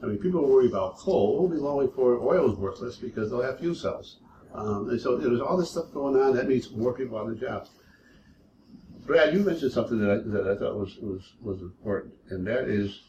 I 0.01 0.05
mean, 0.05 0.17
people 0.17 0.47
worry 0.47 0.67
about 0.67 0.97
coal. 0.97 1.35
It 1.35 1.39
won't 1.41 1.51
be 1.53 1.57
long 1.57 1.85
before 1.85 2.19
oil 2.19 2.51
is 2.51 2.57
worthless 2.57 2.95
because 2.95 3.29
they'll 3.29 3.41
have 3.41 3.59
fuel 3.59 3.75
cells. 3.75 4.17
Um, 4.53 4.89
and 4.89 4.99
so 4.99 5.17
there's 5.17 5.41
all 5.41 5.57
this 5.57 5.71
stuff 5.71 5.91
going 5.93 6.19
on. 6.19 6.35
That 6.35 6.47
means 6.47 6.71
more 6.71 6.93
people 6.93 7.17
on 7.17 7.29
the 7.29 7.35
job. 7.35 7.67
Brad, 9.05 9.33
you 9.33 9.39
mentioned 9.39 9.71
something 9.71 9.99
that 9.99 10.11
I, 10.11 10.17
that 10.17 10.47
I 10.47 10.55
thought 10.57 10.75
was, 10.75 10.97
was, 10.97 11.33
was 11.41 11.61
important, 11.61 12.13
and 12.29 12.45
that 12.47 12.69
is 12.69 13.01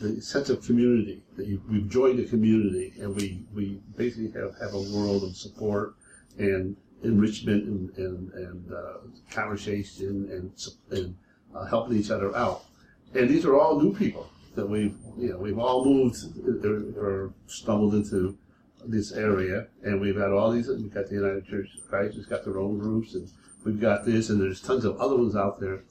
the 0.00 0.20
sense 0.20 0.50
of 0.50 0.64
community. 0.64 1.22
That 1.36 1.46
you, 1.46 1.62
we've 1.70 1.88
joined 1.88 2.18
a 2.20 2.24
community, 2.24 2.92
and 3.00 3.14
we, 3.14 3.44
we 3.54 3.80
basically 3.96 4.32
have, 4.40 4.58
have 4.60 4.74
a 4.74 4.80
world 4.80 5.22
of 5.22 5.36
support 5.36 5.94
and 6.38 6.76
enrichment 7.02 7.64
and, 7.64 7.98
and, 7.98 8.32
and 8.32 8.72
uh, 8.72 8.94
conversation 9.30 10.28
and, 10.30 10.98
and 10.98 11.14
uh, 11.54 11.64
helping 11.66 11.96
each 11.96 12.10
other 12.10 12.34
out. 12.36 12.64
And 13.14 13.28
these 13.28 13.44
are 13.44 13.58
all 13.58 13.80
new 13.80 13.94
people 13.94 14.30
that 14.54 14.66
we've, 14.66 14.96
you 15.18 15.30
know, 15.30 15.38
we've 15.38 15.58
all 15.58 15.84
moved 15.84 16.16
or, 16.64 16.76
or 16.96 17.34
stumbled 17.46 17.94
into 17.94 18.36
this 18.84 19.12
area, 19.12 19.68
and 19.84 20.00
we've 20.00 20.16
got 20.16 20.32
all 20.32 20.50
these. 20.50 20.68
We've 20.68 20.92
got 20.92 21.08
the 21.08 21.14
United 21.16 21.46
Church 21.46 21.68
of 21.78 21.88
Christ, 21.88 22.16
we've 22.16 22.28
got 22.28 22.44
their 22.44 22.58
own 22.58 22.78
groups, 22.78 23.14
and 23.14 23.28
we've 23.64 23.80
got 23.80 24.04
this, 24.04 24.30
and 24.30 24.40
there's 24.40 24.60
tons 24.60 24.84
of 24.84 24.98
other 24.98 25.16
ones 25.16 25.36
out 25.36 25.60
there. 25.60 25.84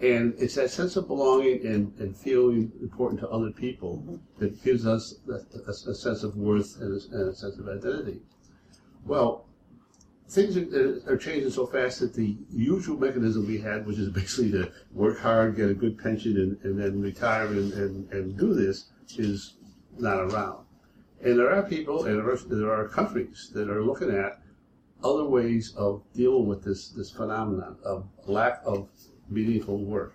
And 0.00 0.34
it's 0.38 0.56
that 0.56 0.70
sense 0.70 0.96
of 0.96 1.06
belonging 1.06 1.64
and, 1.64 1.92
and 2.00 2.16
feeling 2.16 2.72
important 2.80 3.20
to 3.20 3.28
other 3.28 3.52
people 3.52 4.20
that 4.38 4.64
gives 4.64 4.84
us 4.84 5.14
a, 5.28 5.34
a, 5.68 5.70
a 5.70 5.94
sense 5.94 6.24
of 6.24 6.36
worth 6.36 6.80
and 6.80 7.00
a, 7.00 7.16
and 7.16 7.28
a 7.28 7.34
sense 7.34 7.56
of 7.58 7.68
identity. 7.68 8.20
Well, 9.04 9.46
things 10.32 10.56
are, 10.56 11.12
are 11.12 11.16
changing 11.16 11.50
so 11.50 11.66
fast 11.66 12.00
that 12.00 12.14
the 12.14 12.36
usual 12.50 12.98
mechanism 12.98 13.46
we 13.46 13.58
had, 13.58 13.86
which 13.86 13.98
is 13.98 14.08
basically 14.08 14.50
to 14.52 14.72
work 14.92 15.20
hard, 15.20 15.56
get 15.56 15.68
a 15.68 15.74
good 15.74 15.98
pension, 15.98 16.36
and, 16.36 16.58
and 16.64 16.80
then 16.80 17.02
retire 17.02 17.46
and, 17.46 17.72
and, 17.74 18.12
and 18.12 18.38
do 18.38 18.54
this, 18.54 18.86
is 19.18 19.56
not 19.98 20.18
around. 20.18 20.64
And 21.22 21.38
there 21.38 21.52
are 21.52 21.62
people 21.62 22.06
and 22.06 22.18
there 22.18 22.30
are, 22.30 22.36
there 22.36 22.72
are 22.72 22.88
countries 22.88 23.50
that 23.54 23.68
are 23.68 23.82
looking 23.82 24.10
at 24.10 24.40
other 25.04 25.24
ways 25.24 25.74
of 25.76 26.02
dealing 26.14 26.46
with 26.46 26.64
this, 26.64 26.88
this 26.90 27.10
phenomenon 27.10 27.76
of 27.84 28.08
lack 28.26 28.60
of 28.64 28.88
meaningful 29.28 29.84
work. 29.84 30.14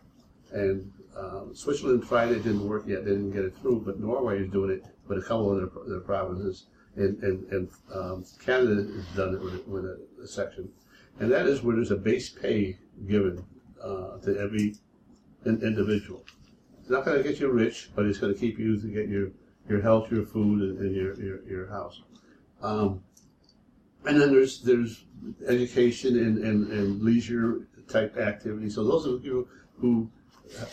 And 0.52 0.92
um, 1.16 1.52
Switzerland 1.54 2.08
tried 2.08 2.32
it, 2.32 2.44
didn't 2.44 2.68
work 2.68 2.86
yet, 2.88 3.06
they 3.06 3.12
didn't 3.12 3.32
get 3.32 3.46
it 3.46 3.56
through, 3.58 3.84
but 3.86 4.00
Norway 4.00 4.40
is 4.40 4.52
doing 4.52 4.72
it 4.72 4.86
with 5.08 5.20
a 5.20 5.22
couple 5.22 5.52
of 5.52 5.58
their, 5.58 5.84
their 5.88 6.00
provinces. 6.00 6.68
And, 6.98 7.22
and, 7.24 7.52
and 7.52 7.70
um, 7.94 8.26
Canada 8.44 8.76
has 8.92 9.06
done 9.16 9.36
it 9.36 9.42
with, 9.42 9.54
a- 9.54 9.70
with 9.70 9.86
a, 9.86 9.98
a 10.24 10.28
section. 10.28 10.70
And 11.20 11.32
that 11.32 11.46
is 11.48 11.62
where 11.64 11.76
there's 11.76 11.92
a 11.92 11.96
base 11.96 12.30
pay 12.30 12.78
given 13.08 13.44
uh, 13.84 14.18
to 14.20 14.38
every 14.40 14.76
in, 15.46 15.62
individual. 15.62 16.26
It's 16.82 16.90
not 16.90 17.06
going 17.06 17.18
to 17.18 17.24
get 17.24 17.40
you 17.40 17.50
rich, 17.52 17.90
but 17.96 18.06
it's 18.06 18.18
going 18.18 18.34
to 18.34 18.40
keep 18.40 18.58
you 18.58 18.80
to 18.80 18.88
get 18.88 19.08
your, 19.10 19.30
your 19.70 19.82
health, 19.82 20.12
your 20.12 20.26
food, 20.26 20.62
and, 20.62 20.80
and 20.80 20.96
your, 20.96 21.14
your, 21.22 21.44
your 21.44 21.68
house. 21.68 22.02
Um, 22.62 23.04
and 24.06 24.20
then 24.20 24.32
there's 24.32 24.62
there's 24.62 25.06
education 25.48 26.18
and, 26.18 26.38
and, 26.40 26.72
and 26.72 27.02
leisure 27.02 27.68
type 27.90 28.18
activities. 28.18 28.76
So 28.76 28.84
those 28.84 29.06
of 29.06 29.26
you 29.26 29.48
who 29.80 30.10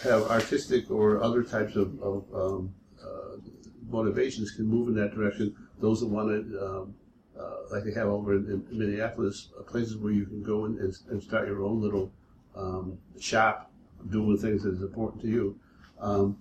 have 0.03 0.23
artistic 0.25 0.91
or 0.91 1.23
other 1.23 1.43
types 1.43 1.75
of, 1.77 2.01
of 2.01 2.25
um, 2.35 2.75
uh, 3.03 3.37
motivations 3.89 4.53
can 4.53 4.67
move 4.67 4.89
in 4.89 4.95
that 4.95 5.15
direction. 5.15 5.55
Those 5.85 6.01
that 6.01 6.07
want 6.07 6.29
to, 6.29 6.67
um, 6.67 6.95
uh, 7.39 7.57
like 7.71 7.85
they 7.85 7.93
have 7.93 8.09
over 8.09 8.35
in, 8.35 8.65
in 8.71 8.79
Minneapolis, 8.79 9.51
uh, 9.59 9.63
places 9.63 9.97
where 9.97 10.13
you 10.13 10.25
can 10.25 10.43
go 10.43 10.65
in 10.65 10.79
and, 10.79 10.97
and 11.11 11.23
start 11.23 11.47
your 11.47 11.63
own 11.63 11.81
little 11.81 12.11
um, 12.57 12.99
shop 13.21 13.71
doing 14.11 14.39
things 14.39 14.63
that 14.63 14.75
is 14.75 14.83
important 14.83 15.21
to 15.23 15.29
you, 15.29 15.59
um, 16.01 16.39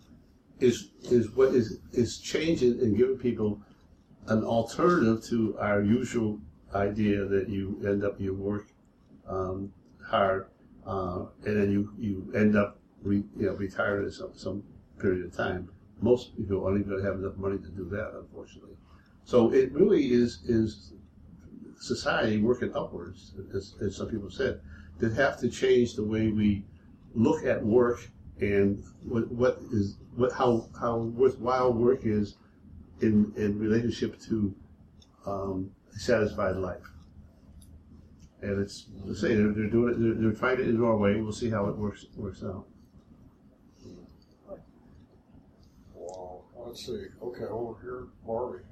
is 0.60 0.92
is 1.04 1.30
what 1.32 1.50
is 1.50 1.80
is 1.92 2.20
changing 2.20 2.80
and 2.80 2.96
giving 2.98 3.18
people 3.18 3.60
an 4.28 4.44
alternative 4.44 5.22
to 5.26 5.58
our 5.60 5.82
usual 5.82 6.40
idea 6.74 7.26
that 7.26 7.50
you 7.50 7.82
end 7.86 8.04
up 8.04 8.20
you 8.20 8.34
work 8.34 8.68
um, 9.28 9.74
hard 10.06 10.48
uh, 10.86 11.26
and 11.46 11.62
then 11.62 11.72
you, 11.72 11.94
you 11.98 12.32
end 12.36 12.56
up 12.56 12.78
re, 13.04 13.24
you 13.38 13.46
know 13.46 13.54
retired 13.54 14.06
at 14.06 14.14
some, 14.14 14.32
some 14.34 14.64
period 15.00 15.26
of 15.26 15.36
time. 15.36 15.70
Most 16.02 16.36
people 16.38 16.66
aren't 16.66 16.86
even 16.86 17.04
have 17.04 17.16
enough 17.16 17.38
money 17.38 17.58
to 17.58 17.70
do 17.70 17.88
that, 17.90 18.14
unfortunately. 18.18 18.76
So 19.26 19.52
it 19.54 19.72
really 19.72 20.12
is 20.12 20.42
is 20.46 20.94
society 21.80 22.40
working 22.40 22.74
upwards, 22.76 23.34
as, 23.54 23.76
as 23.82 23.96
some 23.98 24.08
people 24.08 24.30
said, 24.30 24.62
that 25.00 25.14
have 25.14 25.40
to 25.40 25.50
change 25.50 25.96
the 25.96 26.04
way 26.04 26.30
we 26.30 26.64
look 27.14 27.46
at 27.46 27.64
work 27.64 28.10
and 28.40 28.84
what 29.04 29.32
what 29.32 29.60
is 29.72 29.98
what 30.16 30.32
how 30.34 30.68
how 30.80 30.98
worthwhile 30.98 31.74
work 31.74 32.02
is 32.04 32.36
in 33.02 33.32
in 33.36 33.60
relationship 33.60 34.20
to 34.22 34.54
um, 35.26 35.72
a 35.96 36.00
satisfied 36.00 36.56
life. 36.56 36.84
And 38.42 38.62
it's 38.62 38.88
let's 39.06 39.22
say 39.22 39.36
they're, 39.36 39.52
they're 39.52 39.70
doing 39.70 39.94
it. 39.94 40.00
They're, 40.00 40.16
they're 40.16 40.38
trying 40.38 40.60
it 40.60 40.68
in 40.68 40.78
Norway. 40.78 41.20
We'll 41.20 41.32
see 41.32 41.50
how 41.50 41.68
it 41.68 41.78
works 41.78 42.06
works 42.16 42.44
out. 42.44 42.66
Wow. 45.94 46.42
Let's 46.58 46.86
see. 46.86 47.06
Okay, 47.22 47.46
over 47.46 47.82
here, 47.82 48.08
Barbie. 48.26 48.64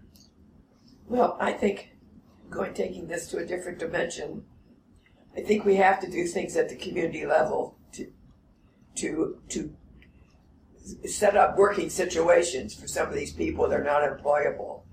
Well, 1.12 1.36
I 1.42 1.52
think 1.52 1.90
going 2.50 2.74
taking 2.74 3.10
this 3.10 3.28
to 3.28 3.38
a 3.40 3.46
different 3.46 3.80
dimension, 3.80 4.46
I 5.36 5.42
think 5.42 5.66
we 5.66 5.76
have 5.76 6.00
to 6.00 6.10
do 6.10 6.26
things 6.26 6.56
at 6.56 6.70
the 6.70 6.78
community 6.78 7.26
level 7.26 7.76
to 7.92 8.08
to 8.96 9.42
to 9.50 9.76
set 11.06 11.36
up 11.36 11.58
working 11.58 11.90
situations 11.90 12.74
for 12.74 12.88
some 12.88 13.10
of 13.10 13.14
these 13.14 13.34
people 13.34 13.68
that 13.68 13.78
are 13.78 13.84
not 13.84 14.04
employable. 14.04 14.84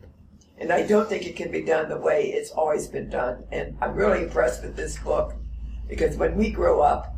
And 0.58 0.72
I 0.72 0.84
don't 0.84 1.08
think 1.08 1.24
it 1.24 1.36
can 1.36 1.52
be 1.52 1.62
done 1.62 1.88
the 1.88 1.96
way 1.96 2.32
it's 2.32 2.50
always 2.50 2.88
been 2.88 3.08
done. 3.08 3.44
And 3.52 3.78
I'm 3.80 3.94
really 3.94 4.24
impressed 4.24 4.64
with 4.64 4.74
this 4.74 4.98
book 4.98 5.36
because 5.88 6.16
when 6.16 6.36
we 6.36 6.50
grew 6.50 6.80
up, 6.80 7.14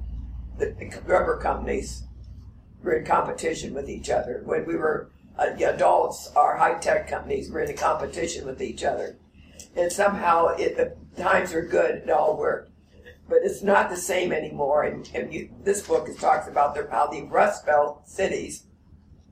the 0.58 0.74
rubber 1.06 1.38
companies 1.38 2.02
were 2.82 2.98
in 2.98 3.06
competition 3.06 3.72
with 3.72 3.88
each 3.88 4.10
other. 4.10 4.42
When 4.44 4.66
we 4.66 4.76
were 4.76 5.10
uh, 5.40 5.54
the 5.54 5.74
adults, 5.74 6.30
our 6.36 6.56
high 6.56 6.78
tech 6.78 7.08
companies 7.08 7.50
were 7.50 7.62
in 7.62 7.70
a 7.70 7.74
competition 7.74 8.46
with 8.46 8.60
each 8.60 8.84
other. 8.84 9.16
And 9.74 9.90
somehow 9.90 10.48
it, 10.48 10.76
the 10.76 10.94
times 11.20 11.54
are 11.54 11.62
good, 11.62 11.96
it 11.96 12.10
all 12.10 12.36
worked. 12.36 12.70
But 13.28 13.38
it's 13.42 13.62
not 13.62 13.88
the 13.88 13.96
same 13.96 14.32
anymore. 14.32 14.82
And, 14.84 15.08
and 15.14 15.32
you, 15.32 15.50
this 15.64 15.86
book 15.86 16.08
talks 16.18 16.46
about 16.46 16.74
the, 16.74 16.86
how 16.90 17.06
the 17.06 17.22
Rust 17.22 17.64
Belt 17.64 18.06
cities 18.06 18.64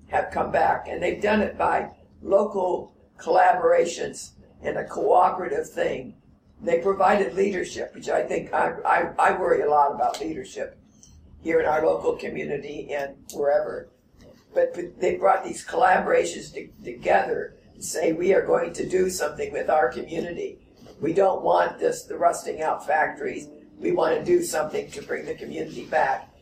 have 0.07 0.31
come 0.31 0.51
back. 0.51 0.87
And 0.89 1.03
they've 1.03 1.21
done 1.21 1.43
it 1.43 1.59
by 1.59 1.91
local 2.23 2.95
collaborations 3.19 4.31
and 4.63 4.79
a 4.79 4.85
cooperative 4.85 5.69
thing. 5.69 6.15
They 6.63 6.81
provided 6.81 7.35
leadership, 7.35 7.95
which 7.95 8.09
I 8.09 8.23
think 8.23 8.53
I, 8.55 8.73
I, 8.85 9.11
I 9.19 9.39
worry 9.39 9.63
a 9.63 9.71
lot 9.71 9.95
about 9.95 10.21
leadership 10.21 10.79
here 11.43 11.61
in 11.61 11.67
our 11.67 11.85
local 11.85 12.17
community 12.17 12.93
and 12.93 13.17
wherever. 13.35 13.91
But, 14.59 15.01
they 15.01 15.17
brought 15.17 15.45
these 15.45 15.65
collaborations 15.65 16.53
to, 16.55 16.69
together 16.83 17.55
to 17.77 17.83
say 17.83 18.13
we 18.13 18.35
are 18.35 18.45
going 18.45 18.73
to 18.73 18.89
do 18.89 19.09
something 19.09 19.53
with 19.53 19.71
our 19.71 19.93
community. 19.93 20.59
We 21.01 21.13
don't 21.13 21.43
want 21.43 21.79
this 21.79 22.03
the 22.03 22.19
rusting 22.19 22.61
out 22.61 22.85
factories. 22.85 23.49
We 23.79 23.93
want 23.93 24.19
to 24.19 24.25
do 24.25 24.43
something 24.43 24.91
to 24.91 25.03
bring 25.03 25.27
the 25.27 25.35
community 25.35 25.85
back. 25.85 26.35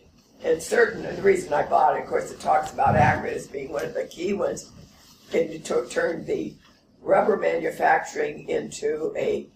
And 0.42 0.62
certain, 0.62 1.04
and 1.04 1.18
the 1.18 1.22
reason 1.22 1.52
I 1.52 1.66
bought 1.66 1.96
it, 1.96 2.04
of 2.04 2.08
course, 2.08 2.30
it 2.30 2.40
talks 2.40 2.72
about 2.72 2.96
Akron 2.96 3.34
as 3.34 3.46
being 3.46 3.70
one 3.70 3.84
of 3.84 3.92
the 3.92 4.04
key 4.04 4.32
ones, 4.32 4.70
and 5.34 5.62
to 5.64 5.86
turn 5.86 6.24
the 6.24 6.54
rubber 7.00 7.36
manufacturing 7.36 8.48
into 8.48 9.12
a, 9.16 9.48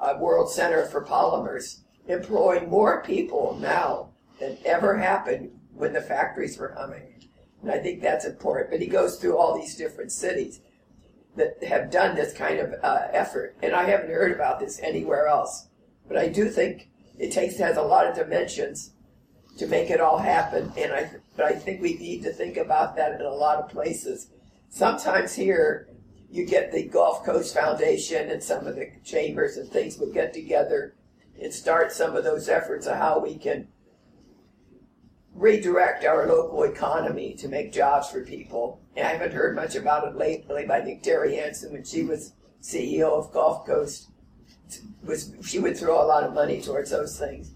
a 0.00 0.16
world 0.18 0.50
center 0.50 0.86
for 0.86 1.04
polymers, 1.04 1.80
employing 2.08 2.70
more 2.70 3.02
people 3.02 3.58
now 3.60 4.10
than 4.40 4.56
ever 4.64 4.96
happened 4.96 5.50
when 5.74 5.92
the 5.92 6.00
factories 6.00 6.56
were 6.56 6.74
humming. 6.78 7.15
And 7.66 7.74
I 7.74 7.82
think 7.82 8.00
that's 8.00 8.24
important. 8.24 8.70
But 8.70 8.80
he 8.80 8.86
goes 8.86 9.16
through 9.16 9.36
all 9.36 9.58
these 9.58 9.74
different 9.74 10.12
cities 10.12 10.60
that 11.34 11.60
have 11.64 11.90
done 11.90 12.14
this 12.14 12.32
kind 12.32 12.60
of 12.60 12.74
uh, 12.80 13.08
effort. 13.10 13.56
And 13.60 13.74
I 13.74 13.82
haven't 13.82 14.12
heard 14.12 14.30
about 14.30 14.60
this 14.60 14.78
anywhere 14.80 15.26
else. 15.26 15.66
But 16.06 16.16
I 16.16 16.28
do 16.28 16.48
think 16.48 16.90
it 17.18 17.32
takes 17.32 17.58
has 17.58 17.76
a 17.76 17.82
lot 17.82 18.06
of 18.06 18.14
dimensions 18.14 18.92
to 19.58 19.66
make 19.66 19.90
it 19.90 20.00
all 20.00 20.18
happen. 20.18 20.72
And 20.76 20.92
I, 20.92 21.10
but 21.36 21.46
I 21.46 21.54
think 21.54 21.82
we 21.82 21.94
need 21.94 22.22
to 22.22 22.32
think 22.32 22.56
about 22.56 22.94
that 22.96 23.20
in 23.20 23.26
a 23.26 23.34
lot 23.34 23.58
of 23.58 23.68
places. 23.68 24.28
Sometimes 24.70 25.34
here, 25.34 25.88
you 26.30 26.46
get 26.46 26.70
the 26.70 26.84
Gulf 26.84 27.24
Coast 27.24 27.52
Foundation 27.52 28.30
and 28.30 28.40
some 28.40 28.68
of 28.68 28.76
the 28.76 28.92
chambers 29.04 29.56
and 29.56 29.68
things 29.68 29.98
would 29.98 30.14
get 30.14 30.32
together 30.32 30.94
and 31.42 31.52
start 31.52 31.90
some 31.90 32.14
of 32.14 32.22
those 32.22 32.48
efforts 32.48 32.86
of 32.86 32.96
how 32.96 33.18
we 33.18 33.36
can 33.36 33.66
redirect 35.36 36.04
our 36.04 36.26
local 36.26 36.62
economy 36.64 37.34
to 37.34 37.48
make 37.48 37.72
jobs 37.72 38.10
for 38.10 38.22
people. 38.22 38.80
And 38.96 39.06
I 39.06 39.12
haven't 39.12 39.32
heard 39.32 39.54
much 39.54 39.74
about 39.74 40.08
it 40.08 40.16
lately, 40.16 40.64
but 40.66 40.80
I 40.80 40.84
think 40.84 41.02
Terry 41.02 41.36
Hansen, 41.36 41.72
when 41.72 41.84
she 41.84 42.02
was 42.02 42.32
CEO 42.62 43.12
of 43.12 43.32
Gulf 43.32 43.66
Coast, 43.66 44.08
was 45.04 45.32
she 45.44 45.58
would 45.58 45.76
throw 45.76 46.02
a 46.02 46.06
lot 46.06 46.24
of 46.24 46.34
money 46.34 46.60
towards 46.60 46.90
those 46.90 47.18
things. 47.18 47.52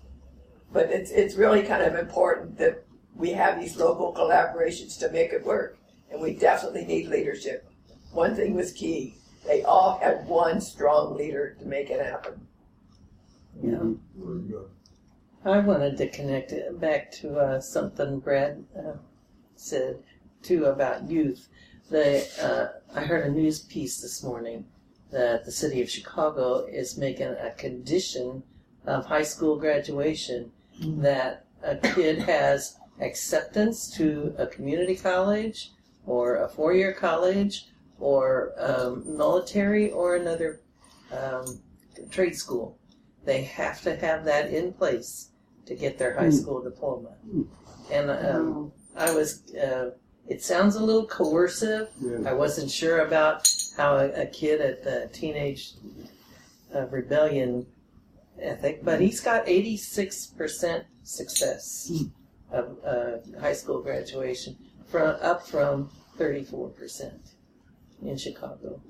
But 0.72 0.90
it's 0.90 1.10
it's 1.10 1.34
really 1.34 1.62
kind 1.62 1.82
of 1.82 1.96
important 1.96 2.58
that 2.58 2.84
we 3.16 3.30
have 3.32 3.60
these 3.60 3.76
local 3.76 4.14
collaborations 4.14 4.98
to 5.00 5.10
make 5.10 5.32
it 5.32 5.44
work. 5.44 5.78
And 6.10 6.20
we 6.20 6.34
definitely 6.34 6.84
need 6.84 7.08
leadership. 7.08 7.68
One 8.12 8.34
thing 8.34 8.54
was 8.54 8.72
key. 8.72 9.16
They 9.46 9.62
all 9.62 9.98
had 9.98 10.26
one 10.26 10.60
strong 10.60 11.16
leader 11.16 11.56
to 11.60 11.64
make 11.64 11.90
it 11.90 12.04
happen. 12.04 12.46
Yeah. 13.62 13.78
Very 14.16 14.42
good. 14.42 14.70
I 15.42 15.58
wanted 15.60 15.96
to 15.96 16.10
connect 16.10 16.52
it 16.52 16.78
back 16.78 17.10
to 17.12 17.38
uh, 17.38 17.60
something 17.60 18.20
Brad 18.20 18.62
uh, 18.78 18.98
said 19.56 20.02
too 20.42 20.66
about 20.66 21.10
youth. 21.10 21.48
The 21.88 22.26
uh, 22.38 22.78
I 22.94 23.04
heard 23.04 23.26
a 23.26 23.32
news 23.32 23.60
piece 23.60 24.02
this 24.02 24.22
morning 24.22 24.66
that 25.10 25.46
the 25.46 25.50
city 25.50 25.80
of 25.80 25.88
Chicago 25.88 26.66
is 26.66 26.98
making 26.98 27.28
a 27.28 27.54
condition 27.56 28.42
of 28.84 29.06
high 29.06 29.22
school 29.22 29.56
graduation 29.56 30.52
that 30.82 31.46
a 31.62 31.76
kid 31.76 32.18
has 32.18 32.76
acceptance 33.00 33.90
to 33.96 34.34
a 34.36 34.46
community 34.46 34.94
college 34.94 35.70
or 36.04 36.36
a 36.36 36.50
four-year 36.50 36.92
college 36.92 37.68
or 37.98 38.52
um, 38.58 39.16
military 39.16 39.90
or 39.90 40.16
another 40.16 40.60
um, 41.10 41.62
trade 42.10 42.36
school. 42.36 42.78
They 43.24 43.42
have 43.42 43.80
to 43.82 43.96
have 43.96 44.26
that 44.26 44.50
in 44.52 44.74
place 44.74 45.29
to 45.70 45.76
get 45.76 45.96
their 45.98 46.14
high 46.18 46.30
school 46.30 46.60
diploma. 46.60 47.10
And 47.92 48.10
um, 48.10 48.72
I 48.96 49.12
was, 49.12 49.54
uh, 49.54 49.92
it 50.28 50.42
sounds 50.42 50.74
a 50.74 50.82
little 50.82 51.06
coercive. 51.06 51.88
I 52.26 52.32
wasn't 52.32 52.70
sure 52.72 53.06
about 53.06 53.48
how 53.76 53.96
a, 53.96 54.08
a 54.22 54.26
kid 54.26 54.60
at 54.60 54.82
the 54.82 55.08
teenage 55.12 55.74
uh, 56.74 56.86
rebellion 56.88 57.66
ethic, 58.40 58.84
but 58.84 59.00
he's 59.00 59.20
got 59.20 59.46
86% 59.46 60.84
success 61.04 61.92
of 62.50 62.76
uh, 62.84 63.18
high 63.40 63.52
school 63.52 63.80
graduation, 63.80 64.56
from 64.88 65.16
up 65.22 65.46
from 65.46 65.88
34% 66.18 67.12
in 68.02 68.16
Chicago. 68.18 68.82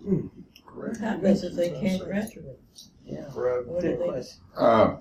What 0.74 0.96
happens 0.96 1.44
if 1.44 1.52
they 1.54 1.68
can't 1.78 2.02
graduate? 2.02 2.58
Yeah. 3.04 3.24
What 3.34 3.82
do 3.82 3.88
Good 3.88 4.00
they- 4.00 4.08
question. 4.08 4.40
Uh, 4.56 4.96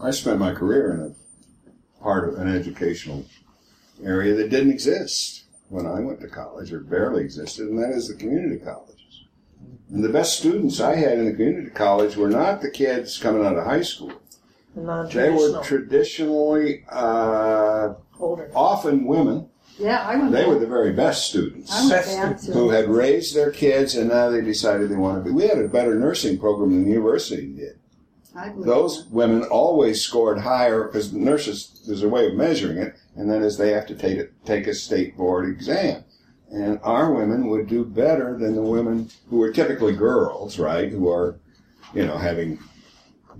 I 0.00 0.10
spent 0.10 0.38
my 0.38 0.54
career 0.54 0.92
in 0.94 1.00
a 1.00 2.02
part 2.02 2.28
of 2.28 2.38
an 2.38 2.48
educational 2.54 3.26
area 4.02 4.34
that 4.34 4.48
didn't 4.48 4.72
exist 4.72 5.44
when 5.68 5.86
I 5.86 6.00
went 6.00 6.20
to 6.20 6.28
college, 6.28 6.72
or 6.72 6.80
barely 6.80 7.22
existed, 7.22 7.68
and 7.68 7.78
that 7.78 7.90
is 7.90 8.08
the 8.08 8.14
community 8.14 8.56
colleges. 8.56 9.24
And 9.92 10.02
the 10.02 10.08
best 10.08 10.38
students 10.38 10.80
I 10.80 10.96
had 10.96 11.18
in 11.18 11.26
the 11.26 11.32
community 11.32 11.70
college 11.70 12.16
were 12.16 12.30
not 12.30 12.60
the 12.60 12.70
kids 12.70 13.18
coming 13.18 13.44
out 13.44 13.56
of 13.56 13.64
high 13.64 13.82
school. 13.82 14.12
They 14.74 15.30
were 15.30 15.60
traditionally, 15.62 16.84
uh, 16.88 17.94
Older. 18.18 18.50
often 18.54 19.04
women. 19.04 19.48
Yeah, 19.78 20.02
I 20.06 20.16
went 20.16 20.32
They 20.32 20.46
were 20.46 20.58
the 20.58 20.66
very 20.66 20.92
best 20.92 21.28
students 21.28 21.72
I 21.72 21.88
went 21.88 22.06
there 22.06 22.34
too. 22.34 22.52
who 22.52 22.70
had 22.70 22.88
raised 22.88 23.34
their 23.34 23.50
kids 23.50 23.94
and 23.96 24.10
now 24.10 24.28
they 24.28 24.42
decided 24.42 24.90
they 24.90 24.96
wanted 24.96 25.24
to 25.24 25.30
be. 25.30 25.34
We 25.34 25.48
had 25.48 25.58
a 25.58 25.68
better 25.68 25.94
nursing 25.94 26.38
program 26.38 26.70
than 26.70 26.84
the 26.84 26.90
university 26.90 27.46
did. 27.48 27.79
Those 28.64 29.06
women 29.06 29.42
always 29.44 30.00
scored 30.02 30.38
higher 30.38 30.84
because 30.84 31.12
the 31.12 31.18
nurses, 31.18 31.82
there's 31.86 32.02
a 32.02 32.08
way 32.08 32.26
of 32.28 32.34
measuring 32.34 32.78
it, 32.78 32.94
and 33.16 33.30
that 33.30 33.42
is 33.42 33.56
they 33.56 33.72
have 33.72 33.86
to 33.86 33.94
take, 33.94 34.18
it, 34.18 34.32
take 34.44 34.66
a 34.66 34.74
state 34.74 35.16
board 35.16 35.48
exam. 35.48 36.04
And 36.52 36.80
our 36.82 37.12
women 37.12 37.48
would 37.48 37.68
do 37.68 37.84
better 37.84 38.36
than 38.36 38.54
the 38.54 38.62
women 38.62 39.10
who 39.28 39.40
are 39.42 39.52
typically 39.52 39.94
girls, 39.94 40.58
right? 40.58 40.90
Who 40.90 41.08
are, 41.08 41.38
you 41.94 42.06
know, 42.06 42.18
having 42.18 42.58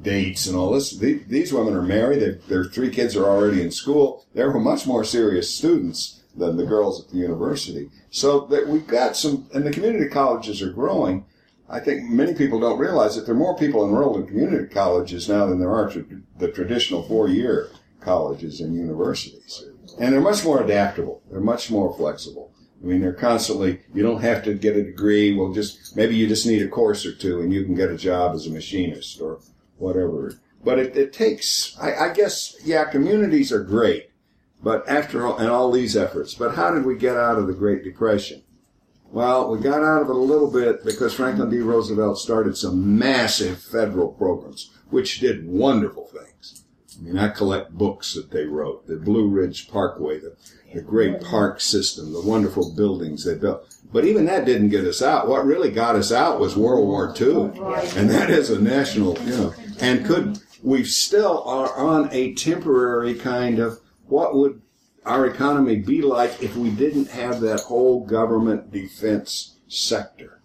dates 0.03 0.47
and 0.47 0.57
all 0.57 0.73
this. 0.73 0.97
The- 0.97 1.23
These 1.29 1.53
women 1.53 1.75
are 1.75 1.83
married. 1.83 2.21
Their, 2.21 2.35
their 2.49 2.65
three 2.65 2.91
kids 2.91 3.17
are 3.17 3.27
already 3.27 3.62
in 3.62 3.71
school. 3.71 4.25
They 4.35 4.45
were 4.45 4.59
much 4.61 4.87
more 4.87 5.05
serious 5.05 5.53
students 5.55 6.21
than 6.37 6.57
the 6.57 6.65
girls 6.65 7.05
at 7.05 7.11
the 7.11 7.19
university. 7.19 7.91
So 8.11 8.47
that 8.47 8.69
we've 8.69 8.87
got 8.87 9.17
some, 9.17 9.49
and 9.53 9.67
the 9.67 9.73
community 9.73 10.09
colleges 10.09 10.62
are 10.62 10.73
growing. 10.73 11.27
I 11.70 11.78
think 11.78 12.10
many 12.10 12.34
people 12.34 12.59
don't 12.59 12.80
realize 12.80 13.14
that 13.14 13.26
there 13.26 13.34
are 13.34 13.38
more 13.38 13.56
people 13.56 13.84
enrolled 13.84 14.16
in 14.16 14.26
community 14.26 14.66
colleges 14.66 15.28
now 15.28 15.47
than 15.47 15.60
there 15.60 15.72
are 15.72 15.92
the 16.38 16.51
traditional 16.51 17.05
four-year 17.05 17.70
colleges 18.01 18.60
and 18.60 18.74
universities. 18.74 19.64
And 20.01 20.12
they're 20.12 20.20
much 20.20 20.44
more 20.44 20.62
adaptable. 20.62 21.22
They're 21.30 21.40
much 21.40 21.70
more 21.70 21.97
flexible. 21.97 22.52
I 22.82 22.86
mean, 22.86 23.01
they're 23.01 23.12
constantly, 23.12 23.80
you 23.94 24.02
don't 24.02 24.22
have 24.22 24.42
to 24.44 24.55
get 24.55 24.76
a 24.76 24.82
degree. 24.82 25.34
Well, 25.34 25.52
just, 25.52 25.97
maybe 25.97 26.16
you 26.16 26.26
just 26.26 26.47
need 26.47 26.62
a 26.62 26.68
course 26.68 27.06
or 27.06 27.14
two 27.14 27.40
and 27.40 27.52
you 27.52 27.64
can 27.64 27.74
get 27.74 27.90
a 27.90 27.97
job 27.97 28.34
as 28.34 28.47
a 28.47 28.51
machinist 28.51 29.20
or 29.20 29.40
whatever. 29.76 30.34
But 30.64 30.78
it, 30.78 30.97
it 30.97 31.12
takes, 31.12 31.76
I, 31.80 31.94
I 31.94 32.12
guess, 32.12 32.56
yeah, 32.64 32.84
communities 32.84 33.52
are 33.52 33.62
great. 33.62 34.10
But 34.62 34.88
after 34.88 35.26
all, 35.26 35.38
and 35.38 35.48
all 35.48 35.70
these 35.70 35.97
efforts, 35.97 36.34
but 36.34 36.55
how 36.56 36.74
did 36.74 36.84
we 36.84 36.97
get 36.97 37.16
out 37.16 37.38
of 37.38 37.47
the 37.47 37.55
Great 37.55 37.84
Depression? 37.84 38.42
Well, 39.12 39.51
we 39.51 39.59
got 39.59 39.82
out 39.82 40.03
of 40.03 40.09
it 40.09 40.15
a 40.15 40.19
little 40.19 40.51
bit 40.51 40.85
because 40.85 41.15
Franklin 41.15 41.51
D. 41.51 41.59
Roosevelt 41.59 42.19
started 42.19 42.57
some 42.57 42.97
massive 42.97 43.61
federal 43.61 44.12
programs, 44.12 44.70
which 44.91 45.19
did 45.19 45.49
wonderful 45.49 46.07
things. 46.07 46.62
I 46.97 47.03
mean, 47.03 47.19
I 47.19 47.28
collect 47.28 47.73
books 47.73 48.15
that 48.15 48.31
they 48.31 48.45
wrote, 48.45 48.87
the 48.87 48.97
Blue 48.97 49.28
Ridge 49.28 49.69
Parkway, 49.69 50.20
the, 50.20 50.37
the 50.73 50.81
great 50.81 51.20
park 51.23 51.61
system, 51.61 52.12
the 52.12 52.20
wonderful 52.20 52.73
buildings 52.73 53.24
they 53.24 53.35
built. 53.35 53.77
But 53.93 54.05
even 54.05 54.27
that 54.27 54.45
didn't 54.45 54.69
get 54.69 54.85
us 54.85 55.03
out. 55.03 55.27
What 55.27 55.45
really 55.45 55.73
got 55.73 55.97
us 55.97 56.12
out 56.12 56.39
was 56.39 56.57
World 56.57 56.87
War 56.87 57.12
II. 57.19 57.51
And 57.97 58.09
that 58.11 58.31
is 58.31 58.51
a 58.51 58.61
national, 58.61 59.19
you 59.23 59.37
know, 59.37 59.55
and 59.81 60.07
could, 60.07 60.39
we 60.62 60.85
still 60.85 61.43
are 61.45 61.74
on 61.74 62.09
a 62.12 62.35
temporary 62.35 63.15
kind 63.15 63.59
of 63.59 63.81
what 64.07 64.37
would 64.37 64.62
our 65.05 65.27
economy 65.27 65.77
be 65.77 66.02
like 66.02 66.43
if 66.43 66.56
we 66.56 66.70
didn't 66.70 67.10
have 67.10 67.40
that 67.40 67.60
whole 67.60 68.05
government 68.05 68.70
defense 68.70 69.56
sector? 69.68 70.40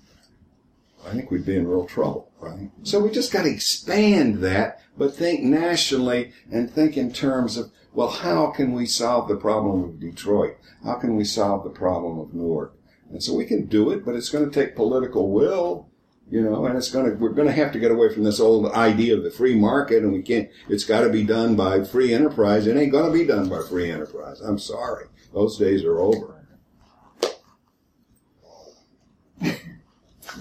I 1.06 1.14
think 1.14 1.30
we'd 1.30 1.46
be 1.46 1.56
in 1.56 1.68
real 1.68 1.86
trouble, 1.86 2.32
right? 2.40 2.72
So 2.84 3.00
we 3.00 3.12
just 3.12 3.32
got 3.32 3.44
to 3.44 3.52
expand 3.52 4.40
that, 4.40 4.82
but 4.98 5.14
think 5.14 5.44
nationally 5.44 6.34
and 6.52 6.70
think 6.70 6.98
in 6.98 7.14
terms 7.14 7.58
of, 7.58 7.72
well, 7.94 8.10
how 8.10 8.48
can 8.48 8.74
we 8.74 8.86
solve 8.86 9.28
the 9.28 9.36
problem 9.36 9.84
of 9.84 10.00
Detroit? 10.00 10.58
How 10.84 10.96
can 10.96 11.16
we 11.16 11.24
solve 11.24 11.64
the 11.64 11.70
problem 11.70 12.20
of 12.20 12.34
Newark? 12.34 12.76
And 13.12 13.22
so 13.22 13.36
we 13.36 13.46
can 13.46 13.68
do 13.68 13.92
it, 13.92 14.04
but 14.04 14.16
it's 14.16 14.30
going 14.30 14.50
to 14.50 14.52
take 14.52 14.76
political 14.76 15.32
will, 15.32 15.90
you 16.30 16.42
know, 16.42 16.66
and 16.66 16.78
it's 16.78 16.92
going 16.92 17.06
to, 17.10 17.16
we're 17.18 17.30
going 17.30 17.48
to 17.48 17.54
have 17.54 17.72
to 17.74 17.80
get 17.80 17.92
away 17.92 18.14
from 18.14 18.24
this 18.24 18.40
old 18.40 18.72
idea 18.72 19.16
of 19.16 19.24
the 19.24 19.30
free 19.32 19.56
market 19.56 20.04
and 20.04 20.12
we 20.12 20.22
can't, 20.22 20.50
it's 20.70 20.84
got 20.84 21.02
to 21.02 21.10
be 21.10 21.24
done 21.24 21.56
by 21.56 21.84
free 21.84 22.14
enterprise. 22.14 22.66
It 22.68 22.76
ain't 22.78 22.92
going 22.92 23.06
to 23.12 23.18
be 23.18 23.26
done 23.26 23.48
by 23.48 23.62
free 23.70 23.92
enterprise. 23.92 24.42
I'm 24.42 24.58
sorry. 24.60 25.06
Those 25.34 25.58
days 25.58 25.84
are 25.84 26.00
over. 26.00 26.32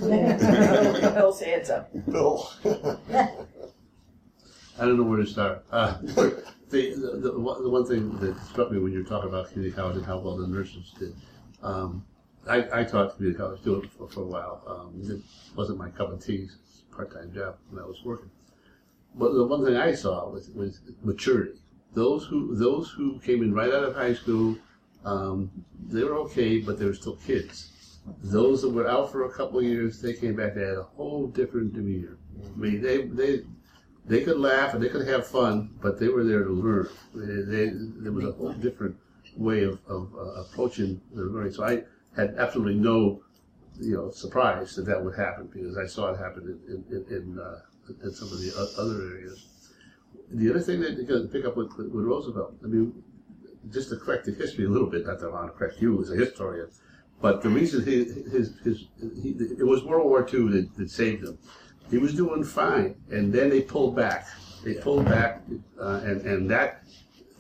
Bill's 0.01 1.40
hands 1.40 1.70
up. 1.70 1.90
Bill. 2.11 2.51
I 4.77 4.85
don't 4.85 4.97
know 4.97 5.05
where 5.05 5.20
to 5.20 5.27
start. 5.27 5.65
Uh, 5.70 5.98
the, 6.02 6.43
the, 6.70 7.20
the, 7.23 7.39
one- 7.39 7.62
the 7.62 7.70
one 7.70 7.86
thing 7.86 8.16
that 8.19 8.36
struck 8.47 8.73
me 8.73 8.78
when 8.81 8.93
you 8.93 8.98
were 8.98 9.09
talking 9.09 9.28
about 9.28 9.51
community 9.52 9.74
college 9.74 9.97
and 9.97 10.05
how 10.06 10.19
well 10.19 10.36
the 10.36 10.47
nurses 10.48 10.93
did, 10.98 11.15
um, 11.62 12.05
I, 12.49 12.81
I 12.81 12.85
taught 12.85 13.16
community 13.16 13.39
college 13.39 13.62
too 13.62 13.89
for, 13.97 14.09
for 14.09 14.23
a 14.23 14.27
while. 14.27 14.62
Um, 14.66 15.01
it 15.03 15.23
wasn't 15.57 15.79
my 15.79 15.91
cup 15.91 16.12
of 16.12 16.25
tea, 16.25 16.49
part-time 16.91 17.33
job 17.33 17.57
when 17.71 17.83
I 17.83 17.87
was 17.87 18.03
working. 18.05 18.31
But 19.15 19.33
the 19.33 19.47
one 19.47 19.65
thing 19.65 19.77
I 19.77 19.95
saw 19.95 20.29
was, 20.29 20.51
was 20.51 20.81
maturity. 21.03 21.61
Those 21.93 22.27
who 22.27 22.57
those 22.57 22.91
who 22.91 23.21
came 23.21 23.43
in 23.43 23.55
right 23.55 23.73
out 23.73 23.85
of 23.85 23.95
high 23.95 24.15
school, 24.15 24.57
um, 25.05 25.51
they 25.89 26.03
were 26.03 26.16
okay, 26.16 26.59
but 26.59 26.79
they 26.79 26.87
were 26.87 26.95
still 26.95 27.16
kids. 27.16 27.71
Those 28.23 28.62
that 28.62 28.71
were 28.71 28.89
out 28.89 29.12
for 29.12 29.25
a 29.25 29.33
couple 29.33 29.61
of 29.61 29.65
years, 29.65 30.03
they 30.03 30.12
came 30.12 30.35
back. 30.37 30.55
They 30.55 30.62
had 30.62 30.79
a 30.79 30.83
whole 30.83 31.29
different 31.29 31.73
demeanor. 31.73 32.19
I 32.45 32.59
mean, 32.59 32.83
they 32.83 33.03
they 33.03 33.43
they 34.05 34.23
could 34.23 34.39
laugh 34.39 34.75
and 34.75 34.83
they 34.83 34.89
could 34.89 35.07
have 35.07 35.27
fun, 35.27 35.71
but 35.81 35.99
they 35.99 36.09
were 36.09 36.25
there 36.25 36.43
to 36.43 36.51
learn. 36.51 36.89
They, 37.15 37.43
they, 37.43 37.73
there 37.75 38.12
was 38.12 38.25
a 38.27 38.33
whole 38.33 38.53
different 38.53 38.97
way 39.37 39.62
of, 39.62 39.79
of 39.89 40.12
uh, 40.15 40.43
approaching 40.43 41.01
the 41.15 41.23
learning. 41.23 41.53
So 41.53 41.65
I 41.65 41.85
had 42.16 42.35
absolutely 42.39 42.74
no, 42.74 43.23
you 43.81 43.95
know, 43.95 44.11
surprise 44.11 44.74
that 44.77 44.86
that 44.86 45.03
would 45.03 45.16
happen 45.16 45.49
because 45.53 45.77
I 45.77 45.86
saw 45.86 46.12
it 46.12 46.19
happen 46.19 46.61
in 46.69 46.85
in, 46.97 47.16
in, 47.16 47.39
uh, 47.39 47.61
in 48.03 48.12
some 48.12 48.28
of 48.32 48.39
the 48.41 48.53
other 48.78 49.15
areas. 49.15 49.47
The 50.31 50.51
other 50.51 50.61
thing 50.61 50.81
that 50.81 50.97
you 50.97 51.05
got 51.05 51.23
to 51.23 51.28
pick 51.28 51.45
up 51.45 51.57
with, 51.57 51.77
with, 51.77 52.05
Roosevelt, 52.05 52.57
I 52.65 52.66
mean, 52.66 53.03
just 53.70 53.91
to 53.91 53.97
correct 53.97 54.24
the 54.24 54.32
history 54.32 54.65
a 54.65 54.69
little 54.69 54.89
bit, 54.89 55.07
not 55.07 55.20
that 55.20 55.27
I 55.27 55.31
want 55.31 55.53
to 55.53 55.59
correct 55.59 55.81
you 55.81 56.01
as 56.01 56.11
a 56.11 56.16
historian, 56.16 56.69
but 57.20 57.43
the 57.43 57.51
reason 57.51 57.85
he, 57.85 58.05
his, 58.05 58.55
his, 58.65 58.86
he, 59.23 59.36
it 59.59 59.66
was 59.66 59.85
World 59.85 60.07
War 60.07 60.27
II 60.32 60.49
that, 60.51 60.77
that 60.77 60.91
saved 60.91 61.24
him. 61.24 61.39
He 61.91 61.99
was 61.99 62.15
doing 62.15 62.43
fine, 62.43 62.97
and 63.11 63.32
then 63.32 63.51
they 63.51 63.61
pulled 63.61 63.95
back. 63.95 64.27
They 64.65 64.74
pulled 64.74 65.05
back, 65.05 65.43
uh, 65.78 66.01
and, 66.05 66.23
and 66.23 66.51
that, 66.51 66.85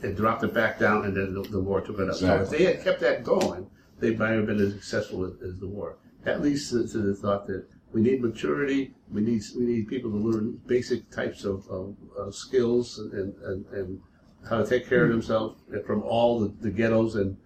it 0.02 0.16
dropped 0.16 0.44
it 0.44 0.52
back 0.52 0.78
down, 0.78 1.06
and 1.06 1.16
then 1.16 1.34
the, 1.34 1.42
the 1.42 1.60
war 1.60 1.80
took 1.80 1.98
it 1.98 2.10
up. 2.10 2.16
So 2.16 2.42
if 2.42 2.50
they 2.50 2.64
had 2.64 2.84
kept 2.84 3.00
that 3.00 3.24
going, 3.24 3.68
they 4.00 4.14
might 4.14 4.30
have 4.30 4.46
been 4.46 4.60
as 4.60 4.72
successful 4.72 5.24
as, 5.24 5.32
as 5.42 5.58
the 5.60 5.66
war. 5.66 5.98
That 6.24 6.42
leads 6.42 6.70
to, 6.70 6.86
to 6.88 6.98
the 6.98 7.14
thought 7.14 7.46
that 7.46 7.66
we 7.92 8.00
need 8.00 8.22
maturity. 8.22 8.94
We 9.10 9.20
need 9.20 9.42
we 9.56 9.64
need 9.64 9.88
people 9.88 10.10
to 10.10 10.16
learn 10.16 10.60
basic 10.66 11.10
types 11.10 11.44
of, 11.44 11.66
of, 11.68 11.96
of 12.16 12.34
skills 12.34 12.98
and, 12.98 13.34
and, 13.42 13.66
and 13.66 14.00
how 14.48 14.58
to 14.58 14.66
take 14.66 14.88
care 14.88 15.04
of 15.04 15.10
themselves 15.10 15.60
from 15.86 16.02
all 16.02 16.40
the, 16.40 16.52
the 16.60 16.70
ghettos 16.70 17.14
and 17.14 17.36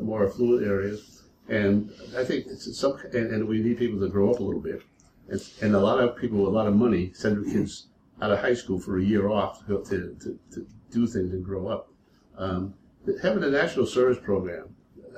more 0.00 0.26
affluent 0.26 0.66
areas. 0.66 1.24
And 1.48 1.90
I 2.16 2.24
think 2.24 2.46
some 2.50 2.98
and, 3.12 3.32
and 3.32 3.48
we 3.48 3.60
need 3.60 3.78
people 3.78 4.00
to 4.00 4.08
grow 4.08 4.32
up 4.32 4.40
a 4.40 4.42
little 4.42 4.60
bit. 4.60 4.82
And, 5.28 5.40
and 5.60 5.74
a 5.74 5.80
lot 5.80 6.00
of 6.00 6.16
people 6.16 6.38
with 6.38 6.48
a 6.48 6.56
lot 6.56 6.66
of 6.66 6.74
money 6.74 7.12
send 7.14 7.36
their 7.36 7.52
kids 7.52 7.88
out 8.20 8.30
of 8.30 8.38
high 8.38 8.54
school 8.54 8.80
for 8.80 8.98
a 8.98 9.04
year 9.04 9.28
off 9.28 9.66
to, 9.66 9.84
to, 9.84 10.16
to, 10.20 10.38
to 10.52 10.66
do 10.90 11.06
things 11.06 11.32
and 11.32 11.44
grow 11.44 11.68
up. 11.68 11.92
Um, 12.36 12.74
having 13.22 13.42
a 13.42 13.50
national 13.50 13.86
service 13.86 14.18
program 14.22 14.74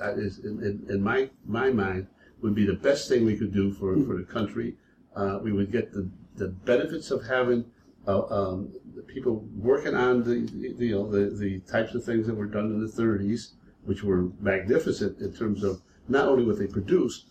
in, 0.09 0.85
in, 0.89 1.01
my 1.01 1.29
my 1.45 1.69
mind, 1.69 2.07
would 2.41 2.55
be 2.55 2.65
the 2.65 2.73
best 2.73 3.07
thing 3.07 3.25
we 3.25 3.37
could 3.37 3.53
do 3.53 3.71
for, 3.73 3.95
for 4.05 4.17
the 4.17 4.23
country. 4.23 4.75
Uh, 5.15 5.39
we 5.41 5.51
would 5.51 5.71
get 5.71 5.91
the, 5.91 6.09
the 6.35 6.47
benefits 6.47 7.11
of 7.11 7.25
having 7.27 7.65
uh, 8.07 8.25
um, 8.27 8.73
people 9.07 9.45
working 9.55 9.95
on 9.95 10.23
the, 10.23 10.47
the 10.77 10.85
you 10.87 10.95
know 10.95 11.09
the, 11.09 11.35
the 11.35 11.59
types 11.71 11.93
of 11.93 12.03
things 12.03 12.27
that 12.27 12.35
were 12.35 12.45
done 12.45 12.65
in 12.65 12.81
the 12.81 12.91
30s, 12.91 13.51
which 13.85 14.03
were 14.03 14.29
magnificent 14.39 15.19
in 15.19 15.33
terms 15.33 15.63
of 15.63 15.81
not 16.07 16.27
only 16.27 16.43
what 16.43 16.57
they 16.57 16.67
produced, 16.67 17.25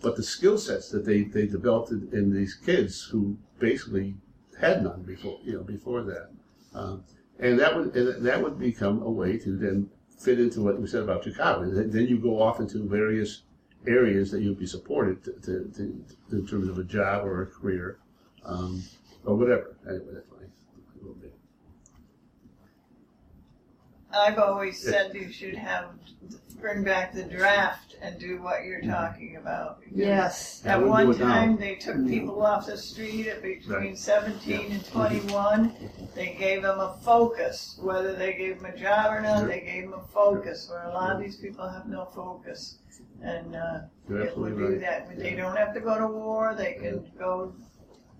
but 0.00 0.16
the 0.16 0.22
skill 0.22 0.58
sets 0.58 0.90
that 0.90 1.04
they, 1.04 1.22
they 1.22 1.46
developed 1.46 1.90
in, 1.90 2.08
in 2.12 2.32
these 2.32 2.54
kids 2.54 3.02
who 3.02 3.36
basically 3.58 4.14
had 4.60 4.82
none 4.82 5.02
before 5.02 5.38
you 5.42 5.54
know 5.54 5.62
before 5.62 6.02
that, 6.02 6.30
um, 6.74 7.04
and 7.38 7.58
that 7.58 7.76
would 7.76 7.94
and 7.94 8.24
that 8.24 8.42
would 8.42 8.58
become 8.58 9.02
a 9.02 9.10
way 9.10 9.36
to 9.36 9.56
then 9.56 9.90
fit 10.18 10.40
into 10.40 10.60
what 10.62 10.80
we 10.80 10.86
said 10.86 11.02
about 11.02 11.24
Chicago. 11.24 11.70
Then 11.70 12.06
you 12.06 12.18
go 12.18 12.40
off 12.40 12.60
into 12.60 12.86
various 12.88 13.42
areas 13.86 14.30
that 14.30 14.40
you'll 14.40 14.54
be 14.54 14.66
supported 14.66 15.22
to, 15.24 15.32
to, 15.32 15.72
to, 15.76 16.36
in 16.36 16.46
terms 16.46 16.68
of 16.68 16.78
a 16.78 16.84
job 16.84 17.24
or 17.26 17.42
a 17.42 17.46
career 17.46 17.98
um, 18.44 18.82
or 19.24 19.36
whatever. 19.36 19.76
Anyway, 19.88 20.04
that's 20.12 20.30
my 20.30 20.36
little 21.00 21.14
bit. 21.14 21.34
I've 24.14 24.38
always 24.38 24.78
said 24.80 25.14
you 25.14 25.30
should 25.32 25.54
have, 25.54 25.86
bring 26.60 26.82
back 26.82 27.12
the 27.12 27.24
draft 27.24 27.96
and 28.00 28.18
do 28.18 28.40
what 28.40 28.64
you're 28.64 28.80
mm-hmm. 28.80 28.90
talking 28.90 29.36
about. 29.36 29.80
because 29.80 29.96
Yes. 29.96 30.62
Yeah, 30.64 30.74
At 30.74 30.78
we 30.78 30.84
do 30.84 30.90
one 30.90 31.10
it 31.10 31.18
now. 31.18 31.24
time, 31.26 31.56
they 31.56 31.74
took 31.74 31.96
mm-hmm. 31.96 32.08
people 32.08 32.44
off 32.44 32.66
the 32.66 32.76
street 32.76 33.26
at 33.26 33.42
between 33.42 33.74
Right. 33.76 33.98
seventeen 33.98 34.72
and 34.72 34.82
mm-hmm. 34.82 34.98
twenty-one. 34.98 35.74
They 36.14 36.36
gave 36.38 36.62
them 36.62 36.78
a 36.80 36.96
focus, 37.02 37.78
whether 37.82 38.14
they 38.14 38.34
gave 38.34 38.60
them 38.60 38.72
a 38.72 38.76
job 38.76 39.12
or 39.12 39.20
not, 39.20 39.46
they 39.46 39.60
gave 39.60 39.90
them 39.90 39.98
a 39.98 40.06
focus, 40.12 40.68
where 40.70 40.84
a 40.84 40.92
lot 40.92 41.14
of 41.14 41.20
these 41.20 41.36
people 41.36 41.68
have 41.68 41.86
no 41.86 42.06
focus. 42.14 42.78
And, 43.22 43.56
uh, 43.56 43.80
You're 44.08 44.20
it 44.20 44.36
would 44.38 44.52
absolutely 44.52 44.66
do 44.66 44.72
right. 44.72 45.08
that, 45.08 45.18
they 45.18 45.34
don't 45.34 45.56
have 45.56 45.72
to 45.74 45.80
go 45.80 45.98
to 45.98 46.06
war, 46.06 46.54
they 46.56 46.74
can 46.74 47.10
go 47.18 47.54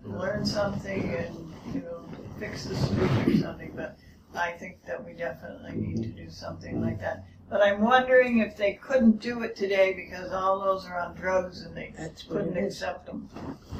learn 0.02 0.44
something 0.44 1.02
and, 1.14 1.54
you 1.74 1.80
know, 1.82 2.04
fix 2.38 2.64
the 2.64 2.76
street 2.76 3.28
or 3.28 3.36
something, 3.38 3.72
but 3.74 3.98
I 4.34 4.52
think 4.52 4.84
that 4.86 5.04
we 5.04 5.12
definitely 5.12 5.72
need 5.72 6.02
to 6.02 6.08
do 6.08 6.30
something 6.30 6.80
like 6.80 7.00
that. 7.00 7.24
But 7.50 7.62
I'm 7.62 7.82
wondering 7.82 8.38
if 8.38 8.56
they 8.56 8.74
couldn't 8.74 9.20
do 9.20 9.42
it 9.42 9.54
today 9.54 9.92
because 9.92 10.32
all 10.32 10.60
those 10.60 10.86
are 10.86 10.98
on 10.98 11.14
drugs 11.14 11.62
and 11.62 11.76
they 11.76 11.92
That's 11.96 12.26
what 12.28 12.38
couldn't 12.44 12.56
it 12.56 12.64
is. 12.64 12.74
accept 12.82 13.06
them. 13.06 13.28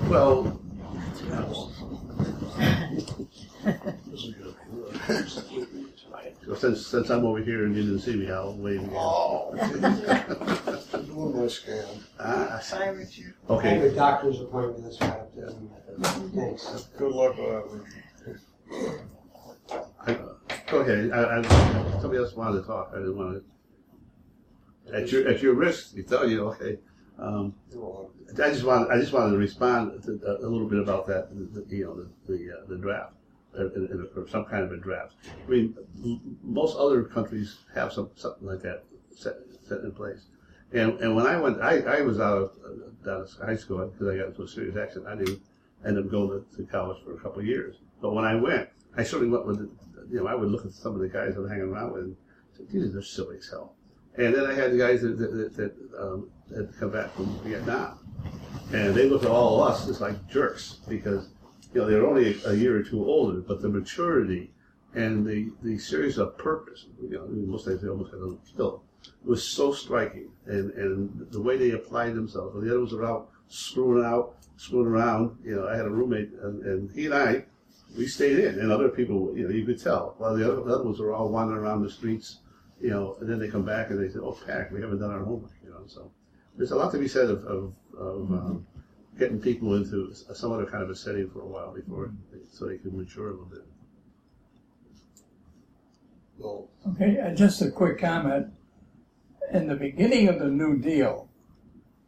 Well, 0.09 0.60
so 6.47 6.55
since 6.55 6.86
since 6.86 7.10
I'm 7.10 7.24
over 7.24 7.40
here 7.40 7.64
and 7.64 7.74
you 7.74 7.82
didn't 7.82 8.01
see 8.01 8.16
me, 8.16 8.31
I'll 8.31 8.55
wave 8.56 8.81
again. 8.81 8.93
Oh. 8.94 9.55
Doing 11.06 11.40
my 11.40 11.47
scan. 11.48 11.85
Ah, 12.20 12.62
Bye, 12.70 12.89
Richard. 12.89 13.35
I 13.48 13.52
have 13.52 13.59
okay. 13.59 13.86
a 13.89 13.94
doctor's 13.94 14.40
appointment 14.40 14.85
this 14.85 15.01
afternoon. 15.01 15.70
Thanks. 16.35 16.89
Good 16.98 17.12
luck 17.12 17.36
with 17.39 17.85
that. 18.26 19.01
Go 19.68 20.80
ahead. 20.80 21.10
I, 21.12 21.38
I, 21.38 21.42
somebody 22.00 22.18
else 22.18 22.34
wanted 22.34 22.60
to 22.62 22.66
talk. 22.66 22.90
I 22.92 22.98
didn't 22.98 23.16
want 23.16 23.42
to. 24.86 24.94
At 24.94 25.10
your 25.10 25.28
at 25.28 25.40
your 25.42 25.54
risk, 25.54 25.94
you 25.94 26.02
tell 26.02 26.28
you 26.28 26.46
okay. 26.48 26.78
Um, 27.18 27.54
I 28.32 28.50
just 28.50 28.64
wanted 28.64 28.90
I 28.90 28.98
just 28.98 29.12
wanted 29.12 29.30
to 29.32 29.38
respond 29.38 30.02
to, 30.04 30.20
a, 30.26 30.46
a 30.46 30.48
little 30.48 30.68
bit 30.68 30.80
about 30.80 31.06
that. 31.06 31.28
The, 31.54 31.64
you 31.76 31.84
know, 31.84 31.94
the 31.96 32.36
the, 32.36 32.52
uh, 32.52 32.66
the 32.68 32.76
draft, 32.76 33.12
uh, 33.58 33.72
in 33.72 34.08
a- 34.14 34.20
or 34.20 34.28
some 34.28 34.44
kind 34.44 34.62
of 34.64 34.72
a 34.72 34.76
draft. 34.76 35.14
I 35.46 35.50
mean, 35.50 35.74
most 36.42 36.76
other 36.76 37.04
countries 37.04 37.56
have 37.74 37.92
some 37.92 38.10
something 38.16 38.46
like 38.46 38.60
that 38.62 38.84
set 39.14 39.36
set 39.66 39.80
in 39.80 39.92
place. 39.92 40.26
And 40.72 40.98
and 41.00 41.14
when 41.16 41.26
I 41.26 41.36
went, 41.38 41.60
I, 41.62 41.78
I 41.80 42.00
was 42.02 42.20
out 42.20 42.36
of 42.38 42.52
uh, 43.06 43.10
out 43.10 43.20
of 43.22 43.30
high 43.44 43.56
school 43.56 43.86
because 43.86 44.08
I 44.08 44.16
got 44.18 44.28
into 44.28 44.42
a 44.42 44.48
serious 44.48 44.76
accident. 44.76 45.06
I 45.06 45.16
didn't 45.16 45.40
end 45.86 45.98
up 45.98 46.10
going 46.10 46.30
to, 46.30 46.56
to 46.56 46.62
college 46.64 47.02
for 47.04 47.14
a 47.14 47.18
couple 47.18 47.40
of 47.40 47.46
years. 47.46 47.76
But 48.02 48.12
when 48.12 48.24
I 48.24 48.34
went, 48.34 48.68
I 48.96 49.02
certainly 49.02 49.32
went 49.32 49.46
with, 49.46 49.58
you 50.10 50.20
know, 50.20 50.26
I 50.26 50.34
would 50.34 50.50
look 50.50 50.64
at 50.64 50.72
some 50.72 50.94
of 50.94 51.00
the 51.00 51.08
guys 51.08 51.34
I 51.36 51.40
was 51.40 51.50
hanging 51.50 51.66
around 51.66 51.92
with 51.92 52.02
and 52.04 52.16
say, 52.56 52.64
these 52.70 52.94
are 52.94 53.02
silly 53.02 53.38
as 53.38 53.48
hell. 53.48 53.74
And 54.16 54.34
then 54.34 54.46
I 54.46 54.54
had 54.54 54.72
the 54.72 54.78
guys 54.78 55.02
that, 55.02 55.18
that, 55.18 55.32
that, 55.32 55.56
that 55.56 56.00
um, 56.00 56.30
had 56.54 56.72
come 56.78 56.90
back 56.90 57.14
from 57.14 57.38
Vietnam. 57.40 57.98
And 58.72 58.94
they 58.94 59.08
looked 59.08 59.24
at 59.24 59.30
all 59.30 59.62
of 59.62 59.70
us 59.70 59.88
as 59.88 60.00
like 60.00 60.28
jerks 60.28 60.78
because, 60.88 61.28
you 61.72 61.80
know, 61.80 61.86
they 61.86 61.94
were 61.96 62.06
only 62.06 62.40
a, 62.44 62.50
a 62.50 62.54
year 62.54 62.76
or 62.76 62.82
two 62.82 63.04
older, 63.04 63.40
but 63.40 63.60
the 63.60 63.68
maturity 63.68 64.52
and 64.94 65.26
the, 65.26 65.50
the 65.62 65.76
series 65.78 66.18
of 66.18 66.38
purpose, 66.38 66.86
you 67.02 67.10
know, 67.10 67.26
most 67.26 67.66
days 67.66 67.80
they 67.80 67.88
almost 67.88 68.12
had 68.12 68.20
a 68.20 68.36
still, 68.46 68.84
was 69.24 69.46
so 69.46 69.72
striking. 69.72 70.30
And, 70.46 70.70
and 70.72 71.26
the 71.32 71.40
way 71.40 71.56
they 71.56 71.72
applied 71.72 72.14
themselves. 72.14 72.54
The 72.54 72.70
others 72.70 72.92
were 72.92 73.04
out 73.04 73.30
screwing 73.48 74.04
out, 74.04 74.36
screwing 74.56 74.86
around. 74.86 75.38
You 75.44 75.56
know, 75.56 75.68
I 75.68 75.76
had 75.76 75.86
a 75.86 75.90
roommate 75.90 76.30
and, 76.42 76.62
and 76.62 76.90
he 76.92 77.06
and 77.06 77.14
I, 77.14 77.44
we 77.96 78.06
stayed 78.06 78.38
in, 78.38 78.58
and 78.58 78.72
other 78.72 78.88
people, 78.88 79.32
you 79.36 79.44
know, 79.44 79.54
you 79.54 79.64
could 79.64 79.80
tell. 79.80 80.14
While 80.18 80.36
the 80.36 80.44
other, 80.44 80.62
the 80.62 80.74
other 80.74 80.84
ones 80.84 80.98
were 80.98 81.14
all 81.14 81.28
wandering 81.28 81.60
around 81.60 81.82
the 81.82 81.90
streets, 81.90 82.40
you 82.80 82.90
know, 82.90 83.16
and 83.20 83.28
then 83.28 83.38
they 83.38 83.48
come 83.48 83.64
back 83.64 83.90
and 83.90 84.02
they 84.02 84.12
say, 84.12 84.18
"Oh, 84.18 84.38
pack, 84.46 84.72
we 84.72 84.80
haven't 84.80 84.98
done 84.98 85.10
our 85.10 85.24
homework," 85.24 85.52
you 85.62 85.70
know. 85.70 85.84
So 85.86 86.10
there's 86.56 86.72
a 86.72 86.76
lot 86.76 86.92
to 86.92 86.98
be 86.98 87.08
said 87.08 87.30
of 87.30 87.44
of, 87.44 87.72
of 87.96 88.32
um, 88.32 88.66
getting 89.18 89.40
people 89.40 89.74
into 89.74 90.12
some 90.34 90.52
other 90.52 90.66
kind 90.66 90.82
of 90.82 90.90
a 90.90 90.96
setting 90.96 91.30
for 91.30 91.40
a 91.40 91.46
while 91.46 91.72
before, 91.72 92.12
they, 92.32 92.38
so 92.50 92.66
they 92.66 92.78
can 92.78 92.96
mature 92.96 93.28
a 93.28 93.30
little 93.30 93.46
bit. 93.46 93.64
Well, 96.38 96.68
Okay, 96.86 97.18
uh, 97.18 97.34
just 97.34 97.62
a 97.62 97.70
quick 97.70 97.98
comment. 97.98 98.48
In 99.52 99.68
the 99.68 99.76
beginning 99.76 100.28
of 100.28 100.38
the 100.38 100.48
New 100.48 100.78
Deal, 100.78 101.28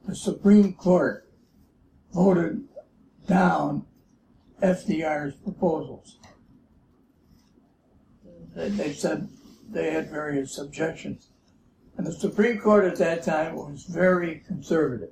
the 0.07 0.17
Supreme 0.17 0.75
Court 0.75 1.29
voted 2.13 2.65
down 3.27 3.87
FDR's 4.63 5.35
proposals. 5.35 6.19
They, 8.55 8.93
said 8.95 9.29
they 9.69 9.91
had 9.91 10.11
various 10.11 10.59
objections. 10.59 11.29
And 11.99 12.07
the 12.07 12.13
Supreme 12.13 12.59
Court 12.59 12.85
at 12.85 12.97
that 12.97 13.23
time 13.23 13.57
was 13.57 13.85
very 13.85 14.43
conservative. 14.47 15.11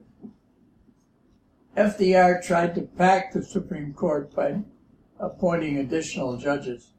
FDR 1.77 2.45
tried 2.45 2.75
to 2.77 2.83
pack 2.83 3.33
the 3.33 3.43
Supreme 3.43 3.93
Court 3.93 4.35
by 4.35 4.61
appointing 5.19 5.79
additional 5.79 6.37
judges. 6.37 6.93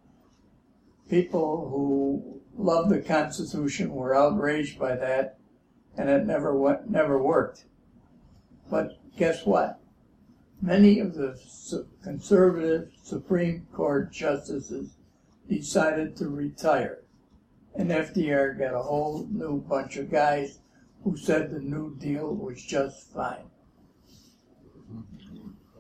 People 1.10 1.70
who 1.70 2.42
loved 2.58 2.90
the 2.90 3.02
Constitution 3.02 3.92
were 3.92 4.16
outraged 4.16 4.78
by 4.78 4.96
that, 4.96 5.38
and 5.98 6.10
it 6.10 6.26
never 6.26 6.56
went, 6.58 6.90
never 6.90 7.22
worked. 7.22 7.66
But 8.70 8.98
guess 9.18 9.46
what? 9.46 9.80
Many 10.66 11.00
of 11.00 11.14
the 11.14 11.38
su- 11.48 11.88
conservative 12.02 12.90
Supreme 13.04 13.68
Court 13.72 14.12
justices 14.12 14.96
decided 15.48 16.16
to 16.18 16.28
retire. 16.28 17.04
And 17.76 17.92
FDR 17.92 18.58
got 18.58 18.74
a 18.74 18.82
whole 18.82 19.28
new 19.30 19.62
bunch 19.62 19.98
of 19.98 20.10
guys 20.10 20.58
who 21.04 21.18
said 21.18 21.52
the 21.52 21.60
New 21.60 21.96
Deal 21.98 22.34
was 22.34 22.64
just 22.64 23.14
fine. 23.14 23.46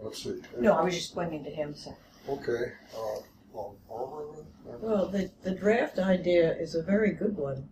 let's 0.03 0.21
see. 0.21 0.39
No, 0.59 0.73
I 0.73 0.83
was 0.83 0.93
just 0.93 1.15
pointing 1.15 1.43
to 1.45 1.49
him, 1.49 1.73
so. 1.73 1.97
Okay, 2.29 2.73
uh, 2.95 3.21
well, 3.53 3.77
Barbara? 3.89 4.43
Well, 4.65 5.07
the, 5.07 5.31
the 5.41 5.55
draft 5.55 5.97
idea 5.97 6.55
is 6.57 6.75
a 6.75 6.83
very 6.83 7.13
good 7.13 7.37
one, 7.37 7.69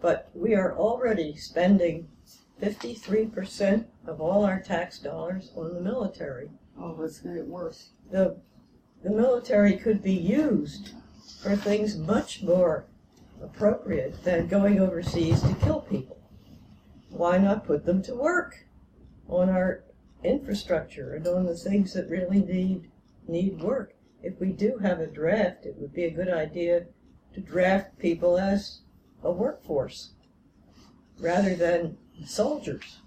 but 0.00 0.30
we 0.32 0.54
are 0.54 0.74
already 0.74 1.36
spending 1.36 2.08
fifty-three 2.60 3.26
percent 3.26 3.86
of 4.06 4.20
all 4.20 4.44
our 4.44 4.60
tax 4.60 4.98
dollars 4.98 5.50
on 5.56 5.74
the 5.74 5.80
military. 5.80 6.50
Oh, 6.78 7.00
it's 7.02 7.18
gonna 7.18 7.36
get 7.36 7.46
worse. 7.46 7.90
The, 8.10 8.36
the 9.02 9.10
military 9.10 9.76
could 9.76 10.02
be 10.02 10.12
used 10.12 10.90
for 11.42 11.56
things 11.56 11.96
much 11.96 12.42
more 12.42 12.86
appropriate 13.42 14.22
than 14.24 14.46
going 14.46 14.78
overseas 14.78 15.40
to 15.42 15.54
kill 15.54 15.80
people. 15.80 16.18
Why 17.08 17.38
not 17.38 17.66
put 17.66 17.86
them 17.86 18.02
to 18.02 18.14
work 18.14 18.66
on 19.28 19.48
our 19.48 19.84
infrastructure 20.22 21.14
and 21.14 21.26
on 21.26 21.46
the 21.46 21.56
things 21.56 21.94
that 21.94 22.10
really 22.10 22.40
need, 22.40 22.90
need 23.26 23.60
work? 23.60 23.94
If 24.22 24.38
we 24.38 24.52
do 24.52 24.78
have 24.82 25.00
a 25.00 25.06
draft, 25.06 25.64
it 25.64 25.76
would 25.78 25.94
be 25.94 26.04
a 26.04 26.10
good 26.10 26.28
idea 26.28 26.84
to 27.32 27.40
draft 27.40 27.98
people 27.98 28.38
as 28.38 28.80
a 29.22 29.32
workforce 29.32 30.10
rather 31.18 31.54
than 31.54 31.96
soldiers. 32.26 32.98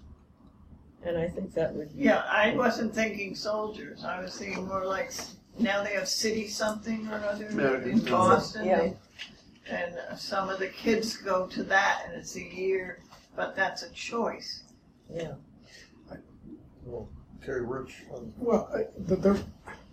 And 1.04 1.18
I 1.18 1.28
think 1.28 1.52
that 1.54 1.74
would 1.74 1.90
Yeah, 1.94 2.24
I 2.30 2.54
wasn't 2.56 2.94
thinking 2.94 3.34
soldiers. 3.34 4.04
I 4.04 4.20
was 4.20 4.36
thinking 4.36 4.66
more 4.66 4.84
like 4.86 5.12
now 5.58 5.84
they 5.84 5.92
have 5.92 6.08
city 6.08 6.48
something 6.48 7.06
or 7.08 7.16
other 7.16 7.46
American. 7.48 7.90
in 7.90 8.04
Boston. 8.04 8.64
Yeah. 8.66 8.78
they- 8.78 8.96
And 9.70 9.94
uh, 10.10 10.16
some 10.16 10.48
of 10.50 10.58
the 10.58 10.68
kids 10.68 11.16
go 11.16 11.46
to 11.48 11.62
that 11.64 12.02
and 12.06 12.14
it's 12.16 12.36
a 12.36 12.42
year, 12.42 13.00
but 13.36 13.54
that's 13.56 13.82
a 13.82 13.90
choice. 13.90 14.64
Yeah. 15.12 15.34
I, 16.10 16.16
Well, 16.84 17.08
Terry 17.44 17.64
Rich, 17.64 18.04
um, 18.14 18.32
Well, 18.38 18.68
I, 18.74 18.84
the, 18.98 19.16
the, 19.16 19.42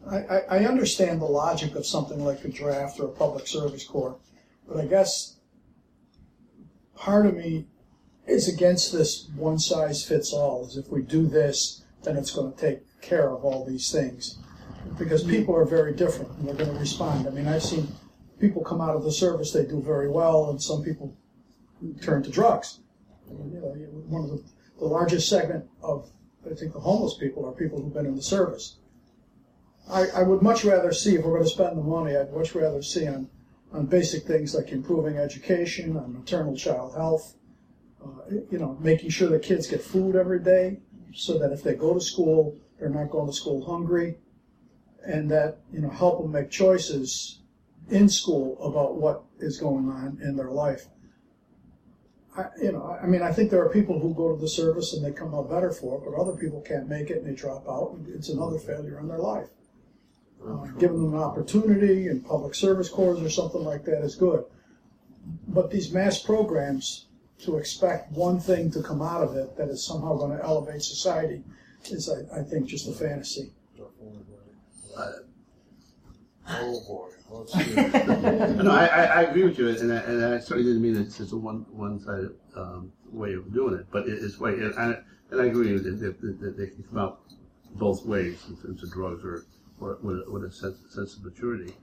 I, 0.09 0.17
I- 0.17 0.45
I 0.59 0.65
understand 0.65 1.21
the 1.21 1.25
logic 1.25 1.75
of 1.75 1.85
something 1.85 2.23
like 2.23 2.43
a 2.45 2.49
draft 2.49 2.99
or 2.99 3.05
a 3.05 3.11
public 3.11 3.47
service 3.47 3.83
corps, 3.85 4.17
but 4.67 4.77
I 4.77 4.85
guess 4.85 5.35
part 6.95 7.25
of 7.25 7.35
me 7.35 7.67
is 8.31 8.47
against 8.47 8.91
this 8.91 9.29
one 9.35 9.59
size 9.59 10.03
fits 10.03 10.33
all. 10.33 10.65
As 10.65 10.77
if 10.77 10.89
we 10.89 11.01
do 11.01 11.27
this, 11.27 11.83
then 12.03 12.17
it's 12.17 12.31
going 12.31 12.51
to 12.51 12.59
take 12.59 12.79
care 13.01 13.29
of 13.29 13.43
all 13.43 13.65
these 13.65 13.91
things, 13.91 14.39
because 14.97 15.21
mm-hmm. 15.21 15.31
people 15.31 15.55
are 15.55 15.65
very 15.65 15.93
different 15.93 16.31
and 16.37 16.47
they're 16.47 16.55
going 16.55 16.73
to 16.73 16.79
respond. 16.79 17.27
I 17.27 17.31
mean, 17.31 17.47
I've 17.47 17.63
seen 17.63 17.87
people 18.39 18.63
come 18.63 18.81
out 18.81 18.95
of 18.95 19.03
the 19.03 19.11
service 19.11 19.51
they 19.51 19.65
do 19.65 19.81
very 19.81 20.09
well, 20.09 20.49
and 20.49 20.61
some 20.61 20.83
people 20.83 21.15
turn 22.01 22.23
to 22.23 22.29
drugs. 22.29 22.79
You 23.29 23.59
know, 23.61 23.69
one 24.07 24.23
of 24.23 24.29
the, 24.29 24.43
the 24.79 24.85
largest 24.85 25.29
segment 25.29 25.65
of 25.81 26.09
I 26.49 26.55
think 26.55 26.73
the 26.73 26.79
homeless 26.79 27.15
people 27.17 27.45
are 27.45 27.51
people 27.51 27.79
who've 27.79 27.93
been 27.93 28.07
in 28.07 28.15
the 28.15 28.23
service. 28.23 28.77
I, 29.89 30.07
I 30.07 30.23
would 30.23 30.41
much 30.41 30.63
rather 30.63 30.91
see, 30.91 31.15
if 31.15 31.23
we're 31.23 31.33
going 31.33 31.43
to 31.43 31.49
spend 31.49 31.77
the 31.77 31.83
money, 31.83 32.15
I'd 32.15 32.33
much 32.33 32.55
rather 32.55 32.81
see 32.81 33.07
on, 33.07 33.29
on 33.73 33.85
basic 33.85 34.23
things 34.23 34.55
like 34.55 34.71
improving 34.71 35.17
education, 35.17 35.97
on 35.97 36.13
maternal 36.13 36.55
child 36.55 36.95
health, 36.95 37.35
uh, 38.03 38.35
you 38.49 38.57
know, 38.57 38.77
making 38.79 39.09
sure 39.09 39.29
that 39.29 39.43
kids 39.43 39.67
get 39.67 39.81
food 39.81 40.15
every 40.15 40.39
day 40.39 40.79
so 41.13 41.37
that 41.37 41.51
if 41.51 41.63
they 41.63 41.75
go 41.75 41.93
to 41.93 42.01
school, 42.01 42.57
they're 42.79 42.89
not 42.89 43.09
going 43.09 43.27
to 43.27 43.33
school 43.33 43.63
hungry, 43.65 44.17
and 45.05 45.29
that, 45.29 45.59
you 45.71 45.81
know, 45.81 45.89
help 45.89 46.21
them 46.21 46.31
make 46.31 46.49
choices 46.49 47.41
in 47.89 48.07
school 48.07 48.57
about 48.63 48.95
what 48.95 49.23
is 49.39 49.57
going 49.57 49.89
on 49.89 50.19
in 50.23 50.35
their 50.35 50.51
life. 50.51 50.87
I, 52.37 52.45
you 52.61 52.71
know, 52.71 52.97
I 53.01 53.07
mean, 53.07 53.21
I 53.21 53.33
think 53.33 53.51
there 53.51 53.61
are 53.61 53.69
people 53.69 53.99
who 53.99 54.13
go 54.13 54.33
to 54.33 54.39
the 54.39 54.47
service 54.47 54.93
and 54.93 55.03
they 55.03 55.11
come 55.11 55.35
out 55.35 55.49
better 55.49 55.71
for 55.71 55.97
it, 55.97 56.03
but 56.05 56.19
other 56.19 56.37
people 56.37 56.61
can't 56.61 56.87
make 56.87 57.09
it 57.09 57.17
and 57.17 57.27
they 57.27 57.35
drop 57.35 57.67
out, 57.67 57.93
and 57.93 58.07
it's 58.15 58.29
another 58.29 58.57
failure 58.57 58.99
in 58.99 59.07
their 59.07 59.19
life. 59.19 59.49
Uh, 60.47 60.65
giving 60.79 61.03
them 61.03 61.13
an 61.13 61.19
opportunity 61.19 62.07
in 62.07 62.21
public 62.21 62.55
service 62.55 62.89
corps 62.89 63.21
or 63.21 63.29
something 63.29 63.63
like 63.63 63.85
that 63.85 64.01
is 64.01 64.15
good. 64.15 64.43
But 65.47 65.69
these 65.69 65.91
mass 65.91 66.19
programs, 66.19 67.05
to 67.43 67.57
expect 67.57 68.11
one 68.11 68.39
thing 68.39 68.71
to 68.71 68.81
come 68.81 69.01
out 69.01 69.23
of 69.23 69.35
it 69.35 69.57
that 69.57 69.69
is 69.69 69.83
somehow 69.83 70.15
going 70.15 70.37
to 70.37 70.43
elevate 70.43 70.81
society, 70.81 71.43
is, 71.85 72.09
I, 72.09 72.39
I 72.39 72.43
think, 72.43 72.67
just 72.67 72.87
a 72.87 72.93
fantasy. 72.93 73.51
oh 76.47 76.83
boy, 76.87 77.09
no, 78.63 78.71
I, 78.71 78.85
I, 78.85 79.21
agree 79.23 79.43
with 79.45 79.57
you, 79.57 79.69
and 79.69 79.91
I, 79.91 79.97
and 79.97 80.25
I 80.25 80.39
certainly 80.39 80.63
didn't 80.63 80.81
mean 80.81 80.97
it's 80.97 81.17
just 81.17 81.31
a 81.31 81.37
one 81.37 81.65
one 81.71 81.99
sided 81.99 82.35
um, 82.55 82.91
way 83.11 83.33
of 83.33 83.53
doing 83.53 83.75
it, 83.75 83.87
but 83.91 84.07
it 84.07 84.19
is 84.19 84.39
way, 84.39 84.53
and 84.53 84.75
I, 84.75 84.97
and 85.31 85.41
I 85.41 85.45
agree 85.45 85.77
that, 85.77 85.99
that, 85.99 86.21
that, 86.21 86.57
they 86.57 86.67
can 86.67 86.83
come 86.83 86.97
out 86.97 87.21
both 87.75 88.05
ways 88.05 88.43
in 88.49 88.57
terms 88.57 88.83
of 88.83 88.91
drugs 88.91 89.23
or, 89.23 89.45
or 89.79 89.97
with, 90.01 90.17
a- 90.27 90.31
with 90.31 90.43
a 90.43 90.51
sense, 90.51 90.77
sense 90.89 91.15
of 91.15 91.23
maturity. 91.23 91.73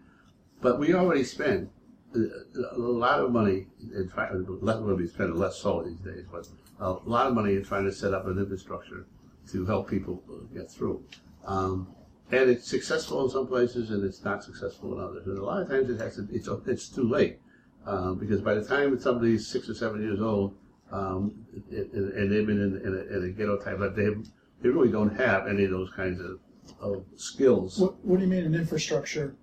But 0.61 0.79
we 0.79 0.93
already 0.93 1.25
spend 1.25 1.71
a, 2.15 2.79
lot 2.79 3.21
of 3.21 3.33
money, 3.33 3.67
in 3.95 4.09
fact, 4.09 4.35
less 4.49 4.81
will 4.81 4.97
be 4.97 5.07
spent 5.07 5.37
less 5.37 5.59
so 5.59 5.83
these 5.83 5.99
days, 5.99 6.25
but 6.31 6.49
a 6.81 6.93
lot 7.05 7.27
of 7.27 7.35
money 7.35 7.55
in 7.55 7.65
trying 7.65 7.85
to 7.85 7.93
set 7.93 8.15
up 8.15 8.27
an 8.27 8.39
infrastructure 8.39 9.07
to 9.53 9.67
help 9.67 9.89
people 9.89 10.23
get 10.55 10.71
through. 10.71 11.03
Um, 11.45 11.89
and 12.31 12.51
it's 12.51 12.69
successful 12.69 13.25
in 13.25 13.31
some 13.31 13.47
places 13.47 13.91
and 13.91 14.05
it's 14.05 14.23
not 14.23 14.45
successful 14.45 14.95
in 14.95 15.05
others. 15.05 15.27
And 15.27 15.39
a 15.39 15.45
lot 15.45 15.63
of 15.63 15.69
times 15.69 15.89
it 15.89 15.99
has 16.01 16.17
to, 16.17 16.29
it's, 16.31 16.49
it's 16.67 16.89
too 16.89 17.09
late. 17.09 17.39
Um, 17.87 18.19
because 18.19 18.43
by 18.43 18.55
the 18.55 18.65
time 18.65 18.99
somebody's 19.01 19.47
six 19.47 19.69
or 19.69 19.75
seven 19.75 20.03
years 20.03 20.21
old, 20.21 20.55
um, 20.93 21.47
it, 21.71 21.89
it, 21.93 22.15
and 22.15 22.31
they've 22.31 22.47
been 22.47 22.61
in, 22.61 22.77
in, 22.87 22.95
a, 22.95 23.17
in 23.17 23.25
a 23.25 23.29
ghetto 23.31 23.57
type 23.57 23.79
life, 23.79 23.95
they, 23.95 24.05
have, 24.05 24.27
they 24.61 24.69
really 24.69 24.91
don't 24.91 25.15
have 25.17 25.47
any 25.47 25.65
of 25.65 25.71
those 25.71 25.91
kinds 25.97 26.21
of, 26.21 26.39
of 26.81 27.05
skills. 27.17 27.79
What, 27.79 28.05
what 28.05 28.17
do 28.17 28.25
you 28.25 28.31
mean 28.31 28.45
an 28.45 28.55
infrastructure? 28.55 29.37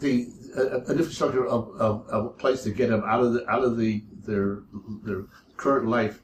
The 0.00 0.28
uh, 0.56 0.80
an 0.80 0.98
infrastructure 0.98 1.46
of, 1.46 1.68
of, 1.80 2.06
of 2.08 2.26
a 2.26 2.30
place 2.30 2.62
to 2.64 2.70
get 2.70 2.90
them 2.90 3.02
out 3.06 3.22
of 3.22 3.32
the 3.32 3.48
out 3.50 3.64
of 3.64 3.76
the 3.76 4.02
their 4.26 4.62
their 5.04 5.24
current 5.56 5.88
life 5.88 6.22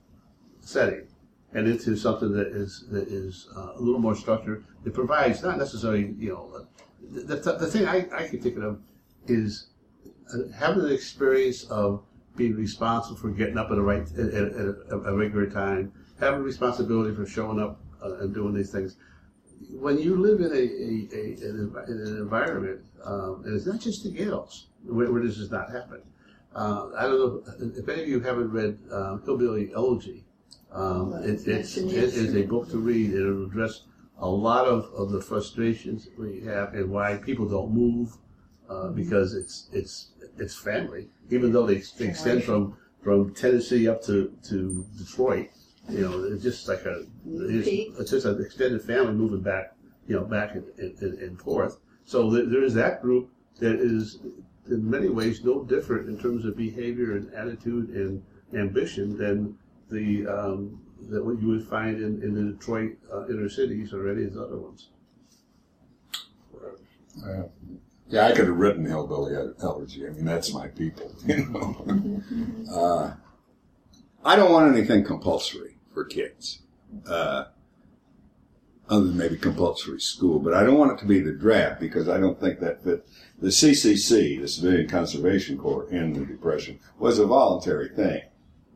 setting 0.60 1.06
and 1.52 1.68
into 1.68 1.96
something 1.96 2.32
that 2.32 2.48
is 2.48 2.86
that 2.90 3.08
is 3.08 3.48
uh, 3.56 3.72
a 3.74 3.80
little 3.80 4.00
more 4.00 4.14
structured. 4.14 4.64
It 4.84 4.94
provides 4.94 5.42
not 5.42 5.58
necessarily 5.58 6.14
you 6.18 6.30
know 6.30 6.52
uh, 6.54 6.64
the, 7.10 7.36
the, 7.36 7.52
the 7.52 7.66
thing 7.66 7.86
I, 7.86 8.06
I 8.12 8.28
can 8.28 8.40
think 8.40 8.58
of 8.58 8.80
is 9.26 9.68
uh, 10.32 10.52
having 10.56 10.82
the 10.82 10.92
experience 10.92 11.64
of 11.64 12.02
being 12.36 12.54
responsible 12.54 13.16
for 13.16 13.30
getting 13.30 13.56
up 13.56 13.70
at 13.70 13.78
a 13.78 13.82
right 13.82 14.02
at, 14.02 14.18
at, 14.18 14.52
at 14.52 14.66
a, 14.90 14.98
a 15.06 15.16
regular 15.16 15.48
time, 15.48 15.92
having 16.20 16.42
responsibility 16.42 17.14
for 17.14 17.26
showing 17.26 17.60
up 17.60 17.80
uh, 18.02 18.18
and 18.18 18.34
doing 18.34 18.54
these 18.54 18.70
things. 18.70 18.96
When 19.70 19.98
you 19.98 20.16
live 20.16 20.40
in 20.40 20.52
a, 20.52 20.54
a, 20.54 21.18
a 21.18 21.84
in 21.90 22.00
an 22.06 22.16
environment, 22.18 22.80
um, 23.04 23.42
and 23.44 23.54
it's 23.56 23.66
not 23.66 23.80
just 23.80 24.04
the 24.04 24.10
ghettos 24.10 24.66
where, 24.84 25.10
where 25.12 25.22
this 25.22 25.36
does 25.36 25.50
not 25.50 25.70
happen. 25.70 26.02
Uh, 26.54 26.90
I 26.96 27.02
don't 27.02 27.18
know 27.18 27.42
if- 27.66 27.76
if 27.78 27.88
any 27.88 28.02
of 28.02 28.08
you 28.08 28.20
haven't 28.20 28.50
read 28.50 28.78
um, 28.90 29.22
Hillbilly 29.24 29.72
Elegy. 29.74 30.24
Um, 30.72 31.12
it, 31.22 31.46
it's, 31.46 31.76
it 31.76 31.92
is 32.14 32.34
a 32.34 32.42
book 32.42 32.68
to 32.70 32.78
read. 32.78 33.12
It'll 33.14 33.46
address 33.46 33.82
a 34.18 34.28
lot 34.28 34.66
of, 34.66 34.90
of 34.94 35.10
the 35.10 35.20
frustrations 35.20 36.08
we 36.18 36.40
have 36.42 36.74
and 36.74 36.90
why 36.90 37.16
people 37.16 37.46
don't 37.48 37.72
move 37.72 38.16
uh, 38.68 38.88
because 38.88 39.34
it's 39.34 39.68
it's 39.72 40.10
it's 40.38 40.56
family. 40.56 41.08
Even 41.30 41.52
though 41.52 41.66
they, 41.66 41.82
they 41.98 42.06
extend 42.08 42.42
from 42.44 42.76
from 43.02 43.32
Tennessee 43.34 43.86
up 43.88 44.02
to 44.04 44.32
to 44.48 44.84
Detroit, 44.98 45.48
you 45.88 46.00
know, 46.00 46.24
it's 46.24 46.42
just 46.42 46.68
like 46.68 46.84
a 46.84 47.04
it's, 47.26 47.68
it's 48.00 48.10
just 48.10 48.26
an 48.26 48.42
extended 48.44 48.82
family 48.82 49.12
moving 49.12 49.42
back, 49.42 49.74
you 50.06 50.16
know, 50.16 50.24
back 50.24 50.54
and, 50.54 50.64
and, 50.78 51.18
and 51.18 51.40
forth. 51.40 51.78
So 52.04 52.30
there 52.30 52.46
there 52.46 52.62
is 52.62 52.74
that 52.74 53.02
group 53.02 53.30
that 53.60 53.80
is 53.80 54.18
in 54.68 54.88
many 54.88 55.08
ways 55.08 55.44
no 55.44 55.62
different 55.62 56.08
in 56.08 56.18
terms 56.18 56.44
of 56.44 56.56
behavior 56.56 57.16
and 57.16 57.32
attitude 57.34 57.90
and 57.90 58.22
ambition 58.54 59.16
than 59.16 59.56
the 59.90 60.26
um, 60.26 60.80
that 61.08 61.24
what 61.24 61.40
you 61.40 61.48
would 61.48 61.66
find 61.66 61.98
in, 61.98 62.22
in 62.22 62.34
the 62.34 62.52
Detroit 62.52 62.96
uh, 63.12 63.26
inner 63.28 63.48
cities 63.48 63.92
or 63.92 64.08
any 64.10 64.24
of 64.24 64.34
the 64.34 64.42
other 64.42 64.56
ones. 64.56 64.88
Uh, 67.24 67.44
yeah, 68.08 68.26
I 68.26 68.32
could 68.32 68.46
have 68.46 68.56
written 68.56 68.84
Hillbilly 68.84 69.34
Elegy. 69.62 70.06
I 70.06 70.10
mean, 70.10 70.24
that's 70.24 70.52
my 70.52 70.68
people, 70.68 71.14
you 71.26 71.46
know. 71.46 72.22
uh, 72.72 73.14
I 74.24 74.36
don't 74.36 74.52
want 74.52 74.76
anything 74.76 75.04
compulsory 75.04 75.75
for 75.96 76.04
kids, 76.04 76.60
uh, 77.08 77.44
other 78.90 79.06
than 79.06 79.16
maybe 79.16 79.38
compulsory 79.38 79.98
school, 79.98 80.38
but 80.38 80.52
I 80.52 80.62
don't 80.62 80.76
want 80.76 80.92
it 80.92 80.98
to 80.98 81.06
be 81.06 81.20
the 81.20 81.32
draft 81.32 81.80
because 81.80 82.06
I 82.06 82.20
don't 82.20 82.38
think 82.38 82.60
that 82.60 82.84
fit. 82.84 83.08
The 83.40 83.48
CCC, 83.48 84.38
the 84.38 84.46
Civilian 84.46 84.90
Conservation 84.90 85.56
Corps, 85.56 85.88
in 85.88 86.12
the 86.12 86.26
Depression 86.26 86.80
was 86.98 87.18
a 87.18 87.24
voluntary 87.24 87.88
thing, 87.88 88.20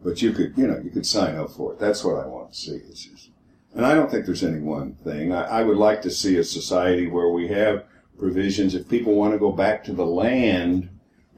but 0.02 0.22
you 0.22 0.32
could, 0.32 0.54
you 0.56 0.66
know, 0.66 0.80
you 0.82 0.88
could 0.88 1.04
sign 1.04 1.36
up 1.36 1.50
for 1.50 1.74
it. 1.74 1.78
That's 1.78 2.02
what 2.02 2.24
I 2.24 2.26
want 2.26 2.54
to 2.54 2.58
see. 2.58 2.80
Just, 2.88 3.28
and 3.74 3.84
I 3.84 3.94
don't 3.94 4.10
think 4.10 4.24
there's 4.24 4.42
any 4.42 4.60
one 4.60 4.94
thing. 4.94 5.30
I, 5.30 5.60
I 5.60 5.62
would 5.62 5.76
like 5.76 6.00
to 6.02 6.10
see 6.10 6.38
a 6.38 6.44
society 6.44 7.06
where 7.06 7.28
we 7.28 7.48
have 7.48 7.84
provisions 8.18 8.74
if 8.74 8.88
people 8.88 9.14
want 9.14 9.34
to 9.34 9.38
go 9.38 9.52
back 9.52 9.84
to 9.84 9.92
the 9.92 10.06
land 10.06 10.88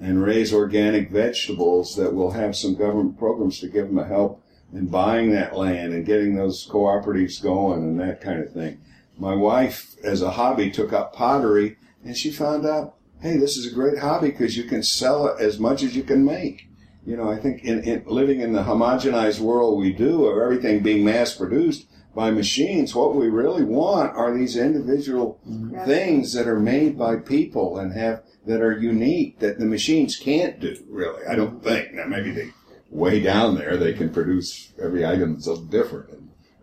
and 0.01 0.23
raise 0.23 0.55
organic 0.55 1.11
vegetables 1.11 1.97
that 1.97 2.15
will 2.15 2.31
have 2.31 2.55
some 2.55 2.77
government 2.77 3.19
programs 3.19 3.59
to 3.59 3.67
give 3.67 3.89
them 3.89 3.99
a 3.99 4.07
help 4.07 4.42
in 4.73 4.87
buying 4.87 5.31
that 5.33 5.57
land 5.57 5.93
and 5.93 6.07
getting 6.07 6.35
those 6.35 6.67
cooperatives 6.67 7.43
going 7.43 7.83
and 7.83 8.01
that 8.01 8.21
kind 8.21 8.43
of 8.43 8.53
thing. 8.53 8.81
My 9.19 9.35
wife, 9.35 9.95
as 10.03 10.23
a 10.23 10.33
hobby, 10.33 10.71
took 10.71 10.93
up 10.93 11.15
pottery 11.15 11.77
and 12.05 12.17
she 12.17 12.31
found 12.31 12.67
out, 12.67 12.97
hey, 13.21 13.37
this 13.37 13.57
is 13.57 13.71
a 13.71 13.75
great 13.75 13.99
hobby 13.99 14.31
because 14.31 14.57
you 14.57 14.65
can 14.65 14.83
sell 14.83 15.27
it 15.29 15.41
as 15.41 15.59
much 15.59 15.83
as 15.83 15.95
you 15.95 16.03
can 16.03 16.25
make. 16.25 16.69
You 17.05 17.17
know, 17.17 17.31
I 17.31 17.39
think 17.39 17.63
in, 17.65 17.83
in 17.85 18.05
living 18.07 18.41
in 18.41 18.53
the 18.53 18.63
homogenized 18.63 19.41
world 19.41 19.79
we 19.79 19.93
do 19.93 20.27
of 20.27 20.41
everything 20.41 20.83
being 20.83 21.05
mass 21.05 21.35
produced, 21.35 21.87
by 22.15 22.31
machines. 22.31 22.95
What 22.95 23.15
we 23.15 23.29
really 23.29 23.65
want 23.65 24.15
are 24.17 24.37
these 24.37 24.57
individual 24.57 25.41
Mm-hmm. 25.49 25.85
things 25.85 26.33
that 26.35 26.47
are 26.47 26.61
made 26.61 26.99
by 26.99 27.17
people 27.17 27.79
and 27.79 27.93
have 27.93 28.23
that 28.47 28.61
are 28.61 28.79
unique 28.79 29.39
that 29.41 29.59
the 29.59 29.65
machines 29.65 30.17
can't 30.17 30.61
do. 30.61 30.77
Really, 30.89 31.25
I 31.27 31.35
don't 31.35 31.63
think. 31.63 31.95
Now 31.95 32.07
maybe 32.07 32.31
they 32.31 32.51
way 32.93 33.21
down 33.21 33.55
there 33.57 33.77
they 33.77 33.93
can 33.95 34.11
produce 34.13 34.73
every 34.81 35.05
item 35.07 35.33
that's 35.35 35.47
a 35.47 35.51
little 35.51 35.65
different. 35.65 36.11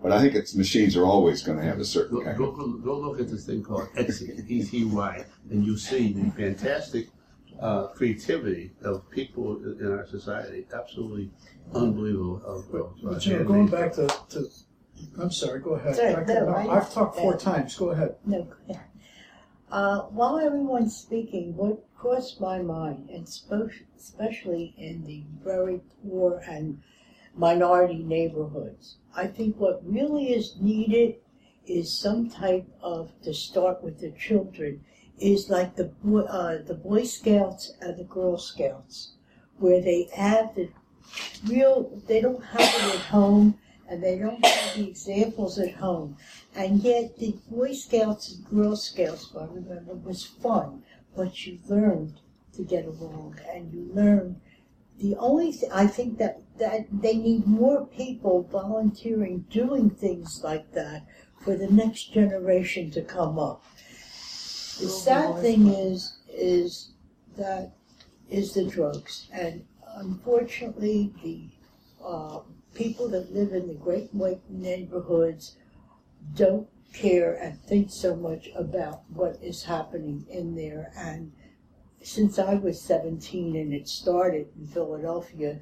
But 0.01 0.13
I 0.13 0.21
think 0.21 0.35
it's 0.35 0.55
machines 0.55 0.95
are 0.95 1.05
always 1.05 1.41
going 1.43 1.57
to 1.57 1.63
have 1.65 1.79
a 1.79 1.83
certain 1.85 2.19
Go, 2.19 2.23
kind. 2.23 2.37
go, 2.37 2.51
go, 2.51 2.67
go 2.77 2.99
look 2.99 3.19
at 3.19 3.29
this 3.29 3.45
thing 3.45 3.63
called 3.63 3.89
Etsy, 3.97 4.47
E-T-Y, 4.49 5.25
and 5.51 5.65
you 5.65 5.77
see 5.77 6.13
the 6.13 6.31
fantastic 6.31 7.07
uh, 7.59 7.87
creativity 7.87 8.71
of 8.83 9.09
people 9.09 9.57
in 9.79 9.91
our 9.91 10.07
society. 10.07 10.65
Absolutely 10.73 11.31
unbelievable. 11.75 12.41
Of, 12.45 12.73
of, 12.73 12.85
uh, 12.85 13.09
But, 13.11 13.25
you 13.25 13.39
know, 13.39 13.43
going 13.43 13.67
back 13.67 13.91
to, 13.93 14.07
to 14.29 14.47
I'm 15.19 15.31
sorry, 15.31 15.59
go 15.59 15.71
ahead. 15.71 15.95
Sorry, 15.97 16.15
I- 16.15 16.23
no, 16.23 16.47
I- 16.47 16.77
I've 16.77 16.93
talked 16.93 17.17
four 17.17 17.35
times, 17.35 17.75
go 17.75 17.89
ahead. 17.89 18.15
No. 18.25 18.47
Uh, 19.71 20.01
while 20.03 20.39
everyone's 20.39 20.95
speaking, 20.95 21.55
what 21.57 21.83
crossed 21.99 22.39
my 22.39 22.59
mind, 22.61 23.09
and 23.09 23.27
especially 23.27 24.73
in 24.77 25.03
the 25.03 25.21
very 25.43 25.81
poor 26.01 26.41
and 26.47 26.81
minority 27.35 28.01
neighborhoods, 28.01 28.95
I 29.13 29.27
think 29.27 29.57
what 29.57 29.81
really 29.85 30.33
is 30.33 30.55
needed 30.61 31.15
is 31.67 31.91
some 31.91 32.29
type 32.29 32.65
of 32.81 33.11
to 33.23 33.33
start 33.33 33.83
with 33.83 33.99
the 33.99 34.11
children 34.11 34.83
is 35.19 35.49
like 35.49 35.75
the 35.75 35.91
uh, 36.29 36.63
the 36.65 36.73
Boy 36.73 37.03
Scouts 37.03 37.73
and 37.81 37.97
the 37.97 38.05
Girl 38.05 38.37
Scouts, 38.37 39.11
where 39.57 39.81
they 39.81 40.07
have 40.15 40.55
the 40.55 40.69
real. 41.45 42.01
They 42.07 42.21
don't 42.21 42.43
have 42.43 42.61
it 42.61 42.95
at 42.95 43.01
home, 43.07 43.59
and 43.89 44.01
they 44.01 44.17
don't 44.17 44.43
have 44.45 44.75
the 44.75 44.87
examples 44.87 45.59
at 45.59 45.73
home. 45.73 46.15
And 46.55 46.79
yet, 46.81 47.17
the 47.17 47.35
Boy 47.51 47.73
Scouts 47.73 48.33
and 48.33 48.45
Girl 48.49 48.77
Scouts, 48.77 49.31
I 49.37 49.45
remember, 49.45 49.95
was 49.95 50.25
fun, 50.25 50.83
but 51.15 51.45
you 51.45 51.59
learned 51.67 52.19
to 52.53 52.63
get 52.63 52.85
along, 52.85 53.39
and 53.51 53.73
you 53.73 53.89
learned. 53.93 54.39
The 54.99 55.15
only 55.15 55.53
th- 55.53 55.71
I 55.71 55.87
think 55.87 56.17
that 56.17 56.41
that 56.57 56.87
they 56.91 57.15
need 57.15 57.47
more 57.47 57.85
people 57.85 58.43
volunteering, 58.43 59.45
doing 59.49 59.89
things 59.89 60.41
like 60.43 60.73
that 60.73 61.05
for 61.39 61.55
the 61.55 61.69
next 61.69 62.13
generation 62.13 62.91
to 62.91 63.01
come 63.01 63.39
up. 63.39 63.63
The 64.79 64.89
sad 64.89 65.39
thing 65.41 65.67
is, 65.67 66.17
is 66.31 66.91
that 67.37 67.71
is 68.29 68.53
the 68.53 68.65
drugs, 68.65 69.27
and 69.31 69.65
unfortunately, 69.95 71.13
the 71.23 71.49
uh, 72.05 72.39
people 72.73 73.07
that 73.09 73.33
live 73.33 73.53
in 73.53 73.67
the 73.67 73.73
great 73.73 74.13
white 74.13 74.41
neighborhoods 74.49 75.55
don't 76.35 76.67
care 76.93 77.33
and 77.33 77.59
think 77.61 77.91
so 77.91 78.15
much 78.15 78.49
about 78.55 79.03
what 79.09 79.37
is 79.41 79.63
happening 79.63 80.25
in 80.29 80.55
there. 80.55 80.91
And 80.97 81.31
since 82.01 82.39
I 82.39 82.55
was 82.55 82.81
17 82.81 83.55
and 83.55 83.73
it 83.73 83.87
started 83.87 84.47
in 84.57 84.67
Philadelphia, 84.67 85.59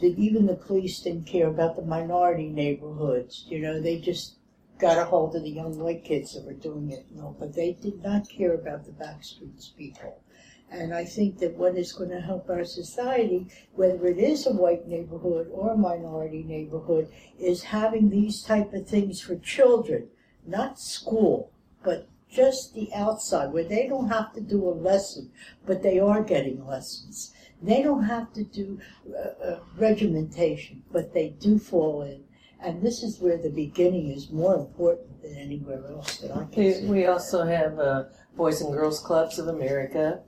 that 0.00 0.18
even 0.18 0.46
the 0.46 0.54
police 0.54 1.00
didn't 1.00 1.26
care 1.26 1.48
about 1.48 1.76
the 1.76 1.82
minority 1.82 2.48
neighborhoods. 2.48 3.44
You 3.48 3.60
know, 3.60 3.80
they 3.80 3.98
just 3.98 4.36
got 4.78 4.98
a 4.98 5.04
hold 5.04 5.36
of 5.36 5.42
the 5.42 5.50
young 5.50 5.78
white 5.78 6.04
kids 6.04 6.34
that 6.34 6.44
were 6.44 6.54
doing 6.54 6.90
it, 6.90 7.04
know, 7.14 7.36
but 7.38 7.54
they 7.54 7.72
did 7.72 8.02
not 8.02 8.28
care 8.28 8.54
about 8.54 8.84
the 8.84 8.92
backstreets 8.92 9.76
people. 9.76 10.22
And 10.70 10.94
I 10.94 11.04
think 11.04 11.38
that 11.38 11.56
what 11.56 11.76
is 11.76 11.92
going 11.92 12.10
to 12.10 12.20
help 12.20 12.48
our 12.48 12.64
society, 12.64 13.48
whether 13.74 14.06
it 14.06 14.18
is 14.18 14.46
a 14.46 14.52
white 14.52 14.86
neighborhood 14.86 15.48
or 15.52 15.72
a 15.72 15.76
minority 15.76 16.44
neighborhood, 16.44 17.10
is 17.38 17.64
having 17.64 18.08
these 18.08 18.42
type 18.42 18.72
of 18.72 18.86
things 18.86 19.20
for 19.20 19.36
children, 19.36 20.08
not 20.46 20.78
school, 20.80 21.50
but 21.82 22.08
just 22.30 22.74
the 22.74 22.92
outside 22.94 23.52
where 23.52 23.64
they 23.64 23.88
don't 23.88 24.08
have 24.08 24.32
to 24.34 24.40
do 24.40 24.68
a 24.68 24.70
lesson, 24.70 25.30
but 25.66 25.82
they 25.82 25.98
are 25.98 26.22
getting 26.22 26.64
lessons. 26.66 27.32
They 27.62 27.82
don't 27.82 28.04
have 28.04 28.32
to 28.34 28.44
do 28.44 28.80
uh, 29.12 29.44
uh, 29.44 29.58
regimentation, 29.76 30.82
but 30.92 31.12
they 31.12 31.30
do 31.30 31.58
fall 31.58 32.02
in. 32.02 32.24
And 32.62 32.82
this 32.82 33.02
is 33.02 33.20
where 33.20 33.36
the 33.38 33.50
beginning 33.50 34.10
is 34.10 34.30
more 34.30 34.54
important 34.54 35.22
than 35.22 35.34
anywhere 35.36 35.82
else 35.90 36.18
that 36.18 36.30
I 36.30 36.44
can 36.44 36.64
We, 36.64 36.72
see. 36.72 36.86
we 36.86 37.06
also 37.06 37.44
have 37.44 37.78
uh, 37.78 38.04
Boys 38.36 38.60
and 38.60 38.72
Girls 38.72 39.00
Clubs 39.00 39.38
of 39.38 39.48
America. 39.48 40.20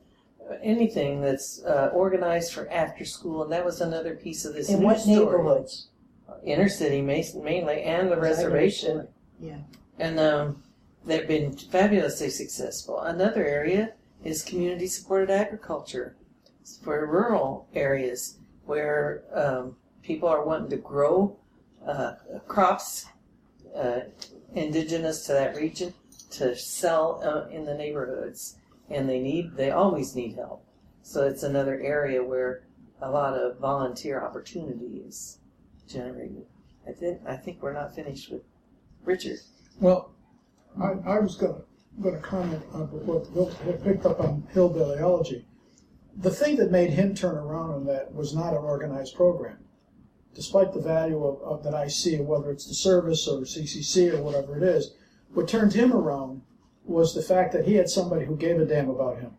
Anything 0.62 1.20
that's 1.22 1.62
uh, 1.64 1.90
organized 1.94 2.52
for 2.52 2.70
after 2.70 3.04
school, 3.04 3.42
and 3.44 3.52
that 3.52 3.64
was 3.64 3.80
another 3.80 4.14
piece 4.16 4.44
of 4.44 4.54
this 4.54 4.68
In 4.68 4.82
what 4.82 5.00
story. 5.00 5.16
neighborhoods? 5.16 5.88
Inner 6.44 6.68
city, 6.68 7.00
mainly, 7.00 7.82
and 7.82 8.10
the 8.10 8.16
reservation. 8.18 9.06
Yeah. 9.40 9.58
And 9.98 10.18
um, 10.18 10.62
they've 11.04 11.28
been 11.28 11.56
fabulously 11.56 12.30
successful. 12.30 13.00
Another 13.00 13.44
area 13.44 13.92
is 14.24 14.42
community 14.42 14.86
supported 14.86 15.30
agriculture 15.30 16.16
for 16.82 17.06
rural 17.06 17.68
areas 17.74 18.38
where 18.64 19.24
um, 19.34 19.76
people 20.02 20.28
are 20.28 20.44
wanting 20.44 20.70
to 20.70 20.76
grow 20.76 21.36
uh, 21.86 22.14
crops 22.46 23.06
uh, 23.76 24.00
indigenous 24.54 25.26
to 25.26 25.32
that 25.32 25.56
region 25.56 25.92
to 26.30 26.56
sell 26.56 27.20
uh, 27.24 27.48
in 27.50 27.64
the 27.64 27.74
neighborhoods. 27.74 28.56
And 28.90 29.08
they 29.08 29.20
need, 29.20 29.56
they 29.56 29.70
always 29.70 30.14
need 30.14 30.34
help. 30.34 30.64
So 31.02 31.26
it's 31.26 31.42
another 31.42 31.80
area 31.80 32.22
where 32.22 32.62
a 33.00 33.10
lot 33.10 33.34
of 33.34 33.58
volunteer 33.58 34.22
opportunity 34.22 35.02
is 35.06 35.38
generated. 35.88 36.46
I 36.86 36.92
think, 36.92 37.20
I 37.26 37.36
think 37.36 37.62
we're 37.62 37.72
not 37.72 37.94
finished 37.94 38.30
with 38.30 38.42
Richard. 39.04 39.38
Well, 39.80 40.12
I, 40.80 40.92
I 41.04 41.18
was 41.18 41.36
gonna, 41.36 41.62
gonna 42.00 42.20
comment 42.20 42.62
on 42.72 42.86
what 43.06 43.32
Bill 43.34 43.52
picked 43.82 44.06
up 44.06 44.20
on 44.20 44.46
hillbilly 44.52 44.98
elegy. 44.98 45.46
The 46.16 46.30
thing 46.30 46.56
that 46.56 46.70
made 46.70 46.90
him 46.90 47.14
turn 47.14 47.36
around 47.36 47.70
on 47.70 47.86
that 47.86 48.14
was 48.14 48.34
not 48.34 48.52
an 48.52 48.58
organized 48.58 49.14
program. 49.14 49.58
Despite 50.34 50.72
the 50.72 50.80
value 50.80 51.24
of, 51.24 51.42
of 51.42 51.64
that 51.64 51.74
I 51.74 51.88
see, 51.88 52.18
whether 52.18 52.50
it's 52.50 52.66
the 52.66 52.74
service 52.74 53.28
or 53.28 53.40
CCC 53.40 54.14
or 54.14 54.22
whatever 54.22 54.56
it 54.56 54.62
is, 54.62 54.94
what 55.34 55.48
turned 55.48 55.72
him 55.72 55.92
around 55.92 56.42
was 56.84 57.14
the 57.14 57.22
fact 57.22 57.52
that 57.52 57.66
he 57.66 57.74
had 57.74 57.88
somebody 57.88 58.24
who 58.24 58.36
gave 58.36 58.58
a 58.58 58.64
damn 58.64 58.88
about 58.88 59.20
him, 59.20 59.32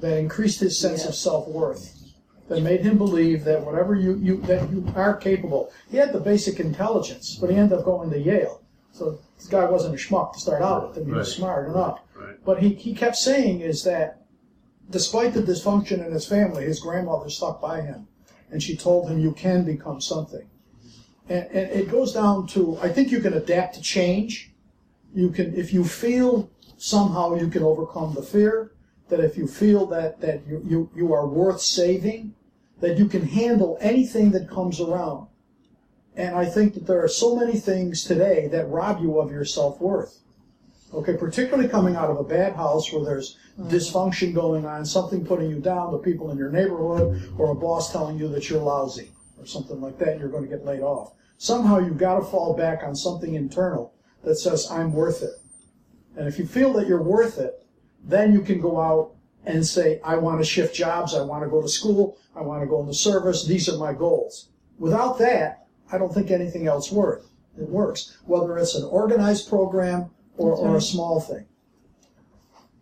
that 0.00 0.18
increased 0.18 0.60
his 0.60 0.78
sense 0.78 1.04
of 1.06 1.14
self 1.14 1.48
worth, 1.48 2.12
that 2.48 2.62
made 2.62 2.80
him 2.80 2.98
believe 2.98 3.44
that 3.44 3.64
whatever 3.64 3.94
you, 3.94 4.16
you 4.16 4.40
that 4.42 4.70
you 4.70 4.86
are 4.94 5.16
capable. 5.16 5.70
He 5.90 5.96
had 5.96 6.12
the 6.12 6.20
basic 6.20 6.60
intelligence, 6.60 7.36
but 7.40 7.50
he 7.50 7.56
ended 7.56 7.78
up 7.78 7.84
going 7.84 8.10
to 8.10 8.18
Yale. 8.18 8.62
So 8.92 9.18
this 9.36 9.46
guy 9.48 9.64
wasn't 9.64 9.94
a 9.94 9.98
schmuck 9.98 10.32
to 10.32 10.40
start 10.40 10.62
out 10.62 10.88
with, 10.88 10.96
and 10.98 11.06
he 11.06 11.12
was 11.12 11.28
Right. 11.28 11.36
smart 11.36 11.68
enough. 11.68 12.00
Right. 12.18 12.44
But 12.44 12.62
he, 12.62 12.70
he 12.74 12.94
kept 12.94 13.16
saying 13.16 13.60
is 13.60 13.84
that 13.84 14.22
despite 14.90 15.34
the 15.34 15.42
dysfunction 15.42 16.04
in 16.04 16.12
his 16.12 16.26
family, 16.26 16.64
his 16.64 16.80
grandmother 16.80 17.28
stuck 17.28 17.60
by 17.60 17.82
him, 17.82 18.08
and 18.50 18.62
she 18.62 18.76
told 18.76 19.08
him, 19.10 19.18
"You 19.18 19.32
can 19.32 19.64
become 19.64 20.00
something." 20.00 20.46
And, 21.28 21.46
and 21.46 21.70
it 21.80 21.90
goes 21.90 22.12
down 22.12 22.46
to 22.48 22.78
I 22.80 22.88
think 22.88 23.10
you 23.10 23.20
can 23.20 23.34
adapt 23.34 23.74
to 23.74 23.82
change. 23.82 24.52
You 25.14 25.30
can 25.30 25.54
if 25.54 25.72
you 25.72 25.84
feel 25.84 26.50
somehow 26.76 27.34
you 27.34 27.48
can 27.48 27.62
overcome 27.62 28.14
the 28.14 28.22
fear. 28.22 28.72
That 29.08 29.20
if 29.20 29.36
you 29.36 29.46
feel 29.46 29.86
that 29.86 30.20
that 30.20 30.46
you 30.46 30.62
you, 30.66 30.90
you 30.94 31.12
are 31.12 31.26
worth 31.26 31.60
saving, 31.60 32.34
that 32.80 32.98
you 32.98 33.06
can 33.06 33.22
handle 33.22 33.76
anything 33.80 34.30
that 34.32 34.48
comes 34.48 34.80
around. 34.80 35.28
And 36.16 36.34
I 36.34 36.46
think 36.46 36.74
that 36.74 36.86
there 36.86 37.04
are 37.04 37.08
so 37.08 37.36
many 37.36 37.58
things 37.58 38.04
today 38.04 38.48
that 38.48 38.68
rob 38.68 39.00
you 39.02 39.20
of 39.20 39.30
your 39.30 39.44
self 39.44 39.80
worth. 39.80 40.18
Okay, 40.94 41.16
particularly 41.16 41.68
coming 41.68 41.94
out 41.94 42.10
of 42.10 42.18
a 42.18 42.24
bad 42.24 42.54
house 42.54 42.90
where 42.92 43.04
there's 43.04 43.36
mm-hmm. 43.58 43.68
dysfunction 43.68 44.32
going 44.32 44.64
on, 44.64 44.86
something 44.86 45.26
putting 45.26 45.50
you 45.50 45.58
down, 45.58 45.92
the 45.92 45.98
people 45.98 46.30
in 46.30 46.38
your 46.38 46.50
neighborhood, 46.50 47.30
or 47.36 47.50
a 47.50 47.54
boss 47.54 47.92
telling 47.92 48.18
you 48.18 48.28
that 48.28 48.48
you're 48.48 48.62
lousy, 48.62 49.10
or 49.38 49.44
something 49.44 49.80
like 49.80 49.98
that, 49.98 50.08
and 50.08 50.20
you're 50.20 50.30
going 50.30 50.44
to 50.44 50.48
get 50.48 50.64
laid 50.64 50.80
off. 50.80 51.12
Somehow 51.38 51.78
you've 51.78 51.98
got 51.98 52.20
to 52.20 52.24
fall 52.24 52.56
back 52.56 52.82
on 52.82 52.96
something 52.96 53.34
internal 53.34 53.92
that 54.24 54.36
says, 54.36 54.70
I'm 54.70 54.92
worth 54.92 55.22
it. 55.22 55.34
And 56.16 56.26
if 56.26 56.38
you 56.38 56.46
feel 56.46 56.72
that 56.74 56.86
you're 56.86 57.02
worth 57.02 57.38
it, 57.38 57.66
then 58.02 58.32
you 58.32 58.40
can 58.40 58.60
go 58.60 58.80
out 58.80 59.12
and 59.44 59.66
say, 59.66 60.00
I 60.02 60.16
want 60.16 60.40
to 60.40 60.44
shift 60.44 60.74
jobs, 60.74 61.14
I 61.14 61.22
want 61.22 61.44
to 61.44 61.50
go 61.50 61.60
to 61.60 61.68
school, 61.68 62.16
I 62.34 62.40
want 62.40 62.62
to 62.62 62.66
go 62.66 62.80
into 62.80 62.94
service, 62.94 63.44
these 63.44 63.68
are 63.68 63.76
my 63.76 63.92
goals. 63.92 64.48
Without 64.78 65.18
that, 65.18 65.65
I 65.92 65.98
don't 65.98 66.12
think 66.12 66.30
anything 66.30 66.66
else 66.66 66.90
worth. 66.90 67.26
It 67.58 67.68
works, 67.68 68.18
whether 68.26 68.58
it's 68.58 68.74
an 68.74 68.84
organized 68.84 69.48
program 69.48 70.10
or, 70.36 70.50
That's 70.50 70.60
or 70.60 70.68
a 70.68 70.72
right. 70.74 70.82
small 70.82 71.20
thing. 71.20 71.46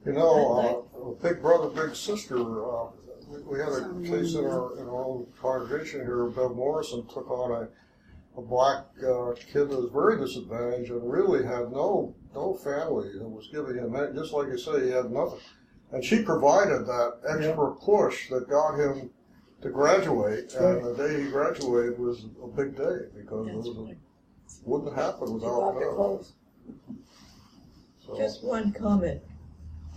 You 0.04 0.12
know, 0.12 0.86
uh, 0.96 1.26
big 1.26 1.40
brother, 1.40 1.68
big 1.68 1.94
sister. 1.94 2.36
Uh, 2.38 2.86
we, 3.28 3.42
we 3.42 3.58
had 3.58 3.68
a 3.68 4.00
case 4.02 4.34
in 4.34 4.44
our 4.44 4.78
in 4.78 4.86
our 4.86 5.04
own 5.04 5.26
congregation 5.40 6.00
here. 6.00 6.26
Bev 6.26 6.54
Morrison 6.54 7.06
took 7.06 7.30
on 7.30 7.62
a 7.62 7.68
a 8.36 8.42
black 8.42 8.84
uh, 8.98 9.32
kid 9.52 9.70
that 9.70 9.80
was 9.80 9.90
very 9.92 10.18
disadvantaged 10.18 10.90
and 10.90 11.10
really 11.10 11.44
had 11.44 11.70
no 11.70 12.14
no 12.34 12.54
family 12.54 13.10
and 13.10 13.30
was 13.30 13.48
giving 13.52 13.76
him 13.76 13.94
just 14.14 14.32
like 14.32 14.48
you 14.48 14.58
say 14.58 14.86
he 14.86 14.90
had 14.90 15.10
nothing, 15.10 15.38
and 15.92 16.04
she 16.04 16.22
provided 16.22 16.84
that 16.86 17.20
extra 17.28 17.74
push 17.76 18.28
that 18.28 18.48
got 18.48 18.78
him 18.78 19.10
to 19.64 19.70
graduate. 19.70 20.54
And 20.54 20.84
the 20.84 20.94
day 20.94 21.24
he 21.24 21.30
graduated 21.30 21.98
was 21.98 22.26
a 22.42 22.46
big 22.46 22.76
day 22.76 23.06
because 23.16 23.48
it 23.48 23.54
was 23.54 23.66
a, 23.68 23.96
wouldn't 24.64 24.94
happen 24.94 25.32
without 25.34 25.72
her. 25.74 26.20
So- 28.06 28.16
Just 28.16 28.44
one 28.44 28.72
comment. 28.72 29.22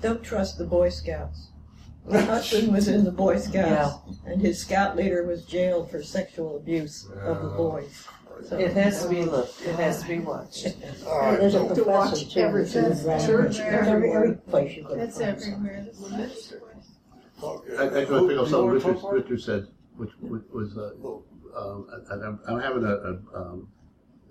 Don't 0.01 0.23
trust 0.23 0.57
the 0.57 0.63
Boy 0.65 0.89
Scouts. 0.89 1.49
My 2.09 2.21
husband 2.21 2.71
was 2.71 2.87
in 2.87 3.03
the 3.03 3.11
Boy 3.11 3.37
Scouts, 3.39 4.19
and 4.25 4.39
his 4.41 4.61
scout 4.61 4.95
leader 4.95 5.25
was 5.25 5.43
jailed 5.43 5.91
for 5.91 6.01
sexual 6.01 6.55
abuse 6.55 7.05
of 7.21 7.41
the 7.41 7.49
boys. 7.49 8.05
So- 8.47 8.57
It 8.57 8.71
has 8.73 9.03
to 9.03 9.09
be 9.09 9.23
looked. 9.25 9.61
It 9.63 9.75
has 9.75 10.01
to 10.03 10.07
be 10.07 10.19
watched. 10.19 10.65
And 10.77 11.37
there's 11.41 11.55
a 11.55 11.75
To 11.75 11.83
watch 11.83 12.33
too. 12.33 12.39
everything. 12.39 12.85
who's 12.85 13.05
in 13.05 13.19
Church, 13.27 13.59
every, 13.59 14.11
every 14.13 14.35
place 14.35 14.77
you 14.77 14.83
go. 14.83 14.95
to 14.95 15.01
It's 15.03 15.17
find 15.17 15.29
everywhere. 15.35 15.83
That's 15.85 15.99
the 15.99 16.09
best 16.17 16.49
place. 16.49 16.61
I, 17.43 17.83
I 17.83 17.89
just 17.89 18.11
want 18.11 18.23
to 18.23 18.27
pick 18.29 18.37
up 18.37 18.47
something 18.47 18.69
Richard, 18.69 18.97
Richard 19.11 19.41
said, 19.41 19.67
which, 19.97 20.11
which 20.21 20.43
was, 20.51 20.77
uh, 20.77 20.91
um, 21.55 21.87
I, 22.09 22.13
I'm, 22.13 22.39
I'm 22.47 22.59
having 22.59 22.83
a, 22.83 22.93
a, 22.93 23.19
um, 23.35 23.67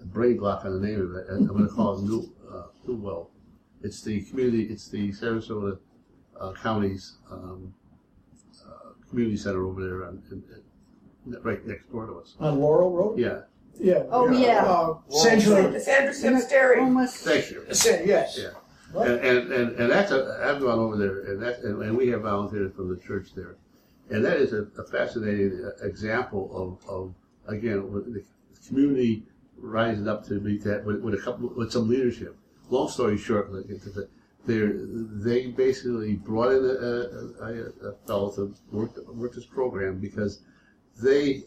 a 0.00 0.04
brain 0.04 0.38
block 0.38 0.64
on 0.64 0.80
the 0.80 0.86
name 0.86 1.00
of 1.00 1.14
it, 1.14 1.28
and 1.28 1.48
I'm 1.48 1.56
going 1.56 1.68
to 1.68 1.74
call 1.74 1.98
it 1.98 2.02
New, 2.02 2.32
uh, 2.52 2.64
Newell. 2.86 3.30
It's 3.82 4.02
the 4.02 4.22
community, 4.22 4.64
it's 4.64 4.88
the 4.88 5.10
Sarasota 5.12 5.78
uh, 6.40 6.52
County's 6.52 7.18
um, 7.30 7.74
uh, 8.66 9.08
community 9.08 9.36
center 9.36 9.66
over 9.66 9.82
there, 9.82 10.04
on, 10.06 10.22
in, 10.30 10.42
in, 10.54 11.42
right 11.42 11.64
next 11.66 11.90
door 11.92 12.06
to 12.06 12.14
us. 12.14 12.36
On 12.40 12.58
Laurel 12.60 12.90
Road? 12.90 13.18
Yeah. 13.18 13.42
Yeah. 13.78 14.04
Oh, 14.10 14.30
yeah. 14.30 14.64
Uh, 14.64 14.94
Sandra. 15.10 15.78
Sandra 15.78 16.14
Sims 16.14 16.46
Dairy. 16.46 16.80
Thank 17.08 17.50
you. 17.50 17.64
Yes. 17.68 18.38
Yeah. 18.40 18.50
And, 19.02 19.52
and, 19.52 19.72
and, 19.76 19.90
that's 19.90 20.10
a, 20.12 20.40
I've 20.44 20.60
gone 20.60 20.78
over 20.78 20.96
there, 20.96 21.20
and 21.32 21.42
and, 21.42 21.82
and 21.82 21.96
we 21.96 22.08
have 22.08 22.22
volunteers 22.22 22.72
from 22.74 22.88
the 22.88 23.00
church 23.00 23.34
there. 23.34 23.56
And 24.10 24.24
that 24.24 24.36
is 24.36 24.52
a, 24.52 24.66
a 24.78 24.84
fascinating 24.84 25.64
uh, 25.64 25.84
example 25.84 26.78
of, 26.84 26.88
of, 26.88 27.14
again, 27.46 27.90
the 27.92 28.24
community 28.66 29.24
rising 29.58 30.08
up 30.08 30.24
to 30.26 30.34
meet 30.34 30.62
that 30.64 30.84
with, 30.84 31.00
with 31.00 31.14
a 31.14 31.18
couple, 31.18 31.48
with 31.56 31.72
some 31.72 31.88
leadership. 31.88 32.36
Long 32.70 32.88
story 32.88 33.18
short, 33.18 33.50
they're, 34.46 34.72
they 34.74 35.48
basically 35.48 36.14
brought 36.14 36.52
in 36.52 36.64
a, 36.64 36.68
a, 36.68 37.52
a, 37.52 37.90
a 37.90 37.96
fellow 38.06 38.30
to 38.36 38.54
work, 38.70 38.96
work 39.08 39.34
this 39.34 39.46
program 39.46 39.98
because 39.98 40.42
they, 41.02 41.42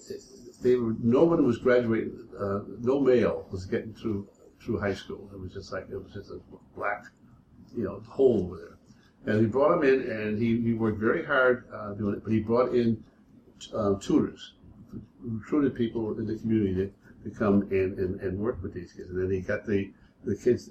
they 0.61 0.75
were, 0.75 0.95
no 1.01 1.23
one 1.23 1.45
was 1.45 1.57
graduating, 1.57 2.27
uh, 2.37 2.59
no 2.79 2.99
male 2.99 3.47
was 3.51 3.65
getting 3.65 3.93
through, 3.93 4.27
through 4.61 4.79
high 4.79 4.93
school. 4.93 5.29
It 5.33 5.39
was 5.39 5.53
just 5.53 5.71
like, 5.71 5.87
it 5.89 6.01
was 6.01 6.13
just 6.13 6.29
a 6.29 6.39
black, 6.75 7.05
you 7.75 7.83
know, 7.83 8.01
hole 8.07 8.45
over 8.45 8.57
there. 8.57 9.33
And 9.33 9.45
he 9.45 9.47
brought 9.47 9.77
him 9.77 9.83
in, 9.83 10.09
and 10.09 10.41
he, 10.41 10.61
he 10.61 10.73
worked 10.73 10.99
very 10.99 11.25
hard 11.25 11.65
uh, 11.73 11.93
doing 11.93 12.15
it. 12.15 12.23
But 12.23 12.33
he 12.33 12.39
brought 12.39 12.73
in 12.73 13.03
uh, 13.73 13.95
tutors, 13.95 14.53
recruited 15.21 15.75
people 15.75 16.17
in 16.17 16.25
the 16.25 16.37
community 16.37 16.91
to, 17.23 17.29
to 17.29 17.35
come 17.35 17.63
in 17.71 17.95
and, 17.97 18.19
and 18.21 18.39
work 18.39 18.61
with 18.63 18.73
these 18.73 18.93
kids. 18.93 19.09
And 19.09 19.21
then 19.21 19.31
he 19.31 19.41
got 19.41 19.65
the 19.65 19.91
the 20.25 20.35
kids, 20.35 20.69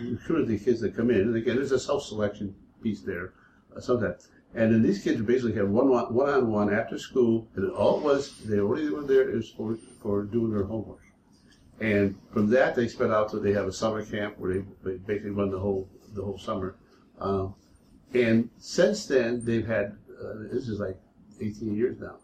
recruited 0.00 0.48
the 0.48 0.58
kids 0.58 0.80
that 0.80 0.96
come 0.96 1.10
in. 1.10 1.20
And 1.20 1.36
again, 1.36 1.56
there's 1.56 1.72
a 1.72 1.78
self 1.78 2.04
selection 2.04 2.54
piece 2.82 3.02
there, 3.02 3.34
uh, 3.76 3.80
sometimes. 3.80 4.28
And 4.54 4.72
then 4.72 4.82
these 4.82 5.02
kids 5.02 5.20
basically 5.22 5.54
have 5.54 5.68
one 5.68 5.88
one 5.88 6.28
on 6.28 6.50
one 6.50 6.72
after 6.72 6.98
school, 6.98 7.48
and 7.54 7.70
all 7.70 8.00
it 8.00 8.04
was 8.04 8.38
they 8.44 8.60
only 8.60 8.90
were 8.90 9.02
there 9.02 9.30
is 9.30 9.48
for 9.50 9.76
for 10.02 10.24
doing 10.24 10.52
their 10.52 10.64
homework. 10.64 11.00
And 11.80 12.16
from 12.32 12.48
that, 12.50 12.76
they 12.76 12.86
spread 12.86 13.10
out 13.10 13.30
to 13.30 13.40
they 13.40 13.52
have 13.52 13.66
a 13.66 13.72
summer 13.72 14.04
camp 14.04 14.38
where 14.38 14.64
they 14.84 14.96
basically 14.98 15.30
run 15.30 15.50
the 15.50 15.58
whole 15.58 15.88
the 16.14 16.22
whole 16.22 16.38
summer. 16.38 16.76
Um, 17.20 17.54
and 18.14 18.50
since 18.58 19.06
then, 19.06 19.44
they've 19.44 19.66
had 19.66 19.96
uh, 20.22 20.48
this 20.52 20.68
is 20.68 20.78
like 20.78 20.96
18 21.40 21.74
years 21.74 21.98
now. 22.00 22.16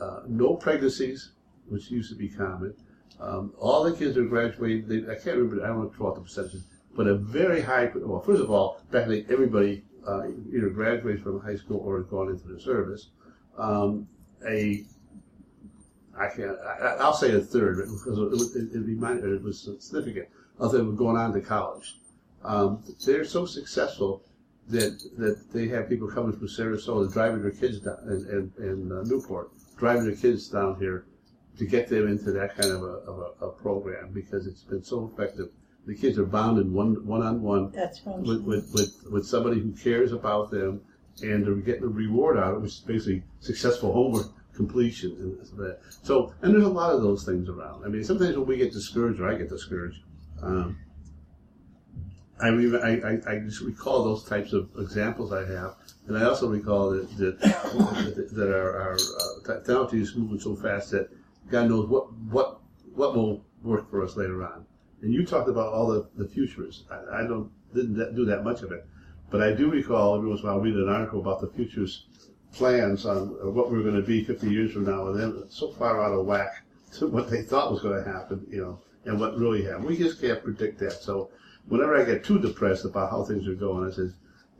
Uh, 0.00 0.20
no 0.26 0.54
pregnancies, 0.54 1.32
which 1.68 1.90
used 1.90 2.10
to 2.10 2.16
be 2.16 2.28
common. 2.28 2.74
Um, 3.20 3.52
all 3.58 3.84
the 3.84 3.92
kids 3.92 4.16
are 4.16 4.24
graduating. 4.24 4.88
They, 4.88 5.10
I 5.10 5.14
can't 5.16 5.36
remember. 5.36 5.64
I 5.64 5.68
don't 5.68 5.78
know 5.78 6.04
what 6.04 6.14
the 6.14 6.20
percentages, 6.20 6.64
but 6.94 7.06
a 7.06 7.16
very 7.16 7.60
high. 7.60 7.90
Well, 7.94 8.20
first 8.20 8.42
of 8.42 8.50
all, 8.50 8.80
practically 8.90 9.26
everybody 9.30 9.84
uh, 10.06 10.28
either 10.28 10.70
graduates 10.70 11.22
from 11.22 11.40
high 11.40 11.56
school 11.56 11.78
or 11.78 11.98
has 11.98 12.06
gone 12.06 12.28
into 12.28 12.48
the 12.48 12.60
service. 12.60 13.10
Um, 13.56 14.08
a 14.48 14.84
I 16.16 16.28
can't. 16.28 16.56
I, 16.60 16.96
I'll 17.00 17.12
say 17.12 17.32
a 17.32 17.40
third 17.40 17.78
because 17.78 18.54
it, 18.54 18.58
it, 18.58 18.74
it 18.74 18.86
reminded 18.86 19.32
it 19.32 19.42
was 19.42 19.68
significant 19.80 20.28
of 20.58 20.72
them 20.72 20.96
going 20.96 21.16
on 21.16 21.32
to 21.32 21.40
college. 21.40 21.98
Um, 22.44 22.82
they're 23.04 23.24
so 23.24 23.46
successful 23.46 24.24
that 24.68 25.02
that 25.16 25.52
they 25.52 25.68
have 25.68 25.88
people 25.88 26.08
coming 26.08 26.36
from 26.36 26.46
Sarasota 26.46 27.12
driving 27.12 27.42
their 27.42 27.50
kids 27.50 27.80
down 27.80 27.98
and 28.06 28.26
and, 28.26 28.52
and 28.58 28.92
uh, 28.92 29.02
North 29.02 29.26
Port 29.26 29.50
driving 29.76 30.04
their 30.04 30.16
kids 30.16 30.48
down 30.48 30.76
here 30.78 31.06
to 31.56 31.66
get 31.66 31.88
them 31.88 32.06
into 32.06 32.30
that 32.32 32.56
kind 32.56 32.72
of 32.72 32.82
a, 32.82 32.86
of 32.86 33.18
a, 33.40 33.46
a 33.46 33.50
program 33.50 34.12
because 34.12 34.46
it's 34.46 34.62
been 34.62 34.82
so 34.82 35.10
effective. 35.12 35.48
The 35.86 35.94
kids 35.94 36.18
are 36.18 36.26
bound 36.26 36.58
in 36.58 36.72
one 36.72 37.04
one 37.06 37.22
on 37.22 37.42
one 37.42 37.72
That's 37.72 38.04
what 38.04 38.16
I'm 38.16 38.22
with, 38.24 38.42
with, 38.42 38.70
with, 38.74 39.04
with 39.10 39.26
somebody 39.26 39.60
who 39.60 39.72
cares 39.72 40.12
about 40.12 40.50
them 40.50 40.82
and 41.22 41.44
they're 41.44 41.54
getting 41.54 41.84
a 41.84 41.88
reward 41.88 42.36
out 42.36 42.52
of 42.52 42.56
it, 42.56 42.60
which 42.60 42.72
is 42.72 42.80
basically 42.80 43.22
successful 43.40 43.92
homework 43.92 44.28
completion. 44.54 45.12
And 45.12 45.38
and 45.38 45.58
that. 45.58 45.80
So, 46.02 46.34
and 46.42 46.52
there's 46.52 46.64
a 46.64 46.68
lot 46.68 46.92
of 46.92 47.02
those 47.02 47.24
things 47.24 47.48
around. 47.48 47.84
I 47.84 47.88
mean, 47.88 48.04
sometimes 48.04 48.36
when 48.36 48.46
we 48.46 48.56
get 48.56 48.72
discouraged, 48.72 49.20
or 49.20 49.28
I 49.28 49.34
get 49.34 49.48
discouraged, 49.48 50.00
um, 50.42 50.78
I, 52.40 52.48
re- 52.48 52.80
I, 52.80 52.90
I, 52.90 53.34
I 53.34 53.38
just 53.40 53.60
recall 53.60 54.04
those 54.04 54.24
types 54.24 54.52
of 54.52 54.70
examples 54.78 55.32
I 55.32 55.44
have, 55.46 55.74
and 56.06 56.16
I 56.16 56.24
also 56.24 56.48
recall 56.48 56.90
that 56.90 57.16
that, 57.16 57.40
that, 58.32 58.48
our, 58.48 58.80
our 58.80 58.94
uh, 58.94 59.56
technology 59.56 60.00
is 60.00 60.14
moving 60.14 60.38
so 60.38 60.54
fast 60.54 60.90
that 60.92 61.10
God 61.50 61.68
knows 61.68 61.88
what 61.88 62.12
what 62.14 62.60
what 62.94 63.16
will 63.16 63.44
work 63.62 63.90
for 63.90 64.04
us 64.04 64.16
later 64.16 64.44
on. 64.44 64.66
And 65.02 65.12
you 65.12 65.24
talked 65.24 65.48
about 65.48 65.72
all 65.72 65.88
the, 65.88 66.08
the 66.16 66.28
futures. 66.28 66.84
I, 66.90 67.20
I 67.20 67.26
don't 67.26 67.50
didn't 67.74 68.14
do 68.14 68.24
that 68.26 68.44
much 68.44 68.62
of 68.62 68.72
it, 68.72 68.86
but 69.30 69.42
I 69.42 69.52
do 69.52 69.70
recall 69.70 70.16
every 70.16 70.28
once 70.28 70.42
in 70.42 70.48
a 70.48 70.52
while 70.52 70.60
reading 70.60 70.82
an 70.82 70.88
article 70.88 71.20
about 71.20 71.40
the 71.40 71.48
futures 71.48 72.06
plans 72.52 73.04
on 73.04 73.28
what 73.54 73.70
we're 73.70 73.82
going 73.82 73.94
to 73.94 74.02
be 74.02 74.24
50 74.24 74.48
years 74.48 74.72
from 74.72 74.84
now, 74.84 75.08
and 75.08 75.20
then 75.20 75.44
so 75.50 75.72
far 75.72 76.02
out 76.02 76.12
of 76.12 76.24
whack 76.24 76.62
to 76.94 77.06
what 77.08 77.30
they 77.30 77.42
thought 77.42 77.72
was 77.72 77.82
going 77.82 78.02
to 78.02 78.10
happen, 78.10 78.46
you 78.50 78.60
know, 78.60 78.80
and 79.04 79.18
what 79.20 79.36
really 79.36 79.64
happened. 79.64 79.84
We 79.84 79.98
just 79.98 80.20
can't 80.20 80.42
predict 80.42 80.78
that. 80.80 80.92
So 80.92 81.30
whenever 81.68 81.96
I 82.00 82.04
get 82.04 82.24
too 82.24 82.38
depressed 82.38 82.84
about 82.84 83.10
how 83.10 83.24
things 83.24 83.46
are 83.46 83.54
going, 83.54 83.88
I 83.88 83.94
says, 83.94 84.12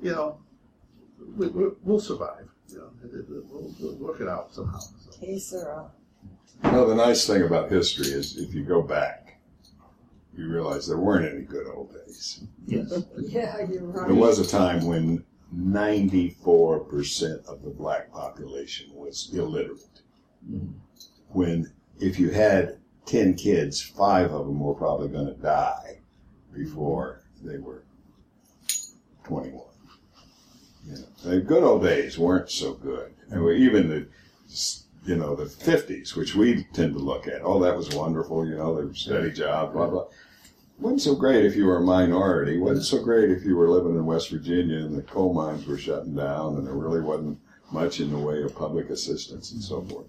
you 0.03 0.13
know, 0.13 0.39
we, 1.37 1.49
we're, 1.49 1.73
we'll 1.83 2.01
survive. 2.01 2.49
You 2.69 2.79
know, 2.79 2.91
it- 3.05 3.15
it- 3.15 3.27
we'll, 3.29 3.75
we'll 3.81 3.97
work 3.97 4.21
it 4.21 4.29
out 4.29 4.55
somehow. 4.55 4.79
So. 4.79 5.11
Que 5.21 5.39
sera. 5.39 5.91
Well, 6.63 6.87
the 6.89 6.95
nice 6.95 7.27
thing 7.27 7.43
about 7.43 7.71
history 7.71 8.09
is 8.09 8.37
if 8.37 8.53
you 8.55 8.65
go 8.65 8.83
back, 8.83 9.39
you 10.37 10.49
realize 10.49 10.87
there 10.87 10.99
weren't 10.99 11.33
any 11.33 11.45
good 11.45 11.67
old 11.69 11.93
days. 11.93 12.45
Yes. 12.67 12.93
Yeah, 13.19 13.59
you're 13.71 13.83
right. 13.85 14.07
There 14.09 14.17
was 14.17 14.39
a 14.39 14.47
time 14.47 14.85
when 14.87 15.25
94 15.53 16.81
percent 16.81 17.43
of 17.47 17.63
the 17.63 17.71
black 17.71 18.13
population 18.13 18.91
was 18.95 19.31
illiterate. 19.33 20.03
Mm-hmm. 20.49 20.73
When 21.31 21.73
if 22.01 22.19
you 22.19 22.31
had 22.31 22.79
10 23.07 23.35
kids, 23.35 23.81
five 23.81 24.33
of 24.33 24.47
them 24.47 24.61
were 24.61 24.75
probably 24.75 25.09
going 25.09 25.27
to 25.27 25.41
die 25.41 25.98
before 26.55 27.23
they 27.43 27.59
were 27.59 27.83
21. 29.25 29.63
You 30.87 30.93
know, 30.95 31.07
the 31.25 31.41
good 31.41 31.63
old 31.63 31.83
days 31.83 32.19
weren't 32.19 32.51
so 32.51 32.75
good. 32.75 33.15
And 33.31 33.45
we, 33.45 33.57
even 33.57 33.89
the, 33.89 34.09
you 35.05 35.17
know, 35.17 35.35
the 35.35 35.45
50s, 35.45 36.17
which 36.17 36.35
we 36.35 36.65
tend 36.73 36.95
to 36.95 36.99
look 36.99 37.29
at, 37.29 37.43
oh, 37.43 37.63
that 37.63 37.77
was 37.77 37.95
wonderful, 37.95 38.47
you 38.47 38.57
know, 38.57 38.81
the 38.81 38.95
steady 38.95 39.31
job, 39.31 39.73
blah, 39.73 39.89
blah. 39.89 40.07
Wasn't 40.79 41.03
so 41.03 41.15
great 41.15 41.45
if 41.45 41.57
you 41.57 41.67
were 41.67 41.79
a 41.79 41.83
minority. 41.83 42.57
Wasn't 42.59 42.87
so 42.87 43.03
great 43.03 43.31
if 43.31 43.45
you 43.45 43.57
were 43.57 43.69
living 43.69 43.97
in 43.97 44.07
West 44.07 44.31
Virginia 44.31 44.79
and 44.79 44.97
the 44.97 45.03
coal 45.03 45.35
mines 45.35 45.67
were 45.67 45.77
shutting 45.77 46.15
down 46.15 46.57
and 46.57 46.67
there 46.67 46.75
really 46.75 47.01
wasn't 47.01 47.39
much 47.71 48.01
in 48.01 48.11
the 48.11 48.19
way 48.19 48.43
of 48.43 48.55
public 48.55 48.89
assistance 48.89 49.53
and 49.53 49.63
so 49.63 49.83
forth. 49.83 50.07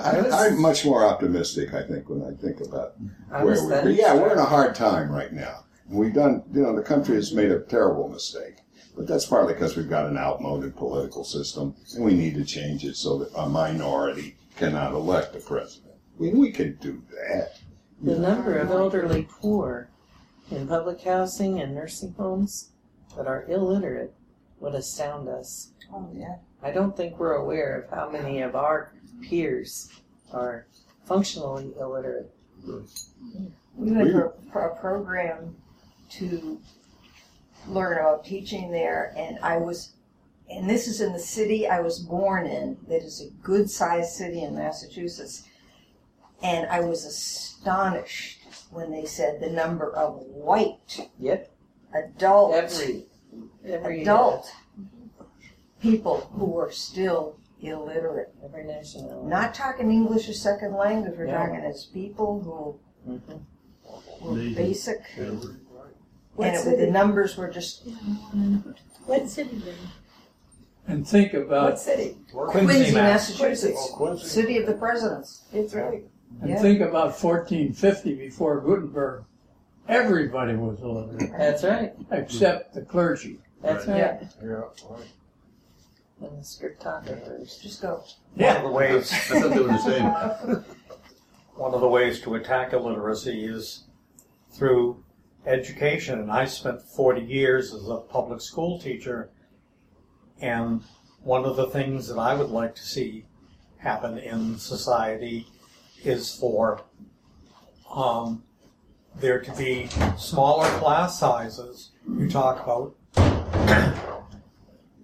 I, 0.00 0.46
I'm 0.46 0.60
much 0.60 0.84
more 0.84 1.04
optimistic, 1.04 1.74
I 1.74 1.82
think, 1.82 2.08
when 2.08 2.22
I 2.22 2.32
think 2.40 2.60
about 2.60 2.94
I 3.30 3.44
where 3.44 3.62
we're. 3.64 3.90
Yeah, 3.90 4.14
we're 4.14 4.32
in 4.32 4.38
a 4.38 4.44
hard 4.44 4.74
time 4.74 5.10
right 5.10 5.32
now. 5.32 5.64
And 5.88 5.98
we've 5.98 6.14
done, 6.14 6.42
you 6.52 6.62
know, 6.62 6.74
the 6.74 6.82
country 6.82 7.16
has 7.16 7.32
made 7.32 7.50
a 7.50 7.60
terrible 7.60 8.08
mistake. 8.08 8.56
But 8.96 9.06
that's 9.06 9.26
partly 9.26 9.54
because 9.54 9.76
we've 9.76 9.88
got 9.88 10.06
an 10.06 10.18
outmoded 10.18 10.76
political 10.76 11.24
system 11.24 11.74
and 11.94 12.04
we 12.04 12.14
need 12.14 12.34
to 12.34 12.44
change 12.44 12.84
it 12.84 12.96
so 12.96 13.18
that 13.18 13.30
a 13.34 13.48
minority 13.48 14.36
cannot 14.56 14.92
elect 14.92 15.34
a 15.34 15.40
president. 15.40 15.94
I 16.18 16.22
mean, 16.22 16.38
we 16.38 16.50
can 16.50 16.76
do 16.76 17.02
that. 17.10 17.58
The 18.02 18.18
number 18.18 18.58
of 18.58 18.70
elderly 18.70 19.26
poor 19.30 19.88
in 20.50 20.68
public 20.68 21.00
housing 21.00 21.60
and 21.60 21.74
nursing 21.74 22.14
homes 22.18 22.72
that 23.16 23.26
are 23.26 23.46
illiterate 23.48 24.14
would 24.60 24.74
astound 24.74 25.28
us. 25.28 25.72
Oh, 25.92 26.10
yeah. 26.14 26.36
I 26.62 26.70
don't 26.70 26.96
think 26.96 27.18
we're 27.18 27.34
aware 27.34 27.80
of 27.80 27.90
how 27.90 28.10
many 28.10 28.40
of 28.42 28.54
our 28.54 28.92
peers 29.22 29.90
are 30.32 30.66
functionally 31.04 31.72
illiterate. 31.78 32.30
We 33.74 33.90
went 33.92 34.12
for, 34.12 34.34
for 34.52 34.66
a 34.66 34.76
program 34.76 35.56
to 36.10 36.60
learn 37.66 37.98
about 37.98 38.24
teaching 38.24 38.70
there, 38.70 39.14
and 39.16 39.38
I 39.40 39.56
was, 39.56 39.94
and 40.50 40.68
this 40.68 40.86
is 40.86 41.00
in 41.00 41.12
the 41.12 41.18
city 41.18 41.66
I 41.66 41.80
was 41.80 41.98
born 41.98 42.46
in, 42.46 42.76
that 42.88 43.02
is 43.02 43.20
a 43.22 43.30
good 43.42 43.70
sized 43.70 44.12
city 44.12 44.42
in 44.42 44.54
Massachusetts. 44.54 45.44
And 46.42 46.66
I 46.68 46.80
was 46.80 47.04
astonished 47.04 48.40
when 48.70 48.90
they 48.90 49.04
said 49.04 49.40
the 49.40 49.50
number 49.50 49.94
of 49.94 50.16
white 50.26 51.08
Yep. 51.20 51.50
adult 51.94 52.54
Every 52.54 53.06
every 53.64 54.02
adult 54.02 54.50
people 55.80 56.30
who 56.34 56.46
were 56.46 56.72
still 56.72 57.36
illiterate. 57.70 58.34
every 58.44 58.64
nationality. 58.64 59.28
Not 59.28 59.54
talking 59.54 59.90
English 59.90 60.28
as 60.28 60.40
second 60.40 60.74
language, 60.74 61.14
we're 61.16 61.26
No. 61.26 61.32
talking 61.32 61.56
as 61.60 61.84
people 61.86 62.40
who 63.04 63.10
Mhm. 63.12 63.40
were 64.20 64.30
Amazing. 64.32 64.54
basic. 64.54 65.00
What 66.34 66.48
And 66.48 66.56
it, 66.56 66.60
city? 66.60 66.84
the 66.86 66.90
numbers 66.90 67.36
were 67.36 67.48
just 67.48 67.86
What 69.06 69.28
city 69.28 69.58
then? 69.64 69.74
And 70.88 71.06
think 71.06 71.34
about 71.34 71.70
What 71.70 71.78
city? 71.80 72.16
Quincy, 72.32 72.92
Massachusetts, 72.94 73.90
Oh, 73.92 73.96
Quincy. 73.96 74.26
city 74.26 74.58
of 74.58 74.66
the 74.66 74.74
presidents. 74.74 75.42
That's 75.52 75.74
right. 75.74 76.04
and 76.40 76.50
Yeah. 76.50 76.60
think 76.60 76.80
about 76.80 77.14
1450 77.16 78.14
before 78.14 78.60
Gutenberg. 78.60 79.24
Everybody 79.88 80.54
was 80.56 80.80
illiterate 80.80 81.30
That's 81.36 81.62
right. 81.62 81.94
except 82.10 82.74
the 82.74 82.82
clergy. 82.82 83.38
That's 83.60 83.86
Right. 83.86 83.92
right. 84.02 84.20
Yeah, 84.22 84.28
Yeah, 84.42 84.48
right. 84.48 85.12
And 86.22 86.38
the 86.38 86.44
scriptographers. 86.44 87.60
just 87.60 87.82
go. 87.82 88.04
One 88.34 88.56
of 88.56 88.62
the 88.62 88.70
ways, 88.70 89.12
I 89.12 89.40
thought 89.40 89.50
they 89.50 89.60
were 89.60 89.68
the 89.68 89.78
same. 89.78 90.64
one 91.56 91.74
of 91.74 91.80
the 91.80 91.88
ways 91.88 92.20
to 92.22 92.36
attack 92.36 92.72
illiteracy 92.72 93.44
is 93.44 93.84
through 94.52 95.02
education. 95.46 96.20
And 96.20 96.30
I 96.30 96.44
spent 96.44 96.80
40 96.80 97.22
years 97.22 97.74
as 97.74 97.88
a 97.88 97.96
public 97.96 98.40
school 98.40 98.78
teacher. 98.78 99.30
And 100.40 100.82
one 101.22 101.44
of 101.44 101.56
the 101.56 101.66
things 101.66 102.06
that 102.08 102.18
I 102.18 102.34
would 102.34 102.50
like 102.50 102.76
to 102.76 102.82
see 102.82 103.26
happen 103.78 104.18
in 104.18 104.58
society 104.58 105.48
is 106.04 106.32
for 106.34 106.82
um, 107.92 108.44
there 109.16 109.40
to 109.40 109.52
be 109.56 109.88
smaller 110.16 110.68
class 110.78 111.18
sizes. 111.18 111.90
You 112.08 112.30
talk 112.30 112.62
about 112.62 112.94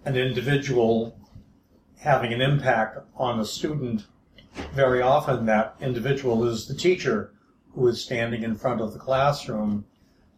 an 0.08 0.16
individual 0.16 1.14
having 1.98 2.32
an 2.32 2.40
impact 2.40 2.98
on 3.14 3.38
a 3.38 3.44
student 3.44 4.06
very 4.72 5.02
often 5.02 5.44
that 5.44 5.76
individual 5.82 6.46
is 6.46 6.66
the 6.66 6.74
teacher 6.74 7.34
who 7.74 7.86
is 7.86 8.02
standing 8.02 8.42
in 8.42 8.56
front 8.56 8.80
of 8.80 8.94
the 8.94 8.98
classroom. 8.98 9.84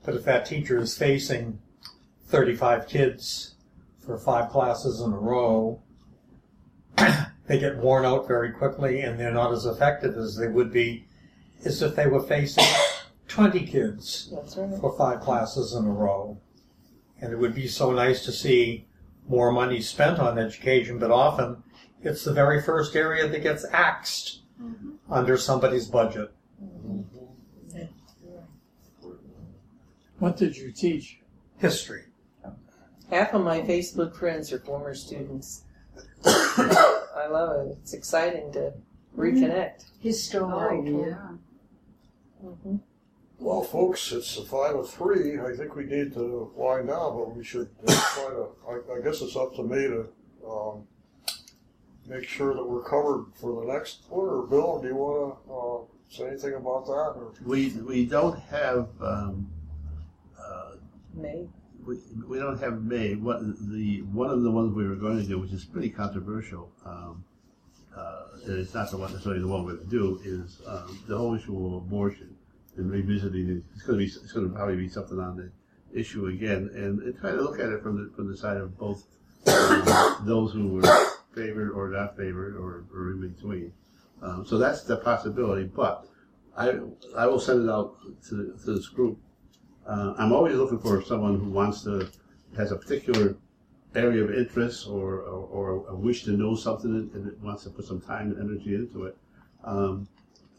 But 0.05 0.17
if 0.17 0.25
that 0.25 0.45
teacher 0.45 0.79
is 0.79 0.99
facing 0.99 1.61
35 2.27 2.89
kids 2.89 3.55
for 4.05 4.19
five 4.19 4.51
classes 4.51 5.01
in 5.01 5.13
a 5.13 5.19
row, 5.19 5.81
they 7.47 7.61
get 7.61 7.79
worn 7.79 8.05
out 8.05 8.27
very 8.27 8.51
quickly 8.51 9.03
and 9.03 9.21
they're 9.21 9.33
not 9.33 9.53
as 9.53 9.67
effective 9.67 10.17
as 10.17 10.37
they 10.37 10.49
would 10.49 10.73
be 10.73 11.05
as 11.65 11.81
if 11.81 11.95
they 11.95 12.09
were 12.09 12.23
facing 12.23 12.65
20 13.29 13.67
kids 13.67 14.33
right. 14.33 14.81
for 14.81 14.97
five 14.99 15.21
classes 15.21 15.75
in 15.75 15.85
a 15.85 15.93
row. 15.93 16.41
And 17.21 17.33
it 17.33 17.39
would 17.39 17.55
be 17.55 17.69
so 17.69 17.93
nice 17.93 18.25
to 18.25 18.33
see 18.33 18.87
more 19.31 19.53
money 19.53 19.81
spent 19.81 20.19
on 20.19 20.39
education, 20.39 20.99
but 20.99 21.13
often 21.13 21.63
it's 22.03 22.25
the 22.25 22.33
very 22.33 22.61
first 22.61 22.97
area 22.97 23.29
that 23.29 23.43
gets 23.43 23.65
axed 23.73 24.41
mm-hmm. 24.61 24.91
under 25.11 25.37
somebody's 25.37 25.87
budget. 25.87 26.33
Mm-hmm. 26.63 27.01
What 30.19 30.37
did 30.37 30.57
you 30.57 30.71
teach? 30.71 31.21
History. 31.57 32.05
Half 33.09 33.33
of 33.33 33.43
my 33.43 33.63
Facebook 33.63 34.15
friends 34.15 34.53
are 34.53 34.59
former 34.59 34.95
students. 34.95 35.65
I 36.25 37.27
love 37.31 37.69
it. 37.69 37.79
It's 37.81 37.95
exciting 37.95 38.53
to 38.53 38.59
mm-hmm. 38.59 39.21
reconnect. 39.21 39.85
His 40.01 40.23
story. 40.23 40.83
Oh, 40.87 41.07
yeah. 41.07 42.49
hmm 42.49 42.77
Well, 43.41 43.63
folks, 43.63 44.13
it's 44.13 44.37
a 44.37 44.45
five 44.45 44.77
of 44.77 44.91
three. 44.91 45.41
I 45.41 45.57
think 45.57 45.75
we 45.75 45.85
need 45.85 46.13
to 46.13 46.53
wind 46.55 46.89
down, 46.89 47.17
but 47.17 47.35
we 47.35 47.43
should 47.43 47.71
uh, 47.89 48.01
try 48.15 48.29
to. 48.29 48.49
I, 48.69 48.99
I 48.99 49.01
guess 49.03 49.23
it's 49.23 49.35
up 49.35 49.57
to 49.57 49.63
me 49.63 49.79
to 49.79 50.09
um, 50.47 50.87
make 52.07 52.29
sure 52.29 52.53
that 52.53 52.63
we're 52.63 52.83
covered 52.83 53.33
for 53.41 53.65
the 53.65 53.73
next 53.73 54.07
quarter. 54.11 54.43
Bill, 54.43 54.83
do 54.83 54.89
you 54.89 54.95
want 54.95 55.47
to 55.47 55.53
uh, 55.55 56.25
say 56.27 56.31
anything 56.31 56.53
about 56.53 56.85
that? 56.85 56.93
Or? 56.93 57.33
We, 57.43 57.71
we 57.71 58.05
don't 58.05 58.39
have, 58.41 58.91
um, 59.01 59.51
uh, 60.39 60.73
May. 61.15 61.49
we, 61.87 61.99
we 62.29 62.39
don't 62.39 62.61
have 62.61 62.83
May. 62.83 63.15
What, 63.15 63.41
the, 63.71 64.03
one 64.03 64.29
of 64.29 64.43
the 64.43 64.51
ones 64.51 64.75
we 64.75 64.87
were 64.87 64.97
going 64.97 65.17
to 65.17 65.27
do, 65.27 65.39
which 65.39 65.53
is 65.53 65.65
pretty 65.65 65.89
controversial, 65.89 66.71
um, 66.85 67.25
uh, 67.97 68.25
and 68.45 68.59
it's 68.59 68.75
not 68.75 68.91
the 68.91 68.99
one 68.99 69.11
necessarily 69.13 69.41
the 69.41 69.49
one 69.49 69.65
we're 69.65 69.77
going 69.77 69.89
to 69.89 69.91
do, 69.91 70.21
is 70.27 70.61
um, 70.67 71.03
the 71.09 71.17
whole 71.17 71.35
issue 71.35 71.57
of 71.57 71.73
abortion 71.73 72.37
and 72.77 72.91
revisiting 72.91 73.49
it. 73.49 73.63
It's 73.75 73.83
going 73.83 73.99
to 73.99 74.05
be 74.05 74.11
it's 74.11 74.33
going 74.33 74.49
to 74.49 74.55
probably 74.55 74.77
be 74.77 74.89
something 74.89 75.19
on 75.19 75.37
the 75.37 75.51
issue 75.99 76.27
again, 76.27 76.71
and, 76.75 77.01
and 77.03 77.19
try 77.19 77.31
to 77.31 77.41
look 77.41 77.59
at 77.59 77.69
it 77.69 77.83
from 77.83 77.97
the 77.97 78.15
from 78.15 78.29
the 78.29 78.37
side 78.37 78.57
of 78.57 78.77
both 78.79 79.07
um, 79.47 80.17
those 80.27 80.53
who 80.53 80.69
were 80.69 81.07
favored 81.35 81.71
or 81.73 81.89
not 81.89 82.17
favored 82.17 82.57
or, 82.57 82.85
or 82.95 83.11
in 83.13 83.29
between. 83.29 83.73
Um, 84.23 84.45
so 84.45 84.59
that's 84.59 84.83
the 84.83 84.97
possibility, 84.99 85.65
but 85.65 86.07
I 86.57 86.79
I 87.17 87.27
will 87.27 87.41
send 87.41 87.69
it 87.69 87.71
out 87.71 87.97
to, 88.29 88.59
to 88.65 88.75
this 88.75 88.89
group. 88.89 89.19
Uh, 89.87 90.15
I'm 90.19 90.33
always 90.33 90.55
looking 90.57 90.79
for 90.79 91.03
someone 91.03 91.41
who 91.41 91.51
wants 91.51 91.83
to 91.85 92.11
has 92.57 92.73
a 92.73 92.77
particular 92.77 93.37
area 93.95 94.23
of 94.25 94.33
interest 94.33 94.87
or, 94.89 95.21
or, 95.21 95.47
or 95.47 95.89
a 95.89 95.95
wish 95.95 96.25
to 96.25 96.33
know 96.33 96.55
something 96.55 97.11
and 97.15 97.43
wants 97.43 97.65
to 97.65 97.71
put 97.71 97.85
some 97.85 98.01
time 98.01 98.31
and 98.31 98.39
energy 98.41 98.75
into 98.75 99.05
it. 99.05 99.17
Um, 99.65 100.09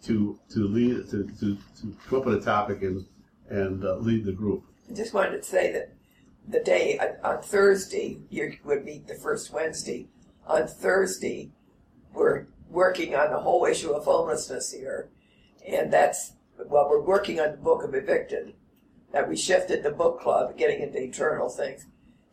to 0.03 0.39
to 0.49 0.67
lead 0.67 1.09
to, 1.09 1.27
to, 1.39 1.57
to 1.79 1.95
come 2.07 2.19
up 2.19 2.25
with 2.25 2.35
a 2.35 2.41
topic 2.41 2.81
and 2.81 3.05
and 3.49 3.83
uh, 3.83 3.95
lead 3.95 4.25
the 4.25 4.31
group. 4.31 4.63
I 4.89 4.93
just 4.93 5.13
wanted 5.13 5.37
to 5.37 5.43
say 5.43 5.71
that 5.73 5.93
the 6.47 6.59
day 6.59 6.99
on, 7.23 7.41
Thursday, 7.41 8.19
you 8.29 8.57
would 8.63 8.83
meet 8.83 9.07
the 9.07 9.15
first 9.15 9.51
Wednesday. 9.53 10.07
On 10.47 10.67
Thursday, 10.67 11.51
we're 12.13 12.47
working 12.69 13.15
on 13.15 13.31
the 13.31 13.39
whole 13.39 13.65
issue 13.65 13.91
of 13.91 14.05
homelessness 14.05 14.71
here. 14.71 15.09
And 15.67 15.93
that's, 15.93 16.33
well, 16.57 16.89
we're 16.89 17.01
working 17.01 17.39
on 17.39 17.51
the 17.51 17.57
book 17.57 17.83
of 17.83 17.93
evicted. 17.93 18.53
That 19.13 19.27
we 19.27 19.35
shifted 19.35 19.83
the 19.83 19.91
book 19.91 20.21
club, 20.21 20.57
getting 20.57 20.81
into 20.81 21.01
eternal 21.01 21.49
things, 21.49 21.85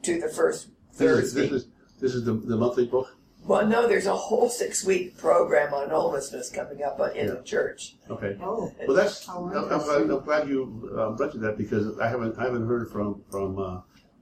to 0.02 0.20
the 0.20 0.28
first 0.28 0.68
This 0.92 1.00
is, 1.00 1.34
Thursday. 1.34 1.40
this 1.40 1.50
is 1.50 1.68
this 2.00 2.14
is 2.14 2.24
the, 2.24 2.34
the 2.34 2.56
monthly 2.56 2.86
book. 2.86 3.16
Well, 3.48 3.66
no, 3.66 3.88
there's 3.88 4.04
a 4.04 4.14
whole 4.14 4.50
six 4.50 4.84
week 4.84 5.16
program 5.16 5.72
on 5.72 5.88
homelessness 5.88 6.50
coming 6.50 6.82
up 6.82 7.00
on, 7.00 7.16
in 7.16 7.28
the 7.28 7.40
church. 7.42 7.94
Okay. 8.10 8.36
Oh. 8.42 8.70
Well, 8.86 8.94
that's. 8.94 9.26
How 9.26 9.42
I'm, 9.46 9.72
I'm 9.72 9.78
glad, 9.82 10.02
I'm 10.02 10.24
glad 10.24 10.48
you 10.48 10.94
uh, 10.94 11.16
mentioned 11.18 11.42
that 11.44 11.56
because 11.56 11.98
I 11.98 12.08
haven't 12.08 12.38
I 12.38 12.42
haven't 12.42 12.66
heard 12.66 12.90
from 12.90 13.22
from 13.30 13.58
uh, 13.58 13.80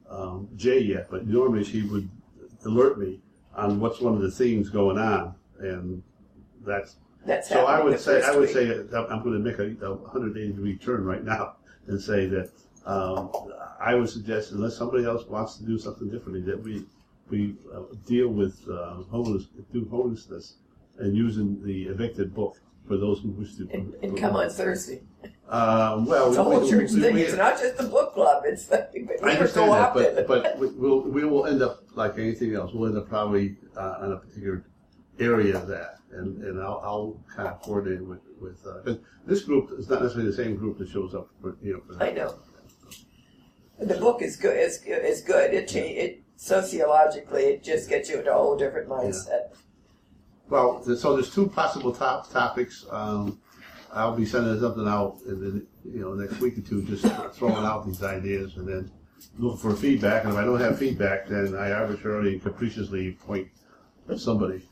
um, 0.09 0.49
Jay 0.55 0.79
yet, 0.79 1.09
but 1.11 1.27
normally 1.27 1.65
she 1.65 1.83
would 1.83 2.09
alert 2.65 3.01
me 3.01 3.19
on 3.57 3.81
what's 3.81 4.01
one 4.01 4.15
of 4.15 4.21
the 4.21 4.31
themes 4.31 4.71
going 4.71 4.97
on, 4.97 5.35
and 5.59 6.05
that's 6.65 6.95
That's 7.25 7.49
so. 7.49 7.67
I 7.67 7.83
would 7.83 7.99
say 7.99 8.23
I 8.23 8.31
would 8.31 8.43
week. 8.43 8.51
say 8.51 8.71
I'm 8.71 9.25
going 9.25 9.33
to 9.33 9.41
make 9.41 9.59
a, 9.59 9.87
a 9.87 9.95
180 9.95 10.53
degree 10.53 10.77
turn 10.79 11.05
right 11.05 11.25
now 11.25 11.57
and 11.89 12.01
say 12.01 12.27
that 12.27 12.51
um, 12.85 13.33
I 13.81 13.97
would 13.97 14.09
suggest 14.09 14.53
unless 14.53 14.77
somebody 14.77 15.05
else 15.05 15.27
wants 15.27 15.57
to 15.57 15.65
do 15.65 15.79
something 15.79 16.09
differently 16.09 16.43
that 16.43 16.63
we 16.63 16.85
we 17.31 17.55
uh, 17.75 17.81
deal 18.07 18.29
with 18.29 18.57
uh, 18.71 19.03
homeless 19.11 19.47
do 19.73 19.87
homelessness 19.91 20.57
and 20.99 21.17
using 21.17 21.63
the 21.65 21.85
evicted 21.85 22.35
book 22.35 22.57
for 22.87 22.97
those 22.97 23.21
who 23.21 23.31
wish 23.31 23.55
to 23.57 23.69
And 24.03 24.17
come 24.17 24.37
on 24.37 24.49
Thursday. 24.49 25.03
Uh, 25.49 26.05
well, 26.07 26.29
It's 26.29 26.37
a 26.39 26.45
whole 26.45 26.69
church 26.69 26.91
we- 26.93 27.01
thing. 27.01 27.15
we- 27.15 27.23
It's 27.23 27.35
not 27.37 27.59
just 27.59 27.77
the 27.77 27.85
book 27.85 28.15
club. 28.15 28.45
It's 28.47 28.67
the, 28.67 28.89
I 29.25 29.33
understand 29.33 29.73
that, 29.73 29.93
but, 29.95 30.27
but 30.29 30.59
we- 30.59 30.69
we'll, 30.71 31.01
we 31.03 31.25
will 31.25 31.47
end 31.47 31.63
up 31.63 31.83
like 31.95 32.19
anything 32.19 32.55
else. 32.55 32.73
We'll 32.73 32.89
end 32.89 32.99
up 32.99 33.09
probably 33.09 33.57
uh, 33.77 33.97
on 34.01 34.13
a 34.13 34.17
particular 34.19 34.65
area 35.19 35.57
of 35.57 35.67
that, 35.69 35.99
and, 36.13 36.43
and 36.45 36.61
I'll, 36.61 36.81
I'll 36.85 37.21
kind 37.35 37.49
of 37.49 37.61
coordinate 37.63 38.07
with 38.07 38.21
with 38.41 38.59
uh 38.67 38.83
'cause 38.85 38.99
this 39.27 39.43
group 39.45 39.71
is 39.79 39.89
not 39.89 40.03
necessarily 40.03 40.31
the 40.31 40.37
same 40.37 40.57
group 40.57 40.77
that 40.79 40.89
shows 40.91 41.15
up 41.15 41.29
for 41.41 41.57
you 41.63 41.73
know. 41.73 41.81
For. 41.97 42.03
I 42.03 42.13
know. 42.13 42.35
The 43.79 43.95
book 43.95 44.23
is 44.23 44.37
good. 44.37 44.57
It's, 44.57 44.79
good- 44.79 45.05
it's 45.05 45.23
good. 45.23 45.53
It 45.55 45.69
cha- 45.69 45.79
it 45.81 46.23
sociologically 46.37 47.45
it 47.45 47.65
just 47.65 47.89
gets 47.89 48.09
you 48.09 48.19
into 48.19 48.31
a 48.31 48.35
whole 48.35 48.57
different 48.57 48.89
mindset. 48.89 49.55
Well, 50.49 50.83
so 50.85 51.15
there's 51.15 51.35
two 51.35 51.49
possible 51.49 51.93
top 51.93 52.31
topics. 52.31 52.85
Um, 52.91 53.41
I'll 53.93 54.15
be 54.15 54.27
sending 54.27 54.61
something 54.61 54.87
out 54.87 55.19
in 55.27 55.41
the 55.41 55.67
you 55.91 56.01
know 56.01 56.15
next 56.15 56.41
week 56.41 56.59
or 56.59 56.61
two, 56.61 56.83
just 56.83 57.07
throwing 57.35 57.65
out 57.65 57.87
these 57.87 58.03
ideas, 58.03 58.57
and 58.57 58.69
then 58.69 58.91
looking 59.39 59.59
for 59.59 59.75
feedback. 59.75 60.25
And 60.25 60.33
if 60.33 60.39
I 60.39 60.45
don't 60.45 60.61
have 60.61 60.79
feedback, 60.79 61.27
then 61.27 61.57
I 61.57 61.73
arbitrarily 61.73 62.35
and 62.35 62.43
capriciously 62.43 63.13
point 63.13 63.49
at 64.09 64.21
somebody 64.21 64.63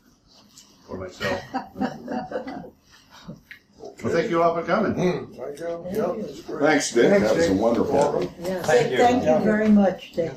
or 0.87 0.97
myself. 0.97 1.41
Well, 4.03 4.11
thank 4.13 4.29
you 4.29 4.41
all 4.41 4.55
for 4.55 4.63
coming. 4.63 4.93
Thank 4.95 5.59
you. 5.59 5.85
Yep, 5.93 6.15
it's 6.17 6.41
great. 6.41 6.61
Thanks, 6.61 6.91
Dick. 6.91 7.21
That 7.21 7.35
was 7.35 7.49
a 7.49 7.53
wonderful. 7.53 8.31
Yeah. 8.39 8.61
Thank 8.63 8.91
you. 8.91 8.97
Thank 8.97 9.23
you 9.23 9.39
very 9.45 9.69
much, 9.69 10.13
Dick. 10.13 10.33